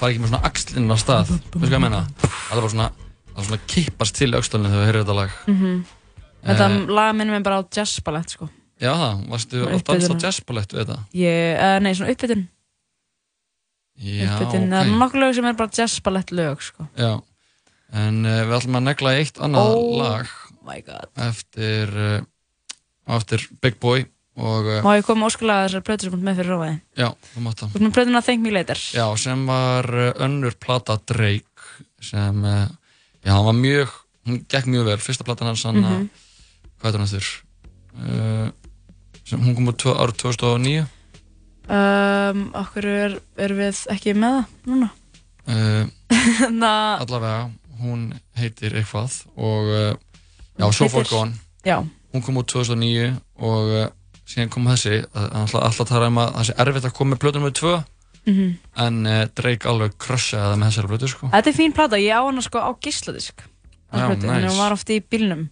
fara 0.00 0.10
ekki 0.12 0.20
með 0.24 0.32
svona 0.32 0.42
axlinn 0.48 0.90
á 0.90 0.96
stað 0.98 1.30
Þú 1.30 1.60
veist 1.60 1.70
hvað 1.70 1.76
ég 1.78 1.84
meina? 1.84 2.00
Það 2.26 2.56
er 2.56 2.60
bara 2.60 2.72
svona 2.74 2.88
Það 3.36 3.38
er 3.42 3.46
svona 3.46 3.60
kippast 3.70 4.14
til 4.18 4.30
öxlunni 4.34 4.70
þegar 4.72 4.82
við 4.82 4.86
heyrum 4.90 5.04
þetta 5.04 5.16
lag 5.20 5.30
Mhm. 5.46 5.84
Þetta 6.46 6.66
Eh, 6.70 6.86
lag 6.98 7.14
minnum 7.14 7.34
mig 7.36 7.42
bara 7.44 7.58
á 7.58 7.64
jazzballett 7.70 8.30
sko. 8.30 8.48
Já 8.80 8.90
það, 8.92 9.20
varstu 9.32 9.62
að 9.64 9.82
dansa 9.88 10.16
jazzballett 10.20 10.72
við 10.76 10.82
þetta? 10.84 10.96
Ég, 11.16 11.52
uh, 11.56 11.76
nei, 11.80 11.92
svona 11.96 12.12
uppbytun. 12.12 12.42
Já, 13.96 14.26
uppbytun. 14.34 14.66
Það 14.68 14.80
er 14.82 14.90
ok 14.90 14.98
nokkuð 15.00 15.22
lög 15.22 15.34
sem 15.38 15.46
er 15.48 15.56
bara 15.56 15.72
jazzballett 15.78 16.32
lög 16.36 16.64
sko. 16.66 16.86
Já, 17.00 17.12
en 17.96 18.18
uh, 18.26 18.34
við 18.50 18.56
ætlum 18.58 18.76
að 18.80 18.84
negla 18.90 19.14
eitt 19.22 19.40
annað 19.40 19.70
Oh 19.78 19.96
lag 20.02 20.34
my 20.66 20.82
god. 20.84 21.08
eftir, 21.28 21.94
uh, 21.96 23.16
eftir 23.16 23.46
Big 23.64 23.78
Boy 23.80 24.04
og 24.36 24.68
Má 24.84 24.90
ég 24.98 25.06
koma 25.08 25.30
óskulega 25.30 25.64
þessar 25.70 25.84
plötur 25.86 26.10
sem 26.10 26.18
ert 26.18 26.26
með 26.28 26.36
fyrir 26.42 26.52
rófaði? 26.52 26.76
já, 27.00 27.08
það 27.32 27.46
Þú 27.72 27.78
ert 27.78 27.86
með 27.86 27.94
plötuna 27.96 28.22
Thank 28.26 28.42
Me 28.44 28.52
Later. 28.52 28.82
Já, 28.98 29.06
sem 29.16 29.46
var 29.48 29.88
önnur 30.26 30.58
plata 30.60 30.98
Drake 31.08 31.80
sem, 32.04 32.42
já, 32.44 33.32
hann 33.32 33.46
var 33.48 33.56
mjög 33.56 33.94
hún 34.26 34.42
gekk 34.52 34.68
mjög 34.68 34.84
vel, 34.90 34.98
fyrsta 35.00 35.24
platan 35.24 35.48
hans 35.54 35.64
hann 35.64 35.80
Mhm. 35.80 36.08
hvað 36.82 36.92
er 36.92 36.98
hann 37.00 37.08
uh, 37.96 38.50
sem 39.26 39.42
hún 39.42 39.56
kom 39.58 39.72
út 39.72 39.86
árið 39.92 40.20
2009 40.24 40.86
Um, 41.66 42.44
okkur 42.54 42.86
er, 42.86 43.14
er 43.42 43.52
við 43.58 43.78
ekki 43.90 44.12
með 44.14 44.36
það 44.36 44.68
núna? 44.70 44.88
uh, 45.50 47.00
allavega, 47.02 47.48
hún 47.80 48.04
heitir 48.38 48.76
eitthvað 48.78 49.16
og 49.34 49.70
uh, 49.74 49.96
já, 50.60 50.68
So 50.70 50.86
Far 50.92 51.08
Gone 51.10 51.34
Já. 51.66 51.80
hún 52.14 52.22
kom 52.22 52.38
út 52.38 52.46
2009 52.54 53.08
og 53.42 53.72
uh, 53.80 53.88
síðan 54.30 54.52
kom 54.54 54.68
þessi 54.70 55.00
alltaf, 55.10 55.58
alltaf 55.66 55.90
tala 55.90 56.06
um 56.12 56.22
að 56.22 56.30
það 56.38 56.46
sé 56.52 56.56
erfitt 56.62 56.86
að 56.86 56.94
koma 57.00 57.14
með 57.16 57.22
plötunum 57.26 57.48
með 57.50 57.58
tvö 57.62 57.74
Mhm. 58.26 58.46
en 58.82 58.96
uh, 59.06 59.20
Drake 59.38 59.68
alveg 59.70 59.92
crushaði 60.02 60.46
það 60.48 60.56
með 60.58 60.70
þessari 60.72 60.88
plötu 60.90 61.08
sko. 61.12 61.28
Þetta 61.30 61.50
er 61.52 61.54
fín 61.54 61.74
plata, 61.76 61.98
ég 62.02 62.10
á 62.10 62.22
hana 62.26 62.42
sko 62.42 62.58
á 62.58 62.70
gísladisk 62.82 63.44
Þannig 63.94 64.24
að 64.26 64.46
hún 64.50 64.58
var 64.58 64.74
oft 64.74 64.90
í 64.90 64.96
bílnum 64.98 65.44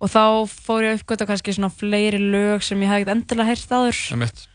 og 0.00 0.08
þá 0.10 0.22
fór 0.48 0.86
ég 0.86 0.94
að 0.94 1.00
uppgöta 1.02 1.26
kannski 1.28 1.52
svona 1.56 1.70
fleiri 1.72 2.18
lög 2.22 2.62
sem 2.64 2.80
ég 2.80 2.88
hafði 2.88 3.02
ekkert 3.04 3.14
endilega 3.16 3.50
heyrt 3.50 3.74
Einmitt. 4.14 4.46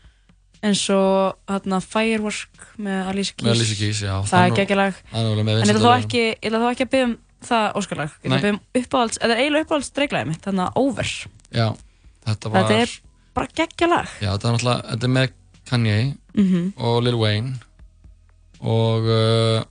eins 0.66 0.82
og 0.90 1.36
hérna 1.52 1.78
Firework 1.84 2.66
með 2.82 3.10
Alicia 3.12 3.34
Keys. 3.36 3.46
Með 3.46 3.54
Alicia 3.54 3.78
Keys, 3.80 4.00
já. 4.02 4.14
Það 4.26 4.40
er 4.42 4.50
með 5.46 5.60
en 5.62 5.70
ég 5.70 5.76
ætla 5.76 5.84
þó 5.86 5.96
ekki, 6.00 6.24
ekki 6.72 6.86
að 6.86 6.92
byggja 6.96 7.06
um 7.10 7.16
það 7.46 7.66
óskalag. 7.78 8.10
Ég 8.16 8.26
ætla 8.26 8.36
að 8.36 8.46
byggja 8.46 8.56
um 8.56 8.82
uppáhalds, 8.82 9.18
eða 9.22 9.36
eiginlega 9.38 9.66
uppáhalds 9.68 9.92
dreiglaði 9.96 10.28
mitt 10.32 10.42
þannig 10.48 10.64
að 10.66 10.80
Over, 10.82 11.12
já, 11.60 11.66
þetta 12.26 12.50
var 12.50 12.62
þetta 12.66 12.80
er 12.82 12.96
bara 13.36 13.52
geggjalag. 13.60 14.08
Já, 14.24 14.30
þetta 14.32 14.48
er 14.48 14.56
náttúrulega, 14.56 14.90
þetta 14.90 15.06
er 15.10 15.14
með 15.18 15.32
Kanye 15.66 15.96
Mhm. 16.36 16.72
og 16.76 16.98
Lil 17.02 17.16
Wayne 17.16 17.54
og 18.60 19.06
uh, 19.08 19.62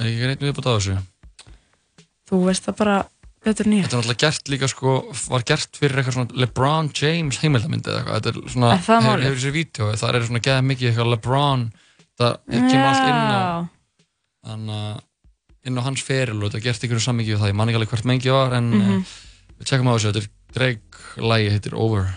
er 0.00 0.08
ekki 0.10 0.26
reynd 0.28 0.44
við 0.44 0.54
búin 0.56 0.68
á 0.68 0.74
þessu? 0.76 0.96
Þú 2.30 2.40
veist 2.46 2.66
það 2.68 2.76
bara 2.80 2.96
betur 3.44 3.68
nýja 3.70 3.86
Þetta 3.88 3.96
er 3.96 4.00
náttúrulega 4.02 4.22
gert 4.26 4.50
líka 4.52 4.68
sko, 4.70 4.94
var 5.32 5.44
gert 5.48 5.78
fyrir 5.80 6.00
eitthvað 6.00 6.16
svona 6.18 6.40
LeBron 6.44 6.90
James 7.00 7.38
heimildamyndi 7.42 7.90
eða 7.90 8.00
eitthvað, 8.00 8.18
þetta 8.18 8.32
er 8.44 8.52
svona, 8.54 8.72
Er 8.76 8.82
það 8.86 9.06
hefur, 9.06 9.22
hefur 9.26 9.38
þessi 9.40 9.52
vídeo, 9.56 9.90
það 10.00 10.14
er 10.20 10.26
svona 10.28 10.42
geða 10.48 10.66
mikið 10.70 10.90
eitthvað 10.90 11.12
LeBron, 11.14 11.64
það 12.20 12.34
kemur 12.50 12.88
allt 12.90 13.08
inn 13.10 13.22
á, 13.30 13.42
þannig 14.50 14.76
að 14.80 15.68
inn 15.70 15.76
á 15.80 15.82
hans 15.84 16.02
feril 16.04 16.38
og 16.40 16.46
þetta 16.48 16.58
er 16.60 16.66
gert 16.68 16.84
ykkur 16.88 17.02
sammikið 17.04 17.34
við 17.36 17.40
það, 17.42 17.50
ég 17.52 17.58
man 17.60 17.68
ekki 17.72 17.80
alveg 17.80 17.90
hvert 17.94 18.08
mengi 18.12 18.30
var, 18.32 18.54
en 18.60 18.70
Mhm. 18.70 19.00
uh, 19.00 19.16
við 19.60 19.68
tjekkum 19.72 19.88
á 19.88 19.94
þessu, 19.96 20.12
þetta 20.12 20.22
er 20.24 20.30
Drake, 20.50 21.04
lægi 21.20 21.50
heitir 21.54 21.74
Over. 21.78 22.08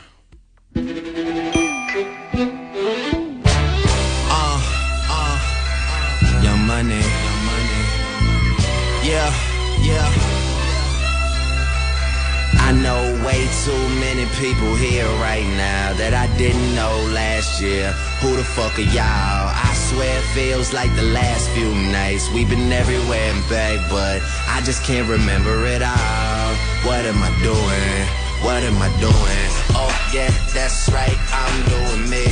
People 14.44 14.76
here 14.76 15.08
right 15.24 15.48
now 15.56 15.94
that 15.94 16.14
I 16.14 16.28
didn't 16.36 16.76
know 16.76 16.92
last 17.16 17.62
year. 17.62 17.94
Who 18.20 18.36
the 18.36 18.44
fuck 18.44 18.78
are 18.78 18.82
y'all? 18.82 19.48
I 19.48 19.72
swear 19.74 20.20
it 20.20 20.28
feels 20.36 20.74
like 20.74 20.94
the 20.98 21.08
last 21.16 21.50
few 21.52 21.72
nights. 21.96 22.30
We've 22.30 22.50
been 22.50 22.70
everywhere 22.70 23.32
and 23.32 23.40
back, 23.48 23.80
but 23.90 24.20
I 24.52 24.60
just 24.66 24.84
can't 24.84 25.08
remember 25.08 25.64
it 25.66 25.82
all. 25.82 26.52
What 26.84 27.08
am 27.08 27.24
I 27.24 27.32
doing? 27.40 28.04
What 28.44 28.68
am 28.68 28.76
I 28.84 28.92
doing? 29.00 29.50
Oh 29.80 29.96
yeah, 30.12 30.28
that's 30.52 30.92
right, 30.92 31.18
I'm 31.32 31.56
doing 31.72 32.10
me. 32.12 32.28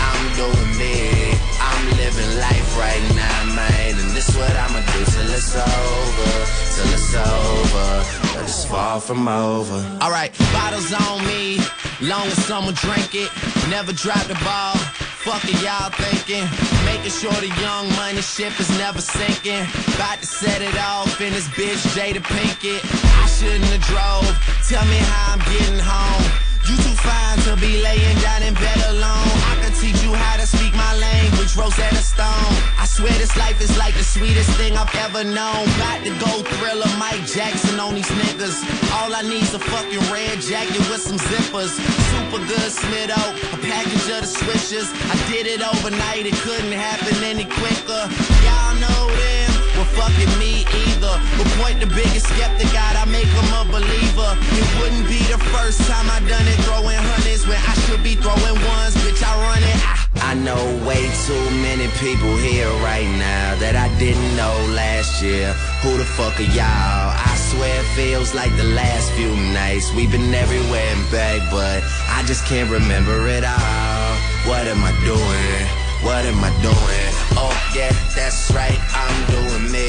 I'm 0.00 0.24
doing 0.40 0.72
me. 0.80 1.11
Living 2.02 2.34
life 2.40 2.70
right 2.76 3.04
now, 3.14 3.54
man. 3.54 3.94
And 3.94 4.10
this 4.10 4.34
what 4.34 4.50
I'ma 4.50 4.80
do 4.90 5.00
till 5.14 5.30
it's 5.30 5.54
over. 5.54 6.32
Till 6.74 6.90
it's 6.98 7.14
over. 7.14 7.88
But 8.34 8.42
it's 8.42 8.64
far 8.64 9.00
from 9.00 9.28
over. 9.28 9.78
Alright, 10.02 10.36
bottles 10.52 10.92
on 10.92 11.24
me. 11.30 11.58
Long 12.00 12.26
as 12.26 12.44
someone 12.44 12.74
drink 12.74 13.14
it. 13.14 13.30
Never 13.70 13.92
drop 13.92 14.24
the 14.26 14.34
ball. 14.42 14.74
Fuck 15.22 15.44
it, 15.44 15.54
y'all 15.62 15.94
thinking. 15.94 16.42
Making 16.90 17.14
sure 17.14 17.38
the 17.38 17.54
young 17.62 17.86
money 17.94 18.20
ship 18.20 18.58
is 18.58 18.68
never 18.82 19.00
sinking. 19.00 19.62
About 19.94 20.18
to 20.18 20.26
set 20.26 20.60
it 20.60 20.76
off 20.82 21.20
in 21.20 21.32
this 21.32 21.46
bitch 21.54 21.78
Jada 21.94 22.18
Pinkett. 22.18 22.82
I 23.22 23.26
shouldn't 23.30 23.70
have 23.70 23.86
drove. 23.86 24.26
Tell 24.66 24.84
me 24.90 24.98
how 24.98 25.34
I'm 25.34 25.42
getting 25.54 25.78
home. 25.78 26.26
You 26.66 26.74
too 26.82 26.96
fine 26.98 27.38
to 27.46 27.54
be 27.62 27.80
laying 27.80 28.18
down 28.18 28.42
in 28.42 28.54
bed 28.54 28.80
alone. 28.90 29.30
I 29.50 29.61
teach 29.82 30.00
you 30.04 30.14
how 30.14 30.36
to 30.38 30.46
speak 30.46 30.72
my 30.78 30.94
language, 30.94 31.56
Rosetta 31.56 31.98
Stone. 31.98 32.54
I 32.78 32.86
swear 32.86 33.10
this 33.18 33.36
life 33.36 33.60
is 33.60 33.76
like 33.76 33.94
the 33.94 34.04
sweetest 34.04 34.50
thing 34.54 34.76
I've 34.78 34.94
ever 35.02 35.24
known. 35.24 35.66
About 35.74 36.06
to 36.06 36.14
go 36.22 36.30
thriller 36.54 36.86
Mike 37.02 37.26
Jackson 37.26 37.80
on 37.80 37.96
these 37.96 38.12
niggas. 38.22 38.62
All 38.94 39.12
I 39.12 39.22
need's 39.22 39.52
a 39.54 39.58
fucking 39.58 40.06
red 40.14 40.40
jacket 40.40 40.86
with 40.86 41.02
some 41.02 41.18
zippers. 41.18 41.74
Super 42.10 42.38
good 42.46 42.70
Smitto, 42.70 43.22
a 43.54 43.58
package 43.58 44.06
of 44.14 44.22
the 44.22 44.30
swishers. 44.30 44.88
I 45.10 45.16
did 45.28 45.48
it 45.50 45.60
overnight, 45.66 46.26
it 46.30 46.38
couldn't 46.46 46.70
happen 46.70 47.18
any 47.24 47.44
quicker. 47.44 48.02
Y'all 48.46 48.74
know 48.78 49.16
them. 49.16 49.41
Well, 49.82 50.06
fucking 50.06 50.38
me 50.38 50.62
either. 50.62 51.10
But 51.34 51.50
point 51.58 51.82
the 51.82 51.90
biggest 51.90 52.30
skeptic 52.30 52.70
out, 52.70 52.94
I 52.94 53.02
make 53.10 53.26
him 53.26 53.50
a 53.50 53.66
believer. 53.66 54.30
It 54.54 54.66
wouldn't 54.78 55.10
be 55.10 55.18
the 55.26 55.42
first 55.50 55.82
time 55.90 56.06
I 56.06 56.22
done 56.30 56.46
it, 56.46 56.54
throwing 56.62 56.94
hundreds 56.94 57.50
when 57.50 57.58
I 57.58 57.74
should 57.82 57.98
be 57.98 58.14
throwing 58.14 58.58
ones. 58.62 58.94
Bitch, 59.02 59.18
I 59.26 59.34
run 59.42 59.58
it. 59.58 59.78
I, 59.82 60.30
I 60.30 60.34
know 60.38 60.62
way 60.86 61.02
too 61.26 61.44
many 61.66 61.90
people 61.98 62.30
here 62.38 62.70
right 62.78 63.10
now 63.18 63.58
that 63.58 63.74
I 63.74 63.90
didn't 63.98 64.30
know 64.38 64.54
last 64.70 65.20
year. 65.20 65.50
Who 65.82 65.98
the 65.98 66.06
fuck 66.06 66.38
are 66.38 66.46
y'all? 66.54 67.10
I 67.18 67.34
swear 67.50 67.74
it 67.82 67.88
feels 67.98 68.38
like 68.38 68.54
the 68.54 68.70
last 68.78 69.10
few 69.18 69.34
nights. 69.50 69.90
We've 69.98 70.12
been 70.12 70.30
everywhere 70.30 70.94
and 70.94 71.10
back, 71.10 71.42
but 71.50 71.82
I 72.06 72.22
just 72.22 72.46
can't 72.46 72.70
remember 72.70 73.26
it 73.26 73.42
all. 73.42 74.14
What 74.46 74.62
am 74.70 74.78
I 74.86 74.94
doing? 75.02 75.58
What 76.06 76.22
am 76.22 76.38
I 76.38 76.54
doing? 76.62 77.11
Oh 77.36 77.54
yeah, 77.74 77.92
that's 78.14 78.50
right, 78.52 78.78
I'm 78.92 79.18
doing 79.30 79.70
me. 79.70 79.86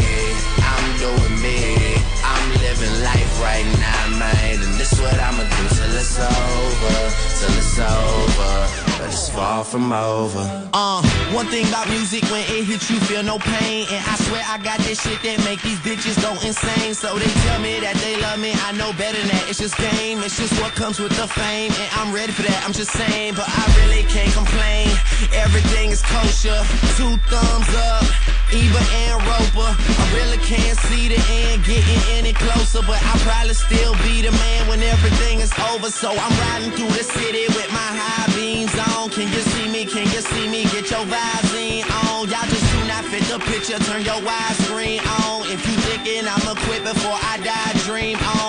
I'm 0.62 1.00
doing 1.00 1.42
me. 1.42 1.96
I'm 2.24 2.50
living 2.62 3.04
life 3.04 3.42
right 3.42 3.66
now, 3.80 4.18
man. 4.18 4.62
And 4.62 4.74
this 4.76 5.00
what 5.00 5.20
I'ma 5.20 5.44
do 5.44 5.64
till 5.76 5.96
it's 5.96 6.20
over. 6.20 6.98
Till 7.40 7.58
it's 7.58 7.80
over. 7.80 8.93
It's 9.06 9.30
far 9.30 9.64
from 9.64 9.92
over. 9.92 10.70
Uh, 10.74 11.02
one 11.34 11.48
thing 11.48 11.68
about 11.68 11.88
music, 11.90 12.24
when 12.32 12.42
it 12.42 12.64
hits 12.64 12.90
you, 12.90 13.00
feel 13.02 13.22
no 13.22 13.38
pain. 13.38 13.86
And 13.92 14.02
I 14.06 14.16
swear 14.16 14.44
I 14.48 14.58
got 14.58 14.80
this 14.80 15.02
shit 15.04 15.22
that 15.24 15.44
make 15.44 15.62
these 15.62 15.80
bitches 15.80 16.16
go 16.22 16.32
insane. 16.46 16.94
So 16.94 17.18
they 17.20 17.30
tell 17.46 17.60
me 17.60 17.80
that 17.82 17.96
they 17.98 18.20
love 18.22 18.40
me, 18.40 18.54
I 18.66 18.72
know 18.72 18.94
better 18.94 19.20
than 19.20 19.28
that. 19.28 19.50
It's 19.50 19.60
just 19.60 19.78
game, 19.78 20.20
it's 20.24 20.38
just 20.38 20.54
what 20.62 20.72
comes 20.74 21.00
with 21.00 21.12
the 21.20 21.28
fame. 21.28 21.72
And 21.72 21.90
I'm 22.00 22.14
ready 22.14 22.32
for 22.32 22.44
that, 22.44 22.64
I'm 22.66 22.74
just 22.74 22.92
saying. 22.92 23.36
But 23.36 23.46
I 23.48 23.64
really 23.84 24.04
can't 24.08 24.32
complain. 24.34 24.88
Everything 25.36 25.92
is 25.92 26.02
kosher, 26.02 26.58
two 26.96 27.18
thumbs 27.28 27.70
up. 27.76 28.08
Eva 28.54 28.82
and 29.10 29.18
Roper. 29.26 29.70
I 29.74 30.06
really 30.14 30.38
can't 30.38 30.78
see 30.86 31.10
the 31.10 31.18
end 31.18 31.66
getting 31.66 32.02
any 32.14 32.34
closer, 32.34 32.82
but 32.86 33.02
I'll 33.02 33.22
probably 33.26 33.56
still 33.56 33.94
be 34.06 34.22
the 34.22 34.32
man 34.32 34.68
when 34.68 34.82
everything 34.84 35.40
is 35.40 35.52
over. 35.74 35.90
So 35.90 36.12
I'm 36.12 36.34
riding 36.46 36.72
through 36.78 36.94
the 36.94 37.04
city 37.04 37.46
with 37.50 37.70
my 37.74 37.90
high 37.98 38.30
beams 38.36 38.78
on. 38.78 38.93
Can 39.14 39.28
you 39.32 39.42
see 39.54 39.68
me? 39.70 39.86
Can 39.86 40.06
you 40.14 40.22
see 40.22 40.48
me? 40.50 40.64
Get 40.64 40.90
your 40.90 41.06
Visine 41.06 41.84
on. 42.04 42.28
Y'all 42.30 42.48
just 42.48 42.66
do 42.74 42.88
not 42.88 43.04
fit 43.06 43.24
the 43.24 43.40
picture. 43.40 43.78
Turn 43.80 44.02
your 44.04 44.22
widescreen 44.22 45.02
on. 45.20 45.46
If 45.52 45.62
you 45.68 45.76
thinking 45.88 46.28
I'ma 46.28 46.54
quit 46.66 46.84
before 46.84 47.20
I 47.32 47.38
die, 47.44 47.74
dream 47.86 48.18
on. 48.18 48.43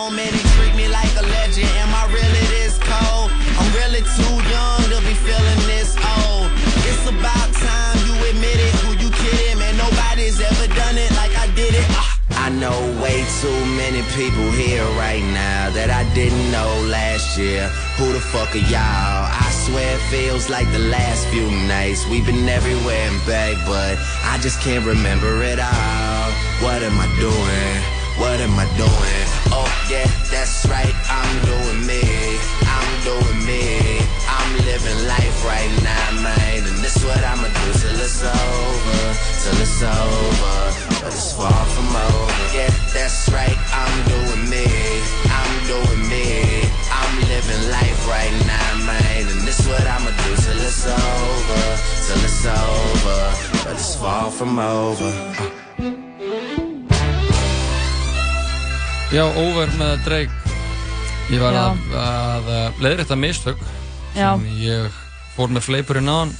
Know 12.64 12.80
way 13.02 13.20
too 13.42 13.60
many 13.76 14.00
people 14.16 14.48
here 14.56 14.86
right 14.96 15.24
now 15.36 15.68
that 15.76 15.90
I 15.92 16.02
didn't 16.14 16.48
know 16.50 16.70
last 16.88 17.36
year. 17.36 17.68
Who 18.00 18.06
the 18.16 18.24
fuck 18.32 18.56
are 18.56 18.68
y'all? 18.72 19.28
I 19.28 19.48
swear 19.68 19.96
it 19.96 20.04
feels 20.08 20.48
like 20.48 20.64
the 20.72 20.84
last 20.96 21.28
few 21.28 21.44
nights. 21.68 22.08
We've 22.08 22.24
been 22.24 22.48
everywhere 22.48 23.04
and 23.12 23.20
back, 23.26 23.54
but 23.68 24.00
I 24.32 24.38
just 24.40 24.62
can't 24.64 24.84
remember 24.86 25.42
it 25.44 25.60
all. 25.60 26.28
What 26.64 26.80
am 26.80 26.96
I 26.96 27.08
doing? 27.20 27.74
What 28.16 28.40
am 28.40 28.56
I 28.56 28.64
doing? 28.80 29.24
Oh 29.52 29.68
yeah, 29.92 30.08
that's 30.32 30.64
right, 30.64 30.96
I'm 31.20 31.34
doing 31.44 31.80
me. 31.84 32.00
I'm 32.64 32.92
doing 33.04 33.33
living 34.74 35.06
life 35.06 35.38
right 35.46 35.72
now, 35.86 36.06
man. 36.26 36.58
And 36.66 36.78
this 36.82 36.98
what 37.06 37.22
I'ma 37.22 37.46
do 37.46 37.66
till 37.78 37.98
it's 38.06 38.22
over. 38.26 39.02
Till 39.42 39.58
it's 39.62 39.82
over. 39.82 40.56
But 40.98 41.12
it's 41.14 41.30
far 41.38 41.62
from 41.74 41.90
over. 41.94 42.42
Yeah, 42.58 42.74
that's 42.90 43.30
right, 43.30 43.58
I'm 43.80 43.94
doing 44.10 44.42
me. 44.50 44.66
I'm 45.38 45.54
doing 45.70 46.02
me. 46.10 46.26
I'm 46.90 47.14
living 47.30 47.62
life 47.78 48.00
right 48.14 48.34
now, 48.50 48.70
man. 48.90 49.22
And 49.30 49.40
this 49.46 49.62
what 49.68 49.86
I'ma 49.94 50.10
do 50.10 50.30
till 50.42 50.60
it's 50.68 50.86
over. 50.86 51.62
Till 52.06 52.22
it's 52.28 52.44
over. 52.46 53.20
But 53.62 53.74
it's 53.78 53.94
far 53.94 54.30
from 54.30 54.58
over. 54.58 55.10
Já, 59.14 59.22
over 59.38 59.70
með 59.78 60.00
Drake 60.02 60.34
Ég 61.30 61.38
var 61.40 61.54
Já. 61.54 61.62
að, 61.70 62.48
að 62.50 62.80
leiðrætta 62.82 63.16
mistök. 63.16 63.60
Sem 64.14 64.44
ég 64.62 64.98
fór 65.34 65.52
með 65.52 65.66
fleipurinn 65.68 66.10
á 66.10 66.16
hann. 66.22 66.34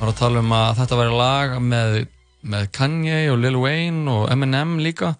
Var 0.00 0.10
að 0.10 0.18
tala 0.20 0.42
um 0.42 0.54
að 0.56 0.78
þetta 0.80 0.98
væri 1.00 1.16
lag 1.18 1.56
með, 1.62 1.98
með 2.54 2.68
Kanye 2.74 3.18
og 3.32 3.40
Lil 3.42 3.56
Wayne 3.60 4.10
og 4.10 4.30
Eminem 4.32 4.78
líka. 4.82 5.14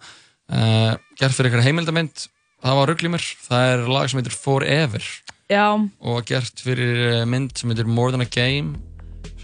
Uh, 0.45 0.93
gert 1.17 1.33
fyrir 1.33 1.49
eitthvað 1.49 1.69
heimildamind 1.69 2.27
það 2.65 2.79
var 2.79 2.89
ruggl 2.91 3.07
í 3.07 3.13
mér, 3.13 3.23
það 3.45 3.71
er 3.71 3.87
lag 3.93 4.09
sem 4.09 4.19
heitir 4.21 4.35
Forever. 4.35 5.07
Já, 5.49 5.65
og 5.77 6.25
gert 6.25 6.61
fyrir 6.65 7.01
eh, 7.11 7.23
mynd 7.29 7.51
sem 7.57 7.69
heitir 7.69 7.85
More 7.85 8.13
Than 8.13 8.25
a 8.25 8.29
Game 8.29 8.79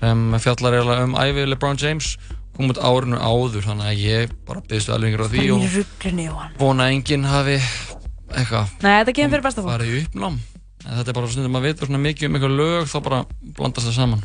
sem 0.02 0.22
fjallar 0.42 0.80
eiginlega 0.80 1.06
um 1.06 1.18
ævi 1.22 1.44
LeBron 1.46 1.78
James. 1.78 2.16
Kom 2.56 2.72
út 2.74 2.82
árinu 2.82 3.20
áður 3.22 3.64
þannig 3.64 3.88
að 3.92 4.02
ég 4.02 4.34
bara 4.48 4.64
byggðist 4.66 4.90
velvingar 4.92 5.24
á 5.24 5.28
því 5.32 5.44
það 5.46 5.54
og 5.56 6.08
er 6.10 6.58
vona 6.60 6.88
enginn 6.92 7.24
hafi 7.30 7.60
eitthvað 8.36 8.74
Nei, 8.82 8.92
þetta 9.00 9.14
kemur 9.16 9.32
fyrir 9.36 9.46
besta 9.46 9.64
fólk. 9.64 9.72
farið 9.72 9.94
í 9.94 10.02
uppnám 10.04 10.36
en 10.86 10.98
þetta 10.98 11.12
er 11.14 11.18
bara 11.18 11.32
stundum 11.32 11.58
að 11.60 11.68
vita 11.70 11.88
svona 11.88 12.02
mikið 12.02 12.28
um 12.30 12.38
eitthvað 12.38 12.56
lög 12.60 12.88
þá 12.92 12.98
bara 13.08 13.20
blandast 13.58 13.88
það 13.90 13.98
saman. 14.00 14.24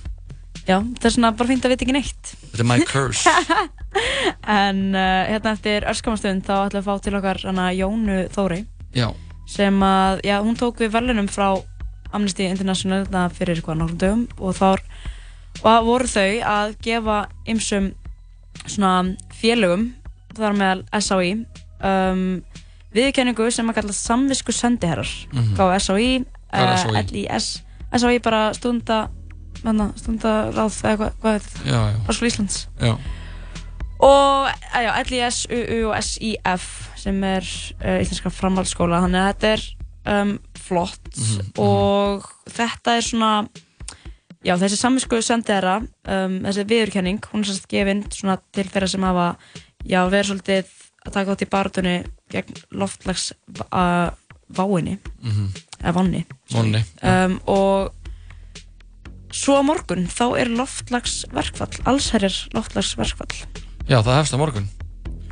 Já, 0.66 0.78
það 0.82 1.04
er 1.08 1.14
svona 1.14 1.32
bara 1.38 1.50
fínt 1.52 1.66
að 1.66 1.74
vita 1.74 1.86
ekki 1.86 1.94
neitt. 1.96 2.32
Þetta 2.50 2.64
er 2.64 2.70
my 2.72 2.78
curse. 2.90 3.30
En 4.46 4.80
uh, 4.92 5.24
hérna 5.30 5.54
eftir 5.54 5.86
örskamastund 5.88 6.44
þá 6.44 6.66
ætlum 6.66 6.82
við 6.82 6.82
að 6.82 6.88
fá 6.90 7.04
til 7.04 7.14
okkar 7.16 7.38
hana 7.46 7.70
Jónu 7.72 8.16
Þóri 8.34 8.58
já, 8.92 9.06
sem 9.48 9.78
að, 9.86 10.20
já, 10.26 10.34
hún 10.44 10.58
tók 10.58 10.82
við 10.82 10.90
verðlunum 10.92 11.30
frá 11.32 11.46
Amnesty 12.12 12.44
International 12.44 13.06
þarna 13.06 13.22
fyrir 13.32 13.62
hvað 13.64 13.80
nokkrum 13.80 14.02
dögum 14.02 14.26
og 14.36 14.60
og 15.64 15.86
voru 15.86 16.08
þau 16.10 16.28
að 16.44 16.74
gefa 16.84 17.16
ymsum 17.48 17.92
svona 18.66 19.16
félögum 19.36 19.88
þar 20.36 20.56
meðal 20.58 20.84
SAI 21.00 21.30
um, 21.80 22.42
viðkenningu 22.96 23.48
sem 23.52 23.68
að 23.70 23.80
kalla 23.80 23.96
samvisku 23.96 24.52
sendiherrar 24.52 25.08
Mhm. 25.32 25.54
gáði 25.56 25.80
SAI, 25.80 26.24
Hvað 26.50 26.66
er 26.66 26.72
uh, 26.72 26.82
SAI? 26.84 27.04
LIS 27.12 27.48
SAI 27.96 28.18
bara 28.24 28.42
stunda 28.56 28.98
stundaráð 29.96 30.80
eða 30.84 30.96
hvað, 31.00 31.14
hvað 31.22 31.34
er 31.38 31.44
þetta? 31.46 31.62
Háskóla 32.06 32.28
Íslands 32.30 32.58
já. 32.80 32.92
og 34.06 34.48
eh, 34.76 34.98
LIS, 35.10 35.38
UU 35.50 35.78
og 35.90 36.02
SIF 36.04 36.66
sem 37.00 37.22
er 37.24 37.46
uh, 37.80 37.96
íslenska 38.02 38.30
framhaldsskóla 38.34 39.00
þannig 39.06 39.22
að 39.22 39.30
þetta 39.32 39.52
er 39.56 39.64
um, 40.12 40.34
flott 40.66 41.02
Mhm, 41.16 41.46
og 41.64 42.26
þetta 42.52 42.96
er 42.98 43.06
svona 43.06 43.30
já, 44.44 44.52
þessi 44.60 44.76
samvinsku 44.78 45.22
sendiðara 45.24 45.78
um, 45.80 46.34
þessi 46.44 46.66
viðurkenning, 46.68 47.22
hún 47.32 47.40
er 47.42 47.48
sérst 47.48 47.68
gefin 47.72 48.04
svona 48.12 48.36
til 48.52 48.66
þeirra 48.68 48.90
sem 48.92 49.06
hafa 49.08 49.30
já, 49.88 50.02
verið 50.12 50.28
svolítið 50.34 50.74
að 51.06 51.14
taka 51.16 51.32
átt 51.32 51.46
í 51.46 51.48
barðunni 51.56 51.96
gegn 52.34 52.60
loftlags 52.76 53.30
uh, 53.72 54.10
váinni 54.52 54.98
Mhm. 55.24 55.48
Eða 55.86 55.94
vonni 55.96 56.22
Vonni, 56.52 56.82
um, 57.06 57.36
og 57.46 57.92
svo 59.36 59.60
morgun 59.66 60.06
þá 60.10 60.24
er 60.40 60.50
loftlagsverkfall 60.56 61.84
allsherjar 61.88 62.36
loftlagsverkfall 62.56 63.36
Já, 63.86 64.00
það 64.02 64.18
hefst 64.18 64.34
á 64.34 64.42
morgun 64.42 64.68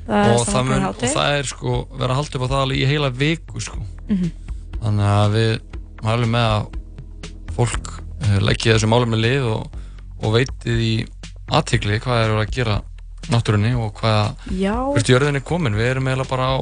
Það 0.04 0.30
og, 0.34 0.42
það 0.44 0.66
mun, 0.68 0.82
og 0.90 0.98
það 1.00 1.34
er 1.38 1.46
sko 1.48 1.74
verið 1.94 2.10
að 2.12 2.18
halda 2.18 2.38
upp 2.38 2.44
á 2.44 2.50
það 2.52 2.62
alveg 2.62 2.80
í 2.82 2.88
heila 2.90 3.08
viku 3.16 3.62
sko. 3.64 3.78
Mhm. 4.12 4.32
þannig 4.84 5.12
að 5.14 5.36
við 5.38 5.52
mælum 6.04 6.34
með 6.34 6.48
að 6.50 6.66
fólk 7.56 7.92
uh, 7.94 8.38
leggja 8.44 8.74
þessu 8.74 8.90
málum 8.92 9.14
með 9.14 9.22
lið 9.24 9.46
og, 9.54 9.78
og 10.20 10.34
veitið 10.34 10.82
í 10.84 10.94
aðtikli 11.56 12.00
hvað 12.04 12.24
er 12.26 12.34
að 12.36 12.52
gera 12.52 12.76
náttúrunni 13.32 13.72
og 13.80 13.94
hvað 14.02 14.52
Já. 14.60 14.74
hvert 14.92 15.08
jörðin 15.08 15.40
er 15.40 15.46
komin 15.48 15.78
við 15.78 15.94
erum 15.94 16.10
eiginlega 16.10 16.28
bara 16.34 16.50
á, 16.52 16.56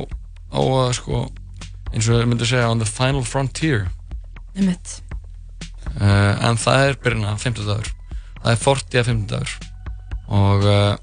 á 0.54 0.60
sko, 0.94 1.24
eins 1.92 2.08
og 2.08 2.18
við 2.22 2.28
myndum 2.32 2.48
segja 2.48 2.70
on 2.72 2.80
the 2.82 2.88
final 2.88 3.24
frontier 3.26 3.86
Einmitt. 4.56 4.98
uh, 6.00 6.34
en 6.48 6.58
það 6.60 6.86
er 6.88 6.98
byrjun 7.04 7.28
að 7.30 7.42
50 7.46 7.68
dagur 7.68 7.92
það 8.42 8.50
er 8.54 8.60
40 8.64 9.00
að 9.02 9.10
50 9.12 9.30
dagur 9.32 9.54
og 10.32 10.66
uh, 10.68 10.96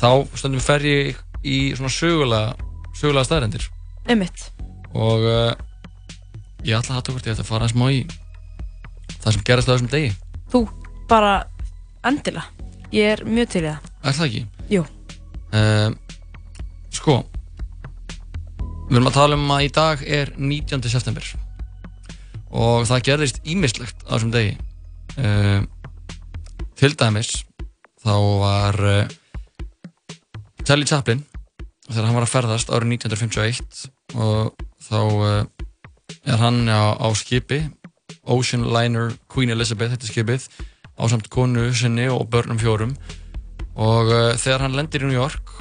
þá 0.00 0.10
stundum 0.36 0.62
fer 0.64 0.84
ég 0.88 1.20
í 1.44 1.58
svona 1.76 1.92
sögulega 1.92 2.54
sögulega 2.96 3.28
staðrendir 3.28 3.68
Einmitt. 4.10 4.46
og 4.92 5.24
uh, 5.24 5.52
ég 6.64 6.76
ætla 6.76 6.96
að 6.96 6.98
hatta 7.00 7.14
hvort 7.14 7.28
ég 7.28 7.36
ætla 7.36 7.46
að 7.46 7.52
fara 7.54 7.68
smá 7.72 7.86
í 7.92 8.02
það 9.20 9.32
sem 9.36 9.44
gerast 9.48 9.68
á 9.68 9.72
þessum 9.74 9.92
degi 9.92 10.12
Þú 10.50 10.64
bara 11.10 11.34
endilega 12.04 12.48
ég 12.92 13.12
er 13.14 13.24
mjög 13.28 13.52
til 13.54 13.64
í 13.64 13.70
það 13.70 14.08
er 14.10 14.16
það 14.18 14.26
ekki? 14.26 14.40
Jú. 14.70 14.82
Sko 16.90 17.14
við 18.90 18.98
erum 18.98 19.06
að 19.06 19.14
tala 19.14 19.36
um 19.38 19.50
að 19.54 19.62
í 19.62 19.68
dag 19.70 20.00
er 20.02 20.32
19. 20.34 20.82
september 20.90 21.26
og 22.50 22.88
það 22.88 23.04
gerðist 23.06 23.36
ímislegt 23.46 24.02
á 24.02 24.18
þessum 24.18 24.32
degi 24.34 24.56
uh, 25.22 25.62
til 26.74 26.90
dæmis 26.98 27.30
þá 28.02 28.16
var 28.40 28.80
uh, 28.82 29.12
Charlie 30.64 30.90
Chaplin 30.90 31.22
þegar 31.86 32.08
hann 32.08 32.18
var 32.18 32.26
að 32.26 32.32
ferðast 32.34 32.74
árið 32.74 32.96
1951 32.96 34.18
og 34.18 34.66
þá 34.82 34.98
uh, 34.98 35.38
er 36.26 36.42
hann 36.42 36.60
á, 36.66 36.98
á 36.98 37.08
skipi 37.14 37.62
Ocean 38.26 38.66
Liner 38.74 39.14
Queen 39.30 39.54
Elizabeth 39.54 39.94
þetta 39.94 40.08
er 40.10 40.14
skipið 40.16 40.50
á 40.98 41.02
samt 41.06 41.30
konu 41.30 41.70
sinni 41.70 42.10
og 42.10 42.26
börnum 42.32 42.58
fjórum 42.58 42.98
og 43.78 44.10
þegar 44.42 44.66
hann 44.66 44.74
lendir 44.74 45.06
í 45.06 45.12
New 45.12 45.14
York 45.14 45.54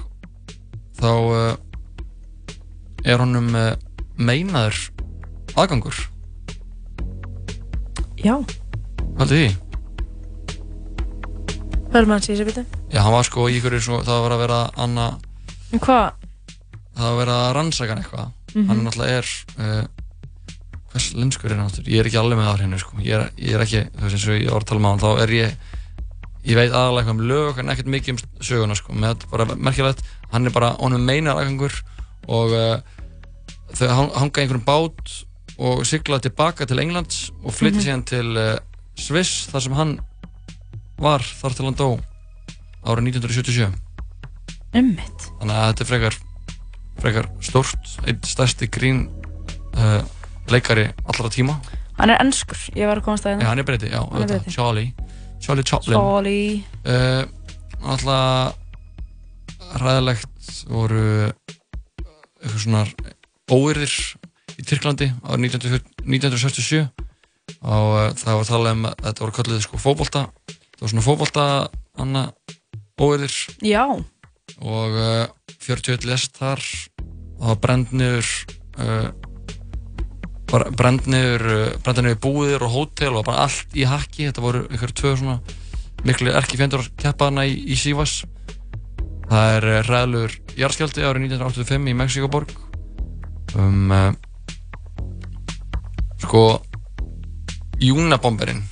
þá 0.97 1.61
er 3.05 3.21
honum 3.23 3.49
uh, 3.55 3.73
meinaður 4.19 4.79
aðgangur 5.55 5.95
Já, 8.19 8.35
Haldið 9.19 9.35
því? 9.39 9.49
verður 11.89 12.09
maður 12.09 12.19
að 12.19 12.25
segja 12.27 12.39
sér 12.41 12.49
byrju 12.49 12.63
Já, 12.93 12.99
hann 13.05 13.15
var 13.15 13.25
sko 13.27 13.45
í 13.49 13.55
ykkur 13.59 13.77
svo, 13.81 14.01
það 14.05 14.19
var 14.25 14.35
að 14.35 14.41
vera 14.43 14.59
anna, 14.85 15.05
En 15.73 15.81
hvað? 15.81 16.11
það 16.99 17.05
var 17.05 17.13
að 17.13 17.19
vera 17.23 17.39
hann 17.61 18.03
eitthvað 18.03 18.27
Mhm. 18.49 18.65
hann 18.65 18.79
náttúrulega 18.81 19.17
er 19.21 19.27
uh, 19.61 19.83
hvers 20.89 21.07
linskur 21.13 21.51
er 21.51 21.57
hann 21.59 21.67
áttur? 21.69 21.85
Ég 21.85 21.99
er 22.01 22.07
ekki 22.09 22.17
alveg 22.17 22.39
með 22.39 22.47
það 22.49 22.55
hreinu 22.57 22.79
sko 22.81 22.97
ég 23.05 23.13
er, 23.13 23.27
ég 23.37 23.53
er 23.53 23.61
ekki, 23.61 23.81
þú 23.93 24.01
veist 24.07 24.15
eins 24.17 24.25
og 24.25 24.39
ég 24.41 24.49
var 24.55 24.63
að 24.63 24.69
tala 24.71 24.89
um 24.89 25.01
þá 25.03 25.09
er 25.21 25.33
ég, 25.35 25.51
ég 26.49 26.57
veit 26.57 26.71
aðalega 26.73 27.03
eitthvað 27.03 27.13
um 27.13 27.27
lög 27.29 27.59
en 27.61 27.69
ekkert 27.69 27.91
mikið 27.93 28.09
um 28.15 28.21
söguna 28.41 28.75
sko 28.79 28.93
með 28.97 29.27
bara 29.29 29.45
merkilegt, 29.53 30.01
hann 30.33 30.49
er 30.49 30.55
bara 30.55 30.71
honum 30.81 31.05
meinar 31.05 31.37
aðgangur 31.37 31.77
og 32.27 32.51
uh, 32.51 32.79
þau 33.77 33.87
hang- 33.87 34.13
hanga 34.17 34.41
einhverjum 34.43 34.65
bát 34.65 35.13
og 35.59 35.85
sigla 35.85 36.19
tilbaka 36.23 36.65
til 36.65 36.79
Englands 36.79 37.31
og 37.43 37.51
flytja 37.53 37.79
Mhm. 37.79 37.85
síðan 37.87 38.05
til 38.05 38.37
uh, 38.37 38.57
Sviss 38.99 39.47
þar 39.51 39.61
sem 39.63 39.73
hann 39.73 39.99
var 40.99 41.19
þar 41.23 41.53
til 41.55 41.65
hann 41.65 41.75
dó 41.79 41.89
árið 42.85 43.03
1977 43.13 43.73
Einmitt. 44.73 45.29
þannig 45.39 45.55
að 45.55 45.67
þetta 45.69 45.81
er 45.85 45.89
frekar 45.89 46.15
frekar 46.99 47.29
stórt, 47.41 47.93
einn 48.07 48.19
stærsti 48.27 48.67
grín 48.67 49.05
uh, 49.79 50.01
leikari 50.51 50.89
allra 51.07 51.29
tíma. 51.31 51.55
Hann 51.97 52.09
er 52.11 52.19
ennskur, 52.19 52.57
ég 52.75 52.87
var 52.87 52.99
að 52.99 53.05
komast 53.05 53.25
að 53.25 53.39
Já, 53.41 53.47
hann 53.47 53.59
er 53.59 53.63
breyti, 53.67 53.87
já, 53.91 54.01
er 54.03 54.27
breyti. 54.27 54.51
Charlie. 54.51 54.93
Charlie 55.39 55.63
Chaplin. 55.63 55.95
Charlie. 55.95 56.63
Uh, 56.83 57.23
Alltaf 57.79 58.55
ræðilegt 59.79 60.49
voru 60.67 61.31
eitthvað 62.39 62.63
svona 62.63 62.83
óyrðir 63.49 63.95
í 64.59 64.65
Tyrklandi 64.67 65.09
árið 65.23 65.45
1940 65.49 65.95
1967 66.09 67.07
og 67.59 67.93
uh, 67.97 68.05
það 68.17 68.35
var 68.35 68.43
að 68.43 68.51
tala 68.51 68.73
um 68.75 68.85
að 68.89 69.01
þetta 69.05 69.23
voru 69.23 69.35
kallið 69.35 69.63
sko 69.65 69.79
fótbolta. 69.81 70.25
Það 70.75 70.83
var 70.83 70.91
svona 70.93 71.05
fótbolta 71.05 71.45
anna 71.99 72.23
óyrðir 72.99 73.35
Já, 73.65 73.83
og 74.59 74.99
uh, 74.99 75.25
41 75.65 76.07
lest 76.09 76.37
þar. 76.39 76.63
Og 77.39 77.41
það 77.41 77.51
var 77.51 77.61
brend 77.63 77.95
niður 77.95 78.29
uh, 78.79 79.09
bara 80.49 80.71
brend 80.75 81.09
niður 81.09 81.47
uh, 81.53 81.65
brend 81.85 82.03
niður 82.05 82.21
búðir 82.25 82.67
og 82.67 82.75
hótel 82.75 83.15
og 83.15 83.25
bara 83.27 83.47
allt 83.47 83.75
í 83.75 83.87
hakki. 83.89 84.29
Þetta 84.29 84.45
voru 84.45 84.65
ykkur 84.69 84.95
tvö 85.01 85.15
svona 85.19 85.39
miklu 86.07 86.31
erkifjendur 86.31 86.85
að 86.85 86.93
keppa 87.01 87.27
hana 87.27 87.47
í, 87.47 87.57
í 87.73 87.79
Sivas 87.79 88.21
það 89.29 89.53
er 89.57 89.67
uh, 89.69 89.79
ræðilegur 89.87 90.35
jarðskjáldi 90.59 91.05
árið 91.05 91.27
1985 91.29 91.91
í 91.91 91.95
Mexikoborg 91.99 92.55
um 93.59 93.93
uh, 93.93 94.09
sko 96.19 96.43
Júnabomberinn 97.79 98.63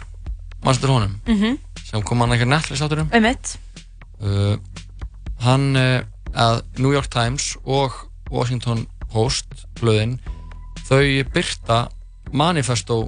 mannstu 0.65 0.89
honum? 0.91 1.15
Mhm. 1.27 1.57
sem 1.87 2.03
kom 2.03 2.19
hann 2.21 2.33
eitthvað 2.35 2.51
Netflix 2.51 2.81
áturum 2.83 3.09
einmitt. 3.15 3.53
Uh, 4.19 4.57
hann 5.45 5.69
uh, 5.79 6.01
að 6.35 6.61
New 6.81 6.91
York 6.91 7.07
Times 7.13 7.53
og 7.63 7.95
Washington 8.33 8.85
Post 9.07 9.67
blöðin 9.79 10.17
þau 10.89 11.23
byrta 11.33 11.85
manifesto 12.35 13.07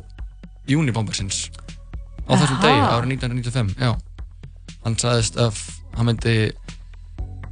Unibombersins 0.69 1.49
á 2.29 2.37
þessum 2.37 2.61
degi 2.61 2.79
árið 2.79 3.11
1995 3.17 3.75
já. 3.81 3.91
hann 4.85 4.97
sagðist 5.01 5.39
að 5.41 5.59
hann 5.97 6.07
myndi 6.07 6.35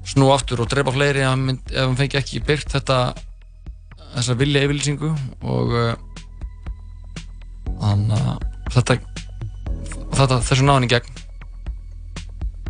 snú 0.07 0.29
aftur 0.33 0.61
og 0.63 0.69
drepa 0.71 0.93
fleiri 0.95 1.23
ef 1.23 1.31
hann, 1.31 1.45
myndi, 1.49 1.73
ef 1.75 1.83
hann 1.83 1.97
fengi 1.99 2.19
ekki 2.19 2.41
byrt 2.47 2.71
þetta 2.71 2.99
þessa 4.15 4.35
vilja 4.39 4.63
yfirlýsingu 4.65 5.09
og 5.45 5.73
uh, 5.75 5.93
hann 7.83 8.05
uh, 8.15 8.35
þetta, 8.73 8.97
þetta 10.15 10.39
þessu 10.47 10.65
náðin 10.67 10.87
í 10.87 10.91
gegn. 10.95 11.13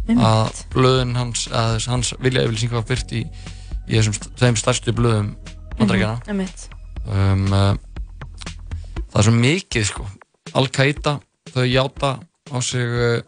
Að 0.07 0.61
blöðun 0.72 1.18
hans, 1.19 1.45
að 1.51 1.81
hans 1.91 2.14
vilja 2.23 2.45
yfirlýsing 2.45 2.72
var 2.72 2.85
byrt 2.88 3.11
í, 3.15 3.26
í 3.88 3.97
þessum 3.97 4.15
þeim 4.39 4.57
stærstu 4.59 4.93
blöðum 4.95 5.34
bandaríkjana 5.77 6.18
Mhm, 6.23 6.30
Einmitt. 6.31 6.69
Um, 7.07 7.43
uh, 7.51 7.76
það 9.11 9.19
er 9.22 9.27
svo 9.27 9.34
mikið 9.35 9.85
sko. 9.91 10.05
Al-Qaida, 10.57 11.18
þau 11.53 11.65
játa 11.68 12.14
á 12.51 12.57
sig 12.64 12.88
uh, 12.88 13.19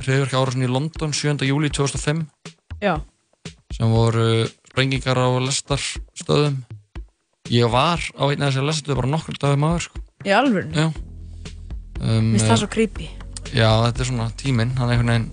hriðverka 0.00 0.40
árásin 0.40 0.64
í 0.66 0.70
London 0.70 1.12
7. 1.14 1.42
júli 1.46 1.70
2005 1.74 2.24
Já, 2.82 2.96
sem 3.74 3.90
voru 3.90 4.46
sprengingar 4.70 5.18
á 5.18 5.28
lestarstöðum. 5.40 6.62
Ég 7.50 7.70
var 7.70 8.02
á 8.18 8.22
einn 8.26 8.42
af 8.42 8.50
þessari 8.50 8.68
lestarstöðu 8.70 8.98
bara 9.00 9.12
nokkur 9.12 9.38
dagum 9.40 9.66
aður 9.68 9.86
sko. 9.86 10.02
í 10.26 10.32
alvörun 10.34 10.74
Já. 10.74 10.86
Um, 12.00 12.32
finnst 12.34 12.46
það 12.46 12.56
uh, 12.56 12.60
svo 12.62 12.70
creepy? 12.72 13.08
Já, 13.54 13.70
þetta 13.86 14.02
er 14.02 14.08
svona 14.10 14.26
tíminn, 14.36 14.74
hann 14.76 14.90
einhvern 14.92 15.12
veginn 15.12 15.30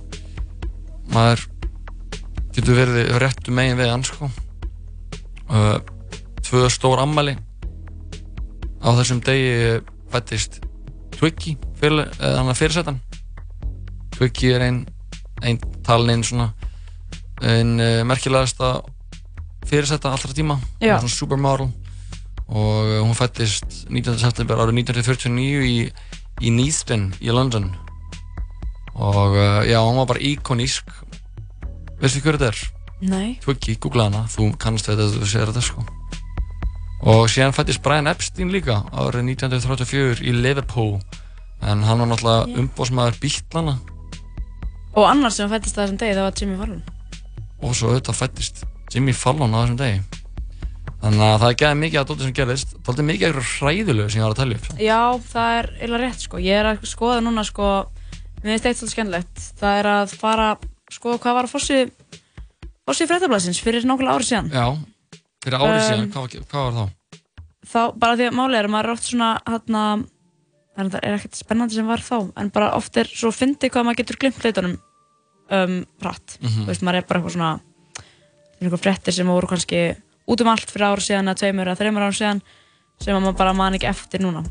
maður 1.14 1.48
getur 2.54 2.78
verið 2.78 3.16
réttu 3.22 3.56
megin 3.56 3.80
við 3.80 3.92
hann 3.92 4.06
sko. 4.08 4.30
Uh, 5.50 5.80
tvö 6.46 6.70
stór 6.72 7.02
ammæli 7.04 7.36
á 8.84 8.90
þessum 8.96 9.20
degi 9.26 9.82
fættist 10.14 10.62
Twiggy 11.14 11.58
fyrirsetan. 11.80 13.00
Twiggy 14.14 14.54
er 14.54 14.66
ein, 14.66 14.80
ein 15.42 15.60
talin 15.86 16.18
einn 16.18 16.26
svona 16.26 16.50
einn 17.44 17.80
uh, 17.80 18.02
merkilegasta 18.08 18.82
fyrirseta 19.68 20.12
allra 20.12 20.34
tíma. 20.36 20.60
Hún 20.80 20.88
Já. 20.88 20.96
var 20.96 21.04
svona 21.04 21.16
supermodel 21.16 21.72
og 22.48 22.90
uh, 22.90 23.00
hún 23.04 23.16
fættist 23.18 23.86
19. 23.90 24.20
september 24.20 24.60
árið 24.60 24.84
1949 24.84 25.64
í, 25.68 25.78
í 26.44 26.54
Neathden 26.54 27.10
í 27.22 27.32
London. 27.32 27.72
Og 28.94 29.34
uh, 29.38 29.64
já, 29.66 29.80
hún 29.82 29.98
var 30.02 30.12
bara 30.14 30.22
íkonísk. 30.22 30.92
Veistu 32.02 32.22
hver 32.22 32.38
þetta 32.38 32.52
er? 32.52 32.64
Nei. 33.04 33.40
Twiggy, 33.44 33.76
googla 33.82 34.10
hana, 34.10 34.26
þú 34.32 34.52
kannast 34.60 34.88
þetta 34.92 35.10
þú 35.16 35.28
segir 35.28 35.52
þetta 35.52 35.66
sko. 35.66 35.86
Og 37.04 37.26
síðan 37.32 37.56
fættist 37.56 37.84
Brian 37.84 38.08
Epstein 38.08 38.52
líka 38.54 38.84
árið 38.96 39.34
1934 39.34 40.24
í 40.24 40.36
Liverpool. 40.36 40.98
En 41.64 41.84
hann 41.88 42.02
var 42.04 42.10
náttúrulega 42.12 42.60
umbóðsmaður 42.60 43.20
bítlana 43.24 43.78
Og 44.94 45.06
annars 45.08 45.38
sem 45.40 45.48
fættist 45.50 45.78
það 45.78 45.86
þessum 45.86 46.00
degi 46.02 46.16
það 46.18 46.26
var 46.28 46.40
Jimmy 46.42 46.58
Fallon 46.60 46.82
og 47.64 47.78
svo 47.78 47.94
auðvitað 47.94 48.20
fættist 48.20 48.66
Jimmy 48.94 49.16
Fallon 49.16 49.56
á 49.56 49.64
þessum 49.64 49.80
degi 49.80 50.22
Þannig 51.04 51.24
að 51.26 51.34
það 51.42 51.50
er 51.50 51.58
gæðið 51.60 51.80
mikið 51.82 52.00
að 52.00 52.06
dóttir 52.10 52.28
sem 52.28 52.36
gerðist, 52.38 52.70
dóttir 52.80 53.06
mikið 53.08 53.26
eitthvað 53.28 53.48
hræðilegu 53.58 54.12
sem 54.12 54.20
ég 54.22 54.24
var 54.24 54.34
að 54.34 54.38
tala 54.40 54.56
upp. 54.56 54.68
Já, 54.80 55.00
það 55.34 55.56
er 55.58 55.68
eiginlega 55.74 56.00
rétt 56.04 56.24
sko. 56.24 56.40
Ég 56.40 56.60
er 56.62 56.70
að 56.70 56.86
skoða 56.88 57.18
núna 57.26 57.44
sko, 57.44 57.72
mér 58.38 58.54
finnst 58.54 58.70
eitt 58.70 58.80
svolítið 58.80 58.94
skemmtilegt. 58.94 59.42
Það 59.60 59.80
er 59.82 59.90
að 59.92 60.14
fara 60.22 60.46
skoða 60.96 61.20
hvað 61.26 61.36
var 61.36 61.50
að 61.50 61.56
fossi, 61.58 61.82
fossi 62.88 63.08
fréttablasins 63.10 63.60
fyrir 63.66 63.88
nokkulega 63.90 64.16
ári 64.16 64.30
síðan. 64.30 64.48
Já, 64.56 65.20
fyrir 65.44 65.60
árið 65.60 65.76
Um, 65.76 65.84
síðan, 65.90 66.08
hvað, 66.16 66.48
hvað 66.54 66.70
var 66.70 66.80
þá? 66.80 67.20
Þá, 67.74 67.82
bara 68.00 68.18
því 68.22 68.30
að 68.30 68.40
málið 68.40 68.62
er 68.62 68.70
að 68.70 68.76
maður 68.78 68.88
er 68.88 68.96
oft 68.96 69.10
svona, 69.10 69.30
hérna, 69.50 69.84
það 70.80 71.00
er 71.02 71.18
ekkert 71.18 71.44
spennandi 71.44 71.82
sem 71.82 71.92
var 71.92 72.08
þá, 72.08 72.18
en 72.40 72.56
bara 72.56 72.72
oft 72.80 73.04
er 73.04 73.12
svo 73.12 73.36
fyndi 73.36 73.68
hvað 73.68 73.90
maður 73.90 74.04
getur 74.06 74.24
glimt 74.24 74.40
hlutunum 74.40 74.80
um, 75.52 75.86
hratt. 76.02 76.38
Mhm. 76.42 76.64
Þú 76.64 76.66
veist, 76.72 76.82
maður 76.82 76.96
er 77.02 77.08
bara 77.08 77.20
eitthvað 77.20 77.36
svona, 77.38 77.60
eitthvað 78.62 78.84
fréttir 78.84 79.14
sem 79.14 79.28
voru 79.28 79.48
kannski 79.48 79.96
út 80.28 80.42
um 80.42 80.48
allt 80.48 80.70
fyrir 80.72 80.88
ári 80.88 81.02
síðan 81.04 81.28
eða 81.32 81.40
tveimur 81.42 81.68
eða 81.68 81.80
þreimur 81.82 82.06
ári 82.08 82.18
síðan 82.20 82.42
sem 83.00 83.16
að 83.16 83.22
maður 83.26 83.38
bara 83.38 83.54
man 83.54 83.74
ekki 83.74 83.90
eftir 83.90 84.20
núna. 84.24 84.44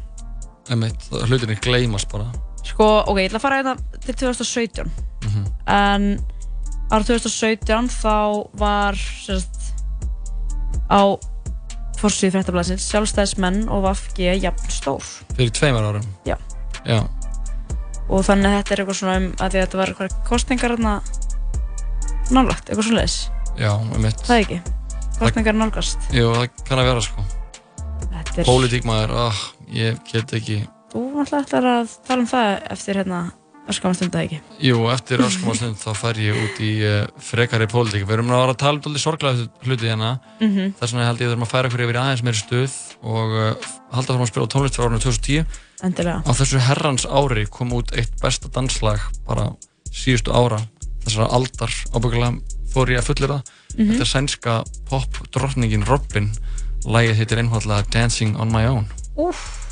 Einmitt, 0.70 1.00
það- 1.10 1.26
hlutinni 1.28 1.56
gleymast 1.60 2.10
bara. 2.12 2.26
Sko, 2.64 3.02
ok, 3.06 3.16
ég 3.18 3.30
ætla 3.30 3.38
að 3.38 3.46
fara 3.46 3.62
hérna 3.62 3.76
til 4.00 4.14
2017 4.14 4.90
Mhm. 5.24 5.46
en 5.66 6.24
ára 6.90 7.04
2017 7.04 7.88
þá 7.88 8.48
var 8.54 8.92
sérst, 8.94 9.72
á 10.90 11.18
fórsvíð 11.98 12.32
fréttablasins 12.34 12.84
sjálfstæðismenn 12.90 13.68
og 13.70 13.84
VFG 13.84 14.40
jafn 14.42 14.68
stór 14.70 15.02
Fyrir 15.36 15.50
tveimur 15.50 15.82
árum. 15.86 16.06
Já. 16.26 16.36
Já. 16.84 17.06
Og 18.08 18.24
þannig 18.26 18.48
að 18.50 18.56
þetta 18.58 18.74
er 18.76 18.82
eitthvað 18.82 18.98
svona 19.00 19.16
um 19.20 19.28
að 19.32 19.52
því 19.54 19.58
að 19.60 19.66
þetta 19.66 19.80
var 19.82 19.92
eitthvað 19.92 20.16
kostningar 20.28 20.76
nálagt, 22.32 22.68
eitthvað 22.70 22.86
svona 22.88 23.02
leis 23.02 23.16
Já, 23.60 23.72
einmitt. 23.92 24.22
það 24.26 24.40
ekki, 24.42 24.58
kostningar 25.20 25.58
nálgast 25.58 26.08
Jú, 26.16 26.30
það 26.34 26.48
kann 26.68 26.80
að 26.82 26.88
vera 26.90 27.04
sko. 27.04 27.24
Er- 28.32 28.46
Pólitík 28.48 28.86
maður, 28.88 29.10
ah, 29.28 29.40
ég 29.68 29.98
get 30.08 30.30
ekki. 30.32 30.62
þú 30.92 31.02
náttúrulega 31.12 31.44
ætlar 31.44 31.66
að 31.72 31.96
tala 32.08 32.22
um 32.24 32.28
það 32.30 32.48
eftir 32.72 32.96
hérna 33.02 33.18
öskamastund 33.68 34.12
það 34.14 34.24
ekki 34.26 34.38
Jú, 34.64 34.78
eftir 34.90 35.20
öskumastund 35.22 35.76
þá 35.76 35.90
fær 36.00 36.16
ég 36.22 36.38
út 36.40 36.60
í 36.64 36.70
uh, 36.82 37.06
frekari 37.20 37.68
pólitík. 37.70 38.06
Við 38.08 38.16
erum 38.16 38.32
að 38.32 38.40
vera 38.42 38.54
að 38.56 38.62
tala 38.64 38.80
um 38.88 38.96
sorglega 38.98 39.46
hluti 39.66 39.86
hérna. 39.90 40.14
Mhm. 40.40 40.72
Þess 40.80 40.92
vegna 40.96 41.06
held 41.10 41.20
ég 41.20 41.26
að 41.26 41.28
við 41.28 41.34
þurfum 41.36 41.46
að 41.46 41.52
færa 41.52 41.68
okkur 41.70 41.84
yfir 41.86 42.00
aðeins 42.02 42.24
meiri 42.26 42.40
stuð 42.40 42.74
og 43.02 43.34
uh, 43.34 43.70
halda 43.92 44.14
fram 44.14 44.24
að 44.24 44.30
spila 44.30 44.50
tónlist 44.50 44.78
frá 44.78 44.86
árinu 44.86 45.02
2010. 45.02 45.46
Endilega. 45.82 46.22
Á 46.22 46.30
þessu 46.38 46.62
herrans 46.62 47.06
ári 47.06 47.46
kom 47.50 47.74
út 47.74 47.94
eitt 47.98 48.14
besta 48.22 48.50
danslag 48.54 49.02
bara 49.26 49.50
síðustu 49.90 50.34
ára. 50.34 50.60
Þessara 51.02 51.32
aldar 51.34 51.74
ábyggilega 51.92 52.60
fór 52.72 52.94
ég 52.94 53.02
að 53.02 53.08
fullir 53.10 53.34
það. 53.34 53.50
Mhm. 53.74 53.90
Þetta 53.90 54.06
er 54.06 54.12
sænska 54.12 54.54
pop 54.88 55.18
drottningin 55.34 55.86
Robin. 55.88 56.30
Lægið 56.86 57.18
heitir 57.18 57.42
einfallega 57.42 57.90
Dancing 57.90 58.38
on 58.38 58.52
my 58.54 58.66
own. 58.66 58.86
Úff 59.16 59.62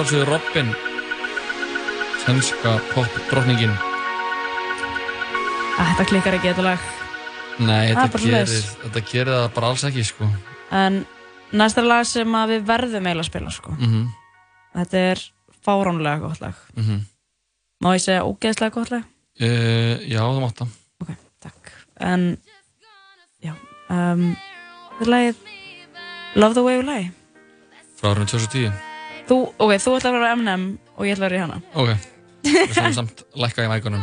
sjálfsögðu 0.00 0.24
Robin 0.24 0.68
svenska 2.22 2.70
popdrókningin 2.94 3.72
ah, 5.76 5.90
Þetta 5.90 6.06
klikkar 6.08 6.36
ekki 6.38 6.48
eitthvað 6.48 6.68
lag 6.70 6.86
Nei, 7.60 7.92
þetta 7.92 8.20
gerir, 8.22 8.64
þetta 8.86 9.02
gerir 9.10 9.32
það 9.34 9.48
bara 9.58 9.70
alls 9.74 9.84
ekki 9.90 10.06
sko. 10.08 10.30
En 10.72 11.02
næsta 11.52 11.84
lag 11.84 12.08
sem 12.08 12.38
við 12.48 12.64
verðum 12.70 13.10
eiginlega 13.10 13.26
að 13.26 13.28
spila 13.28 13.52
sko. 13.52 13.76
mm 13.76 13.92
-hmm. 13.92 14.08
Þetta 14.78 14.96
er 15.12 15.24
fáránlega 15.60 16.18
gott 16.24 16.40
lag 16.40 16.56
mm 16.76 16.84
-hmm. 16.84 17.00
Má 17.84 17.88
ég 17.92 18.00
segja 18.00 18.24
ógeðslega 18.24 18.74
gott 18.74 18.90
lag? 18.90 19.04
Uh, 19.40 20.00
já, 20.08 20.20
það 20.20 20.40
mátta 20.40 20.66
Ok, 21.00 21.10
takk 21.40 21.72
En, 22.00 22.38
já 23.44 23.52
um, 23.90 24.36
Þetta 24.98 25.04
er 25.04 25.08
lagið 25.08 25.36
Love 26.34 26.54
the 26.54 26.62
way 26.62 26.74
you 26.76 26.82
lie 26.82 27.12
Frá 28.00 28.14
árið 28.14 28.24
2010 28.32 28.89
Þú, 29.30 29.36
ok, 29.62 29.76
þú 29.78 29.92
ætlar 29.94 30.16
að 30.16 30.22
vera 30.24 30.30
M&M 30.34 30.62
og 30.98 31.04
ég 31.06 31.14
ætlar 31.14 31.28
að 31.28 31.30
vera 31.30 31.38
í 31.38 31.42
hana. 31.44 31.58
Ok, 31.78 31.90
við 32.42 32.72
skulum 32.74 32.94
samt 32.96 33.20
lækka 33.38 33.62
í 33.62 33.70
mækunum. 33.70 34.02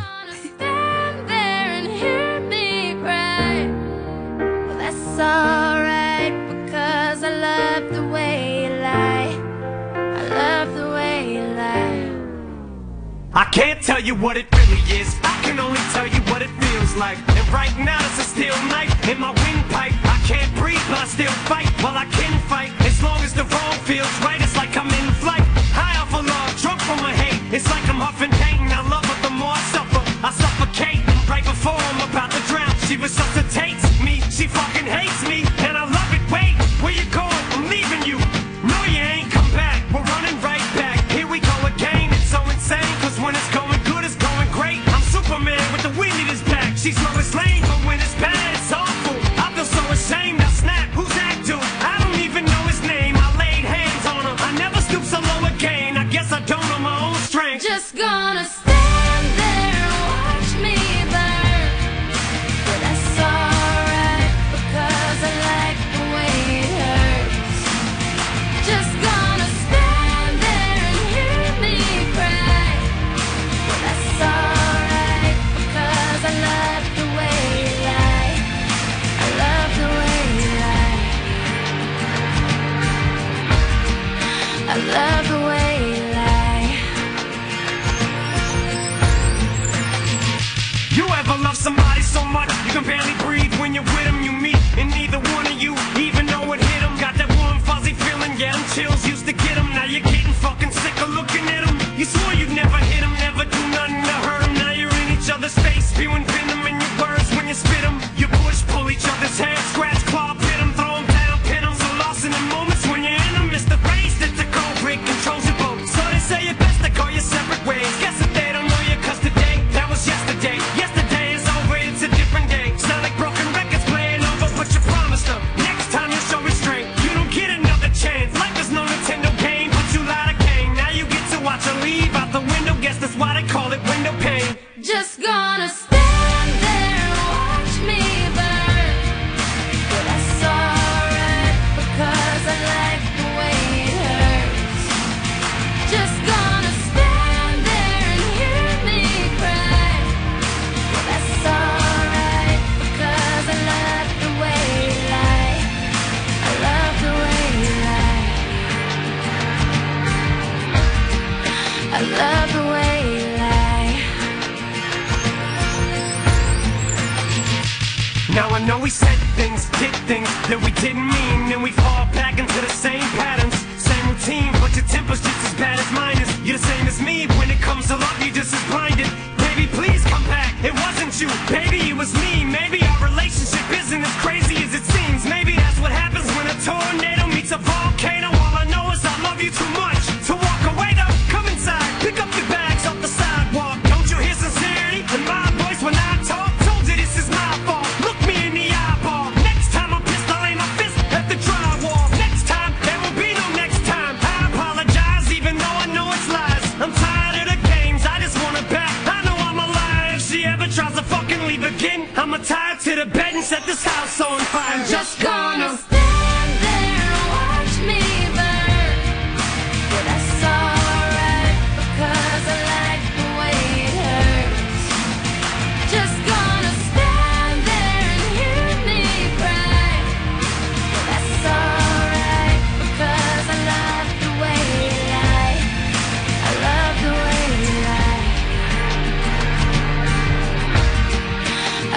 I 13.38 13.46
can't 13.52 13.84
tell 13.84 14.00
you 14.00 14.16
what 14.16 14.38
it 14.38 14.48
really 14.56 14.82
is. 14.96 15.14
I 15.22 15.36
can 15.44 15.60
only 15.60 15.84
tell 15.92 16.08
you 16.08 16.22
what 16.32 16.42
it 16.42 16.50
feels 16.64 16.96
like. 16.96 17.20
And 17.36 17.46
right 17.52 17.76
now 17.78 18.00
it's 18.00 18.18
a 18.18 18.24
steel 18.24 18.56
knife 18.72 18.96
in 19.12 19.20
my 19.20 19.36
windpipe. 19.44 19.94
I 20.08 20.18
can't 20.26 20.50
breathe 20.56 20.82
but 20.88 21.04
I 21.04 21.06
still 21.06 21.36
fight. 21.52 21.68
While 21.84 21.94
well, 21.94 22.02
I 22.02 22.06
can 22.06 22.34
fight 22.48 22.72
As 22.82 23.04
long 23.04 23.20
as 23.22 23.34
the 23.34 23.44
wrong 23.44 23.74
feels 23.84 24.10
right. 24.22 24.47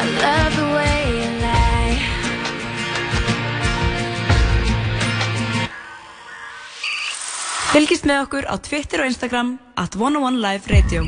I 0.00 0.04
love 0.24 0.56
the 0.56 0.68
way 0.76 1.00
you 1.20 1.30
lie. 1.44 1.98
Fylgist 7.74 8.06
með 8.08 8.22
okkur 8.24 8.46
á 8.48 8.56
Twitter 8.64 9.02
og 9.04 9.10
Instagram 9.12 9.50
at 9.76 9.98
101liferadio 9.98 11.04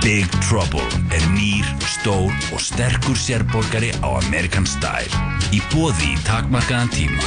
Big 0.00 0.24
Trouble 0.40 0.88
er 1.12 1.26
nýr, 1.34 1.68
stór 1.84 2.32
og 2.48 2.62
sterkur 2.64 3.20
sérborgari 3.20 3.92
á 4.00 4.08
American 4.24 4.64
Style. 4.64 5.12
Í 5.52 5.60
bóði 5.74 6.14
í 6.14 6.22
takmarkaðan 6.24 6.90
tíma. 6.96 7.20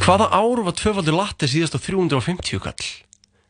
Hvaða 0.00 0.30
ár 0.32 0.64
var 0.64 0.78
tvöfaldur 0.80 1.20
latte 1.20 1.44
síðast 1.44 1.76
á 1.76 1.80
350 1.84 2.64
kall? 2.64 2.88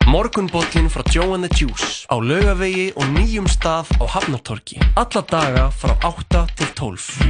Morgunbollin 0.09 0.89
frá 0.89 1.03
Joe 1.13 1.35
and 1.35 1.45
the 1.45 1.51
Juice 1.53 2.07
á 2.09 2.17
laugavegi 2.17 2.97
og 2.97 3.05
nýjum 3.13 3.45
stað 3.45 3.91
á 4.01 4.09
Hafnartorki. 4.09 4.81
Alla 4.97 5.21
daga 5.21 5.69
frá 5.69 5.93
8 6.01 6.47
til 6.57 6.69
12. 6.73 7.21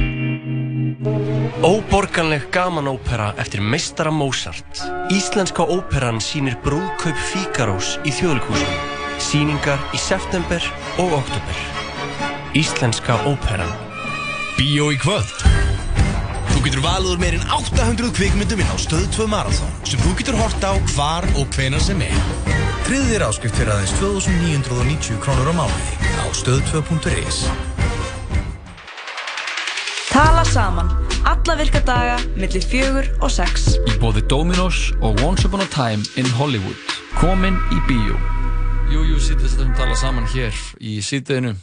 Óborganleg 1.59 2.47
gamanópera 2.55 3.33
eftir 3.35 3.59
meistara 3.59 4.11
Mozart. 4.15 4.79
Íslenska 5.11 5.67
óperan 5.67 6.23
sýnir 6.23 6.55
brúðkaup 6.63 7.19
Fíkarós 7.33 7.99
í 8.07 8.15
þjóðleikhúsinu. 8.15 8.79
Sýningar 9.19 9.79
í 9.91 9.99
september 9.99 10.63
og 11.03 11.19
oktober. 11.19 11.57
Íslenska 12.55 13.19
óperan. 13.27 13.75
Bíó 14.55 14.87
í 14.95 14.97
kvöld 15.03 15.35
Þú 16.59 16.63
getur 16.65 16.81
valið 16.83 17.11
úr 17.13 17.19
meirinn 17.21 17.51
800 17.55 18.09
kvikmyndum 18.17 18.59
inn 18.59 18.71
á 18.71 18.75
Stöð 18.75 19.05
2 19.15 19.27
Marathon 19.31 19.71
sem 19.87 19.99
þú 20.03 20.15
getur 20.19 20.35
hort 20.39 20.59
á 20.59 20.75
hvar 20.95 21.27
og 21.39 21.47
hvenar 21.55 21.79
sem 21.79 22.01
er. 22.03 22.58
Tryggðu 22.89 23.05
þér 23.05 23.23
áskrift 23.27 23.53
fyrir 23.59 23.69
aðeins 23.69 23.91
2990 23.99 25.19
krónur 25.21 25.51
á 25.53 25.53
mánuði 25.53 26.07
á 26.09 26.25
stöð2.is 26.33 27.43
Tala 30.09 30.41
saman. 30.49 30.89
Alla 31.21 31.53
virka 31.59 31.83
daga, 31.85 32.15
millir 32.33 32.65
fjögur 32.65 33.05
og 33.21 33.29
sex. 33.29 33.75
Í 33.77 33.93
bóði 34.01 34.25
Dominos 34.25 34.81
og 35.05 35.21
Once 35.21 35.45
Upon 35.45 35.61
a 35.61 35.69
Time 35.69 36.01
in 36.17 36.25
Hollywood. 36.33 36.73
Komin 37.21 37.61
í 37.69 37.77
bíó. 37.85 38.17
Jú, 38.89 39.05
jú, 39.05 39.21
sítið 39.21 39.53
þetta 39.53 39.77
tala 39.83 40.01
saman 40.01 40.25
hér 40.33 40.57
í 40.81 40.97
sítiðinu. 41.05 41.53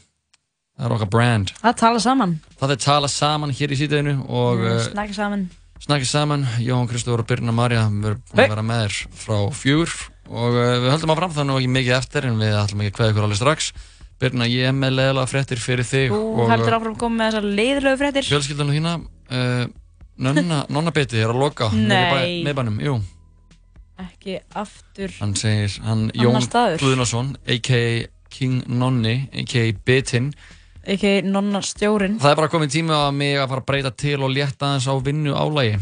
Það 0.79 0.87
er 0.93 0.99
okkar 1.01 1.15
brand. 1.19 1.55
Það 1.59 1.79
tala 1.83 2.07
saman. 2.07 2.41
Það 2.63 2.79
er 2.79 2.85
tala 2.87 3.11
saman 3.11 3.59
hér 3.59 3.75
í 3.75 3.83
sítiðinu 3.83 4.21
og 4.31 4.63
uh, 4.63 4.77
Snakka 4.93 5.19
saman. 5.25 5.49
snakkið 5.83 6.13
saman. 6.15 6.47
Jóhann 6.63 6.87
Kristófur 6.87 7.27
og 7.27 7.35
Birna 7.35 7.51
Marja 7.51 7.89
við 7.91 8.13
erum 8.13 8.29
búin 8.31 8.45
að 8.47 8.55
vera 8.61 8.71
með 8.71 8.87
þér 8.87 9.25
frá 9.27 9.41
fjögur 9.51 10.03
og 10.31 10.57
uh, 10.57 10.73
við 10.83 10.91
höldum 10.95 11.13
áfram 11.15 11.35
það 11.37 11.47
nú 11.51 11.59
ekki 11.61 11.73
mikið 11.77 11.97
eftir 11.99 12.27
en 12.31 12.39
við 12.41 12.57
ætlum 12.61 12.83
ekki 12.85 12.93
að 12.93 12.97
kveða 12.99 13.13
ykkur 13.15 13.27
alveg 13.29 13.41
strax. 13.41 13.69
Birna, 14.17 14.47
ég 14.49 14.71
er 14.71 14.73
með 14.73 14.95
leðilega 14.97 15.29
fréttir 15.29 15.61
fyrir 15.61 15.85
þig 15.85 16.13
Þú 16.15 16.21
og 16.41 16.49
heldur 16.55 16.77
áfram 16.79 16.95
að 16.95 17.01
koma 17.03 17.19
með 17.21 17.27
þessar 17.35 17.49
leiðilegu 17.59 18.01
fréttir. 18.01 18.29
fjölskyldan 18.31 18.73
þína. 18.73 18.95
Uh, 19.29 19.65
nonna, 20.25 20.63
nonna 20.75 20.95
beti 20.97 21.21
er 21.21 21.33
að 21.35 21.41
loka 21.43 21.69
Nei. 21.77 22.43
meðbænum, 22.47 22.79
jú. 22.81 22.97
Ekki 24.01 24.39
aftur. 24.57 25.13
Hann 25.21 25.35
segir, 25.37 25.73
hann 25.85 26.11
Jón. 26.17 26.37
Guðnason, 26.81 27.35
a.k.a. 27.49 28.07
King 28.33 28.65
Nonni, 28.69 29.15
a.k.a. 29.33 29.71
Bitin. 29.87 30.31
Ekki 30.87 31.19
nonna 31.27 31.63
stjórin. 31.65 32.19
Það 32.23 32.31
er 32.33 32.41
bara 32.41 32.51
komið 32.53 32.75
tími 32.77 32.93
á 32.95 33.09
mig 33.11 33.39
að 33.41 33.49
fara 33.53 33.63
að 33.65 33.69
breyta 33.71 33.93
til 33.97 34.19
og 34.23 34.31
létta 34.35 34.69
aðeins 34.69 34.87
á 34.87 34.95
vinnu 35.03 35.33
álægi. 35.35 35.79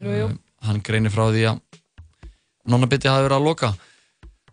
Jú, 0.00 0.14
jú. 0.14 0.28
Hann 0.64 0.78
greinir 0.86 1.12
frá 1.14 1.26
því 1.30 1.42
að 1.50 1.58
nonnabiti 2.68 3.10
hafi 3.10 3.26
verið 3.26 3.38
að 3.38 3.46
loka. 3.48 3.72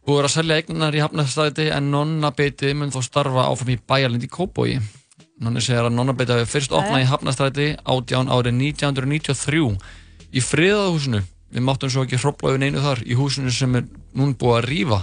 Búið 0.05 0.19
er 0.21 0.27
að 0.27 0.33
selja 0.35 0.57
eignar 0.59 0.95
í 0.95 1.01
hafnastæði 1.01 1.65
en 1.73 1.87
nonnabiti 1.93 2.73
mun 2.77 2.93
þó 2.93 2.99
starfa 3.05 3.47
áfram 3.49 3.73
í 3.73 3.79
bæjarlind 3.89 4.25
í 4.27 4.29
Kópói. 4.31 4.75
Nonni 5.41 5.63
segir 5.63 5.87
að 5.87 5.95
nonnabiti 5.97 6.35
hafi 6.35 6.47
fyrst 6.47 6.75
opnað 6.75 7.03
í 7.03 7.07
hafnastæði 7.09 7.65
átján 7.83 8.29
árið 8.31 8.59
1993 8.59 9.63
í 10.35 10.43
friðaðhúsinu. 10.45 11.23
Við 11.55 11.65
máttum 11.65 11.91
svo 11.91 12.05
ekki 12.05 12.19
hrópla 12.21 12.53
yfir 12.53 12.61
neinu 12.61 12.83
þar 12.83 13.01
í 13.05 13.17
húsinu 13.17 13.51
sem 13.53 13.75
er 13.79 13.87
núna 14.13 14.37
búið 14.39 14.59
að 14.59 14.69
rífa. 14.69 14.99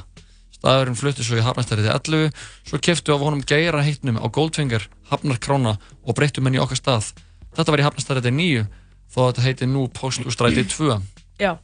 Staðurinn 0.55 0.99
flutti 0.99 1.27
svo 1.27 1.41
í 1.41 1.43
hafnastæði 1.43 1.89
til 1.89 1.93
11, 1.97 2.47
svo 2.71 2.81
keftu 2.87 3.17
af 3.17 3.25
honum 3.25 3.43
gæra 3.43 3.83
heitnum 3.83 4.21
á 4.23 4.27
Goldfinger, 4.31 4.87
Hafnarkrána 5.11 5.75
og 6.07 6.15
breyttum 6.15 6.47
henni 6.47 6.61
í 6.61 6.63
okkar 6.63 6.79
stað. 6.79 7.11
Þetta 7.57 7.75
var 7.75 7.83
í 7.83 7.87
hafnastæði 7.89 8.35
9, 8.39 8.65
þó 9.11 9.19
að 9.25 9.33
þetta 9.33 9.47
heiti 9.49 9.71
nú 9.73 9.89
Póstústræti 9.99 10.65
2 10.71 11.01
Já. 11.43 11.57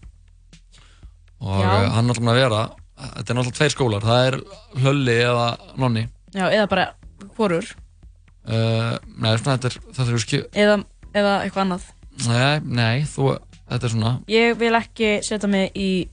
Og 1.41 1.61
Já. 1.63 1.69
Já. 1.69 1.89
hann 1.95 2.09
er 2.11 2.15
alltaf 2.15 2.33
að 2.33 2.41
vera 2.43 2.63
þetta 2.99 3.31
er 3.31 3.37
náttúrulega 3.39 3.59
tveir 3.59 3.75
skólar, 3.75 4.03
það 4.03 4.27
er 4.29 4.37
Hlölli 4.83 5.17
eða 5.23 5.49
Nonni 5.79 6.09
Já, 6.35 6.45
eða 6.51 6.69
bara 6.69 6.87
hvorur. 7.37 7.65
uh, 8.49 8.99
nei, 9.17 9.33
svona, 9.39 9.57
þetta 9.59 9.71
er, 9.71 9.77
þetta 9.95 10.13
er 10.13 10.23
skil, 10.25 10.43
Eða, 10.53 10.79
eða 11.15 11.35
eitthvað 11.45 11.65
annað. 11.65 11.87
nei, 12.27 12.61
nei, 12.65 13.03
þú 13.09 13.29
þetta 13.69 13.85
er 13.89 13.95
svona, 13.95 14.13
Ég 14.29 14.57
vil 14.59 14.73
ekki 14.75 15.11
setja 15.27 15.49
mig 15.51 15.71
í 15.79 16.09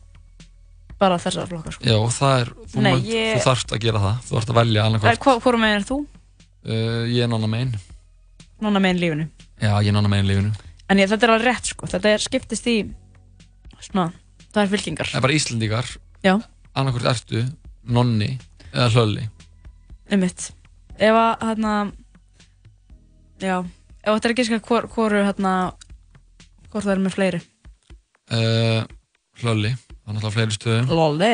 bara 0.99 1.17
þessar 1.19 1.49
flokkar, 1.49 1.73
sko. 1.75 1.83
já, 1.83 1.97
það 2.15 2.41
er 2.45 2.51
þú, 2.71 2.81
Nei, 2.85 2.91
munt, 2.93 3.05
ég- 3.09 3.33
þú 3.39 3.43
þarft 3.49 3.73
að 3.75 3.81
gera 3.83 3.99
það, 4.05 4.21
þú 4.27 4.37
þarft 4.37 4.53
að 4.53 4.59
velja 4.61 4.81
Nei, 4.81 4.87
annarkvært, 4.89 5.19
hva- 5.25 5.39
Hvorum 5.43 5.59
meginn 5.65 5.81
er 5.81 5.87
þú? 5.89 5.97
uh, 6.65 7.03
ég 7.11 7.23
er 7.23 7.27
Nonna 7.27 7.47
megin 7.47 7.73
Nonna 8.61 8.79
meginn 8.79 9.01
lífinu. 9.01 9.25
já, 9.61 9.73
ég 9.81 9.87
er 9.89 9.91
Nonna 9.97 10.07
megin 10.09 10.27
lífinu 10.29 10.53
En 10.87 10.97
ég, 11.01 11.09
þetta 11.09 11.23
er 11.23 11.31
alveg 11.33 11.47
rétt, 11.49 11.65
sko. 11.65 11.87
Þetta 11.89 12.05
er 12.13 12.19
skiptist 12.21 12.67
í 12.69 12.93
svona, 13.81 14.11
það 14.55 14.63
er 14.65 14.71
fylkingar. 14.73 15.09
það 15.11 15.19
er 15.19 15.25
bara 15.27 15.37
Íslendingar 15.37 15.91
Já. 16.25 16.33
annarkvært 16.75 17.11
ertu, 17.13 17.45
Nonni 17.85 18.31
eða 18.73 18.89
Hlölli 18.95 19.27
Einmitt. 20.11 20.51
Ef 20.95 21.15
að, 21.17 21.31
hérna, 21.43 21.71
já, 23.41 23.57
ef 24.05 24.11
þetta 24.13 24.29
er 24.29 24.33
ekki 24.35 24.45
skil 24.47 24.61
hvor, 24.63 24.85
hvoru, 24.93 25.23
hérna, 25.25 25.53
hvort 26.71 26.85
það 26.85 26.93
er 26.95 27.01
með 27.05 27.15
fleiri. 27.17 27.39
uh, 28.31 28.83
Hlölli, 29.41 29.71
það 29.75 30.11
er 30.11 30.15
náttúrulega 30.15 30.35
fleiri 30.37 30.55
stöðum 30.55 30.93
Lolli. 30.95 31.33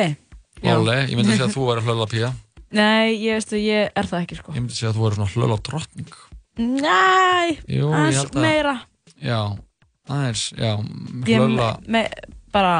Já. 0.62 0.72
Lolli, 0.76 0.96
ég 1.10 1.18
myndi 1.18 1.36
segja 1.36 1.48
að 1.50 1.54
þú 1.56 1.68
væri 1.70 1.84
Hlölla 1.86 2.08
Pía 2.10 2.32
Nei, 2.72 3.18
ég 3.20 3.36
veistu, 3.36 3.58
ég 3.60 3.90
er 4.00 4.06
það 4.08 4.22
ekki, 4.24 4.38
sko. 4.40 4.54
ég 4.56 4.62
myndi 4.64 4.76
segja 4.78 4.92
að 4.94 4.98
þú 4.98 5.04
væri 5.06 5.18
svona 5.20 5.34
Hlölla 5.36 5.58
Drottning 5.68 6.14
Nei, 6.62 7.58
Jú, 7.68 7.86
ég 7.88 7.94
aðeins 7.96 8.18
held 8.22 8.34
að- 8.36 8.42
meira. 8.46 8.74
Já, 9.22 9.38
aðeins, 10.10 10.42
já, 10.58 10.72
Ég 11.28 11.38
hlölla, 11.38 11.68
me, 11.88 12.02
bara 12.52 12.74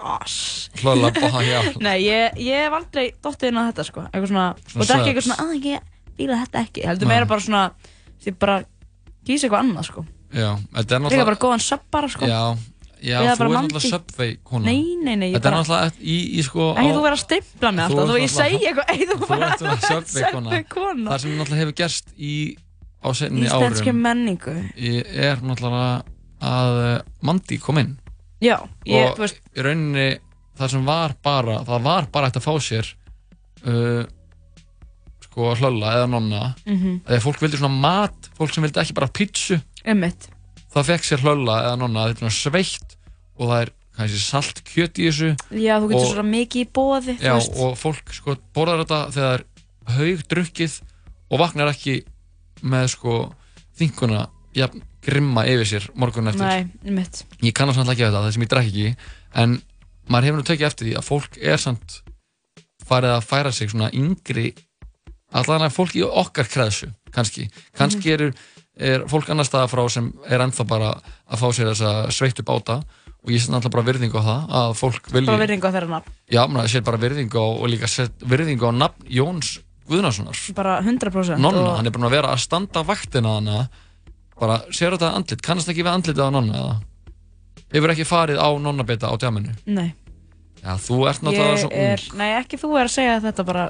boss 0.00 0.70
hlölla, 0.82 1.10
bá, 1.16 1.30
já. 1.44 1.60
Nei, 1.86 1.98
ég, 2.06 2.38
ég 2.40 2.64
hef 2.66 2.76
aldrei 2.80 3.06
dottið 3.22 3.52
inn 3.52 3.60
á 3.60 3.62
þetta 3.70 3.84
sko. 3.88 4.04
Eitthvað 4.08 4.30
svona, 4.32 4.46
og 4.56 4.74
þetta 4.80 4.92
er 4.94 5.00
ekki 5.00 5.12
eitthvað 5.12 5.26
svona 5.28 5.46
að 5.46 5.68
ég 5.70 5.88
fíla 6.18 6.40
þetta 6.42 6.62
ekki, 6.66 6.84
heldur 6.88 7.08
Nei. 7.08 7.14
meira 7.14 7.28
bara 7.30 7.44
svona 7.46 7.62
því 8.24 8.34
bara 8.42 8.58
kýsa 9.26 9.46
eitthvað 9.48 9.62
annað 9.66 9.88
sko. 9.90 10.04
Já, 10.32 10.50
þetta 10.76 10.78
er 10.78 10.84
Líka 10.86 11.02
náttúrulega 11.06 11.30
bara 11.32 11.42
góðan 11.46 11.64
sub 11.68 11.82
bara 11.92 12.08
sko. 12.12 12.28
Já, 12.30 12.42
já, 13.02 13.16
þú 13.20 13.30
er 13.32 13.52
mandi. 13.52 13.56
náttúrulega 13.74 13.90
Subway 13.92 14.36
kona 14.46 14.64
Nei, 14.70 14.82
nei, 15.02 15.16
nei, 15.20 15.28
ég 15.32 15.36
Þetta 15.36 15.48
er 15.48 15.52
bara 15.52 15.62
náttúrulega 15.62 16.04
í, 16.06 16.16
í 16.38 16.44
sko 16.46 16.68
á- 16.72 16.80
þú 16.86 17.00
verið 17.02 17.16
að 17.16 17.22
stimpla 17.26 17.72
mig 17.76 17.84
alltaf, 17.84 18.06
þú 18.08 18.14
ert 18.16 18.22
ég 18.22 18.32
segi 18.36 18.60
eitthvað, 18.70 18.92
ei 18.94 19.08
þú 19.10 19.16
bara 19.28 19.48
ert 19.50 19.64
svona 19.64 19.76
Subway 19.88 20.64
kona. 20.70 21.08
Það 21.10 21.24
sem 21.24 21.34
náttúrulega 21.40 21.62
hefur 21.64 21.76
gerst 21.82 22.12
í 22.16 22.34
á 23.02 23.08
senni 23.18 23.44
Íslenski 23.48 23.90
árum 23.90 24.02
menningu. 24.06 24.54
Í- 24.78 25.02
er 25.28 25.42
náttúrulega 25.42 25.90
að 26.42 26.78
uh, 26.82 26.94
Mandi 27.26 27.58
kom 27.62 27.78
inn 27.82 27.92
Já, 28.42 28.56
ég, 28.88 29.06
og 29.06 29.16
þú 29.16 29.24
veist, 29.24 29.38
í 29.54 29.64
rauninni 29.66 30.08
það 30.58 30.74
sem 30.74 30.88
var 30.88 31.14
bara 31.22 31.60
það 31.68 31.86
var 31.86 32.10
bara 32.12 32.28
hægt 32.28 32.40
að 32.40 32.46
fá 32.48 32.54
sér 32.66 32.90
uh, 33.64 34.02
sko 35.22 35.52
hlölla 35.56 35.94
eða 35.96 36.08
nonna. 36.12 36.42
Mhm. 36.66 37.02
þegar 37.06 37.24
fólk 37.24 37.42
vildi 37.44 37.60
svona 37.62 37.80
mat 37.86 38.30
fólk 38.36 38.52
sem 38.54 38.66
vildi 38.66 38.82
ekki 38.82 38.98
bara 38.98 39.08
pítsu. 39.08 39.60
Ummitt 39.86 40.28
það 40.72 40.88
fekk 40.88 41.06
sér 41.06 41.22
hlölla 41.24 41.60
eða 41.66 41.78
nonna 41.82 42.08
þetta 42.10 42.26
er 42.26 42.32
svona 42.32 42.38
sveitt 42.40 42.94
og 43.36 43.48
það 43.48 43.58
er 43.62 43.72
kannski 43.92 44.20
salt 44.24 44.62
kjöt 44.64 45.00
í 45.00 45.08
þessu. 45.10 45.30
Já, 45.52 45.74
þú 45.82 45.90
getur 45.90 46.00
og, 46.00 46.12
svona 46.14 46.28
mikið 46.30 46.62
í 46.64 46.68
bóði 46.78 47.16
já, 47.20 47.34
og 47.36 47.74
fólk 47.76 48.14
sko 48.16 48.36
borðar 48.56 48.84
þetta 48.84 49.00
þegar 49.16 49.26
það 49.26 49.34
er 49.36 49.44
haug 49.98 50.22
drukkið 50.32 50.78
og 51.28 51.42
vaknar 51.42 51.72
ekki 51.72 51.98
með 52.62 52.88
sko 52.94 53.16
þinguna 53.78 54.26
jafn 54.56 54.84
grimma 55.02 55.44
yfir 55.50 55.66
sér 55.66 55.88
morgun 55.98 56.28
eftir. 56.30 56.46
Nei, 56.46 56.66
ummitt 56.86 57.24
ég 57.42 57.52
kannast 57.56 57.78
náttúrulega 57.78 57.92
ekki 57.92 58.04
við 58.04 58.12
þetta, 58.12 58.22
það 58.26 58.32
sem 58.36 58.42
ég 58.46 58.52
drekk 58.52 58.70
ekki 58.72 58.96
en 59.42 59.56
maður 60.08 60.24
hefur 60.28 60.40
nú 60.42 60.46
tekið 60.50 60.66
eftir 60.68 60.86
því 60.88 60.94
að 61.00 61.06
fólk 61.08 61.38
er 61.42 61.58
samt 61.62 62.00
farið 62.86 63.14
að 63.16 63.26
færa 63.26 63.52
sig 63.52 63.70
svona 63.72 63.90
yngri 63.94 64.52
allan 65.32 65.64
að 65.66 65.74
fólk 65.76 65.94
í 65.96 66.02
okkar 66.06 66.48
kreðsu 66.50 66.90
kannski, 67.12 67.48
kannski 67.76 68.08
Mhm. 68.08 68.14
eru 68.14 68.32
er 68.78 69.04
fólk 69.06 69.28
annar 69.30 69.44
staða 69.44 69.68
frá 69.68 69.82
sem 69.90 70.12
er 70.28 70.40
ennþá 70.40 70.66
bara 70.66 70.94
að 71.30 71.38
fá 71.38 71.48
sér 71.52 71.70
þessa 71.72 72.10
sveittu 72.10 72.42
báta 72.42 72.78
og 73.22 73.30
ég 73.30 73.40
set 73.40 73.50
náttúrulega 73.50 73.70
bara 73.70 73.86
virðingu 73.92 74.16
á 74.18 74.24
það 74.24 74.48
að 74.50 74.72
fólk 74.80 75.10
vilji, 75.12 75.26
Bara 75.26 75.42
virðingu 75.46 75.66
á 75.68 75.72
þeirra 75.72 75.88
nafn. 75.92 76.10
Já, 76.30 76.46
maður 76.48 76.68
set 76.70 76.84
bara 76.84 76.98
virðingu 76.98 77.36
á 77.38 77.46
og 77.60 77.68
líka 77.68 77.88
set 77.88 78.12
virðingu 78.20 78.64
á 78.66 78.72
nafn 78.72 79.06
Jóns 79.08 79.58
Guðnarssonar 79.88 80.54
Bara 80.54 80.80
100% 80.82 81.38
Nonna, 81.38 81.58
og- 81.60 81.76
hann 81.76 81.86
er 81.86 81.90
búin 81.92 82.06
að 82.08 82.10
vera 82.16 82.28
að 82.32 82.38
standa 82.40 82.82
vaktina 82.82 83.34
hana 83.40 83.68
bara, 84.42 84.58
sér 84.74 84.96
þetta 84.96 85.12
andlit, 85.18 85.42
kannast 85.46 85.70
ekki 85.72 85.84
við 85.86 85.92
andlitið 85.94 86.26
á 86.26 86.30
Nonna 86.34 86.58
eða? 86.60 86.74
Hefur 87.72 87.92
ekki 87.94 88.04
farið 88.08 88.40
á 88.42 88.48
Nonnabita 88.60 89.08
á 89.08 89.14
djaminu 89.16 89.54
Nei. 89.70 89.92
Já, 90.62 90.74
þú 90.78 90.98
ert 91.10 91.22
náttúrulega 91.24 91.54
Ég 91.56 91.62
svo 91.64 91.70
ung. 91.72 91.86
er, 91.92 92.02
nei 92.20 92.30
ekki 92.38 92.58
þú 92.60 92.72
er 92.78 92.86
að 92.90 92.94
segja 92.94 93.14
þetta 93.24 93.44
bara 93.48 93.64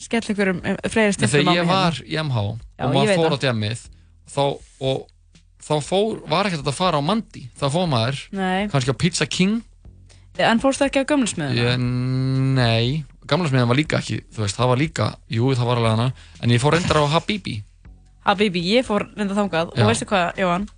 skell 0.00 0.22
ykkur 0.32 0.52
um, 0.54 0.60
um 0.64 0.76
fleiri 0.88 1.10
en 1.10 1.16
stiftum 1.18 1.32
þegar 1.34 1.58
ég 1.58 1.66
var 1.68 1.98
í 2.06 2.14
MH 2.22 2.44
Já, 2.46 2.84
og 2.86 2.94
ég 2.94 2.94
maður 2.94 3.10
veit 3.10 3.18
fór 3.20 3.26
á 3.28 3.32
það. 3.34 3.42
djamið 3.44 3.82
þá, 4.30 4.44
og 4.90 5.00
þá 5.60 5.74
fór, 5.84 6.14
var 6.30 6.48
ekkert 6.48 6.62
hægt 6.62 6.70
að 6.72 6.78
fara 6.78 7.00
á 7.00 7.02
Mandi 7.04 7.42
þá 7.60 7.66
fór 7.74 7.90
maður, 7.92 8.22
Nei. 8.32 8.68
kannski 8.72 8.94
á 8.94 9.00
Pizza 9.02 9.26
King. 9.28 9.58
En 10.40 10.60
fórstu 10.62 10.86
ekki 10.86 11.02
á 11.02 11.10
gömlusmiðuna? 11.10 11.52
ég, 11.58 11.82
nei, 12.56 13.04
gamla 13.28 13.50
smiðan 13.50 13.68
var 13.68 13.76
líka 13.76 13.98
ekki 14.00 14.22
þú 14.32 14.46
veist, 14.46 14.56
það 14.56 14.70
var 14.72 14.80
líka, 14.80 15.08
jú 15.28 15.50
það 15.52 15.68
var 15.68 15.80
alveg 15.82 15.92
hana. 15.98 16.06
En 16.40 16.54
ég 16.54 16.62
fór 16.62 16.78
reyndar 16.78 17.02
á 17.04 17.12
Habibi 17.12 17.58
Habibi, 18.30 18.62
ég 18.74 18.86
fór 18.86 19.06
reynda 19.16 19.36
þangað 19.36 19.72
Já. 19.74 19.82
og 19.84 19.90
veistu 19.90 20.08
hvað, 20.10 20.28
Jóhann 20.40 20.68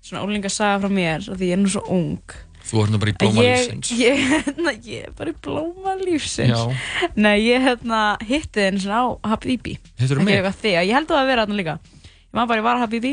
svona 0.00 0.22
ólinga 0.24 0.50
saga 0.52 0.80
frá 0.84 0.92
mér 0.92 1.26
af 1.28 1.36
því 1.40 1.50
ég 1.50 1.56
er 1.58 1.62
nú 1.64 1.72
svo 1.72 1.82
ung 1.92 2.36
Þú 2.70 2.82
ert 2.84 2.92
nú 2.92 2.98
bara 3.02 3.10
í 3.10 3.16
blóma 3.18 3.42
ég, 3.42 3.56
lífsins. 3.56 3.88
ég, 3.98 4.20
hérna, 4.30 4.72
ég 4.84 5.06
er 5.08 5.14
bara 5.18 5.32
í 5.32 5.36
blóma 5.42 5.94
lífsins 6.00 6.52
Já. 6.52 7.08
Nei, 7.16 7.36
ég 7.48 7.64
hérna 7.64 8.00
hitti 8.22 8.60
þinn 8.66 8.80
svona 8.82 9.00
á 9.00 9.06
Habibi 9.32 9.78
Hittirðu 9.98 10.22
Ekki 10.22 10.28
mig? 10.28 10.36
ég 10.76 10.94
held 10.94 11.08
að 11.08 11.14
það 11.16 11.22
að 11.22 11.30
vera 11.32 11.46
þarna 11.46 11.58
líka 11.60 11.76
Ég 11.80 12.36
maður 12.36 12.50
bara, 12.52 12.60
ég 12.60 12.66
var 12.68 12.78
á 12.78 12.82
Habibi 12.84 13.12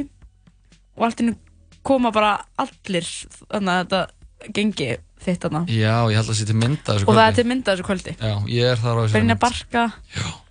og 0.98 1.06
allt 1.07 1.23
innu 1.23 1.35
koma 1.88 2.11
bara 2.11 2.31
allir 2.60 3.07
þannig 3.48 3.73
að 3.73 3.81
þetta 3.84 4.52
gengi 4.57 4.89
þitt 5.23 5.45
þarna. 5.45 5.61
Já, 5.72 5.95
ég 6.11 6.18
held 6.18 6.26
að 6.26 6.31
það 6.31 6.39
sé 6.39 6.48
til 6.48 6.57
mynda 6.57 6.95
þessu 6.95 7.07
og 7.07 7.18
það 7.18 7.22
er 7.22 7.27
kvöldi. 7.27 7.38
til 7.38 7.48
mynda 7.52 7.73
þessu 7.73 7.85
kvöldi? 7.88 8.14
Já, 8.18 8.34
ég 8.53 8.72
er 8.72 8.81
þar 8.81 8.98
á 8.98 9.02
þessu 9.02 9.18
Brynja 9.18 9.38
Barka. 9.41 9.85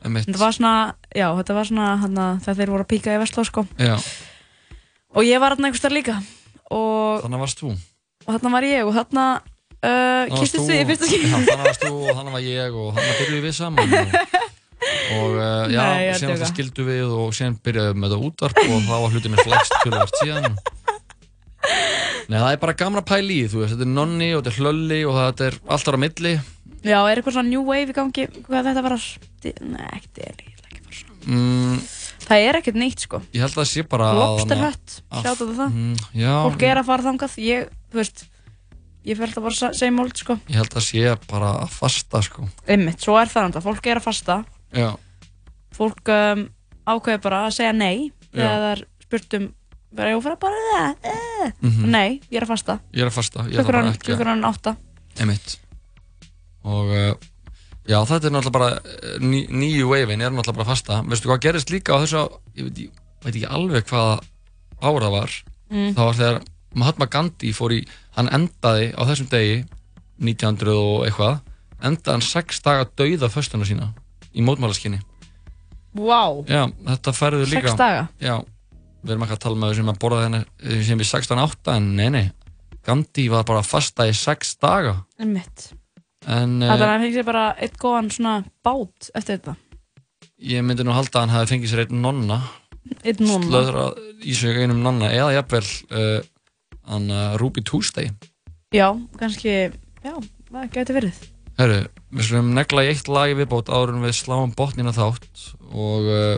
Einmitt. 0.03 0.29
Þetta 0.29 0.43
var 0.43 0.57
svona, 0.57 0.73
já, 1.11 1.27
þetta 1.41 1.57
var 1.57 1.69
svona 1.71 1.89
hana, 2.03 2.27
þegar 2.45 2.59
þeir 2.61 2.73
voru 2.75 2.87
að 2.87 2.91
píka 2.93 3.17
í 3.17 3.21
Vestló 3.23 3.45
sko. 3.47 3.67
Já, 3.81 3.97
og 5.17 5.27
ég 5.27 5.43
var 5.43 5.57
þarna 5.57 5.71
einhvers 5.71 5.85
þar 5.85 5.97
líka. 5.97 6.17
Og, 6.67 7.23
þannig 7.25 7.45
varst 7.45 7.63
þú. 7.63 7.75
og 8.27 8.33
þarna 8.35 8.55
var 8.57 8.67
ég 8.67 8.89
og 8.89 8.97
þarna 8.97 9.27
uh, 9.87 10.35
kistist 10.35 10.67
við 10.67 10.83
í 10.83 10.87
fyrsta 10.89 11.11
skil 11.11 11.23
Já, 11.23 11.37
þannig 11.37 11.67
varst 11.69 11.87
þú 11.87 11.95
og 12.03 12.19
þannig 12.19 12.37
var 12.37 12.47
ég 12.47 12.81
og 12.81 12.89
þannig 12.97 13.21
byrjuðum 13.21 13.47
við 13.47 13.57
saman. 13.61 13.95
Og, 13.97 14.17
og 15.17 15.37
uh, 15.37 15.63
já, 15.77 15.83
að 15.85 16.19
síðan 16.21 16.41
það 16.43 16.51
skildu 16.53 16.89
við 16.91 17.15
og 17.21 17.37
síðan 17.39 17.61
byrjuðum 17.63 18.03
við 18.03 18.17
þetta 18.17 18.31
útvarp 18.31 18.65
og 18.67 18.83
þá 18.89 18.97
var 18.97 19.15
hlutinni 19.15 19.47
flext 19.47 19.79
tölvart 19.85 20.21
síðan 20.23 20.59
Nei, 22.27 22.39
það 22.41 22.51
er 22.53 22.61
bara 22.63 22.75
gamla 22.79 23.03
pæli 23.07 23.37
í, 23.45 23.49
þú 23.51 23.61
veist, 23.63 23.75
þetta 23.77 23.87
er 23.87 23.93
nonni 23.95 24.29
og 24.35 24.43
þetta 24.43 24.53
er 24.53 24.61
hlölli 24.65 25.01
og 25.07 25.19
þetta 25.21 25.47
er 25.47 25.59
allt 25.77 25.91
ára 25.93 26.01
milli. 26.03 26.33
Já, 26.87 26.99
er 27.07 27.19
eitthvað 27.21 27.37
svona 27.37 27.51
new 27.51 27.63
wave 27.67 27.93
í 27.93 27.97
gangi? 27.97 28.27
Hvað 28.47 28.71
þetta 28.71 28.83
var 28.87 28.97
að 28.97 29.07
Nei, 29.47 29.87
ekkert 29.95 30.19
er 30.27 30.41
mm, 31.27 31.77
Það 32.27 32.45
er 32.49 32.59
ekkert 32.59 32.79
neitt 32.81 33.03
sko. 33.05 33.21
Ég 33.35 33.43
held 33.45 33.55
að 33.55 33.61
það 33.61 33.69
sé 33.71 33.85
bara 33.91 34.09
að- 34.11 34.19
Lobster 34.21 34.63
Hut, 34.63 34.97
að- 35.11 35.23
sjáttu 35.23 35.49
það. 35.55 35.71
Mm, 35.71 35.97
Já, 36.19 36.33
Fólk 36.47 36.63
er 36.67 36.81
að 36.81 36.89
fara 36.91 37.07
þangað 37.07 37.37
Ég, 37.43 37.69
þú 37.93 38.01
veist 38.03 38.25
Ég 39.07 39.15
fælt 39.21 39.37
að 39.39 39.45
bara 39.47 39.71
segja 39.79 39.95
mold 39.95 40.17
sko. 40.19 40.35
Ég 40.51 40.57
held 40.59 40.73
að 40.73 40.81
það 40.81 40.87
sé 40.89 41.03
bara 41.31 41.51
að 41.63 41.69
fasta 41.71 42.23
sko. 42.27 42.49
Einmitt, 42.67 42.99
svo 43.05 43.15
er 43.21 43.31
það 43.31 43.45
enda. 43.47 43.61
Fólk 43.63 43.87
er 43.87 44.01
að 44.01 44.03
fasta. 44.09 44.45
Já, 44.75 44.89
Fólk 45.77 46.11
um, 46.11 46.43
ákveður 46.91 47.23
bara 47.23 47.45
að 47.47 47.55
segja 47.55 47.73
nei. 47.77 48.11
Þegar 48.35 48.59
það 48.65 48.73
er 48.73 48.83
spurt 49.07 49.37
um 49.39 49.47
bara, 49.95 50.11
ég 50.15 50.23
fyrir 50.25 50.39
bara 50.41 50.65
það. 50.73 50.97
Eh. 51.13 51.53
Mhm. 51.63 51.91
Nei, 51.91 52.21
ég 52.31 52.37
er 52.41 52.43
að 52.47 52.53
fasta. 52.55 52.79
Ég 52.93 53.03
er 53.05 53.11
að 53.11 53.17
fasta 53.17 53.45
að- 53.45 53.99
klukkuran 54.03 54.45
átta. 54.45 54.77
Einmitt. 55.21 55.59
Og 56.67 56.91
uh, 56.91 57.15
já, 57.87 57.99
þetta 58.05 58.27
er 58.27 58.35
náttúrulega 58.35 58.53
bara 58.59 58.71
uh, 58.81 59.19
ný, 59.23 59.47
nýju 59.49 59.89
wavein 59.89 60.21
er 60.21 60.31
náttúrulega 60.35 60.57
bara 60.63 60.71
fasta. 60.73 61.03
Veistu 61.07 61.29
hvað 61.31 61.41
gerist 61.47 61.71
líka 61.71 61.95
á 61.95 62.03
þessu 62.03 62.25
ég 62.57 62.65
veit, 62.69 62.79
ég 62.79 62.91
veit 63.25 63.35
ekki 63.37 63.47
alveg 63.49 63.87
hvaða 63.87 64.21
ára 64.83 65.11
var. 65.11 65.31
Mm. 65.71 65.95
Það 65.97 66.05
var 66.05 66.15
þegar 66.21 66.41
Mahatma 66.77 67.07
Gandhi 67.09 67.53
fór 67.57 67.73
í 67.73 67.81
hann 68.19 68.29
endaði 68.29 68.91
á 68.93 69.03
þessum 69.09 69.29
degi 69.33 69.65
1900 70.21 70.75
og 70.77 71.07
eitthvað 71.07 71.39
endaði 71.85 72.13
hann 72.17 72.25
sex 72.25 72.61
daga 72.65 72.85
dauða 72.99 73.29
föstuna 73.33 73.65
sína 73.69 73.91
í 74.37 74.45
mótmálaskinni 74.45 75.01
Vá, 75.97 76.45
Já, 76.45 76.67
þetta 76.69 77.13
færðu 77.17 77.47
líka. 77.49 77.71
Sex 77.73 77.79
daga? 77.81 78.03
Já, 78.21 78.35
við 79.07 79.15
erum 79.15 79.27
ekki 79.27 79.39
að 79.39 79.45
tala 79.47 79.61
með 79.63 79.73
þau 79.73 79.79
sem 79.81 79.93
að 79.93 80.01
borða 80.03 80.23
þenni 80.27 80.43
sem 80.91 81.03
við 81.03 81.11
16.8 81.13 81.77
en 81.77 81.91
nei, 81.99 82.09
nei. 82.13 82.27
Gandhi 82.87 83.27
var 83.33 83.47
bara 83.47 83.63
að 83.63 83.71
fasta 83.71 84.07
í 84.07 84.15
sex 84.15 84.57
daga. 84.63 84.99
Einmitt. 85.23 85.71
En 86.27 86.59
er 86.63 86.75
uh, 86.75 86.75
að 86.77 86.91
hann 86.91 87.07
fengi 87.07 87.19
sér 87.19 87.27
bara 87.27 87.47
eitt 87.63 87.79
góðan 87.83 88.11
svona 88.15 88.41
bát 88.67 89.11
eftir 89.15 89.39
þetta? 89.39 89.57
ég 90.43 90.65
myndi 90.65 90.85
nú 90.85 90.95
halda 90.95 91.21
að 91.21 91.25
hann 91.25 91.35
hafi 91.35 91.53
fengið 91.55 91.73
sér 91.73 91.85
einn 91.87 92.03
nonna. 92.03 92.41
Einn 93.03 93.23
nonna. 93.25 93.47
slöðrað 93.49 94.01
í 94.23 94.35
sig 94.37 94.59
einum 94.61 94.83
nonna 94.85 95.11
eða 95.11 95.37
jafnvel 95.39 95.65
uh, 95.91 96.19
hann 96.91 97.09
uh, 97.11 97.39
Ruby 97.41 97.65
Tuesday. 97.67 98.11
Já, 98.75 98.91
kannski, 99.19 99.55
já, 100.05 100.15
það 100.51 100.69
gæti 100.75 100.97
verið. 100.97 101.23
Herru, 101.57 101.79
við 102.13 102.29
slumum 102.29 102.53
negla 102.57 102.85
í 102.85 102.91
eitt 102.93 103.09
lag 103.09 103.33
í 103.33 103.39
viðbót 103.39 103.73
áður 103.73 103.95
en 103.95 104.05
við 104.05 104.19
sláum 104.19 104.53
botnina 104.57 104.93
þátt 104.95 105.47
og 105.73 106.11
uh, 106.13 106.37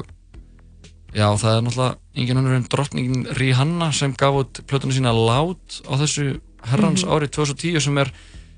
já, 1.14 1.26
það 1.40 1.54
er 1.56 1.62
náttúrulega 1.66 1.96
engin 2.18 2.40
önnur 2.42 2.56
en 2.58 2.66
drottningin 2.68 3.26
Rihanna 3.38 3.92
sem 3.96 4.12
gaf 4.18 4.34
út 4.42 4.60
plötunum 4.68 4.94
sína 4.96 5.12
Loud 5.14 5.80
á 5.88 5.92
þessu 6.00 6.40
herrans 6.68 7.04
Mhm. 7.04 7.12
árið 7.14 7.30
2010 7.38 7.80
sem 7.80 7.98
er 7.98 8.12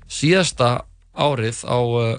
síðasta 0.09 0.83
árið 1.15 1.63
á 1.67 1.77
uh, 1.79 2.17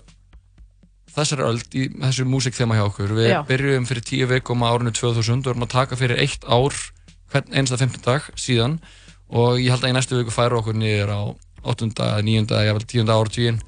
þessari 1.12 1.44
öld 1.44 1.74
í 1.76 1.88
þessu 2.00 2.24
músikþema 2.24 2.76
hjá 2.78 2.86
okkur. 2.88 3.12
Við 3.18 3.28
Já. 3.28 3.40
byrjum 3.48 3.86
fyrir 3.88 4.04
tíu 4.09 4.26
vikum 4.30 4.62
á 4.64 4.72
árinu 4.72 4.92
2000 4.96 5.44
og 5.44 5.50
erum 5.52 5.66
að 5.66 5.72
taka 5.74 5.96
fyrir 6.00 6.20
eitt 6.22 6.44
ár 6.48 6.72
einsta 7.52 7.76
15 7.76 8.00
dag 8.04 8.22
síðan 8.36 8.78
og 9.32 9.59
ég 9.60 9.72
held 9.72 9.84
að 9.84 9.92
í 9.92 9.96
næstu 9.96 10.16
viku 10.20 10.32
færa 10.32 10.59
okkur 10.60 10.76
niður 10.76 11.12
á 11.12 11.20
8. 11.64 11.92
9. 12.24 12.46
eða 12.52 12.80
10. 12.80 13.09
ártvíin 13.09 13.60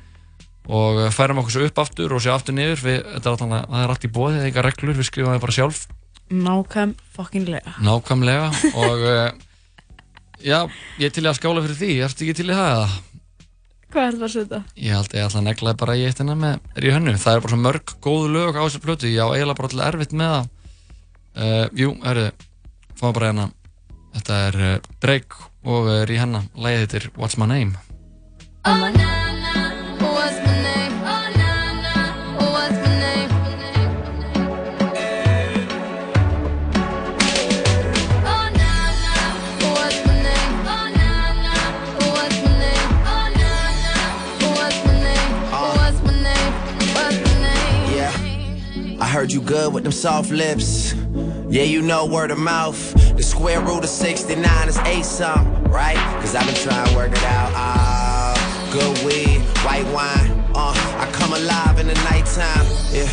og 0.69 1.13
færum 1.13 1.41
okkur 1.43 1.53
svo 1.53 1.67
upp 1.69 1.79
aftur 1.79 2.13
og 2.17 2.21
sé 2.25 2.33
aftur 2.33 2.57
niður 2.57 2.81
við, 2.85 2.99
er 3.05 3.29
alltaf, 3.29 3.49
það 3.49 3.83
er 3.85 3.93
allt 3.93 4.05
í 4.05 4.11
bóði, 4.13 4.37
það 4.39 4.45
er 4.45 4.49
enga 4.51 4.65
reglur 4.65 4.97
við 4.97 5.09
skrifum 5.09 5.33
það 5.33 5.45
bara 5.45 5.57
sjálf 5.59 5.85
Nákvæm 6.35 6.95
fuckinglega 7.15 7.75
nákvæmlega 7.85 8.49
og 8.75 9.03
uh, 9.07 9.29
já, 10.51 10.61
ég 10.99 11.09
er 11.09 11.15
til 11.15 11.25
í 11.25 11.31
að 11.31 11.39
skála 11.39 11.63
fyrir 11.65 11.79
því. 11.79 11.91
Ertu 12.07 12.27
ekki 12.27 12.39
til 12.41 12.49
í 12.51 12.57
það? 12.57 12.71
Eða? 12.75 13.03
Hvað 13.95 14.09
er 14.09 14.17
það 14.17 14.27
að 14.27 14.33
setja? 14.35 14.61
Ég 14.75 14.97
held 14.99 15.13
ég 15.15 15.29
ætla 15.29 15.41
að 15.41 15.47
negla 15.47 15.75
bara 15.79 15.95
í 15.95 16.03
eitt 16.09 16.19
hennar 16.19 16.39
með 16.41 16.81
Ríhönnu, 16.83 17.15
það 17.23 17.37
er 17.37 17.45
bara 17.45 17.55
svo 17.55 17.61
mörg 17.63 17.95
góðu 18.03 18.33
lög 18.35 18.59
á 18.59 18.67
þessu 18.67 18.83
plötu, 18.83 19.11
ég 19.13 19.23
á 19.23 19.31
eiginlega 19.31 19.61
bara 19.61 19.71
til 19.71 19.85
erfitt 19.87 20.17
með 20.19 20.33
það. 20.35 20.49
Uh, 21.35 21.65
Jú, 21.79 21.95
hörru, 22.03 22.29
fáum 22.99 23.15
bara 23.15 23.31
hérna. 23.31 23.49
Þetta 24.19 24.41
er 24.49 24.63
uh, 24.63 24.77
Drake 25.03 25.51
og 25.63 25.91
uh, 25.93 26.01
Rihanna, 26.11 26.43
lagið 26.59 26.87
heitir 26.87 27.13
What's 27.15 27.39
My 27.39 27.47
Name? 27.51 27.79
What's 28.67 28.83
my 28.83 29.24
heard 49.25 49.33
you 49.33 49.41
good 49.41 49.73
with 49.73 49.85
them 49.85 49.93
soft 49.93 50.31
lips. 50.31 50.93
Yeah, 51.49 51.63
you 51.63 51.81
know 51.81 52.05
word 52.05 52.31
of 52.31 52.39
mouth. 52.39 52.77
The 53.17 53.23
square 53.23 53.59
root 53.63 53.83
of 53.83 53.89
69 53.89 54.69
is 54.69 54.77
8 54.77 55.03
something, 55.03 55.65
right? 55.71 55.97
Cause 56.21 56.35
I've 56.35 56.45
been 56.45 56.55
trying 56.57 56.87
to 56.89 56.95
work 56.95 57.11
it 57.11 57.25
out. 57.25 57.51
Ah, 57.55 58.37
good 58.71 58.99
weed, 59.03 59.41
white 59.65 59.87
wine. 59.95 60.31
Uh, 60.55 60.75
I 61.01 61.11
come 61.13 61.33
alive 61.33 61.79
in 61.79 61.87
the 61.87 61.95
nighttime. 62.05 62.67
Yeah, 62.93 63.09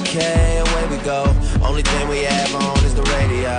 okay, 0.00 0.58
away 0.58 0.96
we 0.98 1.04
go. 1.04 1.22
Only 1.62 1.82
thing 1.82 2.08
we 2.08 2.24
have 2.24 2.52
on 2.56 2.84
is 2.84 2.96
the 2.96 3.04
radio. 3.14 3.54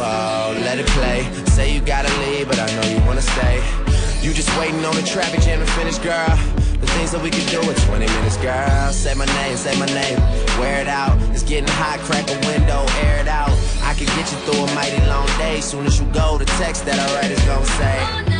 Oh, 0.00 0.58
let 0.62 0.78
it 0.78 0.86
play. 0.86 1.30
Say 1.44 1.74
you 1.74 1.82
gotta 1.82 2.08
leave, 2.20 2.48
but 2.48 2.58
I 2.58 2.74
know 2.74 2.88
you 2.88 3.04
wanna 3.04 3.20
stay. 3.20 3.85
You 4.26 4.34
just 4.34 4.50
waiting 4.58 4.84
on 4.84 4.96
the 4.96 5.02
traffic 5.02 5.40
jam 5.42 5.60
to 5.60 5.66
finish, 5.74 5.98
girl. 5.98 6.34
The 6.80 6.86
things 6.98 7.12
that 7.12 7.22
we 7.22 7.30
can 7.30 7.46
do 7.46 7.60
in 7.60 7.76
20 7.76 8.06
minutes, 8.06 8.36
girl. 8.38 8.92
Say 8.92 9.14
my 9.14 9.24
name, 9.24 9.56
say 9.56 9.78
my 9.78 9.86
name. 9.86 10.18
Wear 10.58 10.80
it 10.80 10.88
out. 10.88 11.16
It's 11.30 11.44
getting 11.44 11.68
hot, 11.68 12.00
crack 12.00 12.28
a 12.28 12.34
window, 12.44 12.84
air 13.06 13.20
it 13.20 13.28
out. 13.28 13.56
I 13.82 13.94
can 13.94 14.06
get 14.18 14.26
you 14.32 14.38
through 14.38 14.64
a 14.64 14.74
mighty 14.74 14.98
long 15.06 15.28
day. 15.38 15.60
Soon 15.60 15.86
as 15.86 16.00
you 16.00 16.06
go, 16.06 16.38
the 16.38 16.44
text 16.58 16.84
that 16.86 16.98
I 16.98 17.14
write 17.14 17.30
is 17.30 17.40
gonna 17.44 17.64
say. 17.78 18.35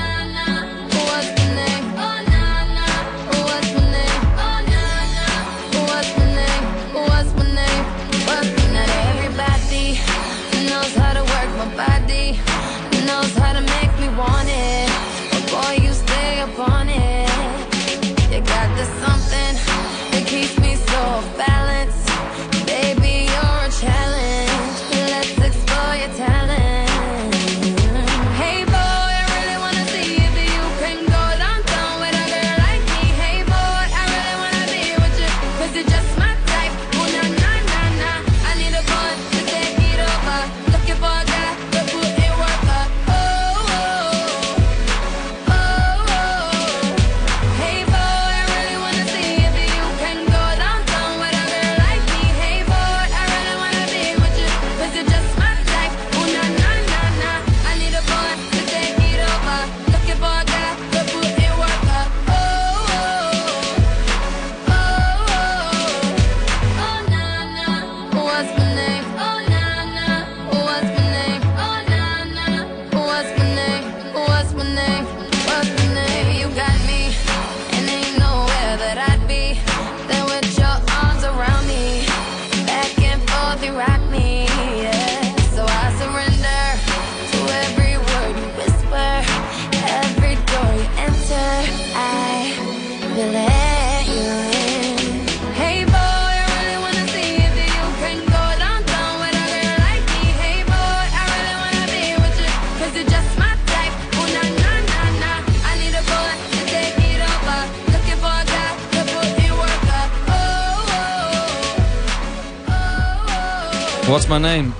What's 114.06 114.28
My 114.30 114.38
Name 114.38 114.70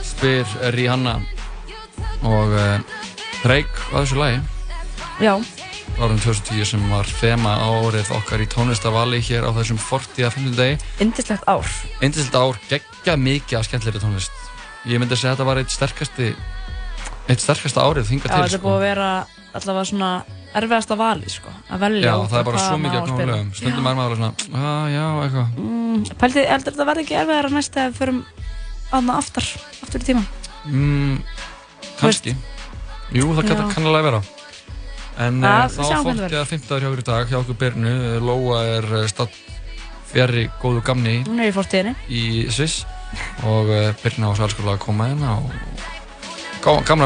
spyr 0.00 0.48
Rihanna 0.72 1.18
og 2.24 2.54
uh, 2.56 2.78
Drake 3.42 3.68
á 3.92 4.00
þessu 4.00 4.16
lagi 4.16 4.38
Já, 5.20 5.34
árið 6.00 6.22
2010 6.24 6.68
sem 6.70 6.86
var 6.88 7.08
þema 7.20 7.52
árið 7.66 8.10
okkar 8.16 8.40
í 8.44 8.48
tónlistavali 8.52 9.20
hér 9.24 9.44
á 9.44 9.50
þessum 9.58 9.80
40. 9.80 10.24
að 10.28 10.34
50 10.38 10.56
degi 10.56 10.78
indislegt 11.04 11.44
ár. 11.48 11.68
Indislegt 12.00 12.36
ár, 12.40 12.58
geggja 12.70 13.16
mikið 13.20 13.58
af 13.60 13.68
skemmtilegri 13.68 14.02
tónlist 14.02 14.42
Ég 14.86 15.00
myndi 15.02 15.16
að 15.16 15.20
segja 15.20 15.34
að 15.34 15.38
þetta 15.38 15.48
var 15.50 15.60
eitt 15.60 15.76
sterkasti 15.76 16.32
eitt 17.26 17.42
sterkasta 17.44 17.84
árið 17.84 18.08
þingar 18.12 18.30
Já, 18.30 18.32
til 18.32 18.40
þetta 18.40 18.48
er 18.48 18.56
sko. 18.56 18.66
búið 18.68 18.78
að 18.78 18.86
vera 18.86 19.10
allavega 19.56 19.88
svona 19.92 20.10
erfiðasta 20.56 20.96
vali, 20.98 21.28
sko, 21.30 21.52
að 21.72 21.82
velja 21.84 22.06
Já, 22.06 22.14
það 22.30 22.38
er 22.40 22.46
bara 22.48 22.62
svo 22.62 22.78
mikið 22.80 22.98
að 22.98 23.02
að 23.02 23.10
koma 23.10 23.26
lögum. 23.30 23.50
Stundum 23.58 23.88
er 23.90 23.96
maður 23.98 24.14
alveg 24.16 24.20
svona, 24.20 24.62
að 24.70 24.86
já, 24.94 25.04
eitthvað. 25.24 25.58
Mm, 25.62 26.04
Pæltið, 26.22 26.46
heldur 26.52 26.74
þetta 26.76 26.86
verði 26.90 27.04
ekki 27.06 27.18
erfiðar 27.20 27.48
að 27.50 27.56
næsta 27.56 27.84
ef 27.84 27.92
við 27.92 28.00
förum 28.00 28.20
aðna 28.96 29.18
aftar, 29.20 29.50
aftur 29.86 30.04
í 30.04 30.08
tíma. 30.10 30.24
mm, 30.66 31.18
Kannski. 32.00 32.36
Jú, 33.16 33.28
það 33.36 33.48
kann, 33.50 33.60
Já. 33.62 33.74
kann 33.74 33.90
alveg 33.90 34.06
vera. 34.08 34.22
En 35.26 35.38
uh, 35.40 35.50
við 35.72 35.76
þá 35.76 35.82
fótt 36.04 36.24
ég 36.26 36.40
að 36.40 36.50
15 36.52 36.80
hjá 36.82 36.88
okkur 36.90 37.00
í 37.00 37.06
dag 37.08 37.30
hjá 37.30 37.38
okkur 37.40 37.58
Byrnu 37.62 37.92
Lóa 38.20 38.58
er 38.76 38.88
uh, 38.90 39.06
statt 39.08 39.38
fjari 40.10 40.46
góðu 40.60 40.82
gamni 40.84 41.22
er 41.40 41.94
í 42.12 42.24
Sviss. 42.52 42.82
Og 43.48 43.70
Byrna 44.02 44.32
á 44.34 44.38
sælskóla 44.38 44.74
að 44.76 44.82
koma 44.82 45.06
hérna 45.08 45.38
og 45.38 45.46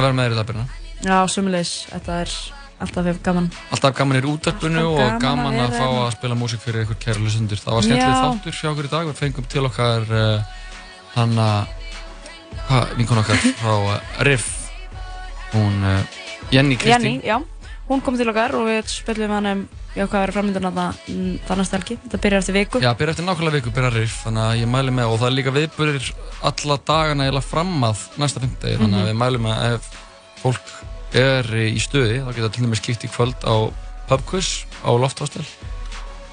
að 0.01 0.06
vera 0.09 0.16
með 0.16 0.27
þér 0.31 0.39
dag 0.40 0.48
Byrna 0.48 0.64
Já, 1.01 1.16
sumulegis, 1.32 1.74
þetta 1.93 2.16
er 2.24 2.32
alltaf 2.81 3.05
fyrir 3.07 3.20
gaman. 3.24 3.51
Alltaf 3.74 3.94
gaman 3.98 4.28
útarpinu 4.31 4.81
Alltaf 4.81 4.90
og 4.90 4.98
gaman 4.98 5.16
að 5.16 5.20
gaman 5.24 5.55
að, 5.55 5.61
vera 5.61 5.78
fá 5.78 5.86
hérna. 5.86 6.07
að 6.07 6.15
spila 6.16 6.39
músík 6.40 6.62
fyrir 6.65 6.86
ykkur 6.86 6.98
kæra 7.05 7.20
lusendur. 7.24 7.61
Það 7.61 7.77
var 7.77 7.86
skemmtileg 7.86 8.23
þáttur 8.24 8.59
hjá 8.61 8.70
okkur 8.73 8.89
í 8.89 8.93
dag. 8.94 9.11
Við 9.11 9.20
fengum 9.20 9.48
til 9.55 9.65
okkar 9.69 10.09
uh, 10.11 10.57
hanna, 11.16 11.48
vinkun 12.98 13.23
okkar 13.23 13.36
frá 13.61 13.74
uh, 13.77 14.24
Riff, 14.27 14.48
hún 15.55 15.82
uh, 15.85 16.01
Jenny 16.51 16.77
Kristín. 16.81 17.20
Jenny, 17.20 17.20
já. 17.27 17.40
Hún 17.90 18.01
kom 18.07 18.16
til 18.16 18.28
okkar 18.31 18.55
og 18.55 18.69
við 18.70 18.86
spilum 18.86 19.32
hann 19.35 19.47
um 19.51 19.62
já, 19.97 20.05
hvað 20.07 20.20
verður 20.23 20.36
framöndan 20.36 20.66
þarna 20.70 21.57
næsta 21.59 21.78
helgi. 21.81 21.97
Þetta 22.05 22.20
byrjar 22.23 22.44
eftir 22.44 22.55
viku. 22.55 22.82
Já, 22.85 22.93
byrja 22.94 23.16
eftir 23.16 23.27
nákvæmlega 23.27 23.57
viku, 23.59 23.73
byrja 23.74 23.90
Riff, 23.97 24.20
þannig 24.27 24.44
að 24.44 24.61
ég 24.61 24.70
mæli 24.70 24.94
með 24.94 25.11
og 25.11 25.19
það 25.19 25.27
er 25.31 25.35
líka 25.40 25.55
viðbyrðir 25.57 26.12
alla 26.51 26.77
dagana 26.93 27.27
eða 27.32 27.43
fram 27.43 27.73
að 27.89 28.05
næsta 28.23 28.43
fymtegi, 28.44 28.78
þannig 28.78 29.01
að 29.01 29.02
Mhm. 29.02 29.11
við 29.11 29.19
mælum 29.24 29.48
með 29.48 29.65
ef 29.74 29.90
fólk 30.44 30.70
er 31.16 31.46
í 31.66 31.78
stuði, 31.82 32.20
þá 32.22 32.30
geta 32.36 32.50
til 32.54 32.64
dæmis 32.66 32.82
kíkt 32.84 33.06
í 33.06 33.10
kvöld 33.10 33.42
á 33.42 33.56
pubquiz 34.10 34.64
á 34.86 34.90
Lofthostel 34.94 35.44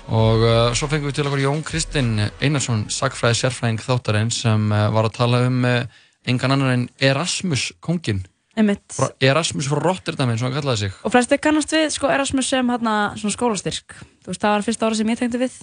og 0.07 0.39
uh, 0.45 0.71
svo 0.77 0.87
fengum 0.87 1.09
við 1.09 1.17
til 1.17 1.27
okkur 1.27 1.41
Jón 1.43 1.63
Kristinn 1.67 2.13
Einarsson, 2.39 2.85
sagfræði 2.93 3.41
sérfræðing 3.41 3.81
þáttarinn 3.83 4.31
sem 4.31 4.69
uh, 4.71 4.87
var 4.95 5.09
að 5.09 5.17
tala 5.17 5.41
um 5.49 5.65
uh, 5.67 5.81
engan 6.27 6.55
annar 6.55 6.73
en 6.77 6.85
Erasmus 7.03 7.73
kongin. 7.83 8.21
Frá- 8.57 9.11
Erasmus 9.21 9.67
frá 9.69 9.77
Rotterdam 9.83 10.31
eins 10.31 10.41
og 10.41 10.47
hann 10.47 10.55
kallaði 10.55 10.87
sig 10.87 10.95
Og 11.05 11.13
flesti 11.13 11.37
kannast 11.37 11.75
við 11.75 11.91
sko 11.93 12.09
Erasmus 12.09 12.47
sem 12.49 12.71
svona 12.71 13.33
skólastyrk. 13.35 13.93
Þú 14.25 14.31
veist, 14.31 14.41
það 14.41 14.55
var 14.55 14.65
fyrsta 14.65 14.87
ára 14.87 14.97
sem 14.97 15.11
ég 15.13 15.19
tengdi 15.19 15.41
við. 15.43 15.59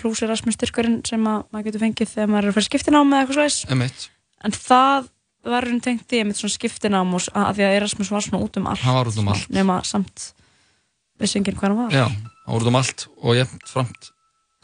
Pluss 0.00 0.22
Erasmus 0.24 0.56
styrkurinn 0.56 1.02
sem 1.04 1.26
að 1.28 1.42
maður 1.52 1.66
getur 1.68 1.84
fengið 1.84 2.14
þegar 2.14 2.30
maður 2.32 2.48
er 2.48 2.54
að 2.54 2.56
fara 2.56 2.68
skiptinám 2.70 3.12
eða 3.12 3.20
eitthvað 3.26 3.38
slags. 3.42 4.08
En 4.48 4.56
það 4.56 5.10
var 5.44 5.64
hún 5.68 5.80
tengt 5.84 6.10
í 6.12 6.20
einmitt 6.22 6.36
svona 6.40 6.54
skiptinám 6.56 7.14
og 7.14 7.28
að 7.32 7.58
því 7.58 7.66
að 7.68 7.76
Erasmus 7.78 8.10
var 8.10 8.24
svona 8.24 8.42
út 8.44 8.56
um 8.60 8.66
allt. 8.66 8.82
hann 8.82 8.94
var 8.98 9.10
út 9.10 9.18
um 9.22 9.28
allt 9.32 9.48
Nema 9.54 9.80
samt 9.86 10.32
vissi 11.20 11.38
enginn 11.38 11.56
hvað 11.58 11.68
hann 11.68 11.78
var. 11.78 11.92
Já, 11.94 12.06
hann 12.08 12.54
var 12.54 12.62
út 12.64 12.70
um 12.72 12.78
allt 12.80 13.06
og 13.22 13.36
jæmt 13.38 13.68
framt 13.70 14.10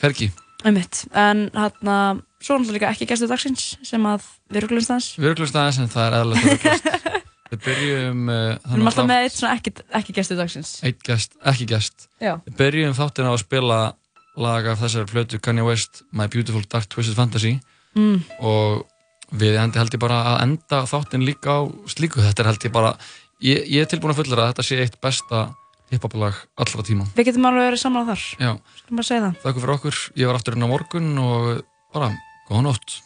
hvergi 0.02 0.30
Einmitt. 0.64 1.04
En 1.12 1.50
hérna, 1.52 1.96
svo 2.40 2.56
náttúrulega 2.56 2.88
líka 2.88 2.92
ekki 2.94 3.06
gæstu 3.10 3.26
dagsins 3.28 3.64
sem 3.84 4.06
að 4.08 4.22
erum 4.50 5.60
aðeins 5.60 5.80
en 5.82 5.90
það 5.92 6.06
er 6.06 6.16
eðalegt 6.20 6.46
ruglast 6.48 6.88
Við 7.54 7.60
byrjum 7.66 8.22
uh, 8.32 8.38
Við 8.64 8.72
erum 8.74 8.88
alltaf 8.88 9.06
með 9.06 9.24
eitt 9.26 9.34
svona 9.36 9.58
ekki, 9.58 9.72
ekki 9.94 10.14
gæstu 10.16 10.36
dagsins. 10.38 10.70
Eitt 10.82 11.02
gest, 11.06 11.36
ekki 11.44 11.66
gest 11.70 12.08
Já. 12.18 12.38
Við 12.48 12.56
byrjum 12.62 12.96
þáttina 12.96 13.30
á 13.30 13.34
að 13.36 13.42
spila 13.44 13.78
lag 14.40 14.66
af 14.72 14.80
þessari 14.82 15.12
flötu 15.12 15.38
Kanye 15.44 15.62
West 15.68 16.00
My 16.10 16.26
Beautiful 16.32 16.64
Dark 16.66 16.88
Twisted 16.90 17.14
Fantasy 17.18 17.58
Mm. 17.94 18.24
og 18.42 18.88
við 19.34 19.58
held 19.58 19.94
ég 19.96 20.00
bara 20.02 20.20
að 20.34 20.40
enda 20.46 20.80
þáttin 20.90 21.26
líka 21.26 21.58
á 21.58 21.60
slíku. 21.90 22.22
Þetta 22.24 22.44
er 22.44 22.50
held 22.52 22.66
ég 22.68 22.74
bara 22.74 22.94
ég, 23.44 23.64
ég 23.68 23.84
er 23.84 23.90
tilbúin 23.90 24.14
að 24.14 24.22
fullera 24.22 24.46
að 24.46 24.52
þetta 24.54 24.66
sé 24.68 24.80
eitt 24.84 24.98
besta 25.02 25.44
hip-hop 25.92 26.14
lag 26.18 26.38
allra 26.58 26.84
tíma. 26.86 27.06
Við 27.14 27.28
getum 27.30 27.48
alveg 27.50 27.68
verið 27.70 27.82
saman 27.82 28.06
þar. 28.08 28.22
Já, 28.40 28.52
Skulum 28.80 29.00
bara 29.00 29.08
segja 29.10 29.24
það. 29.26 29.34
þakku 29.44 29.64
fyrir 29.64 29.74
okkur. 29.76 29.98
Ég 30.22 30.30
var 30.30 30.38
aftur 30.40 30.56
inn 30.56 30.66
á 30.66 30.68
morgun 30.70 31.10
og 31.22 31.50
bara 31.94 32.10
góða 32.48 32.62
nótt 32.68 32.96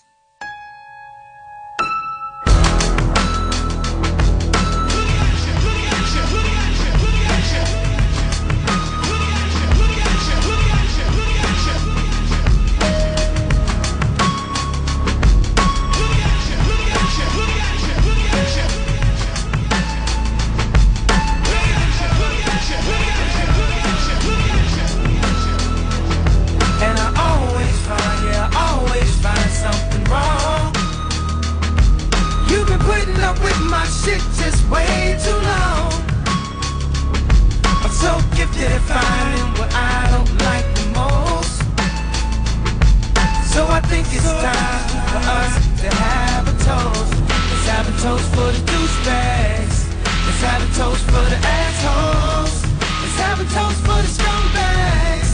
toast 48.02 48.28
for 48.30 48.50
the 48.54 48.62
douchebags. 48.70 49.90
Let's 50.24 50.42
have 50.46 50.62
a 50.62 50.70
toast 50.78 51.04
for 51.10 51.24
the 51.32 51.38
assholes. 51.42 52.62
Let's 53.02 53.18
have 53.26 53.38
a 53.40 53.46
toast 53.50 53.80
for 53.86 53.98
the 53.98 54.10
scumbags. 54.18 55.30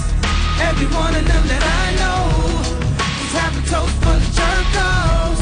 Every 0.69 0.89
one 0.97 1.15
of 1.15 1.25
them 1.29 1.45
that 1.53 1.61
I 1.61 1.87
know. 2.01 2.25
Let's 3.21 3.37
have 3.37 3.55
a 3.61 3.63
toast 3.69 3.97
for 4.01 4.17
the 4.17 4.29
jerkos. 4.39 5.41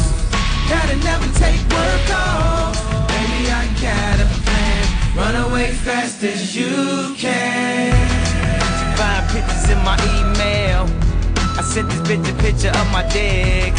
Gotta 0.69 0.97
never 1.07 1.29
take 1.39 1.63
work 1.71 2.09
off. 2.11 2.75
Baby, 3.07 3.51
I 3.55 3.71
got 3.79 4.17
a 4.19 4.29
plan. 4.43 4.83
Run 5.15 5.35
away 5.47 5.71
fast 5.71 6.25
as 6.25 6.57
you 6.57 7.15
can. 7.17 7.95
Find 8.99 9.23
pictures 9.31 9.71
in 9.71 9.79
my 9.87 9.97
email. 10.19 10.91
I 11.55 11.63
sent 11.63 11.89
this 11.89 12.03
bitch 12.03 12.27
a 12.29 12.35
picture 12.43 12.71
of 12.71 12.87
my 12.91 13.07
dick. 13.13 13.75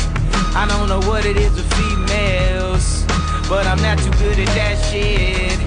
I 0.55 0.67
don't 0.67 0.87
know 0.87 1.01
what 1.09 1.25
it 1.25 1.35
is 1.35 1.51
with 1.55 1.67
females, 1.73 1.92
but 3.49 3.65
I'm 3.67 3.81
not 3.81 3.97
too 3.99 4.11
good 4.23 4.39
at 4.39 4.47
that 4.55 4.75
shit. 4.89 5.57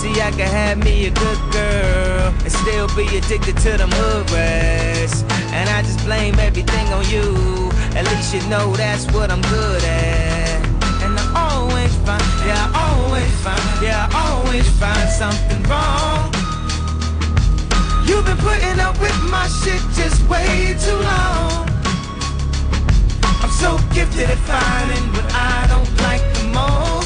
See, 0.00 0.20
I 0.20 0.30
can 0.30 0.48
have 0.48 0.78
me 0.78 1.06
a 1.06 1.10
good 1.10 1.40
girl 1.52 2.34
and 2.44 2.52
still 2.52 2.88
be 2.94 3.06
addicted 3.16 3.56
to 3.64 3.76
them 3.76 3.90
hood 3.90 4.30
rats. 4.30 5.22
And 5.56 5.68
I 5.70 5.82
just 5.82 6.04
blame 6.04 6.38
everything 6.38 6.86
on 6.92 7.04
you. 7.08 7.34
At 7.96 8.04
least 8.04 8.34
you 8.34 8.42
know 8.48 8.76
that's 8.76 9.10
what 9.12 9.30
I'm 9.30 9.42
good 9.42 9.82
at. 9.84 10.60
And 11.02 11.18
I 11.18 11.26
always 11.48 11.94
find, 12.04 12.22
yeah, 12.44 12.70
I 12.74 12.92
always 12.92 13.32
find, 13.40 13.82
yeah, 13.82 14.08
I 14.12 14.20
always 14.36 14.68
find 14.78 15.08
something 15.08 15.62
wrong. 15.64 16.32
You've 18.06 18.24
been 18.24 18.38
putting 18.38 18.78
up 18.80 19.00
with 19.00 19.18
my 19.30 19.48
shit 19.48 19.80
just 19.98 20.22
way 20.28 20.76
too 20.84 20.98
long. 21.10 21.66
I'm 23.42 23.50
so 23.50 23.78
gifted 23.94 24.28
at 24.30 24.38
finding 24.38 25.06
what 25.12 25.26
I 25.32 25.66
don't 25.72 25.92
like 26.02 26.22
the 26.34 26.44
most. 26.54 27.05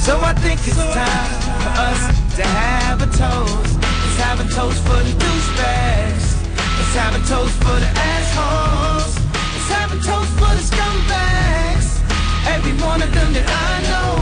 So 0.00 0.18
I 0.18 0.32
think 0.32 0.58
it's 0.66 0.76
time 0.76 1.30
for 1.60 1.72
us 1.76 2.02
to 2.36 2.42
have 2.42 3.02
a 3.02 3.06
toast. 3.06 3.76
Let's 3.76 4.16
have 4.24 4.40
a 4.40 4.48
toast 4.48 4.80
for 4.88 4.96
the 4.96 5.12
douchebags. 5.12 6.26
Let's 6.56 6.94
have 6.96 7.14
a 7.14 7.22
toast 7.28 7.54
for 7.60 7.76
the 7.84 7.90
assholes. 8.08 9.12
Let's 9.52 9.70
have 9.76 9.92
a 9.92 10.00
toast 10.00 10.32
for 10.40 10.52
the 10.56 10.64
scumbags. 10.64 12.00
Every 12.48 12.72
one 12.80 13.02
of 13.02 13.12
them 13.12 13.30
that 13.36 13.44
I 13.44 13.72
know. 13.92 14.16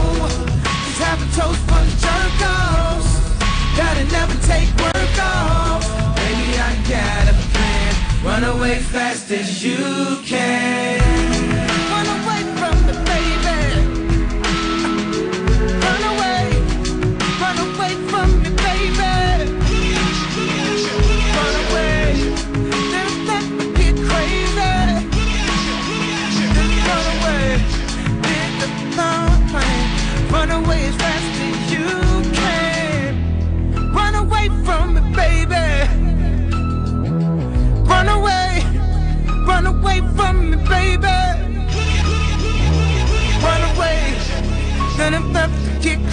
Let's 0.83 0.99
have 0.99 1.19
a 1.23 1.29
toast 1.39 1.61
for 1.63 1.81
the 1.87 1.95
jerkos. 2.03 3.07
Gotta 3.79 4.03
never 4.11 4.35
take 4.51 4.69
work 4.83 5.15
off. 5.23 5.87
Baby, 6.19 6.59
I 6.59 6.75
got 6.91 7.23
a 7.31 7.35
plan. 7.55 7.91
Run 8.21 8.43
away 8.43 8.79
fast 8.79 9.31
as 9.31 9.63
you 9.63 10.19
can. 10.25 11.28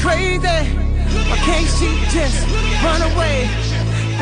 Crazy. 0.06 0.62
Why 1.26 1.36
can't 1.42 1.66
she 1.66 1.90
just 2.14 2.46
run 2.84 3.02
away? 3.10 3.50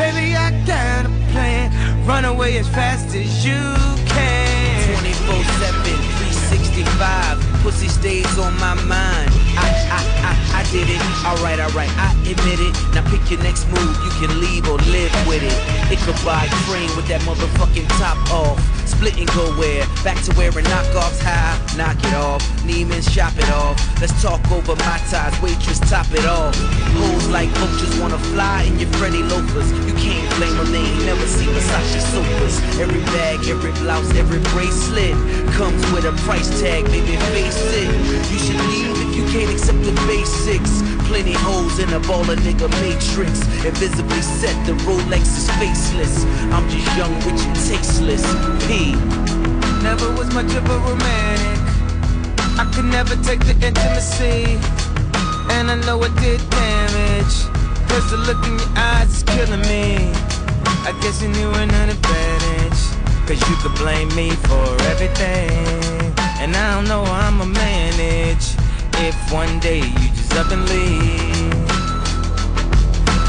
Baby, 0.01 0.35
I 0.35 0.49
got 0.65 1.05
a 1.05 1.13
plan. 1.31 1.69
Run 2.07 2.25
away 2.25 2.57
as 2.57 2.67
fast 2.69 3.15
as 3.15 3.45
you 3.45 3.61
can. 4.09 4.99
24 4.99 5.43
7, 5.61 5.83
365. 5.85 7.39
Pussy 7.61 7.87
stays 7.87 8.37
on 8.39 8.53
my 8.57 8.73
mind. 8.85 9.29
I, 9.61 9.69
I, 9.93 10.01
I, 10.29 10.59
I 10.59 10.71
did 10.71 10.89
it. 10.89 11.01
Alright, 11.25 11.59
alright, 11.59 11.91
I 11.97 12.09
admit 12.25 12.59
it. 12.59 12.73
Now 12.93 13.05
pick 13.09 13.29
your 13.29 13.41
next 13.41 13.67
move. 13.69 13.95
You 14.05 14.11
can 14.17 14.39
leave 14.39 14.67
or 14.67 14.77
live 14.89 15.13
with 15.27 15.43
it. 15.43 15.57
Ichabod 15.91 16.49
Crane 16.65 16.93
with 16.95 17.07
that 17.07 17.21
motherfucking 17.21 17.87
top 17.99 18.17
off. 18.31 18.74
Split 18.85 19.17
and 19.17 19.27
go 19.33 19.49
where? 19.57 19.85
Back 20.03 20.21
to 20.23 20.33
wearing 20.37 20.65
knockoffs 20.65 21.19
high. 21.21 21.57
Knock 21.75 21.97
it 21.97 22.13
off. 22.13 22.41
Neiman's 22.63 23.11
shop 23.11 23.33
it 23.37 23.49
off. 23.51 23.77
Let's 23.99 24.13
talk 24.21 24.39
over 24.51 24.75
my 24.75 24.97
ties. 25.09 25.33
Waitress, 25.41 25.79
top 25.89 26.05
it 26.13 26.25
off. 26.25 26.55
Hoes 26.95 27.27
like 27.29 27.49
vultures 27.57 27.99
wanna 27.99 28.17
fly 28.31 28.63
in 28.63 28.79
your 28.79 28.89
Freddy 28.97 29.23
loafers. 29.23 29.71
You 29.85 29.93
can't 29.93 30.29
blame 30.37 30.55
them. 30.57 30.71
They 30.71 30.85
ain't 30.85 31.05
never 31.05 31.25
seen 31.27 31.49
Versace 31.49 32.01
sofas. 32.13 32.55
Every 32.79 33.01
bag, 33.17 33.45
every 33.47 33.71
blouse, 33.83 34.09
every 34.15 34.39
bracelet 34.53 35.15
comes 35.53 35.81
with 35.91 36.05
a 36.05 36.13
price 36.23 36.49
tag. 36.61 36.85
Baby, 36.85 37.17
face 37.33 37.61
it. 37.73 37.89
You 38.31 38.39
should 38.39 38.61
leave 38.69 38.95
if 39.01 39.15
you 39.15 39.25
can't 39.33 39.51
accept 39.51 39.81
the 39.83 39.93
basics. 40.07 40.94
Plenty 41.07 41.33
holes 41.33 41.79
in 41.79 41.89
a 41.93 41.99
baller 41.99 42.35
nigga 42.35 42.69
matrix. 42.81 43.41
Invisibly 43.63 44.21
set, 44.21 44.55
the 44.65 44.73
Rolex 44.85 45.21
is 45.37 45.49
faceless. 45.61 46.25
I'm 46.51 46.67
just 46.69 46.89
young, 46.97 47.13
rich, 47.25 47.41
and 47.45 47.55
tasteless. 47.55 48.25
P. 48.65 48.95
Never 49.83 50.11
was 50.17 50.33
much 50.33 50.53
of 50.55 50.65
a 50.65 50.77
romantic. 50.79 51.61
I 52.57 52.69
could 52.73 52.85
never 52.85 53.15
take 53.23 53.39
the 53.45 53.53
intimacy. 53.61 54.57
And 55.53 55.69
I 55.69 55.75
know 55.85 56.01
it 56.03 56.15
did 56.17 56.41
damage. 56.49 57.35
Cause 57.87 58.09
the 58.09 58.17
look 58.25 58.43
in 58.47 58.57
your 58.57 58.73
eyes 58.75 59.09
is 59.17 59.23
killing 59.23 59.61
me. 59.61 60.11
I 60.89 60.91
guess 61.01 61.21
you 61.21 61.29
knew 61.29 61.51
an 61.53 61.69
advantage. 61.69 62.81
Cause 63.27 63.41
you 63.49 63.55
could 63.61 63.75
blame 63.75 64.09
me 64.15 64.31
for 64.49 64.67
everything. 64.91 66.13
And 66.41 66.55
I 66.55 66.75
don't 66.75 66.87
know 66.87 67.05
how 67.05 67.27
I'ma 67.27 67.45
manage. 67.45 68.55
If 68.97 69.15
one 69.31 69.59
day 69.59 69.79
you 69.79 70.14
up 70.37 70.51
and 70.51 70.67
leave. 70.67 71.53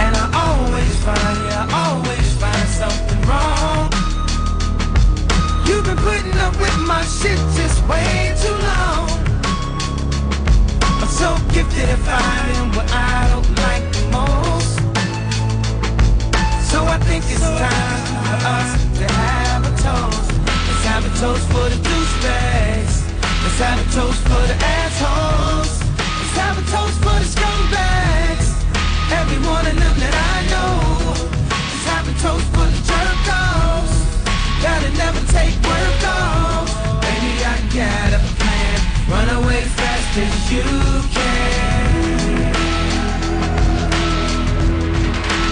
And 0.03 0.13
I 0.17 0.27
always 0.35 0.93
find, 1.05 1.39
yeah, 1.47 1.67
I 1.71 1.95
always 1.95 2.29
find 2.43 2.69
something 2.83 3.23
wrong. 3.31 3.87
You've 5.67 5.85
been 5.85 5.97
putting 5.99 6.37
up 6.39 6.59
with 6.59 6.77
my 6.85 7.03
shit 7.05 7.39
just 7.55 7.79
way 7.87 8.35
too 8.43 8.57
long. 8.71 9.07
I'm 10.99 11.13
so 11.23 11.39
gifted 11.55 11.89
at 11.95 12.01
finding 12.03 12.75
what 12.75 12.91
I 12.91 13.29
don't 13.31 13.51
like 13.67 13.87
the 13.95 14.03
most. 14.11 14.77
So 16.71 16.83
I 16.87 16.99
think 17.07 17.23
it's 17.31 17.41
time 17.41 18.03
for 18.27 18.39
us 18.59 18.71
to 18.99 19.07
have 19.13 19.63
a 19.63 19.73
toast. 19.79 20.31
Let's 20.67 20.85
have 20.91 21.05
a 21.07 21.13
toast 21.21 21.47
for 21.53 21.69
the 21.71 21.79
douchebags. 21.87 22.95
Let's 23.43 23.59
have 23.63 23.79
a 23.79 23.87
toast 23.95 24.23
for 24.23 24.43
the 24.51 24.57
assholes. 24.59 25.76
Have 26.43 26.57
a 26.59 26.65
toast 26.71 26.99
for 27.05 27.17
the 27.23 27.29
scumbags. 27.35 28.49
Every 29.21 29.41
one 29.47 29.67
of 29.67 29.77
them 29.83 29.97
that 30.03 30.15
I 30.35 30.37
know. 30.53 30.71
Have 31.91 32.07
a 32.09 32.15
toast 32.25 32.47
for 32.55 32.67
the. 32.71 32.87
Gotta 34.67 34.91
never 34.99 35.21
take 35.33 35.55
work 35.63 36.05
off. 36.05 37.01
Baby, 37.01 37.45
I 37.45 37.57
got 37.73 38.13
a 38.15 38.21
plan. 38.37 38.81
Run 39.09 39.45
away 39.45 39.63
fast 39.63 40.19
as 40.19 40.53
you 40.53 40.63
can. 41.15 41.76